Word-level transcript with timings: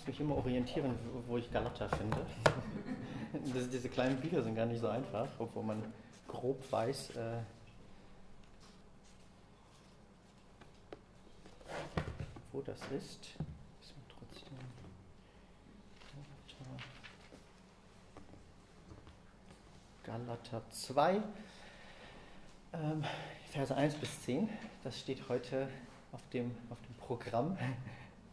Muss 0.00 0.06
mich 0.06 0.20
immer 0.20 0.36
orientieren, 0.36 0.98
wo 1.26 1.36
ich 1.36 1.52
Galater 1.52 1.86
finde. 1.90 2.16
Das, 3.54 3.68
diese 3.68 3.88
kleinen 3.88 4.18
Bücher 4.18 4.42
sind 4.42 4.56
gar 4.56 4.66
nicht 4.66 4.80
so 4.80 4.88
einfach, 4.88 5.28
obwohl 5.38 5.62
man 5.62 5.84
grob 6.26 6.60
weiß, 6.72 7.10
äh, 7.10 7.36
wo 12.50 12.60
das 12.62 12.80
ist. 12.90 13.36
Ist 13.80 13.94
trotzdem. 14.08 14.58
Galater 20.02 20.62
2, 20.70 21.22
ähm, 22.72 23.04
Verse 23.50 23.76
1 23.76 23.94
bis 23.96 24.22
10. 24.22 24.48
Das 24.82 24.98
steht 24.98 25.28
heute 25.28 25.68
auf 26.10 26.26
dem, 26.30 26.56
auf 26.70 26.80
dem 26.80 26.94
Programm. 26.94 27.58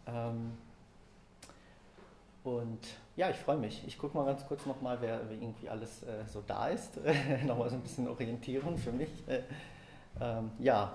Ähm, 0.10 0.58
und 2.48 2.80
ja, 3.18 3.30
ich 3.30 3.36
freue 3.36 3.58
mich. 3.58 3.84
Ich 3.86 3.98
gucke 3.98 4.16
mal 4.16 4.26
ganz 4.26 4.46
kurz 4.46 4.66
nochmal, 4.66 4.98
wer, 5.02 5.20
wer 5.28 5.38
irgendwie 5.38 5.68
alles 5.68 6.04
äh, 6.04 6.26
so 6.26 6.42
da 6.46 6.70
ist. 6.70 6.98
nochmal 7.46 7.70
so 7.70 7.76
ein 7.76 7.82
bisschen 7.82 8.08
Orientierung 8.08 8.78
für 8.78 8.92
mich. 8.92 9.10
Äh, 9.28 9.42
ähm, 10.22 10.52
ja, 10.60 10.94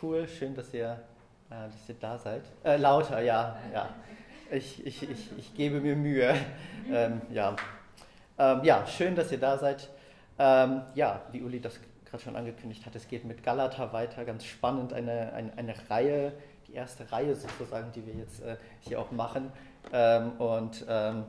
cool, 0.00 0.28
schön, 0.28 0.54
dass 0.54 0.72
ihr, 0.72 1.00
äh, 1.50 1.68
dass 1.68 1.88
ihr 1.88 1.96
da 1.98 2.16
seid. 2.18 2.42
Äh, 2.62 2.76
lauter, 2.76 3.20
ja, 3.20 3.56
ja. 3.72 3.88
Ich, 4.50 4.86
ich, 4.86 5.10
ich, 5.10 5.36
ich 5.36 5.54
gebe 5.54 5.80
mir 5.80 5.96
Mühe. 5.96 6.34
Ähm, 6.88 7.20
ja. 7.32 7.56
Ähm, 8.38 8.60
ja, 8.62 8.86
schön, 8.86 9.16
dass 9.16 9.32
ihr 9.32 9.40
da 9.40 9.58
seid. 9.58 9.88
Ähm, 10.38 10.82
ja, 10.94 11.22
wie 11.32 11.42
Uli 11.42 11.60
das 11.60 11.80
gerade 12.04 12.22
schon 12.22 12.36
angekündigt 12.36 12.86
hat, 12.86 12.94
es 12.94 13.08
geht 13.08 13.24
mit 13.24 13.42
Galata 13.42 13.92
weiter. 13.92 14.24
Ganz 14.24 14.44
spannend, 14.44 14.92
eine, 14.92 15.32
eine, 15.32 15.52
eine 15.56 15.74
Reihe, 15.90 16.32
die 16.68 16.74
erste 16.74 17.10
Reihe 17.10 17.34
sozusagen, 17.34 17.90
die 17.92 18.06
wir 18.06 18.14
jetzt 18.14 18.40
äh, 18.42 18.56
hier 18.80 19.00
auch 19.00 19.10
machen. 19.10 19.50
Ähm, 19.92 20.32
und 20.38 20.84
ähm, 20.88 21.24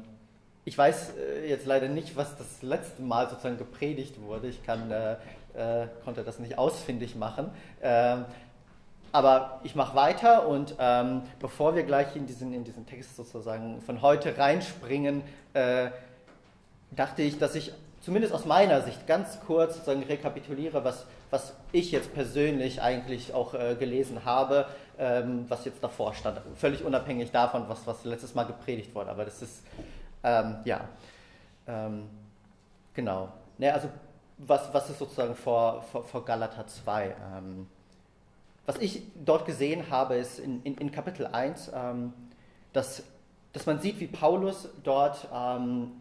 ich 0.66 0.78
weiß 0.78 1.14
äh, 1.18 1.50
jetzt 1.50 1.66
leider 1.66 1.88
nicht, 1.88 2.16
was 2.16 2.38
das 2.38 2.62
letzte 2.62 3.02
Mal 3.02 3.30
sozusagen 3.30 3.58
gepredigt 3.58 4.22
wurde. 4.22 4.48
Ich 4.48 4.64
kann, 4.66 4.92
äh, 4.92 5.14
äh 5.56 5.88
konnte 6.04 6.24
das 6.24 6.40
nicht 6.40 6.58
ausfindig 6.58 7.16
machen. 7.16 7.50
Ähm, 7.82 8.26
aber 9.12 9.62
ich 9.64 9.76
mache 9.76 9.96
weiter 9.96 10.48
und 10.48 10.76
ähm, 10.80 11.22
bevor 11.40 11.76
wir 11.76 11.84
gleich 11.84 12.16
in 12.16 12.28
diesen, 12.28 12.54
in 12.54 12.64
diesen 12.64 12.86
Text 12.86 13.16
sozusagen 13.16 13.82
von 13.82 14.02
heute 14.02 14.38
reinspringen, 14.38 15.24
äh, 15.54 15.88
dachte 16.92 17.22
ich, 17.22 17.40
dass 17.40 17.56
ich 17.56 17.72
zumindest 18.02 18.34
aus 18.34 18.46
meiner 18.46 18.82
Sicht 18.82 19.08
ganz 19.08 19.40
kurz 19.46 19.76
sozusagen 19.76 20.04
rekapituliere, 20.04 20.84
was, 20.84 21.06
was 21.30 21.54
ich 21.72 21.92
jetzt 21.92 22.14
persönlich 22.14 22.82
eigentlich 22.82 23.34
auch 23.34 23.54
äh, 23.54 23.76
gelesen 23.76 24.26
habe 24.26 24.68
ähm, 24.98 25.46
was 25.48 25.66
jetzt 25.66 25.84
davor 25.84 26.14
stand. 26.14 26.40
Völlig 26.56 26.84
unabhängig 26.84 27.32
davon, 27.32 27.68
was, 27.68 27.86
was 27.86 28.04
letztes 28.04 28.36
Mal 28.36 28.44
gepredigt 28.44 28.94
wurde. 28.96 29.12
Aber 29.12 29.26
das 29.26 29.42
ist, 29.42 29.64
ähm, 30.24 30.58
ja, 30.66 30.82
ähm, 31.68 32.10
genau. 32.94 33.30
Ne, 33.58 33.74
also, 33.74 33.90
was, 34.38 34.74
was 34.74 34.90
ist 34.90 35.00
sozusagen 35.00 35.36
vor, 35.36 35.82
vor, 35.84 36.04
vor 36.04 36.26
Galater 36.26 36.68
2? 36.68 37.16
Ähm, 37.36 37.68
was 38.66 38.78
ich 38.78 39.02
dort 39.24 39.46
gesehen 39.46 39.90
habe, 39.90 40.16
ist 40.16 40.40
in, 40.40 40.62
in, 40.64 40.78
in 40.78 40.92
Kapitel 40.92 41.26
1, 41.26 41.72
ähm, 41.74 42.14
dass, 42.74 43.04
dass 43.54 43.66
man 43.66 43.80
sieht, 43.80 44.00
wie 44.00 44.08
Paulus 44.08 44.68
dort 44.84 45.28
ähm, 45.34 45.92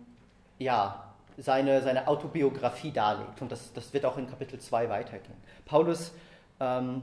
ja, 0.58 1.04
seine, 1.38 1.82
seine 1.82 2.08
Autobiografie 2.08 2.90
darlegt. 2.90 3.40
Und 3.40 3.52
das, 3.52 3.72
das 3.72 3.92
wird 3.92 4.04
auch 4.04 4.16
in 4.16 4.28
Kapitel 4.28 4.58
2 4.58 4.88
weitergehen. 4.88 5.36
Paulus 5.64 6.12
ähm, 6.60 7.02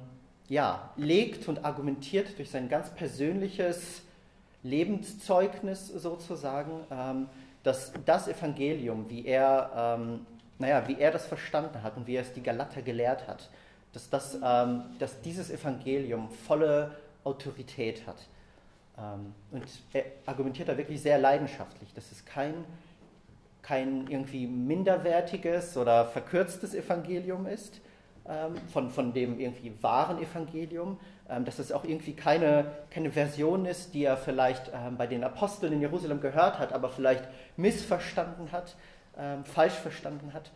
ja, 0.50 0.92
legt 0.98 1.48
und 1.48 1.64
argumentiert 1.64 2.38
durch 2.38 2.52
sein 2.52 2.70
ganz 2.70 2.90
persönliches 2.92 4.02
Lebenszeugnis 4.64 5.88
sozusagen, 5.88 6.86
ähm, 6.92 7.30
dass 7.64 7.94
das 8.06 8.28
Evangelium, 8.28 9.10
wie 9.10 9.26
er, 9.26 9.98
ähm, 10.00 10.26
naja, 10.60 10.88
wie 10.88 11.00
er 11.00 11.12
das 11.12 11.26
verstanden 11.26 11.82
hat 11.82 11.98
und 11.98 12.08
wie 12.08 12.16
er 12.16 12.22
es 12.22 12.34
die 12.34 12.44
Galater 12.44 12.82
gelehrt 12.82 13.28
hat, 13.28 13.50
dass, 13.94 14.10
das, 14.10 14.38
ähm, 14.44 14.84
dass 15.00 15.22
dieses 15.22 15.50
Evangelium 15.50 16.30
volle 16.30 16.92
Autorität 17.24 18.06
hat. 18.06 18.18
Ähm, 18.98 19.34
und 19.52 19.64
er 19.94 20.06
argumentiert 20.26 20.70
da 20.70 20.78
wirklich 20.78 21.02
sehr 21.02 21.18
leidenschaftlich, 21.18 21.94
dass 21.94 22.12
es 22.12 22.26
kein, 22.26 22.54
kein 23.62 24.08
irgendwie 24.08 24.46
minderwertiges 24.46 25.78
oder 25.78 26.06
verkürztes 26.06 26.74
Evangelium 26.74 27.48
ist, 27.48 27.80
von, 28.72 28.90
von 28.90 29.14
dem 29.14 29.40
irgendwie 29.40 29.74
wahren 29.82 30.22
Evangelium, 30.22 30.98
ähm, 31.30 31.46
dass 31.46 31.60
es 31.60 31.72
auch 31.72 31.84
irgendwie 31.84 32.14
keine, 32.14 32.66
keine 32.90 33.12
Version 33.12 33.66
ist, 33.66 33.94
die 33.94 34.04
er 34.04 34.18
vielleicht 34.18 34.72
ähm, 34.74 34.98
bei 34.98 35.08
den 35.08 35.24
Aposteln 35.24 35.74
in 35.74 35.82
Jerusalem 35.82 36.22
gehört 36.22 36.60
hat, 36.60 36.74
aber 36.74 36.90
vielleicht 36.90 37.24
missverstanden 37.58 38.52
hat, 38.52 38.76
ähm, 39.18 39.46
falsch 39.46 39.74
verstanden 39.74 40.34
hat. 40.34 40.52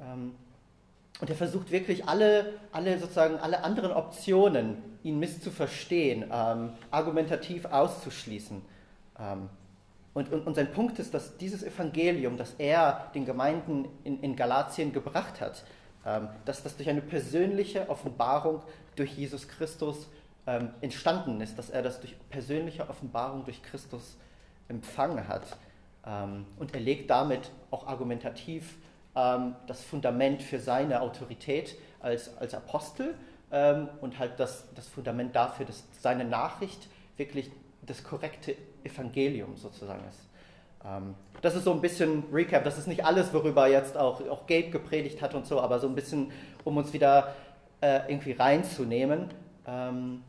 Ähm, 0.00 0.34
und 1.20 1.30
er 1.30 1.36
versucht 1.36 1.70
wirklich 1.70 2.08
alle, 2.08 2.54
alle 2.72 2.98
sozusagen 2.98 3.36
alle 3.36 3.62
anderen 3.62 3.92
Optionen, 3.92 4.82
ihn 5.02 5.18
misszuverstehen, 5.18 6.24
ähm, 6.32 6.70
argumentativ 6.90 7.66
auszuschließen. 7.66 8.62
Und, 10.14 10.32
und, 10.32 10.46
und, 10.46 10.54
sein 10.54 10.72
Punkt 10.72 10.98
ist, 10.98 11.14
dass 11.14 11.36
dieses 11.36 11.62
Evangelium, 11.62 12.36
das 12.36 12.54
er 12.58 13.10
den 13.14 13.24
Gemeinden 13.24 13.86
in, 14.04 14.20
in 14.22 14.34
Galatien 14.34 14.92
gebracht 14.92 15.40
hat, 15.40 15.62
ähm, 15.62 15.72
dass 16.44 16.62
das 16.62 16.76
durch 16.76 16.88
eine 16.88 17.00
persönliche 17.00 17.88
Offenbarung 17.88 18.62
durch 18.96 19.12
Jesus 19.12 19.46
Christus 19.48 20.08
ähm, 20.46 20.70
entstanden 20.80 21.40
ist, 21.40 21.56
dass 21.58 21.70
er 21.70 21.82
das 21.82 22.00
durch 22.00 22.16
persönliche 22.28 22.88
Offenbarung 22.88 23.44
durch 23.44 23.62
Christus 23.62 24.16
empfangen 24.68 25.28
hat. 25.28 25.44
Ähm, 26.04 26.46
und 26.58 26.74
er 26.74 26.80
legt 26.80 27.10
damit 27.10 27.50
auch 27.70 27.86
argumentativ 27.86 28.76
das 29.14 29.82
Fundament 29.82 30.42
für 30.42 30.58
seine 30.58 31.02
Autorität 31.02 31.76
als, 32.00 32.34
als 32.38 32.54
Apostel 32.54 33.14
und 34.00 34.18
halt 34.18 34.40
das, 34.40 34.64
das 34.74 34.88
Fundament 34.88 35.36
dafür, 35.36 35.66
dass 35.66 35.84
seine 36.00 36.24
Nachricht 36.24 36.88
wirklich 37.18 37.50
das 37.82 38.02
korrekte 38.02 38.56
Evangelium 38.84 39.58
sozusagen 39.58 40.02
ist. 40.08 40.31
Ähm, 40.84 41.14
das 41.40 41.54
ist 41.54 41.64
so 41.64 41.72
ein 41.72 41.80
bisschen 41.80 42.24
Recap. 42.32 42.64
Das 42.64 42.78
ist 42.78 42.86
nicht 42.86 43.04
alles, 43.04 43.32
worüber 43.34 43.66
jetzt 43.66 43.96
auch, 43.96 44.20
auch 44.28 44.46
Gabe 44.46 44.70
gepredigt 44.70 45.20
hat 45.20 45.34
und 45.34 45.46
so, 45.46 45.60
aber 45.60 45.78
so 45.80 45.88
ein 45.88 45.94
bisschen, 45.94 46.30
um 46.64 46.76
uns 46.76 46.92
wieder 46.92 47.34
äh, 47.80 48.00
irgendwie 48.08 48.32
reinzunehmen. 48.32 49.28
Ähm, 49.66 50.22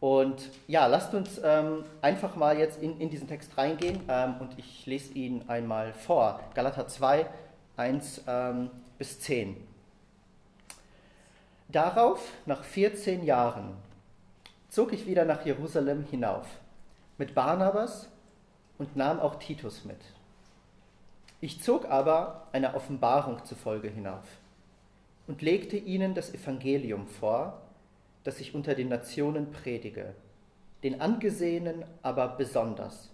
und 0.00 0.50
ja, 0.66 0.86
lasst 0.86 1.14
uns 1.14 1.40
ähm, 1.44 1.84
einfach 2.00 2.34
mal 2.34 2.58
jetzt 2.58 2.82
in, 2.82 2.98
in 3.00 3.10
diesen 3.10 3.28
Text 3.28 3.56
reingehen 3.58 4.00
ähm, 4.08 4.36
und 4.40 4.58
ich 4.58 4.86
lese 4.86 5.12
ihn 5.12 5.44
einmal 5.46 5.92
vor. 5.92 6.40
Galater 6.54 6.88
2, 6.88 7.26
1 7.76 8.22
ähm, 8.26 8.70
bis 8.98 9.20
10. 9.20 9.56
Darauf, 11.68 12.32
nach 12.46 12.64
14 12.64 13.24
Jahren, 13.24 13.74
zog 14.68 14.92
ich 14.92 15.06
wieder 15.06 15.24
nach 15.24 15.44
Jerusalem 15.44 16.04
hinauf 16.10 16.46
mit 17.18 17.34
Barnabas 17.34 18.08
und 18.80 18.96
nahm 18.96 19.20
auch 19.20 19.36
Titus 19.36 19.84
mit. 19.84 19.98
Ich 21.42 21.62
zog 21.62 21.84
aber 21.84 22.48
einer 22.52 22.74
Offenbarung 22.74 23.44
zufolge 23.44 23.88
hinauf 23.88 24.24
und 25.26 25.42
legte 25.42 25.76
ihnen 25.76 26.14
das 26.14 26.32
Evangelium 26.32 27.06
vor, 27.06 27.60
das 28.24 28.40
ich 28.40 28.54
unter 28.54 28.74
den 28.74 28.88
Nationen 28.88 29.52
predige, 29.52 30.14
den 30.82 31.02
Angesehenen 31.02 31.84
aber 32.02 32.28
besonders, 32.28 33.10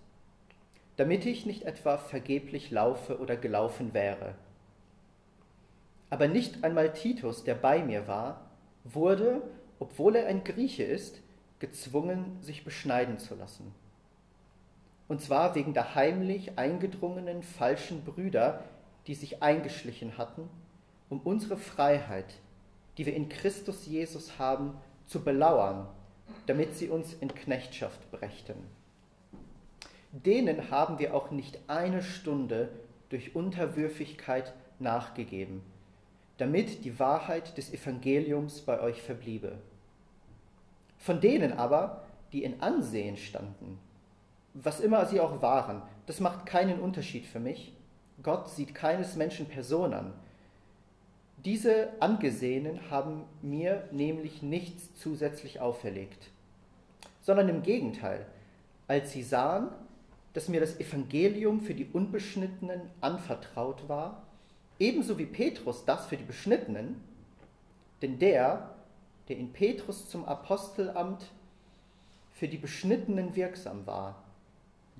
damit 0.97 1.27
ich 1.27 1.47
nicht 1.47 1.65
etwa 1.65 1.99
vergeblich 1.99 2.71
laufe 2.71 3.19
oder 3.19 3.37
gelaufen 3.37 3.93
wäre. 3.93 4.35
Aber 6.11 6.29
nicht 6.29 6.63
einmal 6.63 6.93
Titus, 6.93 7.43
der 7.43 7.57
bei 7.57 7.83
mir 7.83 8.07
war, 8.07 8.41
wurde, 8.85 9.43
obwohl 9.81 10.15
er 10.15 10.29
ein 10.29 10.45
Grieche 10.45 10.85
ist, 10.85 11.21
gezwungen, 11.59 12.39
sich 12.41 12.65
beschneiden 12.65 13.19
zu 13.19 13.35
lassen 13.35 13.75
und 15.09 15.21
zwar 15.21 15.55
wegen 15.55 15.73
der 15.75 15.95
heimlich 15.95 16.59
eingedrungenen 16.59 17.43
falschen 17.43 18.05
Brüder, 18.05 18.65
die 19.07 19.15
sich 19.15 19.43
eingeschlichen 19.43 20.19
hatten, 20.19 20.49
um 21.09 21.21
unsere 21.21 21.57
Freiheit, 21.57 22.35
die 22.99 23.07
wir 23.07 23.15
in 23.15 23.29
Christus 23.29 23.87
Jesus 23.87 24.39
haben, 24.39 24.75
zu 25.07 25.23
belauern, 25.23 25.87
damit 26.47 26.75
sie 26.75 26.89
uns 26.89 27.15
in 27.15 27.33
Knechtschaft 27.33 28.11
brächten. 28.11 28.57
Denen 30.11 30.71
haben 30.71 30.99
wir 30.99 31.15
auch 31.15 31.31
nicht 31.31 31.59
eine 31.69 32.03
Stunde 32.03 32.71
durch 33.09 33.37
Unterwürfigkeit 33.37 34.53
nachgegeben, 34.79 35.63
damit 36.39 36.85
die 36.85 36.99
Wahrheit 36.99 37.57
des 37.57 37.73
Evangeliums 37.73 38.63
bei 38.63 38.81
euch 38.81 39.03
verbliebe. 39.03 39.59
Von 40.99 41.21
denen 41.21 41.53
aber, 41.53 42.05
die 42.33 42.43
in 42.43 42.61
Ansehen 42.61 43.17
standen, 43.17 43.79
was 44.63 44.81
immer 44.81 45.05
sie 45.07 45.21
auch 45.21 45.43
waren, 45.43 45.83
das 46.07 46.21
macht 46.21 46.47
keinen 46.47 46.81
Unterschied 46.81 47.27
für 47.27 47.41
mich. 47.41 47.75
Gott 48.23 48.49
sieht 48.49 48.75
keines 48.75 49.17
Menschen 49.17 49.47
Person 49.47 49.93
an. 49.93 50.13
Diese 51.45 51.91
Angesehenen 52.01 52.91
haben 52.91 53.25
mir 53.43 53.89
nämlich 53.93 54.43
nichts 54.43 54.95
zusätzlich 54.95 55.61
auferlegt, 55.61 56.31
sondern 57.21 57.49
im 57.49 57.63
Gegenteil, 57.63 58.27
als 58.89 59.13
sie 59.13 59.23
sahen, 59.23 59.69
dass 60.33 60.49
mir 60.49 60.61
das 60.61 60.81
Evangelium 60.81 61.61
für 61.61 61.75
die 61.75 61.89
Unbeschnittenen 61.93 62.81
anvertraut 63.01 63.89
war, 63.89 64.23
ebenso 64.79 65.19
wie 65.19 65.27
Petrus 65.27 65.85
das 65.85 66.07
für 66.07 66.17
die 66.17 66.25
Beschnittenen, 66.25 67.01
denn 68.03 68.19
der, 68.19 68.75
der 69.29 69.37
in 69.37 69.53
Petrus 69.53 70.09
zum 70.09 70.25
Apostelamt 70.25 71.27
für 72.33 72.49
die 72.49 72.59
Beschnittenen 72.59 73.37
wirksam 73.37 73.87
war, 73.87 74.23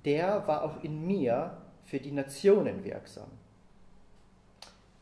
der 0.07 0.47
war 0.47 0.63
auch 0.63 0.83
in 0.83 1.07
mir 1.07 1.59
für 1.85 1.99
die 1.99 2.13
Nationen 2.13 2.85
wirksam. 2.85 3.29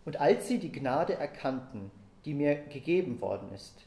Und 0.05 0.21
als 0.21 0.49
sie 0.49 0.59
die 0.59 0.73
Gnade 0.73 1.15
erkannten, 1.15 1.91
die 2.25 2.35
mir 2.35 2.57
gegeben 2.57 3.21
worden 3.21 3.53
ist, 3.55 3.87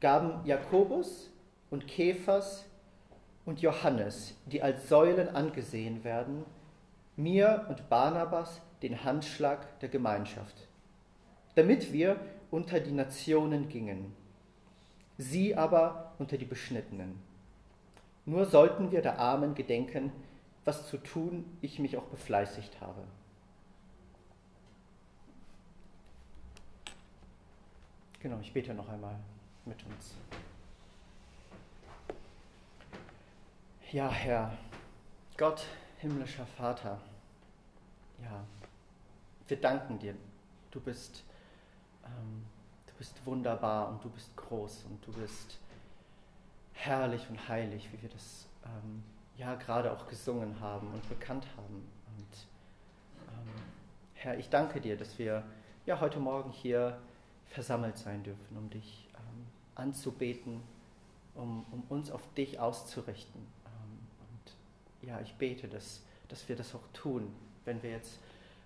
gaben 0.00 0.44
Jakobus 0.44 1.30
und 1.70 1.86
Kephas 1.86 2.66
und 3.46 3.62
Johannes, 3.62 4.34
die 4.46 4.62
als 4.62 4.88
Säulen 4.88 5.28
angesehen 5.28 6.04
werden, 6.04 6.44
mir 7.16 7.66
und 7.68 7.88
Barnabas 7.88 8.60
den 8.82 9.04
Handschlag 9.04 9.78
der 9.80 9.88
Gemeinschaft, 9.88 10.68
damit 11.54 11.92
wir 11.92 12.16
unter 12.50 12.80
die 12.80 12.92
Nationen 12.92 13.68
gingen, 13.68 14.12
sie 15.16 15.54
aber 15.54 16.12
unter 16.18 16.36
die 16.36 16.44
Beschnittenen. 16.44 17.20
Nur 18.26 18.46
sollten 18.46 18.90
wir 18.90 19.02
der 19.02 19.18
Armen 19.18 19.54
gedenken, 19.54 20.12
was 20.64 20.88
zu 20.88 20.96
tun 20.96 21.58
ich 21.60 21.78
mich 21.78 21.96
auch 21.96 22.04
befleißigt 22.04 22.80
habe. 22.80 23.02
Genau, 28.20 28.38
ich 28.40 28.52
bete 28.52 28.72
noch 28.72 28.88
einmal 28.88 29.16
mit 29.66 29.84
uns. 29.84 30.14
Ja, 33.92 34.08
Herr, 34.08 34.56
Gott, 35.36 35.66
himmlischer 35.98 36.46
Vater, 36.46 36.98
ja, 38.22 38.44
wir 39.46 39.60
danken 39.60 39.98
dir. 39.98 40.14
Du 40.70 40.80
bist, 40.80 41.22
ähm, 42.04 42.44
du 42.86 42.94
bist 42.94 43.14
wunderbar 43.26 43.90
und 43.90 44.02
du 44.02 44.08
bist 44.08 44.34
groß 44.36 44.84
und 44.88 45.06
du 45.06 45.12
bist 45.12 45.58
herrlich 46.74 47.28
und 47.30 47.48
heilig, 47.48 47.88
wie 47.92 48.02
wir 48.02 48.10
das 48.10 48.46
ähm, 48.64 49.02
ja 49.36 49.54
gerade 49.54 49.92
auch 49.92 50.06
gesungen 50.08 50.60
haben 50.60 50.88
und 50.92 51.08
bekannt 51.08 51.46
haben. 51.56 51.86
Und 52.16 52.46
ähm, 53.28 53.62
Herr, 54.14 54.38
ich 54.38 54.50
danke 54.50 54.80
dir, 54.80 54.96
dass 54.96 55.18
wir 55.18 55.44
ja 55.86 56.00
heute 56.00 56.20
Morgen 56.20 56.50
hier 56.50 56.98
versammelt 57.46 57.96
sein 57.96 58.22
dürfen, 58.22 58.56
um 58.56 58.68
dich 58.70 59.08
ähm, 59.14 59.46
anzubeten, 59.74 60.60
um, 61.34 61.64
um, 61.70 61.82
uns 61.88 62.10
auf 62.10 62.22
dich 62.34 62.58
auszurichten. 62.58 63.40
Ähm, 63.66 63.98
und 64.20 65.08
ja, 65.08 65.20
ich 65.20 65.34
bete, 65.34 65.68
dass, 65.68 66.02
dass 66.28 66.48
wir 66.48 66.56
das 66.56 66.74
auch 66.74 66.86
tun, 66.92 67.32
wenn 67.64 67.82
wir 67.82 67.90
jetzt 67.90 68.18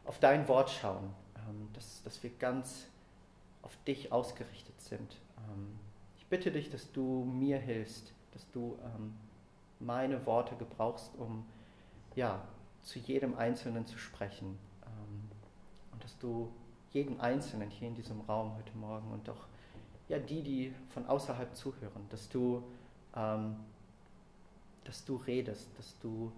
auf 0.05 0.19
dein 0.19 0.49
Wort 0.49 0.71
schauen, 0.71 1.15
ähm, 1.37 1.69
dass, 1.75 2.03
dass 2.03 2.23
wir 2.23 2.31
ganz 2.39 2.87
auf 3.63 3.77
dich 3.85 4.13
ausgerichtet 4.13 4.81
sind. 4.81 5.17
Ich 6.29 6.31
bitte 6.31 6.53
dich, 6.53 6.69
dass 6.69 6.93
du 6.93 7.25
mir 7.25 7.57
hilfst, 7.57 8.13
dass 8.33 8.51
du 8.51 8.79
ähm, 8.85 9.15
meine 9.81 10.27
Worte 10.27 10.57
gebrauchst, 10.57 11.11
um 11.17 11.47
ja, 12.17 12.45
zu 12.83 12.99
jedem 12.99 13.35
Einzelnen 13.39 13.87
zu 13.87 13.97
sprechen. 13.97 14.59
Ähm, 14.85 15.23
und 15.91 16.05
dass 16.05 16.19
du 16.19 16.53
jeden 16.91 17.19
Einzelnen 17.19 17.71
hier 17.71 17.89
in 17.89 17.95
diesem 17.95 18.21
Raum 18.21 18.55
heute 18.59 18.77
Morgen 18.77 19.11
und 19.11 19.27
auch 19.31 19.47
ja, 20.11 20.19
die, 20.19 20.43
die 20.43 20.75
von 20.91 21.07
außerhalb 21.07 21.57
zuhören, 21.57 22.07
dass 22.11 22.29
du, 22.29 22.63
ähm, 23.17 23.57
dass 24.85 25.07
du 25.07 25.17
redest, 25.17 25.71
dass 25.79 25.99
du 26.01 26.31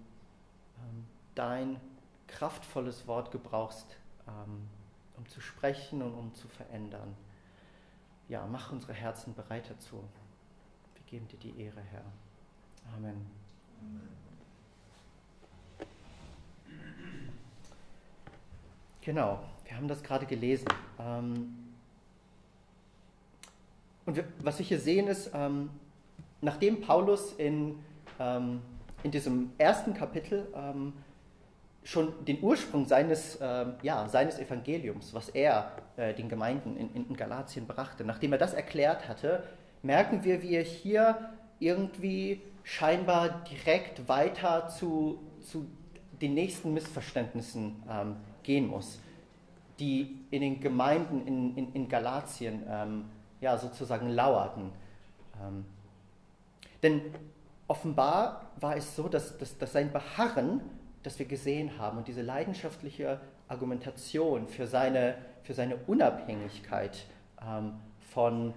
ähm, 0.79 1.05
dein 1.35 1.81
kraftvolles 2.29 3.09
Wort 3.09 3.33
gebrauchst, 3.33 3.97
ähm, 4.29 4.69
um 5.17 5.27
zu 5.27 5.41
sprechen 5.41 6.01
und 6.01 6.15
um 6.15 6.33
zu 6.33 6.47
verändern. 6.47 7.17
Ja, 8.31 8.47
mach 8.47 8.71
unsere 8.71 8.93
Herzen 8.93 9.35
bereit 9.35 9.69
dazu. 9.69 10.05
Wir 10.95 11.03
geben 11.07 11.27
dir 11.27 11.37
die 11.39 11.61
Ehre, 11.61 11.81
Herr. 11.81 12.05
Amen. 12.97 13.27
Genau, 19.01 19.41
wir 19.65 19.77
haben 19.77 19.89
das 19.89 20.01
gerade 20.05 20.27
gelesen. 20.27 20.69
Ähm, 21.01 21.75
und 24.07 24.23
was 24.45 24.61
wir 24.61 24.65
hier 24.65 24.79
sehen 24.79 25.09
ist, 25.09 25.33
ähm, 25.35 25.69
nachdem 26.41 26.83
Paulus 26.83 27.33
in, 27.33 27.81
ähm, 28.21 28.63
in 29.03 29.11
diesem 29.11 29.51
ersten 29.59 29.93
Kapitel 29.93 30.47
schon 31.91 32.25
den 32.25 32.41
Ursprung 32.41 32.87
seines, 32.87 33.41
ja, 33.83 34.09
seines 34.09 34.39
Evangeliums, 34.39 35.13
was 35.13 35.29
er 35.29 35.73
äh, 35.97 36.15
den 36.15 36.29
Gemeinden 36.29 36.77
in, 36.77 37.07
in 37.07 37.17
Galatien 37.17 37.67
brachte, 37.67 38.05
nachdem 38.05 38.33
er 38.33 38.39
das 38.39 38.55
erklärt 38.55 39.09
hatte, 39.09 39.43
merken 39.83 40.23
wir, 40.23 40.41
wie 40.43 40.55
er 40.55 40.63
hier 40.63 41.31
irgendwie 41.59 42.41
scheinbar 42.63 43.43
direkt 43.45 44.09
weiter 44.09 44.69
zu, 44.69 45.19
zu 45.41 45.67
den 46.21 46.35
nächsten 46.35 46.73
Missverständnissen 46.75 47.83
ähm, 47.91 48.17
gehen 48.43 48.69
muss, 48.69 49.01
die 49.79 50.19
in 50.31 50.43
den 50.43 50.61
Gemeinden 50.61 51.27
in, 51.27 51.57
in, 51.57 51.73
in 51.73 51.89
Galatien 51.89 52.63
ähm, 52.69 53.05
ja, 53.41 53.59
sozusagen 53.59 54.11
lauerten. 54.11 54.71
Ähm, 55.43 55.65
denn 56.83 57.03
offenbar 57.67 58.51
war 58.61 58.77
es 58.77 58.95
so, 58.95 59.09
dass, 59.09 59.37
dass, 59.39 59.57
dass 59.59 59.73
sein 59.73 59.93
Beharren, 59.93 60.61
das 61.03 61.19
wir 61.19 61.27
gesehen 61.27 61.79
haben, 61.79 61.99
und 61.99 62.09
diese 62.09 62.23
leidenschaftliche 62.23 63.21
Argumentation 63.49 64.49
für 64.49 64.67
seine, 64.67 65.17
für 65.43 65.55
seine 65.55 65.77
Unabhängigkeit 65.87 67.07
ähm, 67.43 67.75
von, 68.13 68.55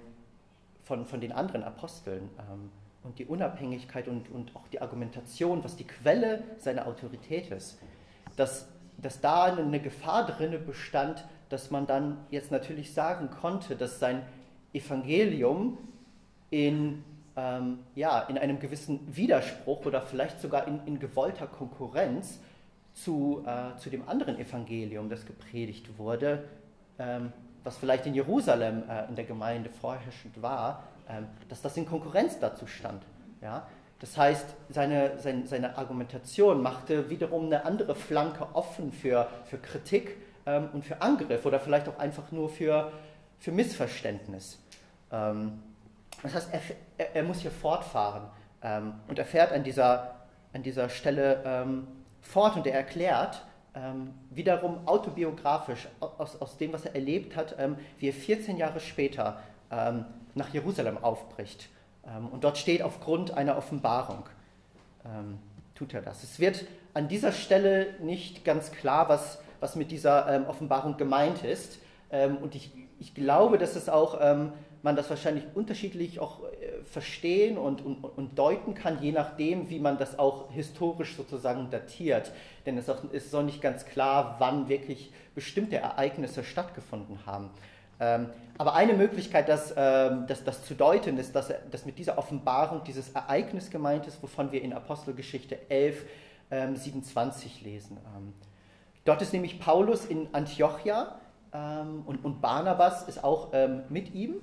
von, 0.84 1.06
von 1.06 1.22
den 1.22 1.32
anderen 1.32 1.64
Aposteln, 1.64 2.30
ähm, 2.40 2.70
und 3.04 3.20
die 3.20 3.26
Unabhängigkeit 3.26 4.08
und, 4.08 4.32
und 4.32 4.56
auch 4.56 4.68
die 4.70 4.82
Argumentation, 4.82 5.64
was 5.64 5.76
die 5.76 5.86
Quelle 5.86 6.44
seiner 6.58 6.88
Autorität 6.88 7.52
ist, 7.52 7.78
dass, 8.36 8.68
dass 8.98 9.20
da 9.22 9.44
eine 9.44 9.80
Gefahr 9.80 10.26
drin 10.26 10.58
bestand, 10.66 11.26
dass 11.50 11.70
man 11.70 11.86
dann 11.86 12.18
jetzt 12.32 12.52
natürlich 12.52 12.94
sagen 12.94 13.30
konnte, 13.30 13.76
dass 13.76 14.00
sein 14.00 14.24
Evangelium 14.72 15.78
in, 16.50 17.04
ähm, 17.36 17.80
ja, 17.96 18.22
in 18.22 18.38
einem 18.38 18.60
gewissen 18.60 19.16
Widerspruch 19.16 19.86
oder 19.86 20.02
vielleicht 20.02 20.40
sogar 20.40 20.68
in, 20.68 20.82
in 20.86 21.00
gewollter 21.00 21.48
Konkurrenz 21.48 22.40
zu, 22.94 23.44
äh, 23.46 23.78
zu 23.78 23.90
dem 23.90 24.08
anderen 24.08 24.38
Evangelium, 24.38 25.10
das 25.10 25.26
gepredigt 25.26 25.98
wurde, 25.98 26.44
ähm, 27.00 27.34
was 27.64 27.78
vielleicht 27.78 28.06
in 28.06 28.14
Jerusalem 28.14 28.84
äh, 28.90 29.08
in 29.08 29.16
der 29.16 29.26
Gemeinde 29.26 29.70
vorherrschend 29.70 30.42
war, 30.42 30.84
ähm, 31.10 31.28
dass 31.50 31.62
das 31.62 31.76
in 31.78 31.86
Konkurrenz 31.86 32.40
dazu 32.40 32.68
stand. 32.68 33.04
Ja? 33.42 33.68
Das 34.00 34.18
heißt, 34.18 34.46
seine, 34.70 35.18
seine, 35.20 35.48
seine 35.48 35.78
Argumentation 35.78 36.62
machte 36.62 37.10
wiederum 37.10 37.46
eine 37.46 37.66
andere 37.66 37.96
Flanke 37.96 38.48
offen 38.54 38.92
für, 38.92 39.30
für 39.46 39.58
Kritik 39.58 40.18
ähm, 40.46 40.70
und 40.74 40.86
für 40.86 41.02
Angriff 41.02 41.46
oder 41.46 41.60
vielleicht 41.60 41.88
auch 41.88 41.98
einfach 41.98 42.32
nur 42.32 42.50
für, 42.50 42.92
für 43.40 43.52
Missverständnis. 43.52 44.60
Ähm, 45.12 45.64
das 46.24 46.36
heißt, 46.36 46.50
er, 46.98 47.16
er, 47.16 47.24
muss 47.24 47.40
hier 47.40 47.52
fortfahren 47.52 48.24
ähm, 48.62 48.94
und 49.08 49.20
er 49.20 49.26
fährt 49.26 49.52
an 49.52 49.64
dieser, 49.64 50.16
an 50.54 50.64
dieser 50.64 50.90
Stelle 50.90 51.44
ähm, 51.46 51.88
fort 52.22 52.56
und 52.56 52.66
er 52.66 52.74
erklärt, 52.74 53.44
ähm, 53.76 54.14
wiederum 54.30 54.88
autobiografisch 54.88 55.88
aus, 56.00 56.40
aus 56.40 56.58
dem, 56.58 56.74
was 56.74 56.86
er 56.86 56.96
erlebt 56.96 57.36
hat, 57.36 57.56
ähm, 57.58 57.76
wie 58.00 58.10
er 58.10 58.14
14 58.14 58.58
Jahre 58.58 58.80
später 58.80 59.40
ähm, 59.72 60.06
nach 60.36 60.54
Jerusalem 60.54 61.04
aufbricht. 61.04 61.70
Ähm, 62.08 62.28
und 62.28 62.44
dort 62.44 62.58
steht 62.58 62.82
aufgrund 62.84 63.32
einer 63.32 63.58
Offenbarung, 63.58 64.24
ähm, 65.06 65.40
tut 65.76 65.94
er 65.94 66.02
das. 66.02 66.24
Es 66.24 66.40
wird 66.40 66.66
an 66.94 67.08
dieser 67.08 67.32
Stelle 67.32 67.96
nicht 68.00 68.46
ganz 68.46 68.72
klar, 68.72 69.10
was, 69.10 69.40
was 69.60 69.76
mit 69.76 69.90
dieser 69.90 70.32
ähm, 70.32 70.46
Offenbarung 70.46 70.98
gemeint 70.98 71.44
ist. 71.44 71.80
und 72.12 72.54
ich, 72.54 72.72
ich 73.00 73.16
glaube, 73.16 73.58
dass 73.58 73.76
es 73.76 73.90
auch, 73.90 74.20
man 74.84 74.98
das 74.98 75.10
wahrscheinlich 75.10 75.46
unterschiedlich 75.56 76.20
auch 76.20 76.42
äh, 76.44 76.84
verstehen 76.84 77.58
und, 77.58 77.84
und, 77.84 78.04
und 78.04 78.38
deuten 78.38 78.76
kann, 78.76 79.02
je 79.02 79.14
nachdem, 79.14 79.70
wie 79.70 79.80
man 79.80 79.98
das 79.98 80.20
auch 80.20 80.52
historisch 80.52 81.16
sozusagen 81.16 81.70
datiert. 81.72 82.32
Denn 82.66 82.78
es, 82.78 82.90
auch, 82.90 82.98
es 83.12 83.32
soll 83.32 83.46
nicht 83.46 83.62
ganz 83.62 83.86
klar, 83.86 84.36
wann 84.40 84.68
wirklich 84.68 85.12
bestimmte 85.34 85.78
Ereignisse 85.78 86.44
stattgefunden 86.44 87.26
haben. 87.26 87.50
Ähm, 88.00 88.30
aber 88.58 88.76
eine 88.76 88.94
Möglichkeit, 88.94 89.48
das, 89.48 89.74
ähm, 89.76 90.26
das, 90.28 90.44
das 90.44 90.66
zu 90.66 90.76
deuten, 90.76 91.18
ist, 91.18 91.34
dass, 91.34 91.54
dass 91.72 91.86
mit 91.86 91.98
dieser 91.98 92.18
Offenbarung 92.18 92.84
dieses 92.84 93.10
Ereignis 93.12 93.70
gemeint 93.72 94.06
ist, 94.06 94.22
wovon 94.22 94.52
wir 94.52 94.62
in 94.62 94.74
Apostelgeschichte 94.74 95.58
11, 95.70 96.06
27 96.50 97.62
ähm, 97.62 97.72
lesen. 97.72 97.98
Dort 99.06 99.22
ist 99.24 99.34
nämlich 99.34 99.60
Paulus 99.60 100.06
in 100.06 100.28
Antiochia 100.34 101.20
und, 101.52 102.24
und 102.24 102.42
Barnabas 102.42 103.08
ist 103.08 103.24
auch 103.24 103.52
mit 103.90 104.14
ihm, 104.14 104.36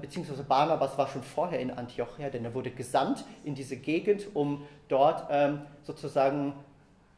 beziehungsweise 0.00 0.42
Barnabas 0.42 0.98
war 0.98 1.08
schon 1.08 1.22
vorher 1.22 1.58
in 1.58 1.70
Antiochia, 1.70 2.28
denn 2.28 2.44
er 2.44 2.52
wurde 2.54 2.70
gesandt 2.70 3.24
in 3.42 3.54
diese 3.54 3.76
Gegend, 3.76 4.26
um 4.34 4.66
dort 4.88 5.24
sozusagen 5.82 6.52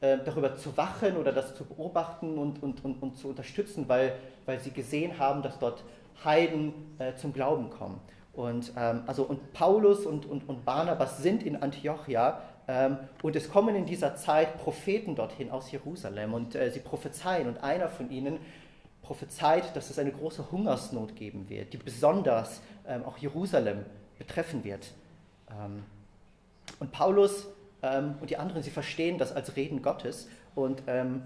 äh, 0.04 0.18
darüber 0.22 0.54
zu 0.54 0.76
wachen 0.76 1.16
oder 1.16 1.32
das 1.32 1.54
zu 1.54 1.64
beobachten 1.64 2.36
und, 2.36 2.62
und, 2.62 2.84
und, 2.84 3.02
und 3.02 3.16
zu 3.16 3.28
unterstützen, 3.28 3.88
weil, 3.88 4.12
weil 4.44 4.60
sie 4.60 4.70
gesehen 4.70 5.18
haben, 5.18 5.40
dass 5.40 5.58
dort 5.58 5.82
Heiden 6.22 6.74
äh, 6.98 7.14
zum 7.14 7.32
Glauben 7.32 7.70
kommen. 7.70 8.00
Und, 8.34 8.72
ähm, 8.76 9.04
also, 9.06 9.22
und 9.22 9.54
Paulus 9.54 10.04
und, 10.04 10.26
und, 10.26 10.46
und 10.46 10.66
Barnabas 10.66 11.22
sind 11.22 11.42
in 11.42 11.56
Antiochia 11.56 12.42
ähm, 12.68 12.98
und 13.22 13.34
es 13.34 13.50
kommen 13.50 13.74
in 13.76 13.86
dieser 13.86 14.14
Zeit 14.16 14.58
Propheten 14.58 15.14
dorthin 15.14 15.50
aus 15.50 15.70
Jerusalem 15.72 16.34
und 16.34 16.54
äh, 16.54 16.70
sie 16.70 16.80
prophezeien 16.80 17.48
und 17.48 17.62
einer 17.64 17.88
von 17.88 18.10
ihnen 18.10 18.40
prophezeit, 19.04 19.76
dass 19.76 19.90
es 19.90 19.98
eine 19.98 20.10
große 20.10 20.50
Hungersnot 20.50 21.14
geben 21.14 21.48
wird, 21.48 21.72
die 21.72 21.76
besonders 21.76 22.60
ähm, 22.88 23.04
auch 23.04 23.18
Jerusalem 23.18 23.84
betreffen 24.18 24.64
wird. 24.64 24.92
Ähm, 25.50 25.84
und 26.80 26.90
Paulus 26.90 27.46
ähm, 27.82 28.16
und 28.20 28.30
die 28.30 28.36
anderen, 28.36 28.62
sie 28.62 28.70
verstehen 28.70 29.18
das 29.18 29.32
als 29.32 29.56
Reden 29.56 29.82
Gottes 29.82 30.28
und 30.54 30.82
ähm, 30.86 31.22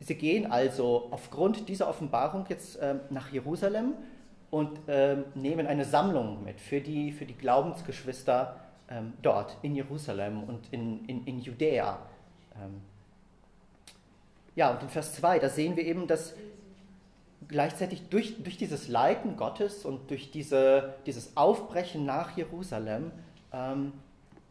sie 0.00 0.14
gehen 0.14 0.50
also 0.50 1.08
aufgrund 1.10 1.68
dieser 1.68 1.88
Offenbarung 1.88 2.44
jetzt 2.48 2.78
ähm, 2.80 3.00
nach 3.10 3.32
Jerusalem 3.32 3.94
und 4.50 4.80
ähm, 4.86 5.24
nehmen 5.34 5.66
eine 5.66 5.84
Sammlung 5.84 6.44
mit 6.44 6.60
für 6.60 6.80
die, 6.80 7.12
für 7.12 7.24
die 7.24 7.36
Glaubensgeschwister 7.36 8.56
dort 9.22 9.56
in 9.62 9.74
Jerusalem 9.74 10.42
und 10.44 10.70
in, 10.70 11.06
in, 11.06 11.24
in 11.24 11.40
Judäa. 11.40 11.98
ja, 14.54 14.70
und 14.70 14.82
in 14.82 14.90
Vers 14.90 15.14
2, 15.14 15.38
da 15.38 15.48
sehen 15.48 15.76
wir 15.76 15.86
eben, 15.86 16.06
dass 16.06 16.34
gleichzeitig 17.52 18.08
durch, 18.08 18.42
durch 18.42 18.56
dieses 18.56 18.88
Leiten 18.88 19.36
Gottes 19.36 19.84
und 19.84 20.10
durch 20.10 20.32
diese, 20.32 20.94
dieses 21.06 21.36
Aufbrechen 21.36 22.04
nach 22.04 22.36
Jerusalem 22.36 23.12
ähm, 23.52 23.92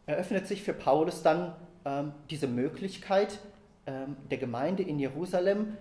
eröffnet 0.06 0.46
sich 0.46 0.62
für 0.62 0.72
Paulus 0.72 1.22
dann 1.22 1.54
ähm, 1.84 2.12
diese 2.30 2.46
Möglichkeit 2.46 3.40
ähm, 3.86 4.16
der 4.30 4.38
Gemeinde 4.38 4.84
in 4.84 4.98
Jerusalem 4.98 5.76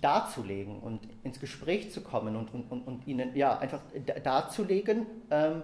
darzulegen 0.00 0.80
und 0.80 1.00
ins 1.22 1.38
Gespräch 1.38 1.92
zu 1.92 2.00
kommen 2.00 2.34
und, 2.34 2.52
und, 2.52 2.70
und, 2.70 2.86
und 2.86 3.06
ihnen 3.06 3.36
ja, 3.36 3.58
einfach 3.58 3.80
darzulegen, 4.24 5.06
ähm, 5.30 5.62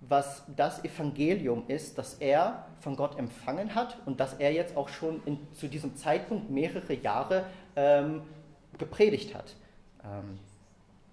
was 0.00 0.44
das 0.56 0.84
Evangelium 0.84 1.64
ist, 1.68 1.98
das 1.98 2.14
er 2.14 2.66
von 2.80 2.96
Gott 2.96 3.18
empfangen 3.18 3.74
hat 3.74 3.98
und 4.06 4.20
das 4.20 4.34
er 4.34 4.52
jetzt 4.52 4.76
auch 4.76 4.88
schon 4.88 5.22
in, 5.26 5.38
zu 5.52 5.68
diesem 5.68 5.96
Zeitpunkt 5.96 6.50
mehrere 6.50 6.94
Jahre 6.94 7.44
ähm, 7.76 8.22
gepredigt 8.78 9.34
hat. 9.34 9.54
Ähm, 10.04 10.38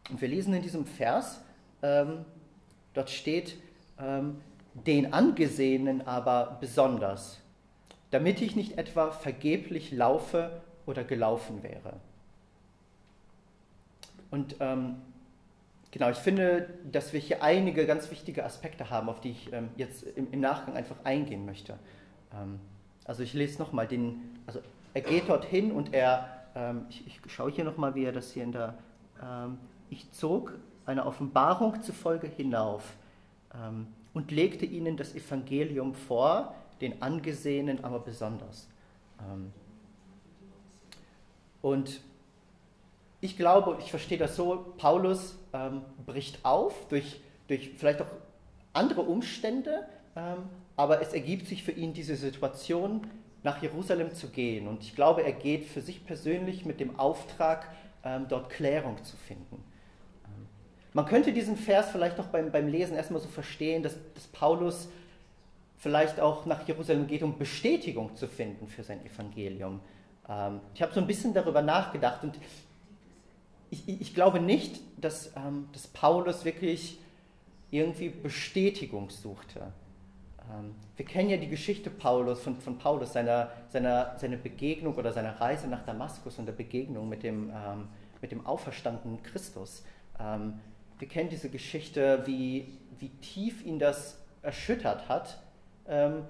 und 0.09 0.21
wir 0.21 0.27
lesen 0.27 0.53
in 0.53 0.61
diesem 0.61 0.85
Vers, 0.85 1.41
ähm, 1.81 2.25
dort 2.93 3.09
steht, 3.09 3.57
ähm, 3.99 4.41
den 4.73 5.13
Angesehenen 5.13 6.07
aber 6.07 6.57
besonders, 6.59 7.39
damit 8.09 8.41
ich 8.41 8.55
nicht 8.55 8.77
etwa 8.77 9.11
vergeblich 9.11 9.91
laufe 9.91 10.61
oder 10.85 11.03
gelaufen 11.03 11.63
wäre. 11.63 11.93
Und 14.31 14.55
ähm, 14.61 14.95
genau, 15.91 16.09
ich 16.09 16.17
finde, 16.17 16.69
dass 16.89 17.11
wir 17.11 17.19
hier 17.19 17.43
einige 17.43 17.85
ganz 17.85 18.09
wichtige 18.11 18.45
Aspekte 18.45 18.89
haben, 18.89 19.09
auf 19.09 19.19
die 19.19 19.31
ich 19.31 19.51
ähm, 19.53 19.69
jetzt 19.75 20.03
im, 20.03 20.31
im, 20.31 20.39
Nachgang 20.39 20.75
einfach 20.75 20.95
eingehen 21.03 21.45
möchte. 21.45 21.77
Ähm, 22.33 22.59
also 23.03 23.23
ich 23.23 23.33
lese 23.33 23.59
nochmal 23.59 23.87
den, 23.87 24.39
also 24.47 24.61
er 24.93 25.01
geht 25.01 25.27
dorthin 25.27 25.71
und 25.71 25.93
er 25.93 26.40
ähm, 26.55 26.85
ich, 26.89 27.05
ich, 27.07 27.19
schaue 27.31 27.51
hier 27.51 27.63
nochmal, 27.63 27.95
wie 27.95 28.03
er 28.03 28.11
das 28.11 28.31
hier 28.31 28.43
in 28.43 28.51
der, 28.51 28.77
ähm, 29.21 29.57
ich 29.89 30.11
zog 30.11 30.53
eine 30.85 31.05
Offenbarung 31.05 31.81
zufolge 31.81 32.27
hinauf 32.27 32.83
ähm, 33.53 33.87
und 34.13 34.31
legte 34.31 34.65
ihnen 34.65 34.97
das 34.97 35.15
Evangelium 35.15 35.93
vor, 35.93 36.55
den 36.81 37.01
Angesehenen 37.01 37.83
aber 37.83 37.99
besonders. 37.99 38.67
Ähm, 39.19 39.53
und 41.61 42.01
ich 43.21 43.37
glaube, 43.37 43.77
ich 43.79 43.91
verstehe 43.91 44.17
das 44.17 44.35
so, 44.35 44.73
Paulus 44.77 45.37
ähm, 45.53 45.83
bricht 46.05 46.43
auf 46.43 46.87
durch, 46.87 47.21
durch 47.47 47.71
vielleicht 47.77 48.01
auch 48.01 48.07
andere 48.73 49.01
Umstände, 49.01 49.85
ähm, 50.15 50.37
aber 50.75 51.01
es 51.01 51.13
ergibt 51.13 51.45
sich 51.47 51.63
für 51.63 51.71
ihn 51.71 51.93
diese 51.93 52.15
Situation, 52.15 53.07
nach 53.43 53.61
Jerusalem 53.61 54.13
zu 54.13 54.29
gehen. 54.29 54.67
Und 54.67 54.83
ich 54.83 54.95
glaube, 54.95 55.23
er 55.23 55.31
geht 55.31 55.65
für 55.65 55.81
sich 55.81 56.05
persönlich 56.05 56.65
mit 56.65 56.79
dem 56.79 56.99
Auftrag, 56.99 57.67
ähm, 58.03 58.25
dort 58.29 58.49
Klärung 58.49 59.03
zu 59.03 59.15
finden. 59.15 59.63
Ähm, 60.25 60.47
man 60.93 61.05
könnte 61.05 61.33
diesen 61.33 61.57
Vers 61.57 61.89
vielleicht 61.91 62.17
noch 62.17 62.27
beim, 62.27 62.51
beim 62.51 62.67
Lesen 62.67 62.95
erstmal 62.95 63.21
so 63.21 63.27
verstehen, 63.27 63.83
dass, 63.83 63.95
dass 64.13 64.27
Paulus 64.27 64.89
vielleicht 65.77 66.19
auch 66.19 66.45
nach 66.45 66.67
Jerusalem 66.67 67.07
geht, 67.07 67.23
um 67.23 67.37
Bestätigung 67.37 68.15
zu 68.15 68.27
finden 68.27 68.67
für 68.67 68.83
sein 68.83 69.03
Evangelium. 69.05 69.79
Ähm, 70.29 70.59
ich 70.75 70.81
habe 70.81 70.93
so 70.93 70.99
ein 70.99 71.07
bisschen 71.07 71.33
darüber 71.33 71.61
nachgedacht 71.61 72.23
und 72.23 72.39
ich, 73.71 73.87
ich 73.87 74.13
glaube 74.13 74.39
nicht, 74.39 74.81
dass, 74.97 75.31
dass 75.71 75.87
Paulus 75.87 76.45
wirklich 76.45 76.99
irgendwie 77.71 78.09
Bestätigung 78.09 79.09
suchte. 79.09 79.71
Ähm, 80.51 80.75
wir 80.97 81.05
kennen 81.05 81.29
ja 81.29 81.37
die 81.37 81.47
Geschichte 81.47 81.89
Paulus, 81.89 82.41
von, 82.41 82.59
von 82.59 82.77
Paulus, 82.77 83.13
seiner, 83.13 83.51
seiner, 83.69 84.17
seine 84.17 84.37
Begegnung 84.37 84.95
oder 84.95 85.11
seiner 85.11 85.39
Reise 85.39 85.67
nach 85.67 85.85
Damaskus 85.85 86.37
und 86.37 86.45
der 86.45 86.53
Begegnung 86.53 87.09
mit 87.09 87.23
dem, 87.23 87.49
ähm, 87.49 87.87
mit 88.21 88.31
dem 88.31 88.45
auferstandenen 88.45 89.23
Christus. 89.23 89.83
Ähm, 90.19 90.59
wir 90.99 91.07
kennen 91.07 91.29
diese 91.29 91.49
Geschichte, 91.49 92.23
wie, 92.25 92.77
wie 92.99 93.09
tief 93.09 93.65
ihn 93.65 93.79
das 93.79 94.19
erschüttert 94.43 95.09
hat 95.09 95.41
ähm, 95.87 96.23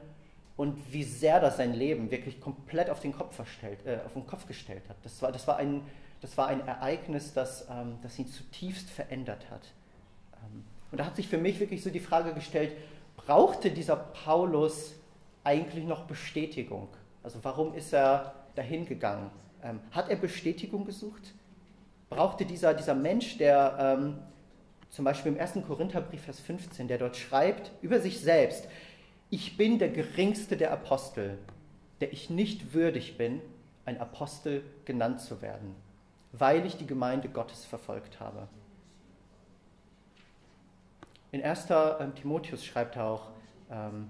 und 0.56 0.78
wie 0.94 1.04
sehr 1.04 1.40
das 1.40 1.58
sein 1.58 1.74
Leben 1.74 2.12
wirklich 2.12 2.40
komplett 2.40 2.90
auf 2.90 3.00
den 3.00 3.14
Kopf, 3.14 3.36
verstellt, 3.36 3.86
äh, 3.86 4.00
auf 4.06 4.14
den 4.14 4.28
Kopf 4.28 4.48
gestellt 4.48 4.84
hat. 4.88 4.96
Das 5.04 5.22
war, 5.22 5.32
das 5.32 5.48
war, 5.48 5.58
ein, 5.58 5.82
das 6.22 6.38
war 6.38 6.48
ein 6.48 6.66
Ereignis, 6.66 7.34
das, 7.34 7.68
ähm, 7.70 7.98
das 8.02 8.18
ihn 8.20 8.28
zutiefst 8.28 8.90
verändert 8.90 9.50
hat. 9.50 9.74
Ähm, 10.36 10.64
und 10.92 11.00
da 11.00 11.06
hat 11.06 11.16
sich 11.16 11.28
für 11.28 11.38
mich 11.38 11.60
wirklich 11.60 11.84
so 11.84 11.90
die 11.90 12.00
Frage 12.00 12.34
gestellt, 12.34 12.74
brauchte 13.16 13.72
dieser 13.72 13.96
Paulus 13.96 14.96
eigentlich 15.44 15.86
noch 15.86 16.06
Bestätigung? 16.06 16.88
Also 17.24 17.40
warum 17.44 17.74
ist 17.74 17.94
er 17.94 18.34
dahin 18.56 18.86
gegangen? 18.86 19.30
Ähm, 19.64 19.80
hat 19.92 20.10
er 20.10 20.16
Bestätigung 20.16 20.86
gesucht? 20.86 21.34
Brauchte 22.10 22.46
dieser, 22.46 22.74
dieser 22.74 22.96
Mensch, 22.96 23.38
der 23.38 23.78
ähm, 23.80 24.18
zum 24.90 25.06
Beispiel 25.06 25.32
im 25.32 25.40
1. 25.40 25.54
Korintherbrief, 25.66 26.24
Vers 26.24 26.40
15, 26.40 26.88
der 26.88 26.98
dort 26.98 27.16
schreibt 27.16 27.72
über 27.82 28.00
sich 28.00 28.20
selbst, 28.20 28.68
ich 29.30 29.56
bin 29.56 29.80
der 29.80 29.90
geringste 29.90 30.58
der 30.58 30.72
Apostel, 30.74 31.38
der 32.02 32.12
ich 32.12 32.30
nicht 32.30 32.74
würdig 32.74 33.18
bin, 33.18 33.42
ein 33.86 34.00
Apostel 34.00 34.64
genannt 34.84 35.22
zu 35.22 35.42
werden, 35.42 35.76
weil 36.34 36.66
ich 36.66 36.76
die 36.76 36.86
Gemeinde 36.86 37.30
Gottes 37.30 37.64
verfolgt 37.64 38.20
habe. 38.20 38.50
In 41.32 41.44
1. 41.44 41.68
Ähm, 41.70 42.14
Timotheus 42.16 42.66
schreibt 42.66 42.98
er 42.98 43.06
auch, 43.06 43.30
ähm, 43.72 44.10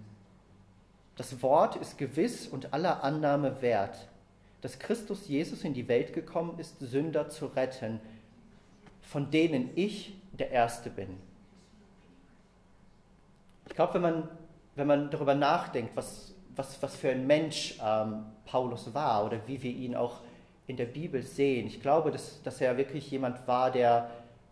das 1.16 1.42
Wort 1.44 1.76
ist 1.76 1.98
gewiss 1.98 2.48
und 2.48 2.74
aller 2.74 3.04
Annahme 3.04 3.62
wert, 3.62 4.08
dass 4.62 4.80
Christus 4.80 5.28
Jesus 5.28 5.64
in 5.64 5.74
die 5.74 5.88
Welt 5.88 6.14
gekommen 6.14 6.58
ist, 6.58 6.80
Sünder 6.80 7.30
zu 7.30 7.48
retten, 7.48 8.00
von 9.02 9.30
denen 9.30 9.70
ich 9.76 10.16
der 10.32 10.52
Erste 10.52 10.90
bin. 10.90 11.18
Ich 13.68 13.76
glaube, 13.76 13.96
wenn 13.96 14.02
man, 14.02 14.30
wenn 14.76 14.88
man 14.88 15.12
darüber 15.12 15.36
nachdenkt, 15.36 15.96
was, 15.96 16.34
was, 16.56 16.82
was 16.82 16.96
für 16.96 17.12
ein 17.12 17.28
Mensch 17.28 17.78
ähm, 17.84 18.26
Paulus 18.46 18.94
war 18.94 19.26
oder 19.26 19.40
wie 19.48 19.62
wir 19.62 19.72
ihn 19.72 19.96
auch 19.96 20.22
in 20.68 20.78
der 20.78 20.86
Bibel 20.86 21.22
sehen, 21.22 21.68
ich 21.68 21.82
glaube, 21.82 22.12
dass, 22.12 22.42
dass 22.44 22.62
er 22.62 22.78
wirklich 22.78 23.12
jemand 23.12 23.48
war, 23.48 23.72
der, 23.72 24.10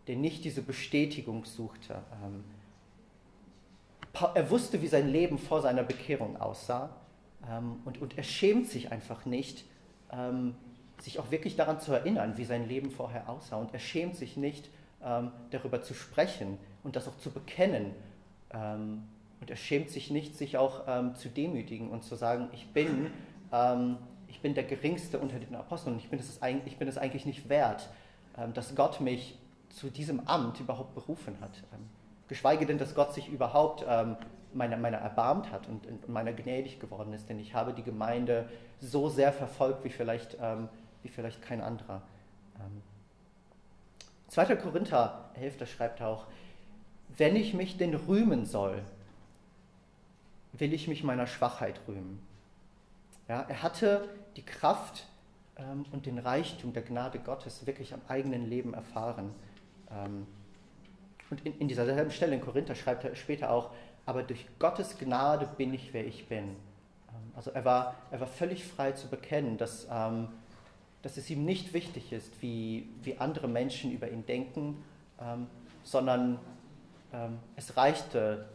der 0.07 0.17
nicht 0.17 0.43
diese 0.43 0.61
Bestätigung 0.61 1.45
suchte. 1.45 1.95
Ähm, 2.23 2.43
er 4.21 4.49
wusste, 4.49 4.81
wie 4.81 4.87
sein 4.87 5.09
Leben 5.09 5.37
vor 5.37 5.61
seiner 5.61 5.83
Bekehrung 5.83 6.39
aussah 6.39 6.89
ähm, 7.47 7.77
und, 7.85 8.01
und 8.01 8.17
er 8.17 8.23
schämt 8.23 8.67
sich 8.67 8.91
einfach 8.91 9.25
nicht, 9.25 9.65
ähm, 10.11 10.55
sich 10.99 11.19
auch 11.19 11.31
wirklich 11.31 11.55
daran 11.55 11.79
zu 11.79 11.93
erinnern, 11.93 12.33
wie 12.37 12.45
sein 12.45 12.67
Leben 12.67 12.91
vorher 12.91 13.29
aussah. 13.29 13.57
Und 13.57 13.73
er 13.73 13.79
schämt 13.79 14.15
sich 14.15 14.37
nicht, 14.37 14.69
ähm, 15.03 15.31
darüber 15.51 15.81
zu 15.81 15.93
sprechen 15.93 16.57
und 16.83 16.95
das 16.95 17.07
auch 17.07 17.17
zu 17.17 17.31
bekennen. 17.31 17.93
Ähm, 18.51 19.03
und 19.39 19.49
er 19.49 19.55
schämt 19.55 19.89
sich 19.89 20.11
nicht, 20.11 20.37
sich 20.37 20.57
auch 20.57 20.83
ähm, 20.87 21.15
zu 21.15 21.29
demütigen 21.29 21.89
und 21.89 22.03
zu 22.03 22.15
sagen, 22.15 22.49
ich 22.51 22.67
bin, 22.73 23.11
ähm, 23.53 23.97
ich 24.27 24.41
bin 24.41 24.53
der 24.53 24.65
Geringste 24.65 25.19
unter 25.19 25.39
den 25.39 25.55
Aposteln 25.55 25.93
und 25.93 25.99
ich 25.99 26.09
bin 26.09 26.19
es, 26.19 26.39
ich 26.65 26.77
bin 26.77 26.87
es 26.87 26.97
eigentlich 26.97 27.25
nicht 27.25 27.49
wert, 27.49 27.89
dass 28.53 28.75
Gott 28.75 29.01
mich 29.01 29.37
zu 29.69 29.89
diesem 29.89 30.27
Amt 30.27 30.59
überhaupt 30.59 30.93
berufen 30.93 31.35
hat 31.41 31.51
geschweige 32.29 32.65
denn, 32.65 32.77
dass 32.77 32.95
Gott 32.95 33.13
sich 33.13 33.27
überhaupt 33.27 33.83
ähm, 33.85 34.15
meiner, 34.53 34.77
meiner 34.77 34.99
erbarmt 34.99 35.51
hat 35.51 35.67
und, 35.67 35.85
und, 35.85 36.07
meiner 36.07 36.31
gnädig 36.31 36.79
geworden 36.79 37.11
ist, 37.11 37.27
denn 37.27 37.39
ich 37.39 37.53
habe 37.53 37.73
die 37.73 37.83
Gemeinde 37.83 38.47
so 38.79 39.09
sehr 39.09 39.33
verfolgt 39.33 39.83
wie 39.83 39.89
vielleicht, 39.89 40.37
ähm, 40.41 40.69
wie 41.03 41.09
vielleicht 41.09 41.41
kein 41.41 41.59
anderer. 41.59 42.01
Ähm, 42.55 42.81
2. 44.29 44.55
Korinther 44.55 45.31
11, 45.33 45.57
da 45.57 45.65
schreibt 45.65 46.01
auch, 46.01 46.27
wenn 47.17 47.35
ich 47.35 47.53
mich 47.53 47.77
denn 47.77 47.95
rühmen 47.95 48.45
soll, 48.45 48.83
will 50.53 50.73
ich 50.73 50.87
mich 50.87 51.03
meiner 51.03 51.27
Schwachheit 51.27 51.81
rühmen. 51.87 52.21
Ja, 53.27 53.41
er 53.41 53.63
hatte 53.63 54.07
die 54.35 54.45
Kraft 54.45 55.07
ähm, 55.57 55.85
und 55.91 56.05
den 56.05 56.19
Reichtum 56.19 56.73
der 56.73 56.83
Gnade 56.83 57.19
Gottes 57.19 57.65
wirklich 57.65 57.93
am 57.93 58.01
eigenen 58.07 58.47
Leben 58.47 58.73
erfahren. 58.73 59.33
Ähm, 59.91 60.27
und 61.29 61.45
in, 61.45 61.57
in 61.59 61.67
dieser 61.67 61.85
selben 61.85 62.11
Stelle 62.11 62.35
in 62.35 62.41
Korinther 62.41 62.75
schreibt 62.75 63.03
er 63.03 63.15
später 63.15 63.51
auch, 63.51 63.71
aber 64.05 64.23
durch 64.23 64.45
Gottes 64.57 64.97
Gnade 64.97 65.47
bin 65.57 65.73
ich, 65.73 65.93
wer 65.93 66.05
ich 66.05 66.27
bin. 66.27 66.43
Ähm, 66.47 67.31
also 67.35 67.51
er 67.51 67.65
war, 67.65 67.95
er 68.11 68.19
war 68.19 68.27
völlig 68.27 68.65
frei 68.65 68.91
zu 68.93 69.07
bekennen, 69.07 69.57
dass, 69.57 69.87
ähm, 69.91 70.29
dass 71.01 71.17
es 71.17 71.29
ihm 71.29 71.45
nicht 71.45 71.73
wichtig 71.73 72.11
ist, 72.11 72.41
wie, 72.41 72.89
wie 73.03 73.17
andere 73.17 73.47
Menschen 73.47 73.91
über 73.91 74.09
ihn 74.09 74.25
denken, 74.25 74.83
ähm, 75.21 75.47
sondern 75.83 76.39
ähm, 77.13 77.39
es 77.55 77.77
reichte, 77.77 78.49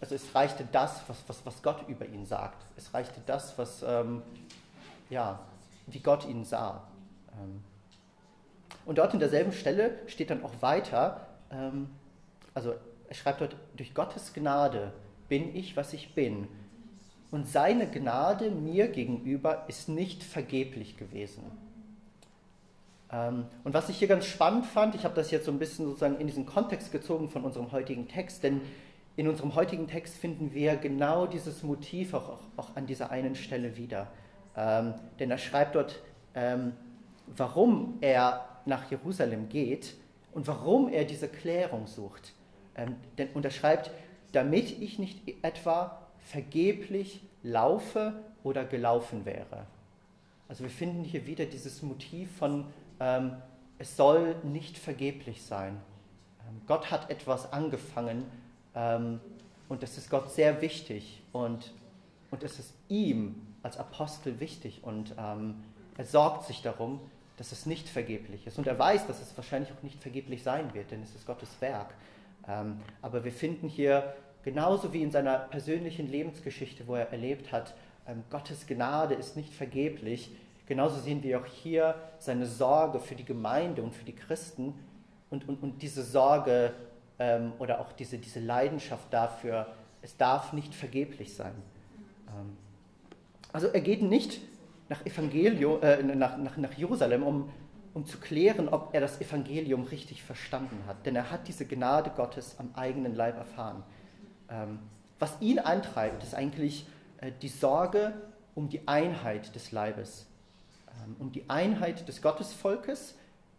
also 0.00 0.14
es 0.14 0.34
reichte 0.34 0.66
das, 0.72 1.02
was, 1.08 1.18
was, 1.26 1.44
was 1.44 1.62
Gott 1.62 1.86
über 1.88 2.06
ihn 2.06 2.24
sagt. 2.24 2.64
Es 2.76 2.94
reichte 2.94 3.20
das, 3.26 3.58
was, 3.58 3.84
ähm, 3.86 4.22
ja, 5.10 5.40
wie 5.86 6.00
Gott 6.00 6.26
ihn 6.26 6.44
sah. 6.44 6.84
Ähm, 7.32 7.62
und 8.86 8.96
dort 8.96 9.12
in 9.12 9.20
derselben 9.20 9.52
Stelle 9.52 9.98
steht 10.06 10.30
dann 10.30 10.42
auch 10.42 10.54
weiter, 10.60 11.27
ähm, 11.50 11.88
also 12.54 12.74
er 13.08 13.14
schreibt 13.14 13.40
dort, 13.40 13.56
durch 13.76 13.94
Gottes 13.94 14.34
Gnade 14.34 14.92
bin 15.28 15.54
ich, 15.54 15.76
was 15.76 15.92
ich 15.92 16.14
bin. 16.14 16.48
Und 17.30 17.46
seine 17.46 17.86
Gnade 17.86 18.50
mir 18.50 18.88
gegenüber 18.88 19.64
ist 19.68 19.88
nicht 19.88 20.22
vergeblich 20.22 20.96
gewesen. 20.96 21.42
Ähm, 23.10 23.46
und 23.64 23.74
was 23.74 23.88
ich 23.88 23.98
hier 23.98 24.08
ganz 24.08 24.26
spannend 24.26 24.66
fand, 24.66 24.94
ich 24.94 25.04
habe 25.04 25.14
das 25.14 25.30
jetzt 25.30 25.46
so 25.46 25.52
ein 25.52 25.58
bisschen 25.58 25.86
sozusagen 25.86 26.16
in 26.18 26.26
diesen 26.26 26.46
Kontext 26.46 26.92
gezogen 26.92 27.28
von 27.28 27.44
unserem 27.44 27.72
heutigen 27.72 28.08
Text, 28.08 28.42
denn 28.42 28.60
in 29.16 29.28
unserem 29.28 29.54
heutigen 29.54 29.88
Text 29.88 30.16
finden 30.16 30.54
wir 30.54 30.76
genau 30.76 31.26
dieses 31.26 31.62
Motiv 31.62 32.14
auch, 32.14 32.28
auch, 32.28 32.40
auch 32.56 32.76
an 32.76 32.86
dieser 32.86 33.10
einen 33.10 33.34
Stelle 33.34 33.76
wieder. 33.76 34.08
Ähm, 34.56 34.94
denn 35.18 35.30
er 35.30 35.38
schreibt 35.38 35.74
dort, 35.74 36.00
ähm, 36.34 36.72
warum 37.26 37.98
er 38.00 38.46
nach 38.64 38.90
Jerusalem 38.90 39.48
geht 39.48 39.94
und 40.32 40.46
warum 40.46 40.88
er 40.88 41.04
diese 41.04 41.28
Klärung 41.28 41.86
sucht. 41.86 42.32
Ähm, 42.76 42.96
denn, 43.16 43.28
und 43.30 43.44
er 43.44 43.50
schreibt, 43.50 43.90
damit 44.32 44.80
ich 44.80 44.98
nicht 44.98 45.20
etwa 45.42 46.06
vergeblich 46.20 47.22
laufe 47.42 48.14
oder 48.44 48.64
gelaufen 48.64 49.24
wäre. 49.24 49.66
Also 50.48 50.64
wir 50.64 50.70
finden 50.70 51.04
hier 51.04 51.26
wieder 51.26 51.46
dieses 51.46 51.82
Motiv 51.82 52.30
von, 52.36 52.66
ähm, 53.00 53.36
es 53.78 53.96
soll 53.96 54.36
nicht 54.42 54.78
vergeblich 54.78 55.42
sein. 55.42 55.80
Ähm, 56.48 56.60
Gott 56.66 56.90
hat 56.90 57.10
etwas 57.10 57.52
angefangen 57.52 58.24
ähm, 58.74 59.20
und 59.68 59.82
das 59.82 59.98
ist 59.98 60.10
Gott 60.10 60.30
sehr 60.30 60.60
wichtig 60.62 61.22
und, 61.32 61.72
und 62.30 62.42
es 62.42 62.58
ist 62.58 62.74
ihm 62.88 63.34
als 63.62 63.78
Apostel 63.78 64.40
wichtig 64.40 64.80
und 64.82 65.14
ähm, 65.18 65.62
er 65.96 66.04
sorgt 66.04 66.44
sich 66.44 66.62
darum, 66.62 67.00
dass 67.38 67.52
es 67.52 67.66
nicht 67.66 67.88
vergeblich 67.88 68.46
ist. 68.46 68.58
Und 68.58 68.66
er 68.66 68.78
weiß, 68.78 69.06
dass 69.06 69.22
es 69.22 69.36
wahrscheinlich 69.36 69.72
auch 69.72 69.82
nicht 69.82 70.02
vergeblich 70.02 70.42
sein 70.42 70.74
wird, 70.74 70.90
denn 70.90 71.02
es 71.02 71.14
ist 71.14 71.26
Gottes 71.26 71.48
Werk. 71.60 71.94
Ähm, 72.46 72.80
aber 73.00 73.24
wir 73.24 73.32
finden 73.32 73.68
hier, 73.68 74.14
genauso 74.42 74.92
wie 74.92 75.02
in 75.02 75.10
seiner 75.10 75.38
persönlichen 75.38 76.10
Lebensgeschichte, 76.10 76.86
wo 76.86 76.96
er 76.96 77.10
erlebt 77.12 77.52
hat, 77.52 77.74
ähm, 78.06 78.24
Gottes 78.28 78.66
Gnade 78.66 79.14
ist 79.14 79.36
nicht 79.36 79.54
vergeblich, 79.54 80.32
genauso 80.66 81.00
sehen 81.00 81.22
wir 81.22 81.40
auch 81.40 81.46
hier 81.46 81.94
seine 82.18 82.46
Sorge 82.46 82.98
für 82.98 83.14
die 83.14 83.24
Gemeinde 83.24 83.82
und 83.82 83.94
für 83.94 84.04
die 84.04 84.14
Christen 84.14 84.74
und, 85.30 85.48
und, 85.48 85.62
und 85.62 85.80
diese 85.80 86.02
Sorge 86.02 86.74
ähm, 87.20 87.52
oder 87.60 87.80
auch 87.80 87.92
diese, 87.92 88.18
diese 88.18 88.40
Leidenschaft 88.40 89.12
dafür, 89.12 89.68
es 90.02 90.16
darf 90.16 90.52
nicht 90.52 90.74
vergeblich 90.74 91.34
sein. 91.34 91.54
Also 93.52 93.68
er 93.68 93.80
geht 93.80 94.02
nicht 94.02 94.40
nach, 94.88 95.04
Evangelium, 95.04 95.82
äh, 95.82 96.02
nach, 96.02 96.36
nach, 96.38 96.56
nach 96.56 96.72
Jerusalem, 96.72 97.22
um, 97.22 97.50
um 97.94 98.06
zu 98.06 98.18
klären, 98.18 98.68
ob 98.68 98.94
er 98.94 99.00
das 99.00 99.20
Evangelium 99.20 99.84
richtig 99.84 100.22
verstanden 100.22 100.78
hat. 100.86 101.04
Denn 101.06 101.16
er 101.16 101.30
hat 101.30 101.48
diese 101.48 101.66
Gnade 101.66 102.10
Gottes 102.10 102.56
am 102.58 102.70
eigenen 102.74 103.14
Leib 103.14 103.36
erfahren. 103.36 103.82
Ähm, 104.50 104.78
was 105.18 105.40
ihn 105.40 105.58
antreibt, 105.58 106.22
ist 106.22 106.34
eigentlich 106.34 106.86
äh, 107.20 107.32
die 107.42 107.48
Sorge 107.48 108.14
um 108.54 108.68
die 108.68 108.86
Einheit 108.88 109.54
des 109.54 109.72
Leibes, 109.72 110.26
ähm, 110.88 111.16
um 111.18 111.32
die 111.32 111.48
Einheit 111.48 112.08
des 112.08 112.22
Gottesvolkes 112.22 113.16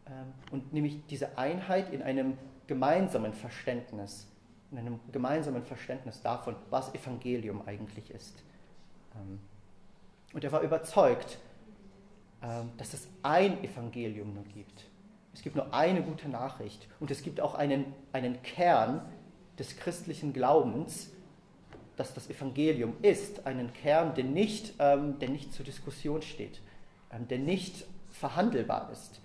ähm, 0.07 0.33
und 0.51 0.73
nämlich 0.73 1.05
diese 1.07 1.37
Einheit 1.37 1.93
in 1.93 2.01
einem 2.01 2.37
gemeinsamen 2.67 3.33
Verständnis, 3.33 4.27
in 4.71 4.77
einem 4.77 4.99
gemeinsamen 5.11 5.63
Verständnis 5.63 6.21
davon, 6.21 6.55
was 6.69 6.93
Evangelium 6.93 7.61
eigentlich 7.67 8.11
ist. 8.11 8.43
Und 10.33 10.43
er 10.43 10.51
war 10.51 10.61
überzeugt, 10.61 11.39
ähm, 12.41 12.71
dass 12.77 12.93
es 12.93 13.07
ein 13.23 13.63
Evangelium 13.63 14.33
nur 14.33 14.43
gibt. 14.45 14.85
Es 15.33 15.41
gibt 15.41 15.55
nur 15.55 15.73
eine 15.73 16.01
gute 16.01 16.29
Nachricht 16.29 16.87
und 16.99 17.11
es 17.11 17.21
gibt 17.21 17.41
auch 17.41 17.55
einen, 17.55 17.93
einen 18.13 18.41
Kern 18.43 19.01
des 19.57 19.77
christlichen 19.77 20.33
Glaubens, 20.33 21.11
dass 21.97 22.13
das 22.13 22.29
Evangelium 22.29 22.95
ist, 23.01 23.45
einen 23.45 23.73
Kern, 23.73 24.15
der 24.15 24.23
nicht, 24.23 24.73
ähm, 24.79 25.19
der 25.19 25.29
nicht 25.29 25.53
zur 25.53 25.65
Diskussion 25.65 26.21
steht, 26.21 26.61
ähm, 27.11 27.27
der 27.27 27.39
nicht 27.39 27.85
verhandelbar 28.09 28.89
ist. 28.91 29.21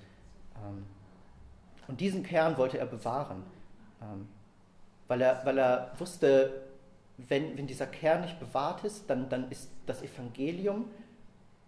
Und 1.89 2.01
diesen 2.01 2.23
Kern 2.23 2.57
wollte 2.57 2.79
er 2.79 2.87
bewahren, 2.87 3.43
weil, 5.09 5.21
er, 5.21 5.45
weil 5.45 5.59
er 5.59 5.93
wusste, 5.99 6.63
wenn, 7.17 7.57
wenn 7.57 7.67
dieser 7.67 7.87
Kern 7.87 8.23
nicht 8.23 8.39
bewahrt 8.39 8.85
ist, 8.85 9.11
dann, 9.11 9.29
dann 9.29 9.51
ist 9.51 9.69
das 9.87 10.03
Evangelium 10.03 10.87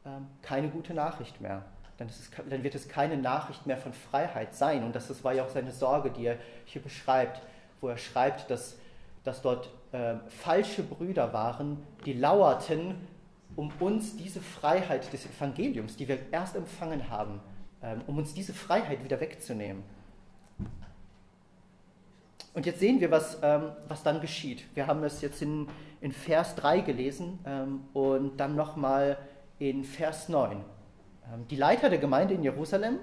ähm, 0.05 0.27
keine 0.43 0.69
gute 0.69 0.95
Nachricht 0.95 1.41
mehr. 1.41 1.65
Dann, 1.99 2.09
es, 2.09 2.31
dann, 2.49 2.63
wird 2.63 2.75
es 2.75 2.89
keine 2.89 3.17
Nachricht 3.17 3.67
mehr 3.67 3.77
von 3.77 3.93
Freiheit 3.93 4.55
sein. 4.55 4.85
Und 4.85 4.95
das, 4.95 5.09
das 5.09 5.25
war 5.25 5.33
ja 5.33 5.45
auch 5.45 5.49
seine 5.49 5.73
Sorge, 5.73 6.11
die 6.11 6.27
er 6.27 6.37
hier 6.65 6.83
beschreibt, 6.83 7.41
wo 7.81 7.89
er 7.89 7.99
schreibt, 7.99 8.51
dass, 8.51 8.77
dass 9.25 9.43
dort 9.43 9.71
äh, 9.93 10.15
falsche 10.29 10.83
Brüder 10.83 11.33
waren, 11.33 11.83
die 12.05 12.13
lauerten, 12.13 12.95
um 13.57 13.73
uns 13.81 14.17
diese 14.17 14.41
Freiheit 14.41 15.11
des 15.13 15.25
Evangeliums, 15.27 15.97
die 15.97 16.07
wir 16.07 16.19
erst 16.31 16.57
empfangen 16.57 17.09
haben, 17.09 17.41
ähm, 17.83 18.03
um 18.07 18.19
uns 18.19 18.35
diese 18.35 18.53
Freiheit 18.53 19.03
wieder 19.03 19.19
wegzunehmen. 19.21 19.83
Und 22.57 22.64
jetzt 22.64 22.81
sehen 22.81 23.03
wir, 23.03 23.11
was, 23.11 23.38
ähm, 23.42 23.73
was 23.87 24.03
dann 24.03 24.23
geschieht. 24.23 24.64
Wir 24.75 24.87
haben 24.87 25.05
es 25.05 25.21
jetzt 25.21 25.42
in, 25.42 25.69
in 26.01 26.11
Vers 26.11 26.55
3 26.55 26.81
gelesen 26.81 27.38
ähm, 27.45 27.85
und 27.92 28.38
dann 28.38 28.57
nochmal 28.57 29.19
in 29.59 29.85
Vers 29.85 30.31
9. 30.31 30.53
Ähm, 30.57 31.47
die 31.51 31.57
Leiter 31.57 31.90
der 31.90 31.99
Gemeinde 31.99 32.33
in 32.33 32.42
Jerusalem, 32.42 32.97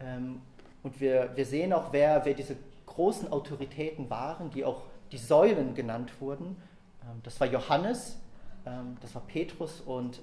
ähm, 0.00 0.40
und 0.82 0.98
wir, 0.98 1.30
wir 1.34 1.44
sehen 1.44 1.74
auch, 1.74 1.92
wer, 1.92 2.24
wer 2.24 2.32
diese 2.32 2.56
großen 2.86 3.30
Autoritäten 3.30 4.08
waren, 4.08 4.48
die 4.48 4.64
auch 4.64 4.84
die 5.12 5.18
Säulen 5.18 5.74
genannt 5.74 6.12
wurden. 6.18 6.56
Ähm, 7.02 7.20
das 7.22 7.38
war 7.38 7.48
Johannes, 7.48 8.18
ähm, 8.64 8.96
das 9.02 9.14
war 9.14 9.20
Petrus 9.26 9.82
und 9.82 10.22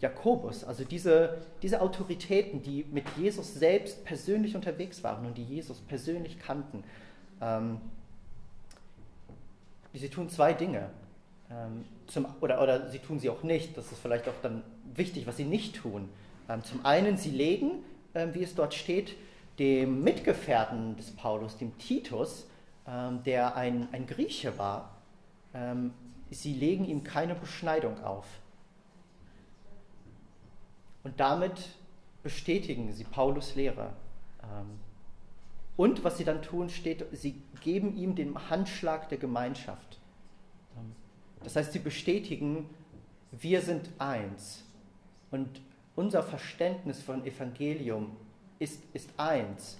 Jakobus, 0.00 0.64
also 0.64 0.82
diese, 0.82 1.36
diese 1.62 1.82
Autoritäten, 1.82 2.62
die 2.62 2.84
mit 2.90 3.04
Jesus 3.16 3.54
selbst 3.54 4.04
persönlich 4.04 4.56
unterwegs 4.56 5.04
waren 5.04 5.26
und 5.26 5.36
die 5.36 5.44
Jesus 5.44 5.78
persönlich 5.82 6.38
kannten. 6.40 6.82
Ähm, 7.40 7.80
sie 9.92 10.08
tun 10.08 10.28
zwei 10.28 10.52
Dinge. 10.52 10.90
Ähm, 11.50 11.84
zum, 12.06 12.26
oder, 12.40 12.62
oder 12.62 12.88
sie 12.90 12.98
tun 12.98 13.18
sie 13.18 13.30
auch 13.30 13.42
nicht, 13.42 13.76
das 13.76 13.90
ist 13.92 14.00
vielleicht 14.00 14.28
auch 14.28 14.34
dann 14.42 14.62
wichtig, 14.94 15.26
was 15.26 15.36
sie 15.36 15.44
nicht 15.44 15.76
tun. 15.76 16.08
Ähm, 16.48 16.62
zum 16.64 16.84
einen, 16.84 17.16
sie 17.16 17.30
legen, 17.30 17.84
wie 18.12 18.42
es 18.42 18.56
dort 18.56 18.74
steht, 18.74 19.14
dem 19.60 20.02
Mitgefährten 20.02 20.96
des 20.96 21.12
Paulus, 21.12 21.56
dem 21.56 21.78
Titus, 21.78 22.48
der 23.24 23.54
ein, 23.54 23.86
ein 23.92 24.04
Grieche 24.08 24.58
war, 24.58 24.96
sie 26.28 26.54
legen 26.54 26.86
ihm 26.86 27.04
keine 27.04 27.36
Beschneidung 27.36 28.02
auf. 28.02 28.26
Und 31.04 31.20
damit 31.20 31.68
bestätigen 32.24 32.92
sie 32.92 33.04
Paulus 33.04 33.54
Lehre. 33.54 33.92
Und 35.80 36.04
was 36.04 36.18
sie 36.18 36.24
dann 36.24 36.42
tun, 36.42 36.68
steht, 36.68 37.06
sie 37.12 37.40
geben 37.62 37.96
ihm 37.96 38.14
den 38.14 38.50
Handschlag 38.50 39.08
der 39.08 39.16
Gemeinschaft. 39.16 39.98
Das 41.42 41.56
heißt, 41.56 41.72
sie 41.72 41.78
bestätigen, 41.78 42.68
wir 43.32 43.62
sind 43.62 43.88
eins. 43.96 44.62
Und 45.30 45.48
unser 45.96 46.22
Verständnis 46.22 47.00
von 47.00 47.24
Evangelium 47.24 48.14
ist, 48.58 48.82
ist 48.92 49.08
eins. 49.16 49.78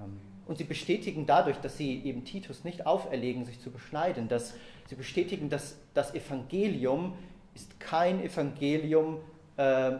Ähm, 0.00 0.20
und 0.46 0.58
sie 0.58 0.64
bestätigen 0.64 1.26
dadurch, 1.26 1.56
dass 1.56 1.76
sie 1.76 2.04
eben 2.04 2.24
Titus 2.24 2.62
nicht 2.62 2.86
auferlegen, 2.86 3.44
sich 3.44 3.60
zu 3.60 3.72
beschneiden, 3.72 4.28
dass 4.28 4.54
sie 4.88 4.94
bestätigen, 4.94 5.50
dass 5.50 5.76
das 5.92 6.14
Evangelium 6.14 7.14
ist 7.56 7.80
kein 7.80 8.22
Evangelium 8.22 9.18
äh, 9.56 9.90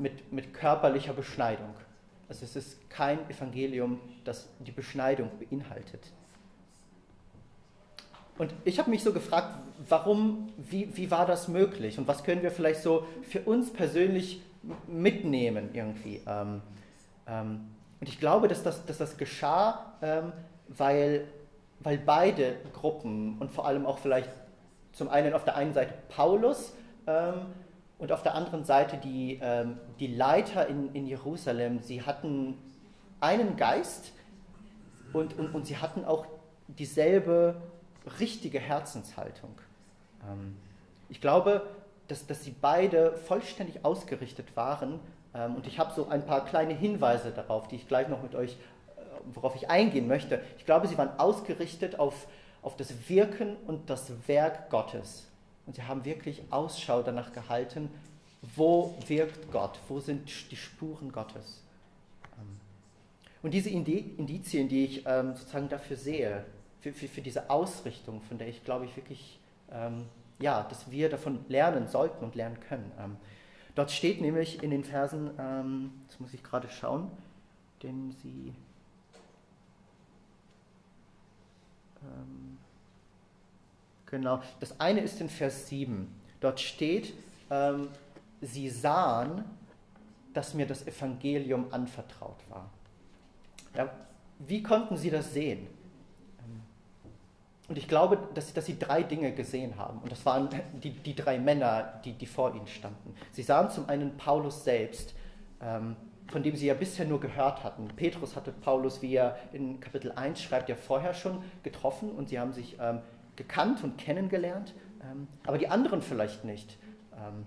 mit, 0.00 0.32
mit 0.32 0.52
körperlicher 0.52 1.12
Beschneidung. 1.12 1.72
Also 2.28 2.44
es 2.44 2.56
ist 2.56 2.90
kein 2.90 3.30
Evangelium, 3.30 4.00
das 4.28 4.48
die 4.60 4.72
Beschneidung 4.72 5.30
beinhaltet. 5.38 6.12
und 8.38 8.54
ich 8.64 8.78
habe 8.78 8.90
mich 8.90 9.02
so 9.02 9.12
gefragt, 9.12 9.58
warum, 9.88 10.52
wie, 10.56 10.96
wie 10.96 11.10
war 11.10 11.26
das 11.26 11.48
möglich 11.48 11.98
und 11.98 12.06
was 12.06 12.22
können 12.22 12.42
wir 12.42 12.52
vielleicht 12.52 12.82
so 12.82 13.04
für 13.22 13.40
uns 13.40 13.72
persönlich 13.72 14.40
mitnehmen 14.86 15.70
irgendwie. 15.72 16.20
Ähm, 16.26 16.62
ähm, 17.26 17.60
und 18.00 18.08
ich 18.08 18.20
glaube, 18.20 18.48
dass 18.48 18.62
das, 18.62 18.84
dass 18.86 18.98
das 18.98 19.16
geschah, 19.16 19.92
ähm, 20.02 20.32
weil, 20.68 21.26
weil 21.80 21.98
beide 21.98 22.56
Gruppen 22.72 23.38
und 23.38 23.50
vor 23.50 23.66
allem 23.66 23.86
auch 23.86 23.98
vielleicht 23.98 24.30
zum 24.92 25.08
einen 25.08 25.34
auf 25.34 25.44
der 25.44 25.56
einen 25.56 25.74
Seite 25.74 25.94
Paulus 26.08 26.72
ähm, 27.06 27.46
und 27.98 28.12
auf 28.12 28.22
der 28.22 28.34
anderen 28.34 28.64
Seite 28.64 28.98
die, 28.98 29.38
ähm, 29.42 29.78
die 29.98 30.08
Leiter 30.08 30.66
in, 30.68 30.94
in 30.94 31.06
Jerusalem, 31.06 31.80
sie 31.80 32.02
hatten 32.02 32.56
einen 33.20 33.56
Geist 33.56 34.12
und, 35.12 35.38
und, 35.38 35.54
und 35.54 35.66
sie 35.66 35.76
hatten 35.76 36.04
auch 36.04 36.26
dieselbe 36.66 37.56
richtige 38.20 38.60
Herzenshaltung. 38.60 39.58
Ähm, 40.28 40.56
ich 41.08 41.20
glaube, 41.20 41.66
dass, 42.08 42.26
dass 42.26 42.44
sie 42.44 42.54
beide 42.60 43.12
vollständig 43.12 43.84
ausgerichtet 43.84 44.56
waren. 44.56 45.00
Ähm, 45.34 45.56
und 45.56 45.66
ich 45.66 45.78
habe 45.78 45.92
so 45.94 46.08
ein 46.08 46.24
paar 46.24 46.44
kleine 46.44 46.74
Hinweise 46.74 47.30
darauf, 47.30 47.68
die 47.68 47.76
ich 47.76 47.88
gleich 47.88 48.08
noch 48.08 48.22
mit 48.22 48.34
euch, 48.34 48.52
äh, 48.52 49.00
worauf 49.34 49.54
ich 49.56 49.70
eingehen 49.70 50.08
möchte. 50.08 50.42
Ich 50.58 50.66
glaube, 50.66 50.88
sie 50.88 50.98
waren 50.98 51.18
ausgerichtet 51.18 51.98
auf, 51.98 52.26
auf 52.62 52.76
das 52.76 53.08
Wirken 53.08 53.56
und 53.66 53.90
das 53.90 54.10
Werk 54.26 54.70
Gottes. 54.70 55.26
Und 55.66 55.76
sie 55.76 55.82
haben 55.82 56.04
wirklich 56.04 56.42
Ausschau 56.50 57.02
danach 57.02 57.32
gehalten, 57.32 57.90
wo 58.56 58.94
wirkt 59.06 59.52
Gott, 59.52 59.78
wo 59.88 60.00
sind 60.00 60.28
die 60.50 60.56
Spuren 60.56 61.12
Gottes. 61.12 61.62
Und 63.42 63.52
diese 63.52 63.70
Indizien, 63.70 64.68
die 64.68 64.84
ich 64.84 65.06
ähm, 65.06 65.34
sozusagen 65.36 65.68
dafür 65.68 65.96
sehe, 65.96 66.44
für, 66.80 66.92
für, 66.92 67.08
für, 67.08 67.20
diese 67.20 67.50
Ausrichtung, 67.50 68.20
von 68.22 68.38
der 68.38 68.48
ich 68.48 68.64
glaube 68.64 68.84
ich 68.84 68.96
wirklich, 68.96 69.38
ähm, 69.70 70.04
ja, 70.38 70.62
dass 70.64 70.90
wir 70.90 71.08
davon 71.08 71.44
lernen 71.48 71.88
sollten 71.88 72.24
und 72.24 72.34
lernen 72.34 72.58
können. 72.60 72.90
Ähm, 72.98 73.16
dort 73.74 73.90
steht 73.90 74.20
nämlich 74.20 74.62
in 74.62 74.70
den 74.70 74.84
Versen, 74.84 75.30
ähm, 75.38 75.92
das 76.08 76.20
muss 76.20 76.34
ich 76.34 76.42
gerade 76.42 76.68
schauen, 76.68 77.10
denn 77.82 78.12
sie. 78.22 78.52
Ähm, 82.02 82.58
genau, 84.06 84.42
das 84.60 84.78
eine 84.80 85.00
ist 85.00 85.20
in 85.20 85.28
Vers 85.28 85.68
7. 85.68 86.08
Dort 86.40 86.60
steht, 86.60 87.14
ähm, 87.50 87.88
sie 88.40 88.68
sahen, 88.68 89.44
dass 90.32 90.54
mir 90.54 90.66
das 90.66 90.86
Evangelium 90.86 91.72
anvertraut 91.72 92.38
war. 92.48 92.70
Wie 94.38 94.62
konnten 94.62 94.96
sie 94.96 95.10
das 95.10 95.32
sehen? 95.32 95.66
Und 97.68 97.76
ich 97.76 97.86
glaube, 97.86 98.18
dass, 98.34 98.54
dass, 98.54 98.64
sie 98.64 98.78
drei 98.78 99.02
Dinge 99.02 99.32
gesehen 99.32 99.76
haben. 99.76 99.98
Und 99.98 100.10
das 100.10 100.24
waren 100.24 100.48
die, 100.82 100.90
die 100.90 101.14
drei 101.14 101.38
Männer, 101.38 102.00
die, 102.02 102.12
die, 102.12 102.26
vor 102.26 102.54
ihnen 102.54 102.66
standen. 102.66 103.14
Sie 103.32 103.42
sahen 103.42 103.68
zum 103.70 103.88
einen 103.90 104.16
Paulus 104.16 104.64
selbst, 104.64 105.14
ähm, 105.60 105.94
von 106.28 106.42
dem 106.42 106.56
sie 106.56 106.66
ja 106.66 106.74
bisher 106.74 107.06
nur 107.06 107.20
gehört 107.20 107.64
hatten. 107.64 107.88
Petrus 107.88 108.36
hatte 108.36 108.52
Paulus, 108.52 109.02
wie 109.02 109.14
er 109.14 109.38
in 109.52 109.80
Kapitel 109.80 110.12
1 110.12 110.40
schreibt, 110.40 110.70
ja 110.70 110.76
vorher 110.76 111.12
schon 111.12 111.42
getroffen 111.62 112.10
und 112.10 112.30
sie 112.30 112.38
haben 112.38 112.52
sich 112.52 112.76
ähm, 112.80 113.00
gekannt 113.36 113.84
und 113.84 113.98
kennengelernt. 113.98 114.72
Ähm, 115.02 115.28
aber 115.46 115.58
die 115.58 115.68
anderen 115.68 116.00
vielleicht 116.00 116.44
nicht. 116.44 116.78
Ähm, 117.12 117.44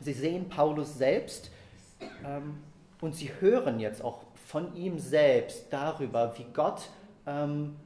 sie 0.00 0.12
sehen 0.12 0.50
Paulus 0.50 0.96
selbst 0.96 1.50
ähm, 2.22 2.58
und 3.00 3.14
sie 3.14 3.30
hören 3.40 3.80
jetzt 3.80 4.04
auch 4.04 4.24
von 4.48 4.74
ihm 4.74 4.98
selbst 4.98 5.66
darüber, 5.70 6.36
wie 6.38 6.46
Gott 6.52 6.88
ähm, 7.26 7.76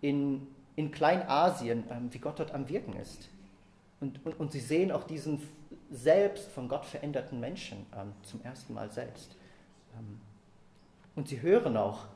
in 0.00 0.46
in 0.80 0.90
Kleinasien, 0.90 1.84
ähm, 1.90 2.08
wie 2.10 2.18
Gott 2.18 2.38
dort 2.38 2.54
am 2.54 2.66
Wirken 2.70 2.94
ist. 2.94 3.28
Und, 4.00 4.24
und, 4.24 4.40
und, 4.40 4.50
sie 4.50 4.60
sehen 4.60 4.90
auch 4.90 5.04
diesen 5.04 5.46
selbst 5.90 6.50
von 6.50 6.68
Gott 6.68 6.86
veränderten 6.86 7.38
Menschen 7.38 7.84
ähm, 7.94 8.12
zum 8.22 8.42
ersten 8.42 8.72
Mal 8.72 8.90
selbst. 8.90 9.36
Ähm, 9.98 10.18
und 11.16 11.28
sie 11.28 11.42
hören 11.42 11.76
auch 11.76 12.06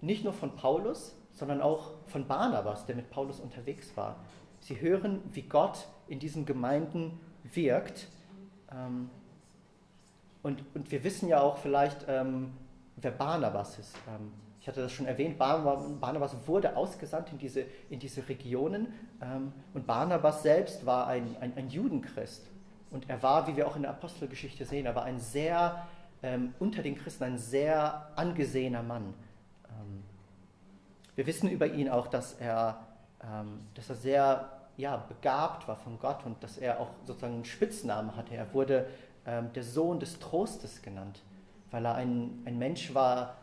nicht 0.00 0.24
nur 0.24 0.32
von 0.32 0.56
Paulus, 0.56 1.14
sondern 1.34 1.60
auch 1.60 1.90
von 2.06 2.26
Barnabas, 2.26 2.86
der 2.86 2.96
mit 2.96 3.10
Paulus 3.10 3.38
unterwegs 3.38 3.94
war. 3.96 4.16
Sie 4.60 4.80
hören, 4.80 5.20
wie 5.32 5.42
Gott 5.42 5.86
in 6.08 6.18
diesen 6.18 6.46
Gemeinden 6.46 7.20
wirkt. 7.52 8.08
Ähm, 8.72 9.10
und, 10.42 10.64
und 10.74 10.90
wir 10.90 11.04
wissen 11.04 11.28
ja 11.28 11.42
auch 11.42 11.58
vielleicht, 11.58 12.06
ähm, 12.08 12.52
wer 12.96 13.10
Barnabas 13.10 13.78
ist. 13.78 13.94
Ähm, 14.08 14.32
ich 14.64 14.68
hatte 14.68 14.80
das 14.80 14.92
schon 14.92 15.04
erwähnt, 15.04 15.36
Barnabas 15.36 16.34
wurde 16.46 16.74
ausgesandt 16.74 17.30
in 17.32 17.36
diese, 17.36 17.66
in 17.90 17.98
diese 17.98 18.26
Regionen 18.26 18.94
ähm, 19.20 19.52
und 19.74 19.86
Barnabas 19.86 20.42
selbst 20.42 20.86
war 20.86 21.06
ein, 21.06 21.36
ein, 21.40 21.52
ein, 21.54 21.68
Judenchrist. 21.68 22.46
Und 22.90 23.10
er 23.10 23.22
war, 23.22 23.46
wie 23.46 23.56
wir 23.56 23.66
auch 23.66 23.76
in 23.76 23.82
der 23.82 23.90
Apostelgeschichte 23.90 24.64
sehen, 24.64 24.86
er 24.86 24.94
war 24.94 25.04
ein 25.04 25.18
sehr, 25.18 25.86
ähm, 26.22 26.54
unter 26.60 26.82
den 26.82 26.94
Christen 26.94 27.24
ein 27.24 27.36
sehr 27.36 28.08
angesehener 28.16 28.82
Mann. 28.82 29.12
Ähm, 29.68 30.02
wir 31.14 31.26
wissen 31.26 31.50
über 31.50 31.66
ihn 31.66 31.90
auch, 31.90 32.06
dass 32.06 32.32
er, 32.32 32.86
ähm, 33.22 33.66
dass 33.74 33.90
er 33.90 33.96
sehr 33.96 34.50
ja, 34.78 34.96
begabt 34.96 35.68
war 35.68 35.76
von 35.76 35.98
Gott 35.98 36.24
und 36.24 36.42
dass 36.42 36.56
er 36.56 36.80
auch 36.80 36.88
sozusagen 37.04 37.34
einen 37.34 37.44
Spitznamen 37.44 38.16
hatte. 38.16 38.34
Er 38.34 38.54
wurde 38.54 38.86
ähm, 39.26 39.52
der 39.52 39.62
Sohn 39.62 40.00
des 40.00 40.18
Trostes 40.18 40.80
genannt, 40.80 41.22
weil 41.74 41.84
er 41.86 41.96
ein, 41.96 42.40
ein 42.44 42.56
Mensch 42.56 42.94
war, 42.94 43.34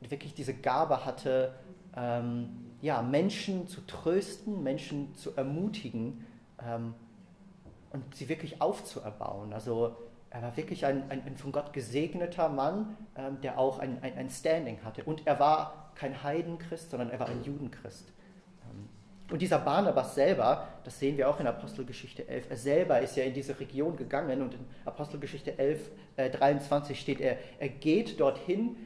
wirklich 0.00 0.34
diese 0.34 0.52
Gabe 0.52 1.04
hatte, 1.04 1.54
ähm, 1.96 2.72
ja, 2.80 3.02
Menschen 3.02 3.68
zu 3.68 3.82
trösten, 3.82 4.64
Menschen 4.64 5.14
zu 5.14 5.36
ermutigen 5.36 6.26
ähm, 6.60 6.94
und 7.92 8.16
sie 8.16 8.28
wirklich 8.28 8.60
aufzuerbauen. 8.60 9.52
Also 9.52 9.94
er 10.30 10.42
war 10.42 10.56
wirklich 10.56 10.86
ein, 10.86 11.08
ein, 11.08 11.22
ein 11.24 11.36
von 11.36 11.52
Gott 11.52 11.72
gesegneter 11.72 12.48
Mann, 12.48 12.96
ähm, 13.14 13.40
der 13.42 13.60
auch 13.60 13.78
ein, 13.78 14.02
ein, 14.02 14.18
ein, 14.18 14.28
Standing 14.28 14.82
hatte. 14.82 15.04
Und 15.04 15.24
er 15.28 15.38
war 15.38 15.92
kein 15.94 16.24
Heidenchrist, 16.24 16.90
sondern 16.90 17.10
er 17.10 17.20
war 17.20 17.28
ein 17.28 17.44
Judenchrist. 17.44 18.12
Und 19.30 19.42
dieser 19.42 19.58
Barnabas 19.58 20.14
selber, 20.14 20.68
das 20.84 20.98
sehen 20.98 21.18
wir 21.18 21.28
auch 21.28 21.38
in 21.38 21.46
Apostelgeschichte 21.46 22.26
11, 22.26 22.50
er 22.50 22.56
selber 22.56 23.00
ist 23.00 23.16
ja 23.16 23.24
in 23.24 23.34
diese 23.34 23.58
Region 23.60 23.96
gegangen 23.96 24.40
und 24.40 24.54
in 24.54 24.60
Apostelgeschichte 24.86 25.58
11, 25.58 25.90
äh, 26.16 26.30
23 26.30 26.98
steht 26.98 27.20
er, 27.20 27.36
er 27.58 27.68
geht 27.68 28.18
dorthin, 28.18 28.76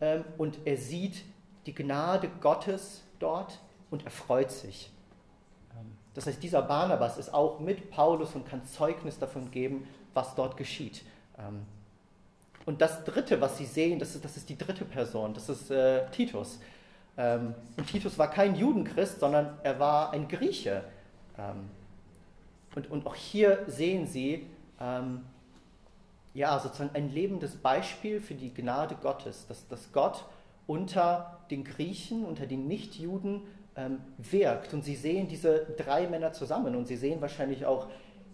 ähm, 0.00 0.24
und 0.38 0.58
er 0.64 0.76
sieht 0.76 1.24
die 1.66 1.74
Gnade 1.74 2.28
Gottes 2.40 3.02
dort 3.18 3.58
und 3.90 4.04
er 4.04 4.10
freut 4.10 4.50
sich. 4.50 4.90
Das 6.14 6.26
heißt, 6.26 6.42
dieser 6.42 6.62
Barnabas 6.62 7.18
ist 7.18 7.32
auch 7.32 7.60
mit 7.60 7.90
Paulus 7.90 8.34
und 8.34 8.46
kann 8.46 8.64
Zeugnis 8.64 9.18
davon 9.18 9.50
geben, 9.50 9.86
was 10.12 10.34
dort 10.34 10.56
geschieht. 10.56 11.02
Ähm, 11.38 11.64
und 12.66 12.80
das 12.80 13.04
Dritte, 13.04 13.40
was 13.40 13.58
sie 13.58 13.64
sehen, 13.64 13.98
das 13.98 14.14
ist, 14.14 14.24
das 14.24 14.36
ist 14.36 14.48
die 14.48 14.58
dritte 14.58 14.84
Person, 14.84 15.34
das 15.34 15.48
ist 15.48 15.70
äh, 15.70 16.08
Titus. 16.10 16.60
Ähm, 17.20 17.54
und 17.76 17.86
Titus 17.86 18.18
war 18.18 18.30
kein 18.30 18.56
Judenchrist, 18.56 19.20
sondern 19.20 19.58
er 19.62 19.78
war 19.78 20.12
ein 20.12 20.26
Grieche. 20.26 20.82
Ähm, 21.38 21.68
und, 22.74 22.90
und 22.90 23.06
auch 23.06 23.14
hier 23.14 23.64
sehen 23.66 24.06
sie, 24.06 24.46
ähm, 24.80 25.20
ja, 26.32 26.58
sozusagen 26.58 26.94
ein 26.94 27.12
lebendes 27.12 27.56
Beispiel 27.56 28.20
für 28.22 28.34
die 28.34 28.54
Gnade 28.54 28.94
Gottes, 29.02 29.46
dass, 29.48 29.68
dass 29.68 29.92
Gott 29.92 30.24
unter 30.66 31.40
den 31.50 31.64
Griechen, 31.64 32.24
unter 32.24 32.46
den 32.46 32.66
Nichtjuden 32.66 33.42
ähm, 33.76 33.98
wirkt. 34.16 34.72
Und 34.72 34.82
sie 34.82 34.96
sehen 34.96 35.28
diese 35.28 35.66
drei 35.76 36.06
Männer 36.06 36.32
zusammen 36.32 36.74
und 36.74 36.86
sie 36.86 36.96
sehen 36.96 37.20
wahrscheinlich 37.20 37.66
auch, 37.66 37.88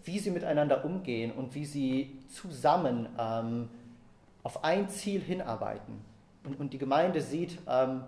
wie 0.05 0.19
sie 0.19 0.31
miteinander 0.31 0.85
umgehen 0.85 1.33
und 1.33 1.55
wie 1.55 1.65
sie 1.65 2.19
zusammen 2.29 3.09
ähm, 3.19 3.67
auf 4.43 4.63
ein 4.63 4.87
Ziel 4.87 5.19
hinarbeiten. 5.19 5.99
Und, 6.45 6.57
und 6.59 6.71
die 6.71 6.77
Gemeinde 6.77 7.19
sieht, 7.19 7.57
ähm, 7.67 8.03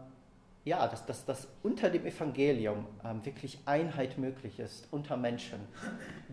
ja, 0.65 0.87
dass, 0.87 1.05
dass, 1.05 1.25
dass 1.25 1.47
unter 1.63 1.89
dem 1.89 2.05
Evangelium 2.05 2.85
ähm, 3.03 3.25
wirklich 3.25 3.59
Einheit 3.65 4.17
möglich 4.17 4.59
ist, 4.59 4.87
unter 4.91 5.17
Menschen, 5.17 5.59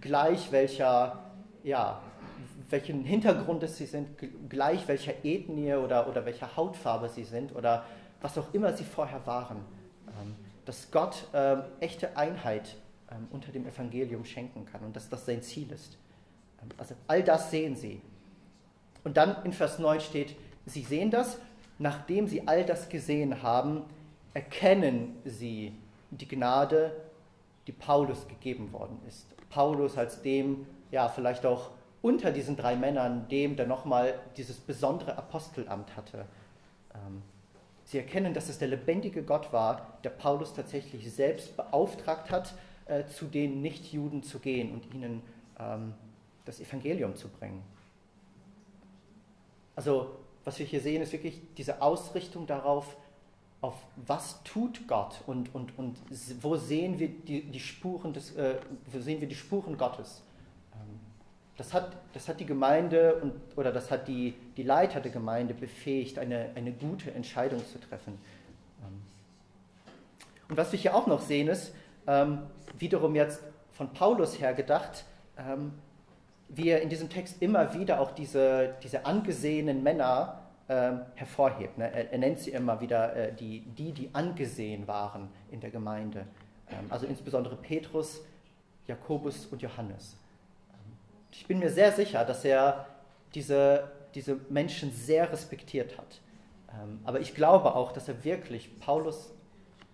gleich 0.00 0.52
welcher 0.52 1.22
ja, 1.66 2.00
welchen 2.70 3.02
Hintergrund 3.02 3.62
es 3.64 3.76
sie 3.76 3.86
sind, 3.86 4.08
gleich 4.48 4.86
welcher 4.86 5.24
Ethnie 5.24 5.74
oder, 5.74 6.08
oder 6.08 6.24
welcher 6.24 6.56
Hautfarbe 6.56 7.08
sie 7.08 7.24
sind 7.24 7.54
oder 7.54 7.84
was 8.20 8.38
auch 8.38 8.54
immer 8.54 8.72
sie 8.72 8.84
vorher 8.84 9.26
waren. 9.26 9.58
Ähm, 10.06 10.36
dass 10.64 10.92
Gott 10.92 11.26
ähm, 11.34 11.62
echte 11.80 12.16
Einheit 12.16 12.76
ähm, 13.10 13.26
unter 13.30 13.50
dem 13.50 13.66
Evangelium 13.66 14.24
schenken 14.24 14.64
kann 14.64 14.82
und 14.82 14.94
dass 14.94 15.08
das 15.08 15.26
sein 15.26 15.42
Ziel 15.42 15.70
ist. 15.72 15.96
Ähm, 16.62 16.68
also 16.78 16.94
all 17.08 17.24
das 17.24 17.50
sehen 17.50 17.74
sie. 17.74 18.00
Und 19.02 19.16
dann 19.16 19.44
in 19.44 19.52
Vers 19.52 19.80
9 19.80 20.00
steht, 20.00 20.36
sie 20.66 20.82
sehen 20.82 21.10
das, 21.10 21.38
nachdem 21.78 22.28
sie 22.28 22.46
all 22.46 22.64
das 22.64 22.88
gesehen 22.88 23.42
haben, 23.42 23.82
erkennen 24.36 25.16
sie 25.24 25.72
die 26.10 26.28
Gnade, 26.28 26.94
die 27.66 27.72
Paulus 27.72 28.28
gegeben 28.28 28.70
worden 28.70 29.00
ist. 29.08 29.26
Paulus 29.48 29.96
als 29.96 30.20
dem, 30.20 30.66
ja, 30.90 31.08
vielleicht 31.08 31.46
auch 31.46 31.70
unter 32.02 32.30
diesen 32.32 32.54
drei 32.54 32.76
Männern 32.76 33.26
dem, 33.30 33.56
der 33.56 33.66
nochmal 33.66 34.20
dieses 34.36 34.58
besondere 34.58 35.16
Apostelamt 35.16 35.96
hatte. 35.96 36.26
Ähm, 36.94 37.22
Sie 37.86 37.96
erkennen, 37.96 38.34
dass 38.34 38.50
es 38.50 38.58
der 38.58 38.68
lebendige 38.68 39.22
Gott 39.22 39.54
war, 39.54 39.98
der 40.04 40.10
Paulus 40.10 40.52
tatsächlich 40.52 41.10
selbst 41.10 41.56
beauftragt 41.56 42.30
hat, 42.30 42.52
äh, 42.84 43.06
zu 43.06 43.26
den 43.26 43.62
Nichtjuden 43.62 44.22
zu 44.22 44.38
gehen 44.38 44.74
und 44.74 44.92
ihnen 44.92 45.22
ähm, 45.58 45.94
das 46.44 46.60
Evangelium 46.60 47.16
zu 47.16 47.28
bringen. 47.28 47.62
Also 49.76 50.10
was 50.44 50.58
wir 50.58 50.66
hier 50.66 50.80
sehen, 50.82 51.00
ist 51.00 51.12
wirklich 51.12 51.40
diese 51.56 51.80
Ausrichtung 51.80 52.46
darauf, 52.46 52.96
auf 53.60 53.74
was 53.96 54.42
tut 54.44 54.86
Gott 54.86 55.22
und, 55.26 55.54
und, 55.54 55.76
und 55.78 55.96
wo 56.40 56.56
sehen 56.56 56.98
wir 56.98 57.08
die, 57.08 57.42
die 57.42 57.60
Spuren 57.60 58.12
des, 58.12 58.36
äh, 58.36 58.56
wo 58.92 59.00
sehen 59.00 59.20
wir 59.20 59.28
die 59.28 59.34
Spuren 59.34 59.78
Gottes. 59.78 60.22
Ähm, 60.74 61.00
das 61.56 61.72
hat, 61.72 61.96
das 62.12 62.28
hat 62.28 62.38
die 62.38 62.46
Gemeinde 62.46 63.16
und, 63.16 63.32
oder 63.56 63.72
das 63.72 63.90
hat 63.90 64.08
die, 64.08 64.34
die 64.56 64.62
Leiter 64.62 65.00
der 65.00 65.10
Gemeinde 65.10 65.54
befähigt, 65.54 66.18
eine, 66.18 66.50
eine 66.54 66.72
gute 66.72 67.12
Entscheidung 67.12 67.60
zu 67.66 67.80
treffen. 67.80 68.18
Ähm, 68.82 69.02
und 70.48 70.56
was 70.56 70.70
wir 70.72 70.78
hier 70.78 70.94
auch 70.94 71.06
noch 71.06 71.20
sehen, 71.20 71.48
ist, 71.48 71.72
ähm, 72.06 72.42
wiederum 72.78 73.14
jetzt 73.16 73.42
von 73.72 73.92
Paulus 73.92 74.38
her 74.38 74.54
gedacht, 74.54 75.04
ähm, 75.38 75.72
wie 76.48 76.68
er 76.68 76.82
in 76.82 76.88
diesem 76.88 77.10
Text 77.10 77.42
immer 77.42 77.74
wieder 77.74 78.00
auch 78.00 78.12
diese, 78.12 78.74
diese 78.82 79.04
angesehenen 79.06 79.82
Männer 79.82 80.45
ähm, 80.68 81.02
hervorhebt. 81.14 81.78
Ne? 81.78 81.92
Er, 81.92 82.12
er, 82.12 82.18
nennt 82.18 82.38
sie 82.40 82.50
immer 82.50 82.80
wieder 82.80 83.14
äh, 83.14 83.32
die, 83.32 83.60
die, 83.60 83.92
die 83.92 84.10
angesehen 84.12 84.88
waren 84.88 85.28
in 85.50 85.60
der 85.60 85.70
Gemeinde. 85.70 86.26
Ähm, 86.70 86.86
also 86.90 87.06
insbesondere 87.06 87.56
Petrus, 87.56 88.20
Jakobus 88.86 89.46
und 89.46 89.62
Johannes. 89.62 90.16
Ich 91.30 91.46
bin 91.46 91.58
mir 91.58 91.70
sehr 91.70 91.92
sicher, 91.92 92.24
dass 92.24 92.44
er 92.44 92.86
diese, 93.34 93.90
diese 94.14 94.40
Menschen 94.48 94.90
sehr 94.92 95.30
respektiert 95.30 95.98
hat. 95.98 96.20
Ähm, 96.70 97.00
aber 97.04 97.20
ich 97.20 97.34
glaube 97.34 97.74
auch, 97.74 97.92
dass 97.92 98.08
er 98.08 98.24
wirklich 98.24 98.80
Paulus 98.80 99.30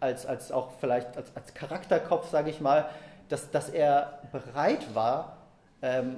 als, 0.00 0.26
als 0.26 0.50
auch 0.50 0.72
vielleicht 0.80 1.16
als, 1.16 1.35
als 1.37 1.54
Charakterkopf, 1.54 2.30
sage 2.30 2.50
ich 2.50 2.61
mal, 2.61 2.88
dass, 3.28 3.50
dass 3.50 3.68
er 3.68 4.20
bereit 4.32 4.94
war, 4.94 5.37
ähm, 5.80 6.16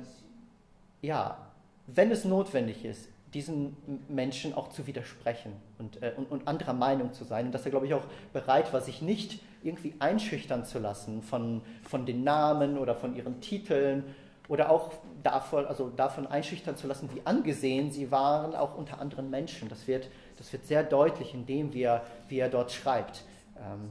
ja, 1.02 1.38
wenn 1.86 2.10
es 2.10 2.24
notwendig 2.24 2.84
ist, 2.84 3.08
diesen 3.34 3.76
Menschen 4.08 4.54
auch 4.54 4.68
zu 4.68 4.86
widersprechen 4.86 5.52
und, 5.78 6.02
äh, 6.02 6.12
und, 6.16 6.30
und, 6.30 6.48
anderer 6.48 6.72
Meinung 6.72 7.12
zu 7.12 7.24
sein. 7.24 7.46
Und 7.46 7.52
dass 7.52 7.64
er, 7.64 7.70
glaube 7.70 7.86
ich, 7.86 7.94
auch 7.94 8.04
bereit 8.32 8.72
war, 8.72 8.80
sich 8.80 9.02
nicht 9.02 9.40
irgendwie 9.62 9.94
einschüchtern 9.98 10.64
zu 10.64 10.78
lassen 10.78 11.22
von, 11.22 11.62
von 11.82 12.06
den 12.06 12.22
Namen 12.22 12.78
oder 12.78 12.94
von 12.94 13.16
ihren 13.16 13.40
Titeln 13.40 14.04
oder 14.48 14.70
auch 14.70 14.92
davon, 15.22 15.66
also 15.66 15.90
davon 15.90 16.26
einschüchtern 16.26 16.76
zu 16.76 16.86
lassen, 16.86 17.08
wie 17.14 17.22
angesehen 17.24 17.90
sie 17.90 18.10
waren, 18.10 18.54
auch 18.54 18.76
unter 18.76 19.00
anderen 19.00 19.30
Menschen. 19.30 19.68
Das 19.68 19.88
wird, 19.88 20.08
das 20.38 20.52
wird 20.52 20.66
sehr 20.66 20.84
deutlich 20.84 21.34
in 21.34 21.46
dem, 21.46 21.72
wie 21.74 21.82
er, 21.82 22.02
wie 22.28 22.38
er 22.38 22.48
dort 22.48 22.70
schreibt. 22.70 23.24
Ähm, 23.58 23.90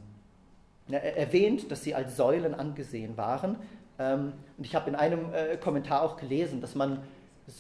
er 0.90 1.18
erwähnt, 1.18 1.72
dass 1.72 1.84
sie 1.84 1.96
als 1.96 2.16
Säulen 2.16 2.54
angesehen 2.54 3.18
waren. 3.18 3.58
Ähm, 4.00 4.34
und 4.58 4.66
ich 4.66 4.76
habe 4.76 4.90
in 4.90 4.96
einem 4.96 5.34
äh, 5.34 5.58
Kommentar 5.58 6.04
auch 6.04 6.18
gelesen, 6.18 6.62
dass 6.62 6.76
man 6.76 7.00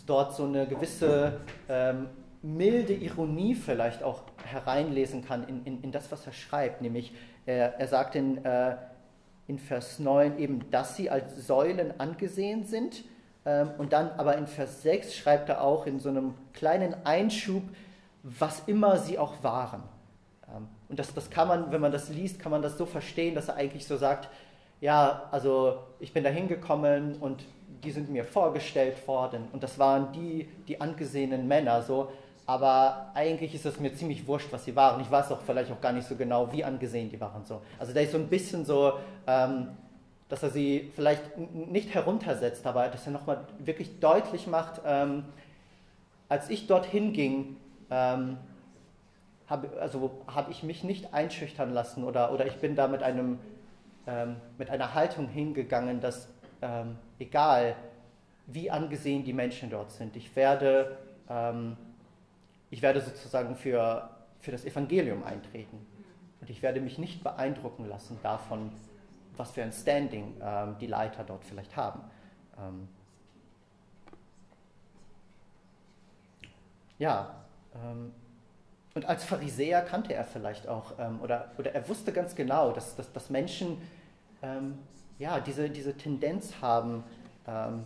dort 0.05 0.35
so 0.35 0.45
eine 0.45 0.67
gewisse 0.67 1.41
ähm, 1.69 2.07
milde 2.41 2.93
Ironie 2.93 3.55
vielleicht 3.55 4.03
auch 4.03 4.23
hereinlesen 4.45 5.23
kann 5.25 5.47
in, 5.47 5.63
in, 5.65 5.83
in 5.83 5.91
das, 5.91 6.11
was 6.11 6.25
er 6.25 6.33
schreibt. 6.33 6.81
Nämlich, 6.81 7.13
er, 7.45 7.79
er 7.79 7.87
sagt 7.87 8.15
in, 8.15 8.43
äh, 8.43 8.75
in 9.47 9.59
Vers 9.59 9.99
9 9.99 10.37
eben, 10.39 10.69
dass 10.69 10.95
sie 10.95 11.09
als 11.09 11.47
Säulen 11.47 11.99
angesehen 11.99 12.65
sind. 12.65 13.03
Ähm, 13.45 13.71
und 13.77 13.93
dann 13.93 14.11
aber 14.11 14.37
in 14.37 14.47
Vers 14.47 14.83
6 14.83 15.15
schreibt 15.15 15.49
er 15.49 15.61
auch 15.61 15.85
in 15.85 15.99
so 15.99 16.09
einem 16.09 16.33
kleinen 16.53 16.95
Einschub, 17.05 17.63
was 18.23 18.63
immer 18.67 18.97
sie 18.97 19.19
auch 19.19 19.43
waren. 19.43 19.83
Ähm, 20.47 20.67
und 20.89 20.99
das, 20.99 21.13
das 21.13 21.29
kann 21.29 21.47
man, 21.47 21.71
wenn 21.71 21.81
man 21.81 21.91
das 21.91 22.09
liest, 22.09 22.39
kann 22.39 22.51
man 22.51 22.61
das 22.61 22.77
so 22.77 22.85
verstehen, 22.85 23.35
dass 23.35 23.49
er 23.49 23.55
eigentlich 23.55 23.85
so 23.85 23.97
sagt, 23.97 24.29
ja, 24.79 25.29
also 25.31 25.79
ich 25.99 26.11
bin 26.13 26.23
da 26.23 26.29
hingekommen 26.29 27.15
und 27.21 27.45
die 27.83 27.91
sind 27.91 28.09
mir 28.09 28.23
vorgestellt 28.23 29.07
worden 29.07 29.47
und 29.51 29.63
das 29.63 29.79
waren 29.79 30.11
die, 30.11 30.47
die 30.67 30.79
angesehenen 30.81 31.47
Männer 31.47 31.81
so, 31.81 32.11
aber 32.45 33.11
eigentlich 33.13 33.55
ist 33.55 33.65
es 33.65 33.79
mir 33.79 33.93
ziemlich 33.95 34.27
wurscht, 34.27 34.51
was 34.51 34.65
sie 34.65 34.75
waren. 34.75 34.99
Ich 35.01 35.09
weiß 35.09 35.31
auch 35.31 35.41
vielleicht 35.41 35.71
auch 35.71 35.79
gar 35.79 35.93
nicht 35.93 36.07
so 36.07 36.15
genau, 36.15 36.51
wie 36.51 36.63
angesehen 36.63 37.09
die 37.09 37.19
waren 37.21 37.45
so. 37.45 37.61
Also 37.79 37.93
da 37.93 38.01
ist 38.01 38.11
so 38.11 38.17
ein 38.17 38.27
bisschen 38.27 38.65
so, 38.65 38.93
ähm, 39.27 39.69
dass 40.27 40.43
er 40.43 40.49
sie 40.49 40.91
vielleicht 40.95 41.37
nicht 41.37 41.93
heruntersetzt, 41.93 42.65
aber 42.65 42.87
dass 42.89 43.05
er 43.05 43.13
nochmal 43.13 43.45
wirklich 43.59 43.99
deutlich 43.99 44.47
macht, 44.47 44.81
ähm, 44.85 45.23
als 46.27 46.49
ich 46.49 46.67
dorthin 46.67 47.13
ging, 47.13 47.57
ähm, 47.91 48.37
habe 49.47 49.69
also 49.79 50.11
hab 50.27 50.49
ich 50.49 50.63
mich 50.63 50.83
nicht 50.83 51.13
einschüchtern 51.13 51.71
lassen 51.73 52.03
oder, 52.03 52.33
oder 52.33 52.45
ich 52.45 52.55
bin 52.55 52.75
da 52.75 52.87
mit, 52.87 53.03
einem, 53.03 53.39
ähm, 54.07 54.37
mit 54.57 54.69
einer 54.69 54.93
Haltung 54.93 55.27
hingegangen, 55.27 56.01
dass 56.01 56.27
ähm, 56.61 56.97
egal 57.23 57.75
wie 58.47 58.69
angesehen 58.69 59.23
die 59.23 59.33
Menschen 59.33 59.69
dort 59.69 59.91
sind, 59.91 60.15
ich 60.15 60.35
werde, 60.35 60.97
ähm, 61.29 61.77
ich 62.69 62.81
werde 62.81 63.01
sozusagen 63.01 63.55
für, 63.55 64.09
für 64.39 64.51
das 64.51 64.65
Evangelium 64.65 65.23
eintreten. 65.23 65.85
Und 66.41 66.49
ich 66.49 66.61
werde 66.61 66.81
mich 66.81 66.97
nicht 66.97 67.23
beeindrucken 67.23 67.87
lassen 67.87 68.19
davon, 68.21 68.71
was 69.37 69.51
für 69.51 69.63
ein 69.63 69.71
Standing 69.71 70.35
ähm, 70.41 70.75
die 70.79 70.87
Leiter 70.87 71.23
dort 71.23 71.45
vielleicht 71.45 71.75
haben. 71.77 72.01
Ähm, 72.59 72.87
ja, 76.99 77.33
ähm, 77.75 78.11
und 78.93 79.05
als 79.05 79.23
Pharisäer 79.23 79.81
kannte 79.81 80.13
er 80.13 80.25
vielleicht 80.25 80.67
auch, 80.67 80.99
ähm, 80.99 81.19
oder, 81.21 81.51
oder 81.57 81.73
er 81.73 81.87
wusste 81.87 82.11
ganz 82.11 82.35
genau, 82.35 82.73
dass, 82.73 82.95
dass, 82.95 83.11
dass 83.11 83.29
Menschen 83.29 83.81
ähm, 84.43 84.77
ja, 85.23 85.39
diese, 85.39 85.69
diese 85.69 85.95
Tendenz 85.95 86.53
haben, 86.61 87.01
ähm, 87.47 87.85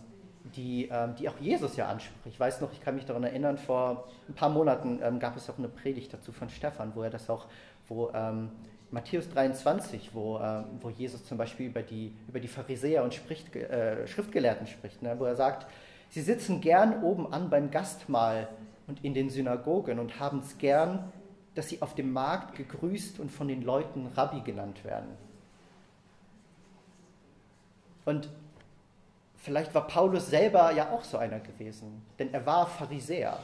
die, 0.56 0.88
ähm, 0.90 1.14
die 1.16 1.28
auch 1.28 1.38
Jesus 1.38 1.76
ja 1.76 1.88
anspricht. 1.88 2.26
Ich 2.26 2.40
weiß 2.40 2.60
noch, 2.60 2.72
ich 2.72 2.80
kann 2.80 2.96
mich 2.96 3.06
daran 3.06 3.22
erinnern, 3.22 3.58
vor 3.58 4.08
ein 4.28 4.34
paar 4.34 4.48
Monaten 4.48 4.98
ähm, 5.02 5.20
gab 5.20 5.36
es 5.36 5.48
auch 5.48 5.56
eine 5.56 5.68
Predigt 5.68 6.12
dazu 6.12 6.32
von 6.32 6.48
Stefan, 6.48 6.92
wo 6.96 7.02
er 7.02 7.10
das 7.10 7.30
auch, 7.30 7.46
wo 7.86 8.10
ähm, 8.12 8.50
Matthäus 8.90 9.30
23, 9.30 10.10
wo, 10.14 10.40
ähm, 10.40 10.64
wo 10.80 10.90
Jesus 10.90 11.24
zum 11.24 11.38
Beispiel 11.38 11.66
über 11.66 11.82
die, 11.82 12.12
über 12.26 12.40
die 12.40 12.48
Pharisäer 12.48 13.04
und 13.04 13.14
spricht, 13.14 13.54
äh, 13.54 14.04
Schriftgelehrten 14.08 14.66
spricht, 14.66 15.00
ne, 15.02 15.14
wo 15.16 15.24
er 15.24 15.36
sagt, 15.36 15.66
sie 16.08 16.22
sitzen 16.22 16.60
gern 16.60 17.04
oben 17.04 17.32
an 17.32 17.50
beim 17.50 17.70
Gastmahl 17.70 18.48
und 18.88 19.04
in 19.04 19.14
den 19.14 19.30
Synagogen 19.30 20.00
und 20.00 20.18
haben 20.18 20.40
es 20.40 20.58
gern, 20.58 21.12
dass 21.54 21.68
sie 21.68 21.82
auf 21.82 21.94
dem 21.94 22.12
Markt 22.12 22.56
gegrüßt 22.56 23.20
und 23.20 23.30
von 23.30 23.46
den 23.46 23.62
Leuten 23.62 24.06
Rabbi 24.16 24.40
genannt 24.40 24.84
werden. 24.84 25.27
Und 28.08 28.30
vielleicht 29.36 29.74
war 29.74 29.86
Paulus 29.86 30.28
selber 30.28 30.72
ja 30.72 30.92
auch 30.92 31.04
so 31.04 31.18
einer 31.18 31.40
gewesen, 31.40 32.06
denn 32.18 32.32
er 32.32 32.46
war 32.46 32.66
Pharisäer. 32.66 33.38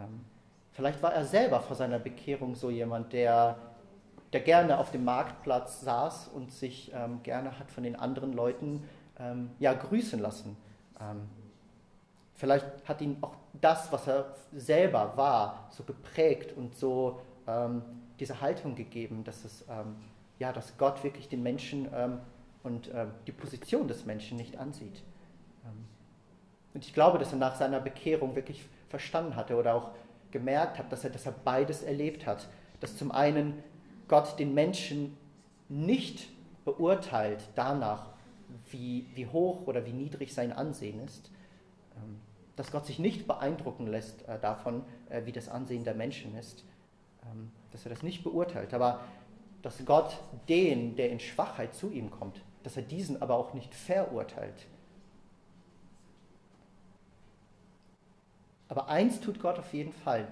Ähm, 0.00 0.24
vielleicht 0.70 1.02
war 1.02 1.12
er 1.12 1.26
selber 1.26 1.60
vor 1.60 1.76
seiner 1.76 1.98
Bekehrung 1.98 2.54
so 2.54 2.70
jemand, 2.70 3.12
der, 3.12 3.58
der 4.32 4.40
gerne 4.40 4.78
auf 4.78 4.92
dem 4.92 5.04
Marktplatz 5.04 5.82
saß 5.82 6.28
und 6.28 6.50
sich 6.52 6.90
ähm, 6.94 7.22
gerne 7.22 7.58
hat 7.58 7.70
von 7.70 7.82
den 7.82 7.94
anderen 7.94 8.32
Leuten 8.32 8.82
ähm, 9.20 9.50
ja, 9.58 9.74
grüßen 9.74 10.18
lassen. 10.18 10.56
Ähm, 10.98 11.28
vielleicht 12.32 12.64
hat 12.88 13.02
ihn 13.02 13.18
auch 13.20 13.34
das, 13.60 13.92
was 13.92 14.08
er 14.08 14.34
selber 14.52 15.18
war, 15.18 15.68
so 15.68 15.82
geprägt 15.82 16.56
und 16.56 16.74
so 16.74 17.20
ähm, 17.46 17.82
diese 18.18 18.40
Haltung 18.40 18.74
gegeben, 18.74 19.22
dass 19.22 19.44
es 19.44 19.66
ähm, 19.68 19.96
ja, 20.38 20.50
dass 20.50 20.78
Gott 20.78 21.04
wirklich 21.04 21.28
den 21.28 21.42
Menschen 21.42 21.88
und 22.62 22.88
äh, 22.88 23.06
die 23.26 23.32
Position 23.32 23.88
des 23.88 24.04
Menschen 24.04 24.36
nicht 24.36 24.58
ansieht. 24.58 25.02
Ähm, 25.64 25.84
und 26.74 26.84
ich 26.84 26.94
glaube, 26.94 27.18
dass 27.18 27.32
er 27.32 27.38
nach 27.38 27.56
seiner 27.56 27.80
Bekehrung 27.80 28.34
wirklich 28.34 28.64
verstanden 28.88 29.36
hatte 29.36 29.56
oder 29.56 29.74
auch 29.74 29.90
gemerkt 30.30 30.78
hat, 30.78 30.90
dass 30.92 31.04
er, 31.04 31.10
dass 31.10 31.26
er 31.26 31.32
beides 31.32 31.82
erlebt 31.82 32.26
hat. 32.26 32.48
Dass 32.80 32.96
zum 32.96 33.12
einen 33.12 33.62
Gott 34.08 34.38
den 34.38 34.54
Menschen 34.54 35.16
nicht 35.68 36.28
beurteilt 36.64 37.42
danach, 37.54 38.10
wie, 38.70 39.06
wie 39.14 39.26
hoch 39.26 39.66
oder 39.66 39.84
wie 39.86 39.92
niedrig 39.92 40.34
sein 40.34 40.52
Ansehen 40.52 41.00
ist. 41.04 41.30
Ähm, 41.96 42.20
dass 42.56 42.70
Gott 42.70 42.86
sich 42.86 42.98
nicht 42.98 43.26
beeindrucken 43.26 43.86
lässt 43.86 44.28
äh, 44.28 44.38
davon, 44.38 44.84
äh, 45.08 45.22
wie 45.24 45.32
das 45.32 45.48
Ansehen 45.48 45.84
der 45.84 45.94
Menschen 45.94 46.36
ist. 46.36 46.64
Ähm, 47.24 47.50
dass 47.70 47.86
er 47.86 47.90
das 47.90 48.02
nicht 48.02 48.22
beurteilt. 48.22 48.74
Aber 48.74 49.00
dass 49.62 49.84
Gott 49.84 50.18
den, 50.48 50.96
der 50.96 51.10
in 51.10 51.20
Schwachheit 51.20 51.74
zu 51.74 51.90
ihm 51.90 52.10
kommt, 52.10 52.42
dass 52.62 52.76
er 52.76 52.82
diesen 52.82 53.20
aber 53.20 53.36
auch 53.36 53.54
nicht 53.54 53.74
verurteilt. 53.74 54.66
Aber 58.68 58.88
eins 58.88 59.20
tut 59.20 59.40
Gott 59.40 59.58
auf 59.58 59.72
jeden 59.74 59.92
Fall. 59.92 60.26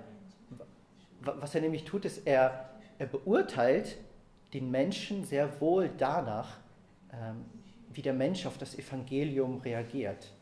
Was 1.20 1.54
er 1.54 1.60
nämlich 1.60 1.84
tut, 1.84 2.06
ist, 2.06 2.26
er, 2.26 2.70
er 2.98 3.06
beurteilt 3.06 3.98
den 4.54 4.70
Menschen 4.70 5.24
sehr 5.24 5.60
wohl 5.60 5.90
danach, 5.98 6.58
ähm, 7.12 7.44
wie 7.92 8.02
der 8.02 8.14
Mensch 8.14 8.46
auf 8.46 8.56
das 8.56 8.78
Evangelium 8.78 9.58
reagiert 9.58 10.32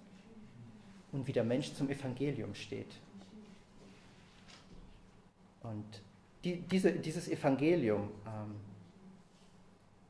und 1.11 1.27
wie 1.27 1.33
der 1.33 1.45
Mensch 1.45 1.73
zum 1.75 1.91
Evangelium 1.91 2.55
steht. 2.55 2.95
Und 5.63 6.03
die, 6.45 6.61
diese, 6.61 6.93
dieses 6.93 7.29
Evangelium, 7.29 8.11
ähm, 8.27 8.55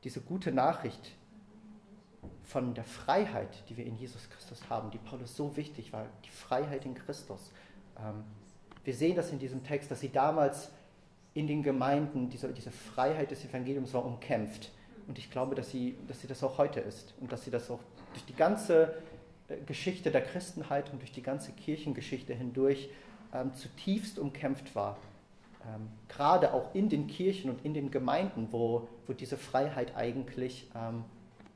diese 0.03 0.21
gute 0.21 0.51
Nachricht 0.51 1.15
von 2.49 2.73
der 2.73 2.83
Freiheit, 2.83 3.63
die 3.69 3.77
wir 3.77 3.85
in 3.85 3.95
Jesus 3.95 4.27
Christus 4.31 4.67
haben, 4.71 4.89
die 4.89 4.97
Paulus 4.97 5.35
so 5.35 5.55
wichtig 5.55 5.93
war, 5.93 6.07
die 6.25 6.31
Freiheit 6.31 6.83
in 6.83 6.95
Christus. 6.95 7.51
Ähm, 7.95 8.23
wir 8.83 8.95
sehen 8.95 9.15
das 9.15 9.31
in 9.31 9.37
diesem 9.37 9.63
Text, 9.63 9.91
dass 9.91 9.99
sie 9.99 10.09
damals 10.09 10.71
in 11.35 11.45
den 11.45 11.61
Gemeinden, 11.61 12.31
diese, 12.31 12.51
diese 12.51 12.71
Freiheit 12.71 13.29
des 13.29 13.45
Evangeliums 13.45 13.93
war 13.93 14.03
umkämpft. 14.03 14.71
Und 15.07 15.19
ich 15.19 15.29
glaube, 15.29 15.53
dass 15.53 15.69
sie, 15.69 15.95
dass 16.07 16.21
sie 16.21 16.27
das 16.27 16.43
auch 16.43 16.57
heute 16.57 16.79
ist 16.79 17.13
und 17.19 17.31
dass 17.31 17.45
sie 17.45 17.51
das 17.51 17.69
auch 17.69 17.81
durch 18.13 18.25
die 18.25 18.35
ganze 18.35 18.95
äh, 19.47 19.57
Geschichte 19.67 20.09
der 20.09 20.21
Christenheit 20.21 20.91
und 20.91 21.03
durch 21.03 21.11
die 21.11 21.21
ganze 21.21 21.51
Kirchengeschichte 21.51 22.33
hindurch 22.33 22.89
ähm, 23.31 23.53
zutiefst 23.53 24.17
umkämpft 24.17 24.73
war. 24.73 24.97
Ähm, 25.67 25.87
gerade 26.07 26.51
auch 26.51 26.73
in 26.73 26.89
den 26.89 27.05
Kirchen 27.05 27.51
und 27.51 27.63
in 27.63 27.75
den 27.75 27.91
Gemeinden, 27.91 28.47
wo, 28.49 28.87
wo 29.05 29.13
diese 29.13 29.37
Freiheit 29.37 29.95
eigentlich 29.95 30.67
ähm, 30.73 31.03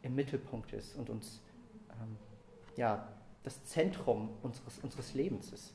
im 0.04 0.14
Mittelpunkt 0.16 0.72
ist 0.74 0.96
und 0.96 1.10
uns 1.10 1.42
ähm, 1.90 2.18
ja, 2.76 3.08
das 3.44 3.64
Zentrum 3.66 4.30
unseres, 4.44 4.80
unseres 4.80 5.14
Lebens 5.14 5.52
ist. 5.52 5.74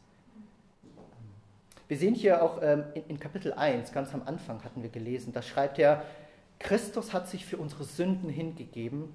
Wir 1.88 1.96
sehen 1.96 2.14
hier 2.14 2.42
auch 2.42 2.60
ähm, 2.62 2.84
in, 2.94 3.04
in 3.08 3.18
Kapitel 3.18 3.52
1, 3.52 3.92
ganz 3.92 4.14
am 4.14 4.22
Anfang 4.22 4.62
hatten 4.62 4.82
wir 4.82 4.90
gelesen, 4.90 5.32
da 5.32 5.42
schreibt 5.42 5.78
er, 5.78 6.04
Christus 6.58 7.12
hat 7.12 7.28
sich 7.28 7.46
für 7.46 7.56
unsere 7.56 7.84
Sünden 7.84 8.28
hingegeben, 8.28 9.08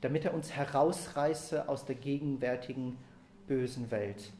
damit 0.00 0.24
er 0.24 0.34
uns 0.34 0.52
herausreiße 0.52 1.68
aus 1.68 1.84
der 1.84 1.96
gegenwärtigen 1.96 2.96
bösen 3.46 3.90
Welt. 3.90 4.32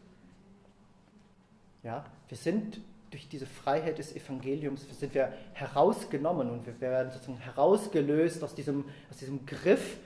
Ja, 1.82 2.04
wir 2.28 2.36
sind 2.36 2.80
durch 3.14 3.28
diese 3.28 3.46
Freiheit 3.46 3.98
des 3.98 4.16
Evangeliums 4.16 4.88
sind 4.98 5.14
wir 5.14 5.32
herausgenommen 5.52 6.50
und 6.50 6.66
wir 6.66 6.80
werden 6.80 7.12
sozusagen 7.12 7.38
herausgelöst 7.38 8.42
aus 8.42 8.56
diesem, 8.56 8.84
aus 9.08 9.18
diesem 9.18 9.46
Griff 9.46 9.98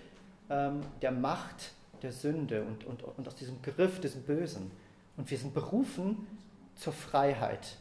ähm, 0.50 0.82
der 1.00 1.10
Macht 1.10 1.72
der 2.02 2.12
Sünde 2.12 2.62
und, 2.62 2.84
und, 2.84 3.02
und 3.02 3.26
aus 3.26 3.34
diesem 3.34 3.62
Griff 3.62 3.98
des 4.02 4.14
Bösen. 4.14 4.70
Und 5.16 5.30
wir 5.30 5.38
sind 5.38 5.54
berufen 5.54 6.26
zur 6.74 6.92
Freiheit. 6.92 7.78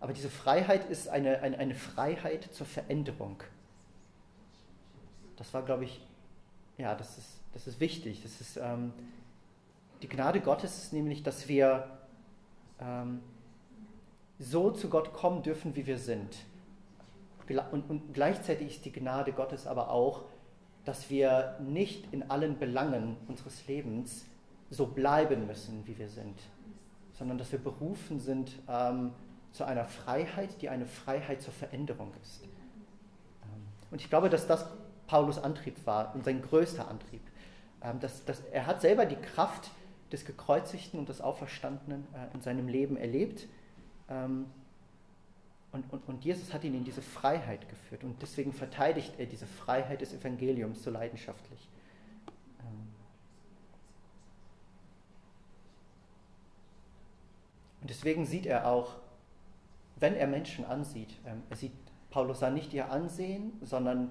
Aber 0.00 0.12
diese 0.12 0.28
Freiheit 0.28 0.90
ist 0.90 1.08
eine, 1.08 1.40
eine, 1.42 1.58
eine 1.58 1.76
Freiheit 1.76 2.52
zur 2.52 2.66
Veränderung. 2.66 3.44
Das 5.36 5.54
war, 5.54 5.62
glaube 5.62 5.84
ich, 5.84 6.04
ja, 6.78 6.96
das 6.96 7.16
ist, 7.16 7.28
das 7.52 7.68
ist 7.68 7.78
wichtig. 7.78 8.24
Das 8.24 8.40
ist, 8.40 8.56
ähm, 8.56 8.92
die 10.02 10.08
Gnade 10.08 10.40
Gottes 10.40 10.82
ist 10.82 10.92
nämlich, 10.92 11.22
dass 11.22 11.46
wir 11.46 11.96
ähm, 12.80 13.20
so 14.40 14.70
zu 14.70 14.88
Gott 14.88 15.12
kommen 15.12 15.42
dürfen, 15.42 15.76
wie 15.76 15.86
wir 15.86 15.98
sind. 15.98 16.34
Und, 17.72 17.90
und 17.90 18.14
gleichzeitig 18.14 18.76
ist 18.76 18.84
die 18.84 18.92
Gnade 18.92 19.32
Gottes 19.32 19.66
aber 19.66 19.90
auch, 19.90 20.22
dass 20.84 21.10
wir 21.10 21.56
nicht 21.60 22.12
in 22.12 22.30
allen 22.30 22.58
Belangen 22.58 23.16
unseres 23.28 23.66
Lebens 23.66 24.24
so 24.70 24.86
bleiben 24.86 25.46
müssen, 25.46 25.86
wie 25.86 25.98
wir 25.98 26.08
sind, 26.08 26.38
sondern 27.12 27.38
dass 27.38 27.52
wir 27.52 27.58
berufen 27.58 28.18
sind 28.18 28.52
ähm, 28.68 29.12
zu 29.52 29.64
einer 29.64 29.84
Freiheit, 29.84 30.62
die 30.62 30.68
eine 30.68 30.86
Freiheit 30.86 31.42
zur 31.42 31.52
Veränderung 31.52 32.12
ist. 32.22 32.44
Ähm, 32.44 33.62
und 33.90 34.00
ich 34.00 34.08
glaube, 34.08 34.30
dass 34.30 34.46
das 34.46 34.64
Paulus 35.06 35.38
Antrieb 35.38 35.74
war 35.86 36.14
und 36.14 36.24
sein 36.24 36.40
größter 36.40 36.88
Antrieb. 36.88 37.22
Ähm, 37.82 37.98
dass, 38.00 38.24
dass 38.24 38.40
er 38.52 38.66
hat 38.66 38.80
selber 38.80 39.06
die 39.06 39.16
Kraft 39.16 39.70
des 40.12 40.24
Gekreuzigten 40.24 40.98
und 40.98 41.08
des 41.08 41.20
Auferstandenen 41.20 42.06
äh, 42.14 42.34
in 42.34 42.40
seinem 42.40 42.68
Leben 42.68 42.96
erlebt 42.96 43.48
und, 44.10 45.84
und, 45.92 46.08
und 46.08 46.24
Jesus 46.24 46.52
hat 46.52 46.64
ihn 46.64 46.74
in 46.74 46.84
diese 46.84 47.02
Freiheit 47.02 47.68
geführt 47.68 48.02
und 48.02 48.20
deswegen 48.20 48.52
verteidigt 48.52 49.14
er 49.18 49.26
diese 49.26 49.46
Freiheit 49.46 50.00
des 50.00 50.12
Evangeliums 50.12 50.82
so 50.82 50.90
leidenschaftlich. 50.90 51.68
Ähm. 52.60 52.88
Und 57.82 57.90
deswegen 57.90 58.26
sieht 58.26 58.46
er 58.46 58.66
auch, 58.66 58.96
wenn 59.96 60.16
er 60.16 60.26
Menschen 60.26 60.64
ansieht, 60.64 61.14
ähm, 61.24 61.42
er 61.48 61.56
sieht, 61.56 61.72
Paulus 62.10 62.40
sah 62.40 62.50
nicht 62.50 62.74
ihr 62.74 62.90
Ansehen, 62.90 63.52
sondern 63.62 64.10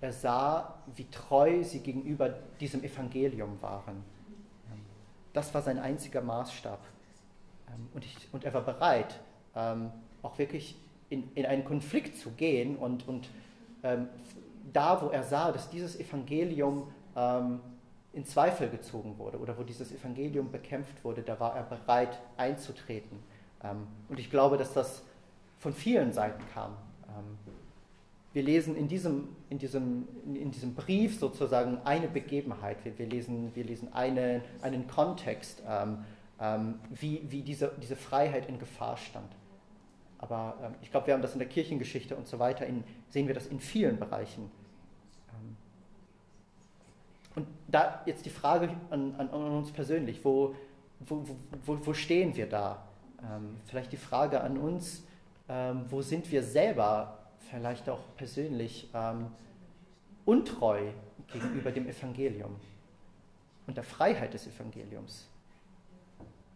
er 0.00 0.12
sah, 0.12 0.82
wie 0.96 1.08
treu 1.10 1.62
sie 1.62 1.80
gegenüber 1.80 2.30
diesem 2.60 2.82
Evangelium 2.82 3.60
waren. 3.62 4.02
Das 5.32 5.54
war 5.54 5.62
sein 5.62 5.78
einziger 5.78 6.20
Maßstab. 6.20 6.80
Und, 7.94 8.04
ich, 8.04 8.28
und 8.32 8.44
er 8.44 8.54
war 8.54 8.62
bereit, 8.62 9.20
ähm, 9.54 9.90
auch 10.22 10.38
wirklich 10.38 10.76
in, 11.10 11.30
in 11.34 11.46
einen 11.46 11.64
Konflikt 11.64 12.16
zu 12.16 12.30
gehen 12.30 12.76
und, 12.76 13.06
und 13.08 13.28
ähm, 13.82 14.08
da, 14.72 15.00
wo 15.02 15.08
er 15.08 15.22
sah, 15.22 15.52
dass 15.52 15.70
dieses 15.70 15.98
Evangelium 15.98 16.88
ähm, 17.16 17.60
in 18.12 18.24
Zweifel 18.24 18.68
gezogen 18.68 19.18
wurde 19.18 19.38
oder 19.38 19.56
wo 19.58 19.62
dieses 19.62 19.92
Evangelium 19.92 20.50
bekämpft 20.50 21.04
wurde, 21.04 21.22
da 21.22 21.38
war 21.40 21.56
er 21.56 21.62
bereit 21.62 22.18
einzutreten. 22.36 23.18
Ähm, 23.62 23.86
und 24.08 24.18
ich 24.18 24.30
glaube, 24.30 24.56
dass 24.56 24.72
das 24.72 25.02
von 25.58 25.72
vielen 25.72 26.12
Seiten 26.12 26.42
kam. 26.52 26.72
Ähm, 27.08 27.38
wir 28.32 28.42
lesen 28.42 28.76
in 28.76 28.88
diesem, 28.88 29.28
in, 29.50 29.58
diesem, 29.58 30.06
in 30.26 30.50
diesem 30.50 30.74
Brief 30.74 31.18
sozusagen 31.18 31.78
eine 31.84 32.08
Begebenheit, 32.08 32.84
wir, 32.84 32.98
wir 32.98 33.06
lesen, 33.06 33.50
wir 33.54 33.64
lesen 33.64 33.92
eine, 33.92 34.42
einen 34.62 34.86
Kontext, 34.86 35.62
ähm, 36.40 36.78
wie, 36.90 37.22
wie 37.28 37.42
diese, 37.42 37.72
diese 37.80 37.96
Freiheit 37.96 38.48
in 38.48 38.58
Gefahr 38.58 38.96
stand. 38.96 39.32
Aber 40.18 40.56
ähm, 40.62 40.74
ich 40.82 40.90
glaube, 40.90 41.06
wir 41.06 41.14
haben 41.14 41.22
das 41.22 41.32
in 41.32 41.38
der 41.38 41.48
Kirchengeschichte 41.48 42.16
und 42.16 42.26
so 42.26 42.38
weiter, 42.38 42.66
in, 42.66 42.84
sehen 43.08 43.26
wir 43.26 43.34
das 43.34 43.46
in 43.46 43.60
vielen 43.60 43.98
Bereichen. 43.98 44.50
Ähm, 45.30 45.56
und 47.36 47.46
da 47.68 48.02
jetzt 48.06 48.26
die 48.26 48.30
Frage 48.30 48.70
an, 48.90 49.14
an, 49.16 49.30
an 49.30 49.52
uns 49.52 49.70
persönlich, 49.72 50.24
wo, 50.24 50.54
wo, 51.00 51.24
wo, 51.64 51.78
wo, 51.86 51.94
stehen 51.94 52.34
wir 52.36 52.48
da? 52.48 52.84
Ähm, 53.22 53.56
vielleicht 53.66 53.92
die 53.92 53.96
Frage 53.96 54.40
an 54.40 54.58
uns, 54.58 55.04
ähm, 55.48 55.84
wo 55.88 56.02
sind 56.02 56.30
wir 56.30 56.42
selber 56.42 57.18
vielleicht 57.50 57.88
auch 57.88 58.00
persönlich 58.16 58.90
untreu 60.26 60.82
gegenüber 61.32 61.70
dem 61.70 61.88
Evangelium 61.88 62.56
und 63.66 63.74
der 63.74 63.84
Freiheit 63.84 64.34
des 64.34 64.46
Evangeliums? 64.48 65.26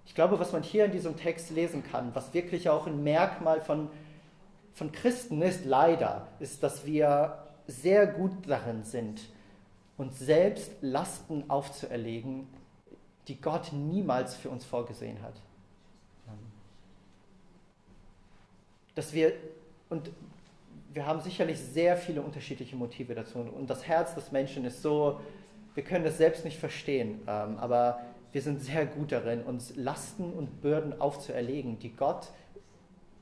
Ich 0.07 0.15
glaube, 0.15 0.39
was 0.39 0.53
man 0.53 0.63
hier 0.63 0.85
in 0.85 0.93
diesem 0.93 1.17
Text 1.17 1.51
lesen 1.51 1.85
kann, 1.85 2.15
was 2.15 2.35
wirklich 2.35 2.69
auch 2.69 2.87
ein 2.87 3.03
Merkmal 3.03 3.61
von, 3.61 3.89
von 4.75 4.93
Christen 4.93 5.41
ist, 5.43 5.65
leider, 5.65 6.29
ist, 6.41 6.63
dass 6.63 6.85
wir 6.85 7.39
sehr 7.67 8.07
gut 8.07 8.33
darin 8.47 8.85
sind, 8.85 9.23
uns 9.97 10.19
selbst 10.19 10.73
Lasten 10.81 11.49
aufzuerlegen, 11.49 12.49
die 13.29 13.41
Gott 13.41 13.73
niemals 13.73 14.35
für 14.35 14.51
uns 14.51 14.65
vorgesehen 14.65 15.23
hat. 15.23 15.35
Dass 18.95 19.13
wir, 19.13 19.33
und 19.89 20.11
wir 20.93 21.07
haben 21.07 21.21
sicherlich 21.21 21.59
sehr 21.59 21.97
viele 21.97 22.21
unterschiedliche 22.21 22.77
Motive 22.77 23.15
dazu, 23.15 23.39
und 23.39 23.71
das 23.71 23.87
Herz 23.87 24.15
des 24.15 24.33
Menschen 24.33 24.65
ist 24.65 24.83
so, 24.83 25.21
wir 25.75 25.85
können 25.85 26.05
das 26.05 26.19
selbst 26.19 26.45
nicht 26.45 26.59
verstehen, 26.59 27.21
ähm, 27.27 27.57
aber 27.59 28.01
wir 28.33 28.43
sind 28.43 28.63
sehr 28.63 28.87
gut 28.87 29.13
darin, 29.13 29.43
uns 29.43 29.77
Lasten 29.77 30.33
und 30.33 30.63
Bürden 30.63 31.01
aufzuerlegen, 31.01 31.79
die 31.79 31.95
Gott 31.95 32.29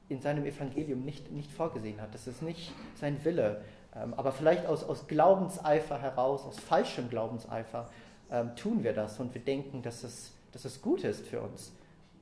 in 0.08 0.20
seinem 0.20 0.44
Evangelium 0.44 1.04
nicht, 1.04 1.30
nicht 1.30 1.50
vorgesehen 1.50 2.00
hat. 2.00 2.14
Das 2.14 2.26
ist 2.26 2.42
nicht 2.42 2.72
sein 2.94 3.24
Wille. 3.24 3.62
Ähm, 3.94 4.14
aber 4.14 4.32
vielleicht 4.32 4.66
aus, 4.66 4.84
aus 4.84 5.06
Glaubenseifer 5.08 6.00
heraus, 6.00 6.44
aus 6.44 6.58
falschem 6.58 7.08
Glaubenseifer, 7.08 7.88
ähm, 8.30 8.54
tun 8.56 8.84
wir 8.84 8.92
das 8.92 9.18
und 9.18 9.34
wir 9.34 9.40
denken, 9.40 9.82
dass 9.82 10.04
es, 10.04 10.32
dass 10.52 10.64
es 10.64 10.80
gut 10.80 11.04
ist 11.04 11.26
für 11.26 11.40
uns. 11.40 11.72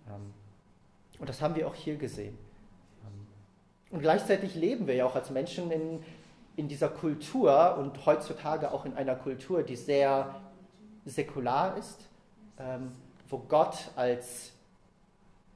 Ähm, 0.09 0.33
und 1.19 1.29
das 1.29 1.43
haben 1.43 1.57
wir 1.57 1.67
auch 1.67 1.75
hier 1.75 1.97
gesehen. 1.97 2.39
Und 3.91 4.01
gleichzeitig 4.01 4.55
leben 4.55 4.87
wir 4.87 4.95
ja 4.95 5.07
auch 5.07 5.15
als 5.15 5.31
Menschen 5.31 5.71
in, 5.71 6.03
in 6.57 6.69
dieser 6.69 6.89
Kultur 6.89 7.77
und 7.79 8.05
heutzutage 8.05 8.71
auch 8.71 8.85
in 8.85 8.95
einer 8.95 9.15
Kultur, 9.15 9.63
die 9.63 9.77
sehr 9.77 10.35
säkular 11.07 11.77
ist, 11.79 12.08
ähm, 12.59 12.93
wo 13.29 13.39
Gott 13.39 13.91
als 13.97 14.53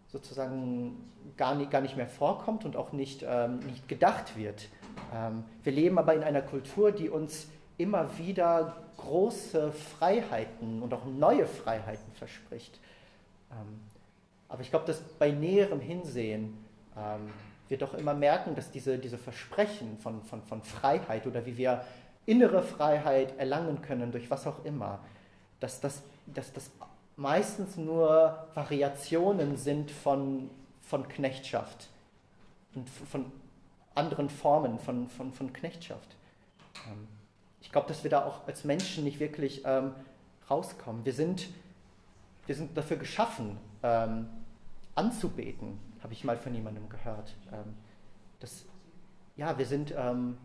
sozusagen 0.08 1.10
gar 1.36 1.54
nicht, 1.54 1.70
gar 1.70 1.80
nicht 1.80 1.96
mehr 1.96 2.06
vorkommt 2.06 2.64
und 2.64 2.76
auch 2.76 2.92
nicht, 2.92 3.24
ähm, 3.26 3.60
nicht 3.60 3.88
gedacht 3.88 4.36
wird. 4.36 4.68
Ähm, 5.14 5.44
wir 5.62 5.72
leben 5.72 5.98
aber 5.98 6.14
in 6.14 6.22
einer 6.22 6.42
Kultur, 6.42 6.92
die 6.92 7.08
uns 7.08 7.48
immer 7.78 8.18
wieder 8.18 8.76
große 8.98 9.72
Freiheiten 9.72 10.82
und 10.82 10.92
auch 10.92 11.06
neue 11.06 11.46
Freiheiten 11.46 12.12
verspricht. 12.14 12.78
Ähm, 13.50 13.80
aber 14.48 14.60
ich 14.60 14.70
glaube, 14.70 14.86
dass 14.86 15.00
bei 15.00 15.30
näherem 15.30 15.80
Hinsehen 15.80 16.58
ähm, 16.96 17.30
wir 17.68 17.78
doch 17.78 17.94
immer 17.94 18.12
merken, 18.12 18.54
dass 18.54 18.70
diese, 18.70 18.98
diese 18.98 19.16
Versprechen 19.16 19.98
von, 19.98 20.22
von, 20.22 20.42
von 20.42 20.62
Freiheit 20.62 21.26
oder 21.26 21.46
wie 21.46 21.56
wir 21.56 21.82
innere 22.26 22.62
Freiheit 22.62 23.38
erlangen 23.38 23.80
können, 23.80 24.12
durch 24.12 24.30
was 24.30 24.46
auch 24.46 24.64
immer, 24.64 25.00
dass 25.58 25.80
das, 25.80 26.02
dass 26.26 26.52
das 26.52 26.70
meistens 27.16 27.76
nur 27.76 28.46
Variationen 28.54 29.56
sind 29.56 29.90
von, 29.90 30.50
von 30.80 31.08
Knechtschaft. 31.08 31.88
und 32.74 32.88
von 32.88 33.30
anderen 33.94 34.30
Formen 34.30 34.78
von, 34.78 35.08
von, 35.08 35.32
von 35.32 35.52
Knechtschaft. 35.52 36.16
Ähm, 36.88 37.06
ich 37.60 37.70
glaube, 37.70 37.88
dass 37.88 38.02
wir 38.02 38.10
da 38.10 38.24
auch 38.24 38.46
als 38.46 38.64
Menschen 38.64 39.04
nicht 39.04 39.20
wirklich 39.20 39.62
ähm, 39.64 39.94
rauskommen. 40.50 41.04
Wir 41.04 41.12
sind, 41.12 41.48
wir 42.46 42.54
sind 42.54 42.76
dafür 42.76 42.96
geschaffen, 42.96 43.58
ähm, 43.82 44.28
anzubeten, 44.94 45.78
habe 46.02 46.12
ich 46.12 46.24
mal 46.24 46.36
von 46.36 46.54
jemandem 46.54 46.88
gehört. 46.88 47.34
Ähm, 47.52 47.74
das, 48.40 48.64
ja, 49.36 49.56
wir 49.56 49.66
sind, 49.66 49.94
ähm, 49.96 50.36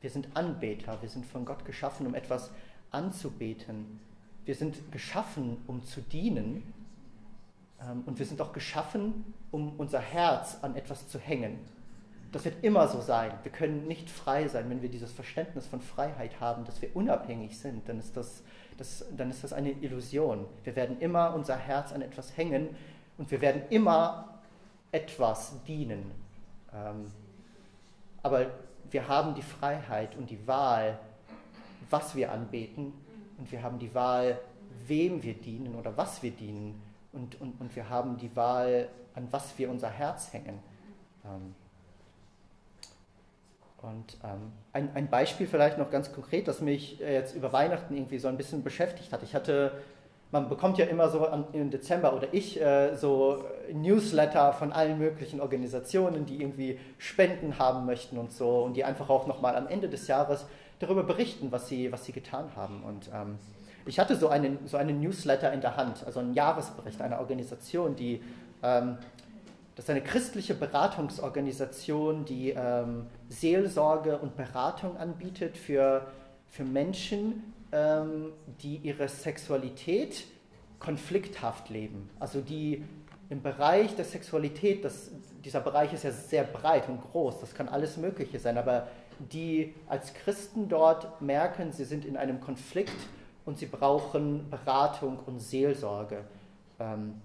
wir 0.00 0.10
sind 0.10 0.28
Anbeter, 0.34 1.00
wir 1.00 1.08
sind 1.08 1.26
von 1.26 1.44
Gott 1.44 1.64
geschaffen, 1.64 2.06
um 2.06 2.14
etwas 2.14 2.50
anzubeten. 2.90 4.00
Wir 4.46 4.54
sind 4.54 4.90
geschaffen, 4.92 5.58
um 5.66 5.84
zu 5.84 6.00
dienen. 6.00 6.62
Ähm, 7.82 8.04
und 8.06 8.18
wir 8.18 8.24
sind 8.24 8.40
auch 8.40 8.52
geschaffen, 8.52 9.34
um 9.50 9.74
unser 9.76 10.00
Herz 10.00 10.58
an 10.62 10.76
etwas 10.76 11.08
zu 11.08 11.18
hängen. 11.18 11.58
Das 12.32 12.44
wird 12.44 12.62
immer 12.62 12.88
so 12.88 13.00
sein. 13.00 13.32
Wir 13.42 13.52
können 13.52 13.86
nicht 13.88 14.08
frei 14.08 14.46
sein, 14.48 14.70
wenn 14.70 14.82
wir 14.82 14.88
dieses 14.88 15.12
Verständnis 15.12 15.66
von 15.66 15.80
Freiheit 15.80 16.40
haben, 16.40 16.64
dass 16.64 16.80
wir 16.80 16.94
unabhängig 16.94 17.58
sind. 17.58 17.88
Dann 17.88 17.98
ist 17.98 18.16
das, 18.16 18.42
das, 18.78 19.04
dann 19.16 19.30
ist 19.30 19.42
das 19.42 19.52
eine 19.52 19.70
Illusion. 19.70 20.46
Wir 20.62 20.76
werden 20.76 21.00
immer 21.00 21.34
unser 21.34 21.56
Herz 21.56 21.92
an 21.92 22.02
etwas 22.02 22.36
hängen 22.36 22.68
und 23.18 23.30
wir 23.30 23.40
werden 23.40 23.62
immer 23.70 24.38
etwas 24.92 25.54
dienen. 25.64 26.10
Ähm, 26.72 27.10
aber 28.22 28.50
wir 28.90 29.08
haben 29.08 29.34
die 29.34 29.42
Freiheit 29.42 30.14
und 30.16 30.30
die 30.30 30.46
Wahl, 30.46 30.98
was 31.90 32.14
wir 32.14 32.32
anbeten 32.32 32.92
und 33.38 33.50
wir 33.50 33.62
haben 33.62 33.78
die 33.78 33.94
Wahl, 33.94 34.38
wem 34.86 35.22
wir 35.22 35.34
dienen 35.34 35.74
oder 35.74 35.96
was 35.96 36.22
wir 36.22 36.30
dienen 36.30 36.80
und, 37.12 37.40
und, 37.40 37.60
und 37.60 37.74
wir 37.74 37.88
haben 37.88 38.16
die 38.16 38.34
Wahl, 38.36 38.88
an 39.14 39.28
was 39.30 39.58
wir 39.58 39.70
unser 39.70 39.90
Herz 39.90 40.32
hängen. 40.32 40.58
Ähm, 41.24 41.54
und 43.82 44.16
ähm, 44.24 44.52
ein, 44.72 44.90
ein, 44.94 45.08
Beispiel 45.08 45.46
vielleicht 45.46 45.78
noch 45.78 45.90
ganz 45.90 46.12
konkret, 46.12 46.48
das 46.48 46.60
mich 46.60 46.98
jetzt 46.98 47.36
über 47.36 47.52
Weihnachten 47.52 47.94
irgendwie 47.94 48.18
so 48.18 48.26
ein 48.26 48.36
bisschen 48.36 48.64
beschäftigt 48.64 49.12
hat. 49.12 49.22
Ich 49.22 49.34
hatte, 49.34 49.72
man 50.32 50.48
bekommt 50.48 50.78
ja 50.78 50.86
immer 50.86 51.08
so 51.08 51.28
im 51.52 51.70
Dezember 51.70 52.14
oder 52.14 52.28
ich 52.32 52.60
äh, 52.60 52.96
so 52.96 53.44
Newsletter 53.72 54.52
von 54.54 54.72
allen 54.72 54.98
möglichen 54.98 55.40
Organisationen, 55.40 56.26
die 56.26 56.40
irgendwie 56.40 56.80
Spenden 56.98 57.58
haben 57.58 57.86
möchten 57.86 58.18
und 58.18 58.32
so 58.32 58.62
und 58.64 58.74
die 58.74 58.84
einfach 58.84 59.08
auch 59.08 59.26
nochmal 59.26 59.56
am 59.56 59.68
Ende 59.68 59.88
des 59.88 60.08
Jahres 60.08 60.46
darüber 60.78 61.02
berichten, 61.02 61.52
was 61.52 61.68
sie, 61.68 61.90
was 61.92 62.04
sie 62.04 62.12
getan 62.12 62.50
haben. 62.56 62.82
Und 62.82 63.10
ähm, 63.14 63.38
ich 63.86 63.98
hatte 63.98 64.16
so 64.16 64.28
einen, 64.28 64.66
so 64.66 64.76
einen 64.76 65.00
Newsletter 65.00 65.52
in 65.52 65.60
der 65.60 65.76
Hand, 65.76 66.04
also 66.04 66.20
einen 66.20 66.34
Jahresbericht 66.34 67.00
einer 67.00 67.20
Organisation, 67.20 67.96
die 67.96 68.20
ähm, 68.62 68.98
das 69.76 69.84
ist 69.84 69.90
eine 69.90 70.00
christliche 70.00 70.54
Beratungsorganisation, 70.54 72.24
die 72.24 72.54
ähm, 72.56 73.06
Seelsorge 73.28 74.16
und 74.16 74.34
Beratung 74.34 74.96
anbietet 74.96 75.58
für, 75.58 76.06
für 76.48 76.64
Menschen, 76.64 77.52
ähm, 77.72 78.32
die 78.62 78.76
ihre 78.76 79.06
Sexualität 79.06 80.24
konflikthaft 80.78 81.68
leben. 81.68 82.08
Also 82.18 82.40
die 82.40 82.84
im 83.28 83.42
Bereich 83.42 83.94
der 83.96 84.06
Sexualität, 84.06 84.82
das, 84.82 85.10
dieser 85.44 85.60
Bereich 85.60 85.92
ist 85.92 86.04
ja 86.04 86.10
sehr 86.10 86.44
breit 86.44 86.88
und 86.88 87.02
groß, 87.02 87.40
das 87.40 87.54
kann 87.54 87.68
alles 87.68 87.98
Mögliche 87.98 88.38
sein, 88.38 88.56
aber 88.56 88.88
die 89.18 89.74
als 89.88 90.14
Christen 90.14 90.68
dort 90.68 91.20
merken, 91.20 91.72
sie 91.72 91.84
sind 91.84 92.04
in 92.04 92.16
einem 92.16 92.40
Konflikt 92.40 92.96
und 93.44 93.58
sie 93.58 93.66
brauchen 93.66 94.48
Beratung 94.50 95.18
und 95.26 95.40
Seelsorge. 95.40 96.24
Ähm, 96.78 97.20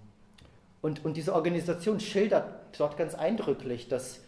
und, 0.80 1.04
und 1.04 1.16
diese 1.16 1.34
Organisation 1.34 2.00
schildert 2.00 2.78
dort 2.78 2.96
ganz 2.96 3.14
eindrücklich, 3.14 3.88
dass, 3.88 4.20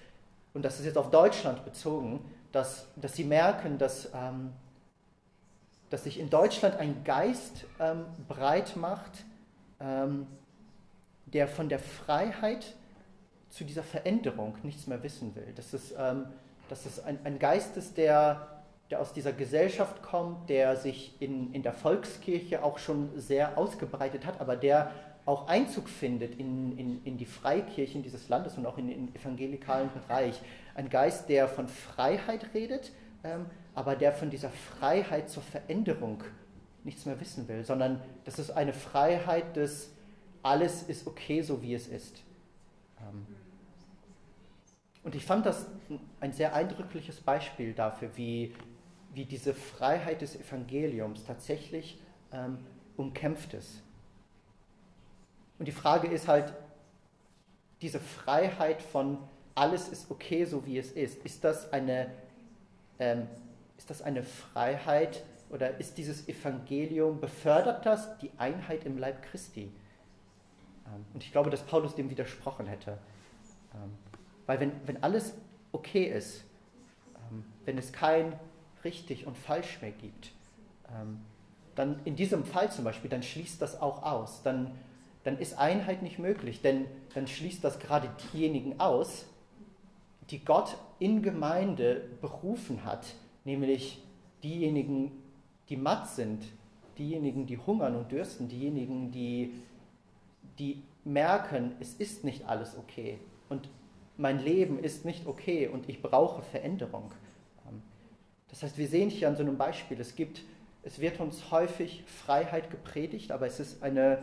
und 0.52 0.64
das 0.64 0.78
ist 0.78 0.86
jetzt 0.86 0.98
auf 0.98 1.10
Deutschland 1.10 1.64
bezogen, 1.64 2.20
dass, 2.52 2.86
dass 2.96 3.14
sie 3.14 3.24
merken, 3.24 3.78
dass, 3.78 4.10
ähm, 4.14 4.52
dass 5.90 6.04
sich 6.04 6.20
in 6.20 6.30
Deutschland 6.30 6.76
ein 6.76 7.02
Geist 7.04 7.64
ähm, 7.80 8.04
breit 8.28 8.76
macht, 8.76 9.24
der 11.26 11.48
von 11.48 11.68
der 11.68 11.80
Freiheit 11.80 12.74
zu 13.50 13.64
dieser 13.64 13.82
Veränderung 13.82 14.56
nichts 14.62 14.86
mehr 14.86 15.02
wissen 15.02 15.34
will. 15.34 15.52
Es, 15.56 15.94
ähm, 15.98 16.26
dass 16.68 16.86
es 16.86 17.02
ein, 17.04 17.18
ein 17.24 17.38
Geist 17.38 17.76
ist, 17.76 17.96
der, 17.96 18.62
der 18.90 19.00
aus 19.00 19.12
dieser 19.12 19.32
Gesellschaft 19.32 20.02
kommt, 20.02 20.48
der 20.48 20.76
sich 20.76 21.14
in, 21.20 21.52
in 21.52 21.62
der 21.62 21.72
Volkskirche 21.72 22.62
auch 22.62 22.78
schon 22.78 23.10
sehr 23.18 23.58
ausgebreitet 23.58 24.26
hat, 24.26 24.40
aber 24.40 24.56
der 24.56 24.90
auch 25.26 25.48
Einzug 25.48 25.88
findet 25.88 26.38
in, 26.38 26.76
in, 26.76 27.02
in 27.04 27.16
die 27.16 27.24
Freikirchen 27.24 28.02
dieses 28.02 28.28
Landes 28.28 28.58
und 28.58 28.66
auch 28.66 28.76
in 28.76 28.88
den 28.88 29.14
evangelikalen 29.14 29.88
Bereich. 29.92 30.40
Ein 30.74 30.90
Geist, 30.90 31.28
der 31.28 31.48
von 31.48 31.66
Freiheit 31.66 32.52
redet, 32.52 32.92
ähm, 33.22 33.46
aber 33.74 33.96
der 33.96 34.12
von 34.12 34.28
dieser 34.28 34.50
Freiheit 34.50 35.30
zur 35.30 35.42
Veränderung 35.42 36.22
nichts 36.84 37.06
mehr 37.06 37.18
wissen 37.20 37.48
will, 37.48 37.64
sondern 37.64 38.02
das 38.24 38.38
ist 38.38 38.50
eine 38.50 38.74
Freiheit 38.74 39.56
des 39.56 39.90
alles 40.42 40.82
ist 40.82 41.06
okay, 41.06 41.40
so 41.40 41.62
wie 41.62 41.74
es 41.74 41.88
ist. 41.88 42.22
Ähm, 43.00 43.26
und 45.04 45.14
ich 45.14 45.24
fand 45.26 45.44
das 45.44 45.66
ein 46.20 46.32
sehr 46.32 46.54
eindrückliches 46.54 47.20
Beispiel 47.20 47.74
dafür, 47.74 48.10
wie, 48.16 48.54
wie 49.12 49.26
diese 49.26 49.52
Freiheit 49.52 50.22
des 50.22 50.34
Evangeliums 50.34 51.24
tatsächlich 51.24 52.00
ähm, 52.32 52.58
umkämpft 52.96 53.52
ist. 53.52 53.82
Und 55.58 55.68
die 55.68 55.72
Frage 55.72 56.08
ist 56.08 56.26
halt, 56.26 56.54
diese 57.82 58.00
Freiheit 58.00 58.80
von 58.80 59.18
alles 59.54 59.88
ist 59.88 60.10
okay, 60.10 60.46
so 60.46 60.64
wie 60.66 60.78
es 60.78 60.90
ist, 60.92 61.24
ist 61.24 61.44
das 61.44 61.70
eine, 61.72 62.10
ähm, 62.98 63.28
ist 63.76 63.90
das 63.90 64.00
eine 64.00 64.22
Freiheit 64.22 65.22
oder 65.50 65.78
ist 65.78 65.98
dieses 65.98 66.28
Evangelium, 66.28 67.20
befördert 67.20 67.84
das 67.84 68.18
die 68.18 68.30
Einheit 68.38 68.84
im 68.84 68.96
Leib 68.96 69.22
Christi? 69.22 69.70
Ähm, 70.86 71.04
und 71.12 71.22
ich 71.22 71.30
glaube, 71.30 71.50
dass 71.50 71.62
Paulus 71.62 71.94
dem 71.94 72.08
widersprochen 72.08 72.66
hätte. 72.66 72.98
Ähm, 73.74 73.92
weil 74.46 74.60
wenn, 74.60 74.72
wenn 74.86 75.02
alles 75.02 75.34
okay 75.72 76.04
ist, 76.04 76.44
ähm, 77.30 77.44
wenn 77.64 77.78
es 77.78 77.92
kein 77.92 78.38
richtig 78.84 79.26
und 79.26 79.36
falsch 79.36 79.80
mehr 79.80 79.92
gibt, 79.92 80.32
ähm, 80.90 81.20
dann 81.74 82.00
in 82.04 82.16
diesem 82.16 82.44
Fall 82.44 82.70
zum 82.70 82.84
Beispiel, 82.84 83.10
dann 83.10 83.22
schließt 83.22 83.60
das 83.60 83.80
auch 83.80 84.02
aus. 84.02 84.42
Dann 84.42 84.72
dann 85.24 85.38
ist 85.38 85.58
Einheit 85.58 86.02
nicht 86.02 86.18
möglich, 86.18 86.60
denn 86.60 86.84
dann 87.14 87.26
schließt 87.26 87.64
das 87.64 87.78
gerade 87.78 88.08
diejenigen 88.32 88.78
aus, 88.78 89.26
die 90.30 90.44
Gott 90.44 90.76
in 90.98 91.22
Gemeinde 91.22 92.08
berufen 92.20 92.84
hat, 92.84 93.06
nämlich 93.44 94.02
diejenigen, 94.42 95.12
die 95.70 95.76
matt 95.76 96.08
sind, 96.08 96.44
diejenigen, 96.98 97.46
die 97.46 97.58
hungern 97.58 97.96
und 97.96 98.12
dürsten, 98.12 98.48
diejenigen, 98.48 99.10
die, 99.10 99.54
die 100.58 100.82
merken, 101.04 101.72
es 101.80 101.94
ist 101.94 102.22
nicht 102.24 102.46
alles 102.46 102.76
okay 102.76 103.18
und 103.48 103.68
mein 104.16 104.38
Leben 104.38 104.78
ist 104.78 105.04
nicht 105.04 105.26
okay 105.26 105.68
und 105.68 105.88
ich 105.88 106.00
brauche 106.02 106.42
Veränderung. 106.42 107.12
Das 108.48 108.62
heißt, 108.62 108.78
wir 108.78 108.86
sehen 108.86 109.10
hier 109.10 109.28
an 109.28 109.36
so 109.36 109.42
einem 109.42 109.58
Beispiel, 109.58 110.00
es 110.00 110.14
gibt, 110.14 110.42
es 110.84 111.00
wird 111.00 111.18
uns 111.18 111.50
häufig 111.50 112.04
Freiheit 112.06 112.70
gepredigt, 112.70 113.32
aber 113.32 113.46
es 113.46 113.58
ist 113.58 113.82
eine 113.82 114.18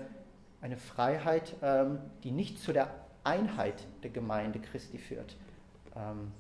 eine 0.62 0.78
Freiheit, 0.78 1.56
ähm, 1.62 2.00
die 2.24 2.32
nicht 2.32 2.60
zu 2.60 2.72
der 2.72 2.94
Einheit 3.24 3.84
der 4.04 4.12
Gemeinde 4.12 4.60
Christi 4.60 5.00
führt. 5.00 5.36
Ähm, 5.96 6.32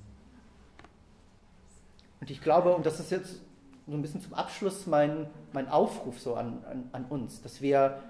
und 2.21 2.29
ich 2.29 2.41
glaube, 2.41 2.73
und 2.75 2.85
das 2.85 2.99
ist 2.99 3.11
jetzt 3.11 3.41
so 3.87 3.93
ein 3.93 4.01
bisschen 4.01 4.21
zum 4.21 4.35
Abschluss 4.35 4.85
mein, 4.85 5.27
mein 5.53 5.67
Aufruf 5.67 6.19
so 6.19 6.35
an, 6.35 6.63
an, 6.65 6.89
an 6.91 7.05
uns, 7.05 7.41
dass 7.41 7.61
wir 7.61 8.01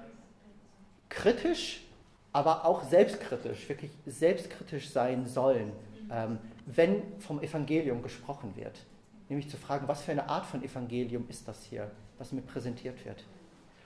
kritisch, 1.07 1.85
aber 2.33 2.65
auch 2.65 2.83
selbstkritisch, 2.83 3.67
wirklich 3.67 3.91
selbstkritisch 4.05 4.89
sein 4.89 5.25
sollen, 5.25 5.71
ähm, 6.09 6.37
wenn 6.65 7.01
vom 7.19 7.41
Evangelium 7.41 8.01
gesprochen 8.01 8.55
wird. 8.55 8.85
Nämlich 9.29 9.49
zu 9.49 9.57
fragen, 9.57 9.87
was 9.87 10.01
für 10.01 10.11
eine 10.11 10.27
Art 10.29 10.45
von 10.45 10.63
Evangelium 10.63 11.25
ist 11.29 11.47
das 11.47 11.63
hier, 11.63 11.91
was 12.17 12.31
mir 12.31 12.41
präsentiert 12.41 13.03
wird. 13.05 13.23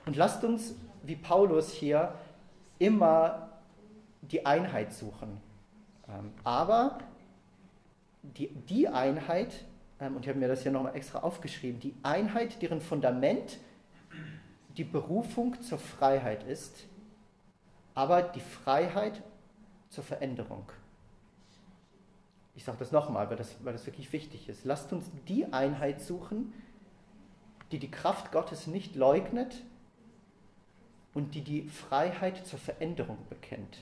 Und 0.06 0.16
lasst 0.16 0.44
uns, 0.44 0.76
wie 1.04 1.16
Paulus 1.16 1.72
hier, 1.72 2.14
immer 2.78 3.50
die 4.22 4.46
Einheit 4.46 4.94
suchen. 4.94 5.42
Ähm, 6.08 6.32
aber 6.44 7.00
die, 8.22 8.48
die 8.48 8.88
Einheit, 8.88 9.66
ähm, 10.00 10.16
und 10.16 10.24
ich 10.24 10.30
habe 10.30 10.40
mir 10.40 10.48
das 10.48 10.64
hier 10.64 10.72
nochmal 10.72 10.96
extra 10.96 11.20
aufgeschrieben, 11.20 11.80
die 11.80 11.96
Einheit, 12.04 12.62
deren 12.62 12.82
Fundament 12.82 13.58
die 14.78 14.84
Berufung 14.84 15.62
zur 15.62 15.78
Freiheit 15.78 16.44
ist, 16.44 16.86
aber 17.96 18.22
die 18.22 18.42
Freiheit 18.42 19.24
zur 19.90 20.04
Veränderung. 20.04 20.72
Ich 22.54 22.64
sage 22.64 22.78
das 22.78 22.92
nochmal, 22.92 23.30
weil 23.30 23.38
das, 23.38 23.56
weil 23.64 23.74
das 23.74 23.86
wirklich 23.86 24.14
wichtig 24.14 24.48
ist. 24.48 24.64
Lasst 24.64 24.94
uns 24.94 25.10
die 25.28 25.52
Einheit 25.52 26.00
suchen, 26.00 26.54
die 27.72 27.80
die 27.80 27.90
Kraft 27.90 28.32
Gottes 28.32 28.68
nicht 28.68 28.96
leugnet, 28.96 29.64
und 31.16 31.34
die 31.34 31.42
die 31.42 31.64
Freiheit 31.64 32.46
zur 32.46 32.60
Veränderung 32.60 33.18
bekennt. 33.30 33.80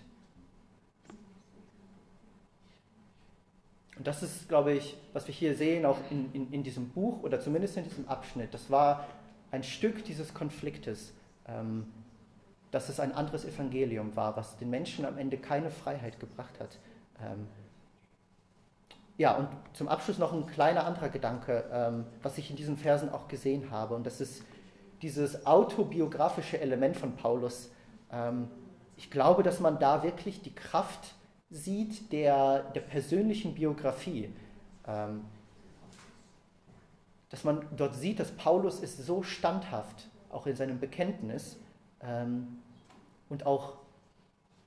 das 3.99 4.21
ist, 4.21 4.49
glaube 4.49 4.73
ich, 4.73 4.97
was 5.13 5.27
wir 5.27 5.33
hier 5.33 5.55
sehen, 5.55 5.85
auch 5.85 5.99
in, 6.09 6.29
in, 6.33 6.51
in, 6.51 6.63
diesem 6.63 6.89
Buch 6.89 7.21
oder 7.23 7.39
zumindest 7.39 7.77
in 7.77 7.83
diesem 7.85 8.07
Abschnitt. 8.07 8.53
Das 8.53 8.69
war 8.69 9.07
ein 9.51 9.63
Stück 9.63 10.03
dieses 10.03 10.33
Konfliktes, 10.33 11.13
ähm, 11.47 11.85
dass 12.73 12.89
es 12.89 12.99
ein 12.99 13.11
anderes 13.11 13.45
Evangelium 13.45 14.15
war, 14.15 14.35
was 14.35 14.57
den 14.57 14.71
Menschen 14.71 15.05
am 15.05 15.19
Ende 15.19 15.37
keine 15.37 15.69
Freiheit 15.69 16.19
gebracht 16.19 16.59
hat. 16.59 16.79
Ähm, 17.21 17.47
ja, 19.15 19.35
und 19.35 19.47
zum 19.73 19.87
Abschluss 19.87 20.17
noch 20.17 20.33
ein 20.33 20.47
kleiner 20.47 20.83
anderer 20.83 21.09
Gedanke, 21.09 21.65
ähm, 21.71 22.05
was 22.23 22.39
ich 22.39 22.49
in 22.49 22.55
diesen 22.55 22.75
Versen 22.75 23.09
auch 23.11 23.27
gesehen 23.27 23.69
habe. 23.69 23.93
Und 23.93 24.07
das 24.07 24.19
ist 24.19 24.43
dieses 25.03 25.45
autobiografische 25.45 26.59
Element 26.59 26.97
von 26.97 27.15
Paulus. 27.15 27.69
Ähm, 28.11 28.47
ich 28.97 29.11
glaube, 29.11 29.43
dass 29.43 29.59
man 29.59 29.77
da 29.77 30.01
wirklich 30.01 30.41
die 30.41 30.55
Kraft 30.55 31.13
sieht 31.51 32.11
der, 32.11 32.71
der 32.71 32.81
persönlichen 32.81 33.53
Biografie. 33.53 34.33
Ähm, 34.87 35.25
dass 37.29 37.43
man 37.43 37.67
dort 37.77 37.93
sieht, 37.93 38.19
dass 38.19 38.31
Paulus 38.31 38.79
ist 38.79 38.97
so 39.05 39.21
standhaft, 39.21 40.07
auch 40.31 40.47
in 40.47 40.55
seinem 40.55 40.79
Bekenntnis 40.79 41.57
ähm, 42.01 42.62
und 43.33 43.47
auch 43.47 43.73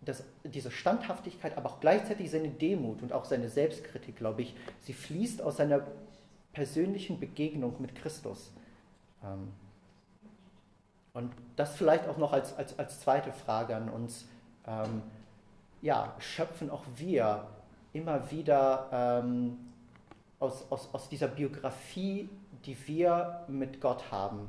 dass 0.03 0.25
diese 0.45 0.71
Standhaftigkeit, 0.71 1.57
aber 1.57 1.71
auch 1.71 1.81
gleichzeitig 1.81 2.31
seine 2.31 2.51
Demut 2.51 3.03
und 3.03 3.13
auch 3.13 3.25
seine 3.25 3.49
Selbstkritik, 3.49 4.17
glaube 4.17 4.43
ich, 4.43 4.55
sie 4.81 4.93
fließt 4.93 5.41
aus 5.41 5.57
seiner 5.57 5.87
persönlichen 6.53 7.19
Begegnung 7.19 7.75
mit 7.81 7.95
Christus. 7.95 8.53
Ähm, 9.25 9.53
und 11.13 11.33
das 11.57 11.77
vielleicht 11.77 12.09
auch 12.09 12.19
noch 12.19 12.33
als, 12.33 12.57
als, 12.57 12.79
als 12.79 13.01
zweite 13.01 13.33
Frage 13.33 13.75
an 13.75 13.89
uns. 13.89 14.29
Ähm, 14.67 15.03
ja, 15.81 16.15
schöpfen 16.19 16.71
auch 16.71 16.85
wir 16.97 17.47
immer 17.93 18.31
wieder 18.31 18.89
ähm, 18.93 19.59
aus, 20.39 20.71
aus, 20.71 20.93
aus 20.93 21.09
dieser 21.09 21.29
Biografie, 21.29 22.29
die 22.65 22.77
wir 22.87 23.45
mit 23.49 23.81
Gott 23.81 24.11
haben. 24.11 24.49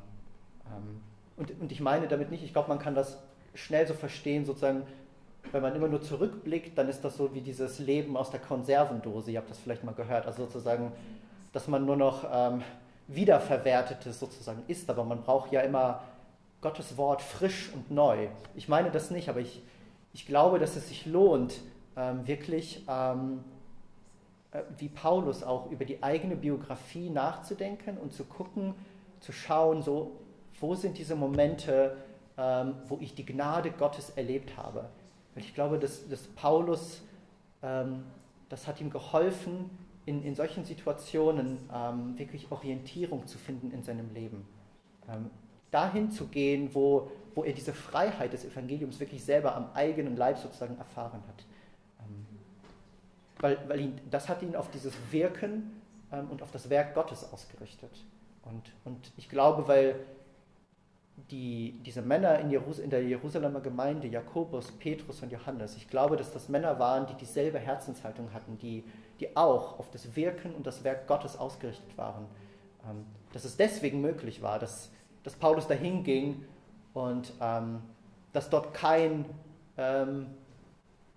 Und, 1.36 1.58
und 1.60 1.72
ich 1.72 1.80
meine 1.80 2.08
damit 2.08 2.30
nicht, 2.30 2.42
ich 2.42 2.52
glaube, 2.52 2.68
man 2.68 2.78
kann 2.78 2.94
das 2.94 3.18
schnell 3.58 3.86
so 3.86 3.94
verstehen, 3.94 4.44
sozusagen, 4.44 4.82
wenn 5.52 5.62
man 5.62 5.74
immer 5.74 5.88
nur 5.88 6.02
zurückblickt, 6.02 6.76
dann 6.76 6.88
ist 6.88 7.02
das 7.02 7.16
so 7.16 7.34
wie 7.34 7.40
dieses 7.40 7.78
Leben 7.78 8.16
aus 8.16 8.30
der 8.30 8.40
Konservendose. 8.40 9.30
Ihr 9.30 9.38
habt 9.38 9.50
das 9.50 9.58
vielleicht 9.58 9.84
mal 9.84 9.94
gehört. 9.94 10.26
Also 10.26 10.44
sozusagen, 10.44 10.92
dass 11.52 11.68
man 11.68 11.84
nur 11.84 11.96
noch 11.96 12.24
ähm, 12.30 12.62
Wiederverwertetes 13.08 14.20
sozusagen 14.20 14.62
isst, 14.68 14.88
aber 14.90 15.04
man 15.04 15.22
braucht 15.22 15.52
ja 15.52 15.62
immer 15.62 16.02
Gottes 16.60 16.96
Wort 16.96 17.22
frisch 17.22 17.70
und 17.72 17.90
neu. 17.90 18.28
Ich 18.54 18.68
meine 18.68 18.90
das 18.90 19.10
nicht, 19.10 19.28
aber 19.28 19.40
ich, 19.40 19.62
ich 20.12 20.26
glaube, 20.26 20.58
dass 20.58 20.76
es 20.76 20.88
sich 20.88 21.06
lohnt, 21.06 21.60
ähm, 21.96 22.26
wirklich 22.26 22.84
ähm, 22.88 23.44
äh, 24.52 24.62
wie 24.76 24.88
Paulus 24.88 25.42
auch 25.42 25.70
über 25.70 25.84
die 25.84 26.02
eigene 26.02 26.36
Biografie 26.36 27.10
nachzudenken 27.10 27.96
und 27.96 28.12
zu 28.12 28.24
gucken, 28.24 28.74
zu 29.20 29.32
schauen, 29.32 29.82
so, 29.82 30.12
wo 30.60 30.74
sind 30.74 30.98
diese 30.98 31.16
Momente, 31.16 31.96
ähm, 32.38 32.76
wo 32.86 32.98
ich 33.00 33.14
die 33.14 33.26
Gnade 33.26 33.72
Gottes 33.72 34.10
erlebt 34.10 34.56
habe. 34.56 34.88
Und 35.34 35.44
ich 35.44 35.54
glaube, 35.54 35.78
dass, 35.78 36.08
dass 36.08 36.22
Paulus, 36.28 37.02
ähm, 37.62 38.04
das 38.48 38.66
hat 38.66 38.80
ihm 38.80 38.90
geholfen, 38.90 39.70
in, 40.06 40.24
in 40.24 40.34
solchen 40.34 40.64
Situationen 40.64 41.58
ähm, 41.74 42.18
wirklich 42.18 42.50
Orientierung 42.50 43.26
zu 43.26 43.36
finden 43.36 43.72
in 43.72 43.82
seinem 43.82 44.14
Leben. 44.14 44.46
Ähm, 45.08 45.30
dahin 45.70 46.10
zu 46.10 46.28
gehen, 46.28 46.70
wo, 46.72 47.10
wo 47.34 47.44
er 47.44 47.52
diese 47.52 47.74
Freiheit 47.74 48.32
des 48.32 48.44
Evangeliums 48.44 49.00
wirklich 49.00 49.22
selber 49.22 49.54
am 49.54 49.70
eigenen 49.74 50.16
Leib 50.16 50.38
sozusagen 50.38 50.78
erfahren 50.78 51.22
hat. 51.28 51.44
Ähm, 52.00 52.26
weil, 53.40 53.58
weil 53.68 53.80
ihn, 53.80 54.00
das 54.10 54.28
hat 54.28 54.42
ihn 54.42 54.56
auf 54.56 54.70
dieses 54.70 54.94
Wirken 55.10 55.82
ähm, 56.10 56.30
und 56.30 56.42
auf 56.42 56.52
das 56.52 56.70
Werk 56.70 56.94
Gottes 56.94 57.30
ausgerichtet. 57.30 58.04
Und, 58.44 58.72
und 58.84 59.12
ich 59.16 59.28
glaube, 59.28 59.68
weil 59.68 59.96
die, 61.30 61.80
diese 61.84 62.02
Männer 62.02 62.38
in, 62.38 62.50
Jerus 62.50 62.78
in 62.78 62.90
der 62.90 63.02
Jerusalemer 63.02 63.60
Gemeinde, 63.60 64.06
Jakobus, 64.06 64.70
Petrus 64.72 65.22
und 65.22 65.32
Johannes, 65.32 65.76
ich 65.76 65.88
glaube, 65.88 66.16
dass 66.16 66.32
das 66.32 66.48
Männer 66.48 66.78
waren, 66.78 67.06
die 67.06 67.14
dieselbe 67.14 67.58
Herzenshaltung 67.58 68.32
hatten, 68.32 68.58
die, 68.58 68.84
die 69.20 69.36
auch 69.36 69.78
auf 69.78 69.90
das 69.90 70.14
Wirken 70.16 70.54
und 70.54 70.66
das 70.66 70.84
Werk 70.84 71.06
Gottes 71.06 71.36
ausgerichtet 71.36 71.96
waren. 71.96 72.26
Ähm, 72.88 73.04
dass 73.32 73.44
es 73.44 73.56
deswegen 73.56 74.00
möglich 74.00 74.42
war, 74.42 74.58
dass, 74.58 74.90
dass 75.22 75.34
Paulus 75.34 75.66
dahin 75.66 76.04
ging 76.04 76.44
und 76.94 77.32
ähm, 77.40 77.82
dass 78.32 78.48
dort 78.48 78.72
kein 78.72 79.26
ähm, 79.76 80.26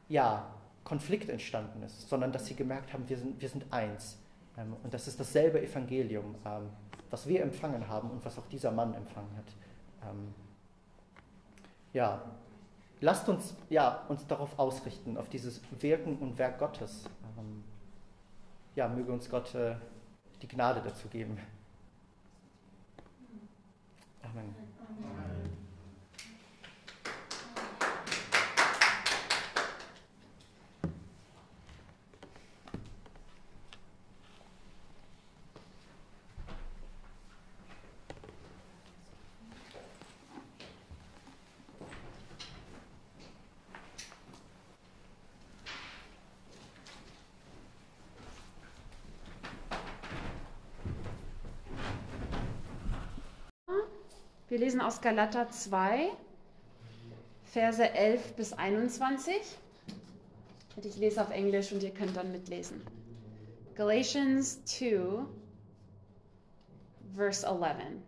ja, 0.09 0.45
Konflikt 0.83 1.29
entstanden 1.29 1.83
ist, 1.83 2.09
sondern 2.09 2.31
dass 2.31 2.45
sie 2.45 2.55
gemerkt 2.55 2.91
haben, 2.93 3.07
wir 3.07 3.17
sind, 3.17 3.39
wir 3.39 3.49
sind 3.49 3.65
eins. 3.71 4.17
Ähm, 4.57 4.75
und 4.83 4.93
das 4.93 5.07
ist 5.07 5.19
dasselbe 5.19 5.61
Evangelium, 5.61 6.35
ähm, 6.45 6.69
was 7.09 7.27
wir 7.27 7.41
empfangen 7.41 7.87
haben 7.87 8.09
und 8.09 8.23
was 8.25 8.37
auch 8.37 8.47
dieser 8.47 8.71
Mann 8.71 8.93
empfangen 8.93 9.29
hat. 9.37 9.45
Ähm, 10.03 10.33
ja, 11.93 12.21
lasst 13.01 13.27
uns 13.29 13.55
ja, 13.69 14.03
uns 14.07 14.25
darauf 14.27 14.57
ausrichten, 14.57 15.17
auf 15.17 15.29
dieses 15.29 15.61
Wirken 15.79 16.17
und 16.17 16.37
Werk 16.37 16.59
Gottes. 16.59 17.05
Ähm, 17.37 17.63
ja, 18.75 18.87
möge 18.87 19.11
uns 19.11 19.29
Gott 19.29 19.53
äh, 19.55 19.75
die 20.41 20.47
Gnade 20.47 20.81
dazu 20.83 21.07
geben. 21.07 21.37
Amen. 24.23 24.55
Amen. 24.79 25.40
Lesen 54.81 54.85
aus 54.87 55.01
Galater 55.01 55.49
2, 55.49 56.09
Verse 57.53 57.79
11 57.93 58.35
bis 58.37 58.53
21. 58.53 59.35
Ich 60.83 60.95
lese 60.97 61.21
auf 61.21 61.29
Englisch 61.31 61.71
und 61.73 61.83
ihr 61.83 61.91
könnt 61.91 62.15
dann 62.15 62.31
mitlesen. 62.31 62.81
Galatians 63.75 64.63
2, 64.65 65.25
verse 67.13 67.45
11. 67.45 68.01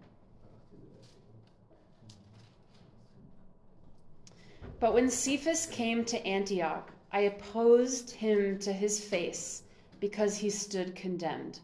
But 4.79 4.93
when 4.93 5.09
Cephas 5.09 5.69
came 5.69 6.05
to 6.05 6.17
Antioch, 6.25 6.85
I 7.11 7.27
opposed 7.27 8.11
him 8.11 8.57
to 8.59 8.71
his 8.71 8.99
face 8.99 9.63
because 9.99 10.37
he 10.37 10.49
stood 10.49 10.95
condemned. 10.95 11.59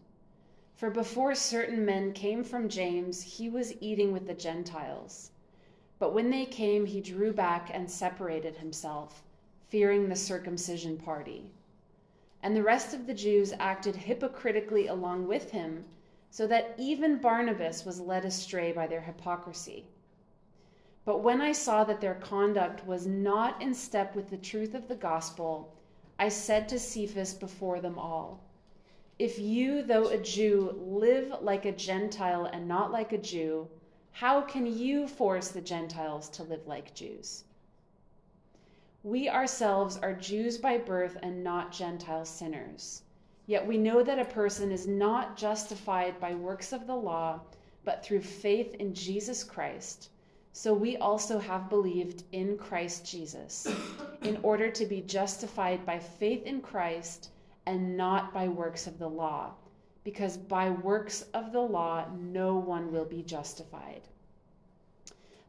For 0.79 0.89
before 0.89 1.35
certain 1.35 1.83
men 1.83 2.13
came 2.13 2.41
from 2.41 2.69
James, 2.69 3.21
he 3.21 3.49
was 3.49 3.73
eating 3.81 4.13
with 4.13 4.27
the 4.27 4.33
Gentiles. 4.33 5.31
But 5.99 6.13
when 6.13 6.29
they 6.29 6.45
came, 6.45 6.85
he 6.85 7.01
drew 7.01 7.33
back 7.33 7.69
and 7.73 7.91
separated 7.91 8.55
himself, 8.55 9.21
fearing 9.67 10.07
the 10.07 10.15
circumcision 10.15 10.95
party. 10.95 11.51
And 12.41 12.55
the 12.55 12.63
rest 12.63 12.93
of 12.93 13.07
the 13.07 13.13
Jews 13.13 13.51
acted 13.59 13.93
hypocritically 13.93 14.87
along 14.87 15.27
with 15.27 15.51
him, 15.51 15.83
so 16.31 16.47
that 16.47 16.75
even 16.77 17.17
Barnabas 17.17 17.83
was 17.83 17.99
led 17.99 18.23
astray 18.23 18.71
by 18.71 18.87
their 18.87 19.01
hypocrisy. 19.01 19.85
But 21.03 21.17
when 21.17 21.41
I 21.41 21.51
saw 21.51 21.83
that 21.83 21.99
their 21.99 22.15
conduct 22.15 22.87
was 22.87 23.05
not 23.05 23.61
in 23.61 23.73
step 23.73 24.15
with 24.15 24.29
the 24.29 24.37
truth 24.37 24.73
of 24.73 24.87
the 24.87 24.95
gospel, 24.95 25.75
I 26.17 26.29
said 26.29 26.69
to 26.69 26.79
Cephas 26.79 27.33
before 27.33 27.81
them 27.81 27.99
all, 27.99 28.39
if 29.19 29.37
you, 29.37 29.83
though 29.83 30.07
a 30.07 30.17
Jew, 30.17 30.79
live 30.81 31.41
like 31.41 31.65
a 31.65 31.73
Gentile 31.73 32.45
and 32.45 32.69
not 32.69 32.89
like 32.89 33.11
a 33.11 33.17
Jew, 33.17 33.67
how 34.13 34.39
can 34.39 34.65
you 34.65 35.09
force 35.09 35.49
the 35.49 35.59
Gentiles 35.59 36.29
to 36.29 36.43
live 36.43 36.65
like 36.65 36.95
Jews? 36.95 37.43
We 39.03 39.27
ourselves 39.27 39.97
are 39.97 40.13
Jews 40.13 40.57
by 40.57 40.77
birth 40.77 41.17
and 41.21 41.43
not 41.43 41.73
Gentile 41.73 42.23
sinners. 42.23 43.01
Yet 43.45 43.67
we 43.67 43.77
know 43.77 44.03
that 44.03 44.19
a 44.19 44.25
person 44.25 44.71
is 44.71 44.87
not 44.87 45.35
justified 45.35 46.17
by 46.21 46.35
works 46.35 46.71
of 46.71 46.87
the 46.87 46.95
law, 46.95 47.41
but 47.83 48.05
through 48.05 48.21
faith 48.21 48.73
in 48.75 48.93
Jesus 48.93 49.43
Christ. 49.43 50.11
So 50.53 50.73
we 50.73 50.95
also 50.95 51.39
have 51.39 51.69
believed 51.69 52.23
in 52.31 52.57
Christ 52.57 53.05
Jesus, 53.05 53.67
in 54.21 54.39
order 54.43 54.71
to 54.71 54.85
be 54.85 55.01
justified 55.01 55.85
by 55.85 55.99
faith 55.99 56.43
in 56.45 56.61
Christ 56.61 57.31
and 57.69 57.95
not 57.95 58.33
by 58.33 58.47
works 58.47 58.87
of 58.87 58.97
the 58.97 59.07
law, 59.07 59.53
because 60.03 60.37
by 60.37 60.71
works 60.71 61.21
of 61.35 61.51
the 61.51 61.61
law 61.61 62.03
no 62.17 62.55
one 62.55 62.91
will 62.91 63.05
be 63.05 63.21
justified. 63.21 64.01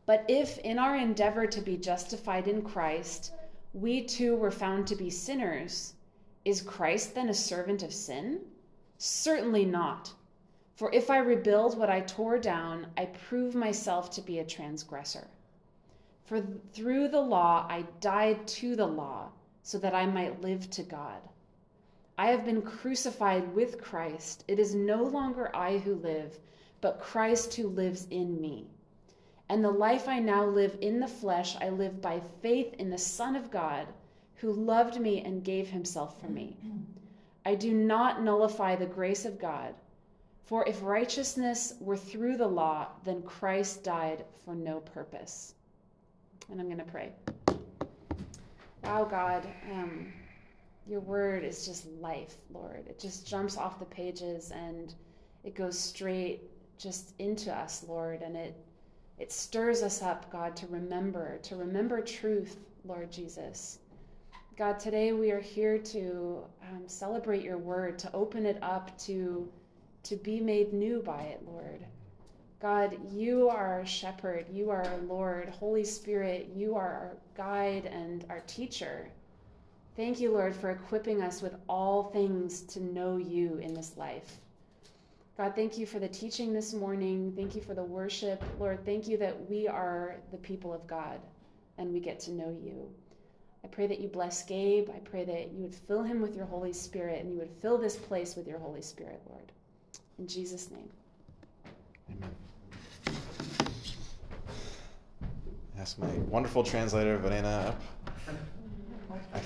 But 0.04 0.26
if 0.28 0.58
in 0.58 0.78
our 0.78 0.96
endeavor 0.96 1.46
to 1.46 1.62
be 1.62 1.78
justified 1.78 2.46
in 2.46 2.60
Christ, 2.60 3.32
we 3.72 4.02
too 4.02 4.36
were 4.36 4.50
found 4.50 4.86
to 4.88 4.96
be 4.96 5.08
sinners, 5.08 5.94
Is 6.44 6.60
Christ 6.60 7.14
then 7.14 7.30
a 7.30 7.34
servant 7.34 7.82
of 7.82 7.94
sin? 7.94 8.40
Certainly 8.98 9.64
not. 9.64 10.12
For 10.74 10.92
if 10.92 11.08
I 11.08 11.18
rebuild 11.18 11.78
what 11.78 11.88
I 11.88 12.02
tore 12.02 12.38
down, 12.38 12.88
I 12.98 13.06
prove 13.06 13.54
myself 13.54 14.10
to 14.10 14.20
be 14.20 14.40
a 14.40 14.44
transgressor. 14.44 15.26
For 16.26 16.42
through 16.74 17.08
the 17.08 17.22
law 17.22 17.66
I 17.70 17.86
died 18.00 18.46
to 18.60 18.76
the 18.76 18.86
law, 18.86 19.30
so 19.62 19.78
that 19.78 19.94
I 19.94 20.04
might 20.04 20.42
live 20.42 20.68
to 20.70 20.82
God. 20.82 21.29
I 22.20 22.26
have 22.26 22.44
been 22.44 22.60
crucified 22.60 23.54
with 23.54 23.80
Christ. 23.80 24.44
It 24.46 24.58
is 24.58 24.74
no 24.74 25.02
longer 25.04 25.56
I 25.56 25.78
who 25.78 25.94
live, 25.94 26.38
but 26.82 27.00
Christ 27.00 27.54
who 27.54 27.66
lives 27.66 28.06
in 28.10 28.38
me. 28.38 28.66
And 29.48 29.64
the 29.64 29.70
life 29.70 30.06
I 30.06 30.18
now 30.18 30.44
live 30.44 30.76
in 30.82 31.00
the 31.00 31.08
flesh, 31.08 31.56
I 31.62 31.70
live 31.70 32.02
by 32.02 32.20
faith 32.42 32.74
in 32.74 32.90
the 32.90 32.98
Son 32.98 33.36
of 33.36 33.50
God, 33.50 33.86
who 34.34 34.52
loved 34.52 35.00
me 35.00 35.22
and 35.22 35.42
gave 35.42 35.70
himself 35.70 36.20
for 36.20 36.26
me. 36.26 36.58
I 37.46 37.54
do 37.54 37.72
not 37.72 38.22
nullify 38.22 38.76
the 38.76 38.84
grace 38.84 39.24
of 39.24 39.40
God, 39.40 39.74
for 40.44 40.68
if 40.68 40.82
righteousness 40.82 41.72
were 41.80 41.96
through 41.96 42.36
the 42.36 42.46
law, 42.46 42.88
then 43.02 43.22
Christ 43.22 43.82
died 43.82 44.26
for 44.44 44.54
no 44.54 44.80
purpose. 44.80 45.54
And 46.50 46.60
I'm 46.60 46.66
going 46.66 46.76
to 46.76 46.84
pray. 46.84 47.12
Wow, 48.84 49.04
God, 49.04 49.48
um, 49.72 50.12
your 50.90 51.00
word 51.00 51.44
is 51.44 51.64
just 51.64 51.86
life, 52.00 52.34
Lord. 52.52 52.84
It 52.88 52.98
just 52.98 53.24
jumps 53.24 53.56
off 53.56 53.78
the 53.78 53.84
pages 53.84 54.50
and 54.50 54.92
it 55.44 55.54
goes 55.54 55.78
straight 55.78 56.42
just 56.78 57.14
into 57.20 57.56
us, 57.56 57.84
Lord, 57.86 58.22
and 58.22 58.36
it 58.36 58.56
it 59.18 59.30
stirs 59.30 59.82
us 59.82 60.02
up, 60.02 60.32
God, 60.32 60.56
to 60.56 60.66
remember, 60.66 61.38
to 61.42 61.54
remember 61.54 62.00
truth, 62.00 62.56
Lord 62.84 63.12
Jesus. 63.12 63.78
God, 64.56 64.80
today 64.80 65.12
we 65.12 65.30
are 65.30 65.40
here 65.40 65.78
to 65.78 66.42
um, 66.62 66.88
celebrate 66.88 67.44
your 67.44 67.58
word, 67.58 67.98
to 68.00 68.12
open 68.12 68.44
it 68.44 68.58
up, 68.60 68.98
to 69.00 69.48
to 70.02 70.16
be 70.16 70.40
made 70.40 70.72
new 70.72 71.02
by 71.02 71.22
it, 71.22 71.46
Lord. 71.46 71.84
God, 72.60 72.96
you 73.12 73.48
are 73.48 73.78
our 73.78 73.86
shepherd, 73.86 74.46
you 74.50 74.70
are 74.70 74.84
our 74.84 74.98
Lord. 75.02 75.50
Holy 75.50 75.84
Spirit, 75.84 76.50
you 76.52 76.74
are 76.74 76.88
our 76.88 77.16
guide 77.36 77.86
and 77.86 78.24
our 78.28 78.40
teacher. 78.40 79.08
Thank 79.96 80.20
you, 80.20 80.32
Lord, 80.32 80.54
for 80.54 80.70
equipping 80.70 81.22
us 81.22 81.42
with 81.42 81.54
all 81.68 82.04
things 82.10 82.62
to 82.62 82.80
know 82.80 83.16
you 83.16 83.58
in 83.58 83.74
this 83.74 83.96
life. 83.96 84.38
God, 85.36 85.54
thank 85.54 85.78
you 85.78 85.86
for 85.86 85.98
the 85.98 86.08
teaching 86.08 86.52
this 86.52 86.72
morning. 86.72 87.32
Thank 87.34 87.54
you 87.54 87.62
for 87.62 87.74
the 87.74 87.82
worship. 87.82 88.42
Lord, 88.58 88.84
thank 88.84 89.08
you 89.08 89.16
that 89.18 89.48
we 89.48 89.66
are 89.66 90.16
the 90.32 90.36
people 90.38 90.72
of 90.72 90.86
God 90.86 91.20
and 91.78 91.92
we 91.92 92.00
get 92.00 92.20
to 92.20 92.30
know 92.30 92.56
you. 92.62 92.88
I 93.64 93.68
pray 93.68 93.86
that 93.86 94.00
you 94.00 94.08
bless 94.08 94.42
Gabe. 94.42 94.88
I 94.90 94.98
pray 94.98 95.24
that 95.24 95.52
you 95.52 95.62
would 95.62 95.74
fill 95.74 96.02
him 96.02 96.20
with 96.20 96.36
your 96.36 96.46
Holy 96.46 96.72
Spirit 96.72 97.22
and 97.22 97.32
you 97.32 97.38
would 97.38 97.50
fill 97.60 97.78
this 97.78 97.96
place 97.96 98.36
with 98.36 98.46
your 98.46 98.58
Holy 98.58 98.82
Spirit, 98.82 99.20
Lord. 99.28 99.52
In 100.18 100.26
Jesus' 100.26 100.70
name. 100.70 100.88
Amen. 102.10 102.30
Ask 105.78 105.98
my 105.98 106.08
wonderful 106.28 106.62
translator, 106.62 107.16
Vanena, 107.16 107.68
up. 107.68 107.80
I, 109.32 109.38
I 109.38 109.40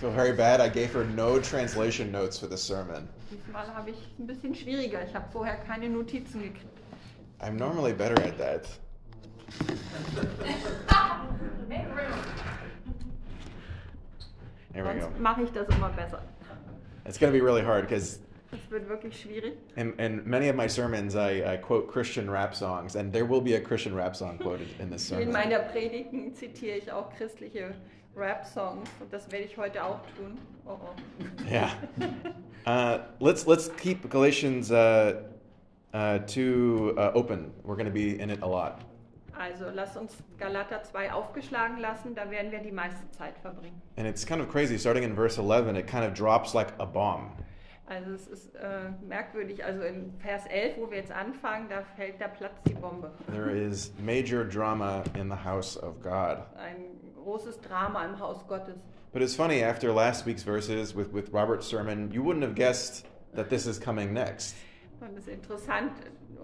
feel 0.00 0.10
very 0.10 0.32
bad. 0.32 0.60
I 0.60 0.68
gave 0.68 0.92
her 0.92 1.04
no 1.04 1.40
translation 1.40 2.12
notes 2.12 2.38
for 2.38 2.46
the 2.46 2.56
sermon. 2.56 3.08
Diesmal 3.30 3.66
habe 3.74 3.90
ich 3.90 3.96
ein 4.18 4.26
bisschen 4.26 4.54
schwieriger. 4.54 5.02
Ich 5.06 5.14
habe 5.14 5.26
vorher 5.32 5.56
keine 5.66 5.88
Notizen 5.88 6.42
gekriegt. 6.42 6.80
I'm 7.40 7.56
normally 7.56 7.92
better 7.92 8.18
at 8.22 8.38
that. 8.38 8.66
There 14.72 14.84
we 14.84 15.00
go. 15.00 15.10
Mache 15.18 15.42
ich 15.42 15.50
das 15.52 15.68
immer 15.68 15.90
besser. 15.90 16.22
It's 17.06 17.18
going 17.18 17.32
to 17.32 17.38
be 17.38 17.44
really 17.44 17.62
hard 17.62 17.88
because 17.88 18.18
Das 18.50 18.60
wird 18.70 18.88
wirklich 18.88 19.20
schwierig. 19.20 19.54
in, 19.76 19.92
in 19.98 20.22
many 20.24 20.48
of 20.48 20.56
my 20.56 20.66
sermons, 20.68 21.16
I, 21.16 21.54
I 21.54 21.56
quote 21.56 21.88
Christian 21.90 22.30
rap 22.30 22.54
songs, 22.54 22.94
and 22.94 23.12
there 23.12 23.24
will 23.24 23.40
be 23.40 23.54
a 23.54 23.60
Christian 23.60 23.94
rap 23.94 24.14
song 24.14 24.38
quoted 24.38 24.68
in 24.78 24.88
this 24.88 25.02
sermon. 25.02 25.26
In 25.28 25.32
meiner 25.32 25.58
Predigten 25.60 26.32
zitiere 26.34 26.76
ich 26.78 26.90
auch 26.92 27.12
christliche 27.16 27.74
Rap-Songs 28.16 28.88
und 29.00 29.12
das 29.12 29.30
werde 29.30 29.44
ich 29.44 29.56
heute 29.56 29.84
auch 29.84 30.00
tun. 30.16 30.38
Oh, 30.66 30.78
oh. 30.80 31.48
Yeah. 31.50 31.70
Uh, 32.66 32.98
let's 33.20 33.46
let's 33.46 33.68
keep 33.76 34.08
Galatians 34.10 34.70
uh, 34.70 35.22
uh, 35.94 36.18
two 36.26 36.94
uh, 36.96 37.12
open. 37.14 37.52
We're 37.62 37.76
going 37.76 37.86
to 37.86 37.92
be 37.92 38.18
in 38.18 38.30
it 38.30 38.42
a 38.42 38.46
lot. 38.46 38.80
Also 39.38 39.70
lass 39.74 39.96
uns 39.96 40.16
Galater 40.38 40.82
2 40.82 41.12
aufgeschlagen 41.12 41.78
lassen, 41.78 42.14
da 42.14 42.30
werden 42.30 42.50
wir 42.50 42.60
die 42.60 42.72
meiste 42.72 43.08
Zeit 43.10 43.36
verbringen. 43.38 43.82
And 43.98 44.06
it's 44.06 44.24
kind 44.24 44.40
of 44.40 44.48
crazy. 44.48 44.78
Starting 44.78 45.04
in 45.04 45.14
verse 45.14 45.38
11, 45.38 45.76
it 45.76 45.86
kind 45.86 46.04
of 46.04 46.14
drops 46.14 46.54
like 46.54 46.72
a 46.78 46.86
bomb. 46.86 47.32
Also 47.88 48.14
es 48.14 48.26
ist 48.26 48.56
äh, 48.56 48.90
merkwürdig, 49.06 49.64
also 49.64 49.82
in 49.82 50.12
Vers 50.18 50.44
11, 50.46 50.78
wo 50.78 50.90
wir 50.90 50.98
jetzt 50.98 51.12
anfangen, 51.12 51.68
da 51.68 51.82
fällt 51.96 52.20
da 52.20 52.26
Platz 52.26 52.60
die 52.66 52.74
Bombe. 52.74 53.12
There 53.30 53.50
is 53.50 53.92
major 54.02 54.42
drama 54.42 55.04
in 55.14 55.28
the 55.28 55.36
house 55.36 55.76
of 55.80 56.02
God. 56.02 56.38
Ein 56.56 56.96
großes 57.26 57.60
Drama 57.60 58.04
im 58.04 58.18
Haus 58.20 58.46
Gottes. 58.46 58.76
But 59.12 59.22
it's 59.22 59.34
funny, 59.34 59.62
after 59.62 59.92
last 59.92 60.26
week's 60.26 60.44
verses 60.44 60.94
with, 60.94 61.12
with 61.12 61.32
Robert's 61.32 61.66
sermon, 61.66 62.10
you 62.12 62.22
wouldn't 62.22 62.42
have 62.42 62.54
guessed 62.54 63.06
that 63.34 63.50
this 63.50 63.66
is 63.66 63.78
coming 63.78 64.12
next. 64.12 64.54
Und 65.00 65.18
es 65.18 65.26
ist 65.26 65.28
interessant, 65.28 65.92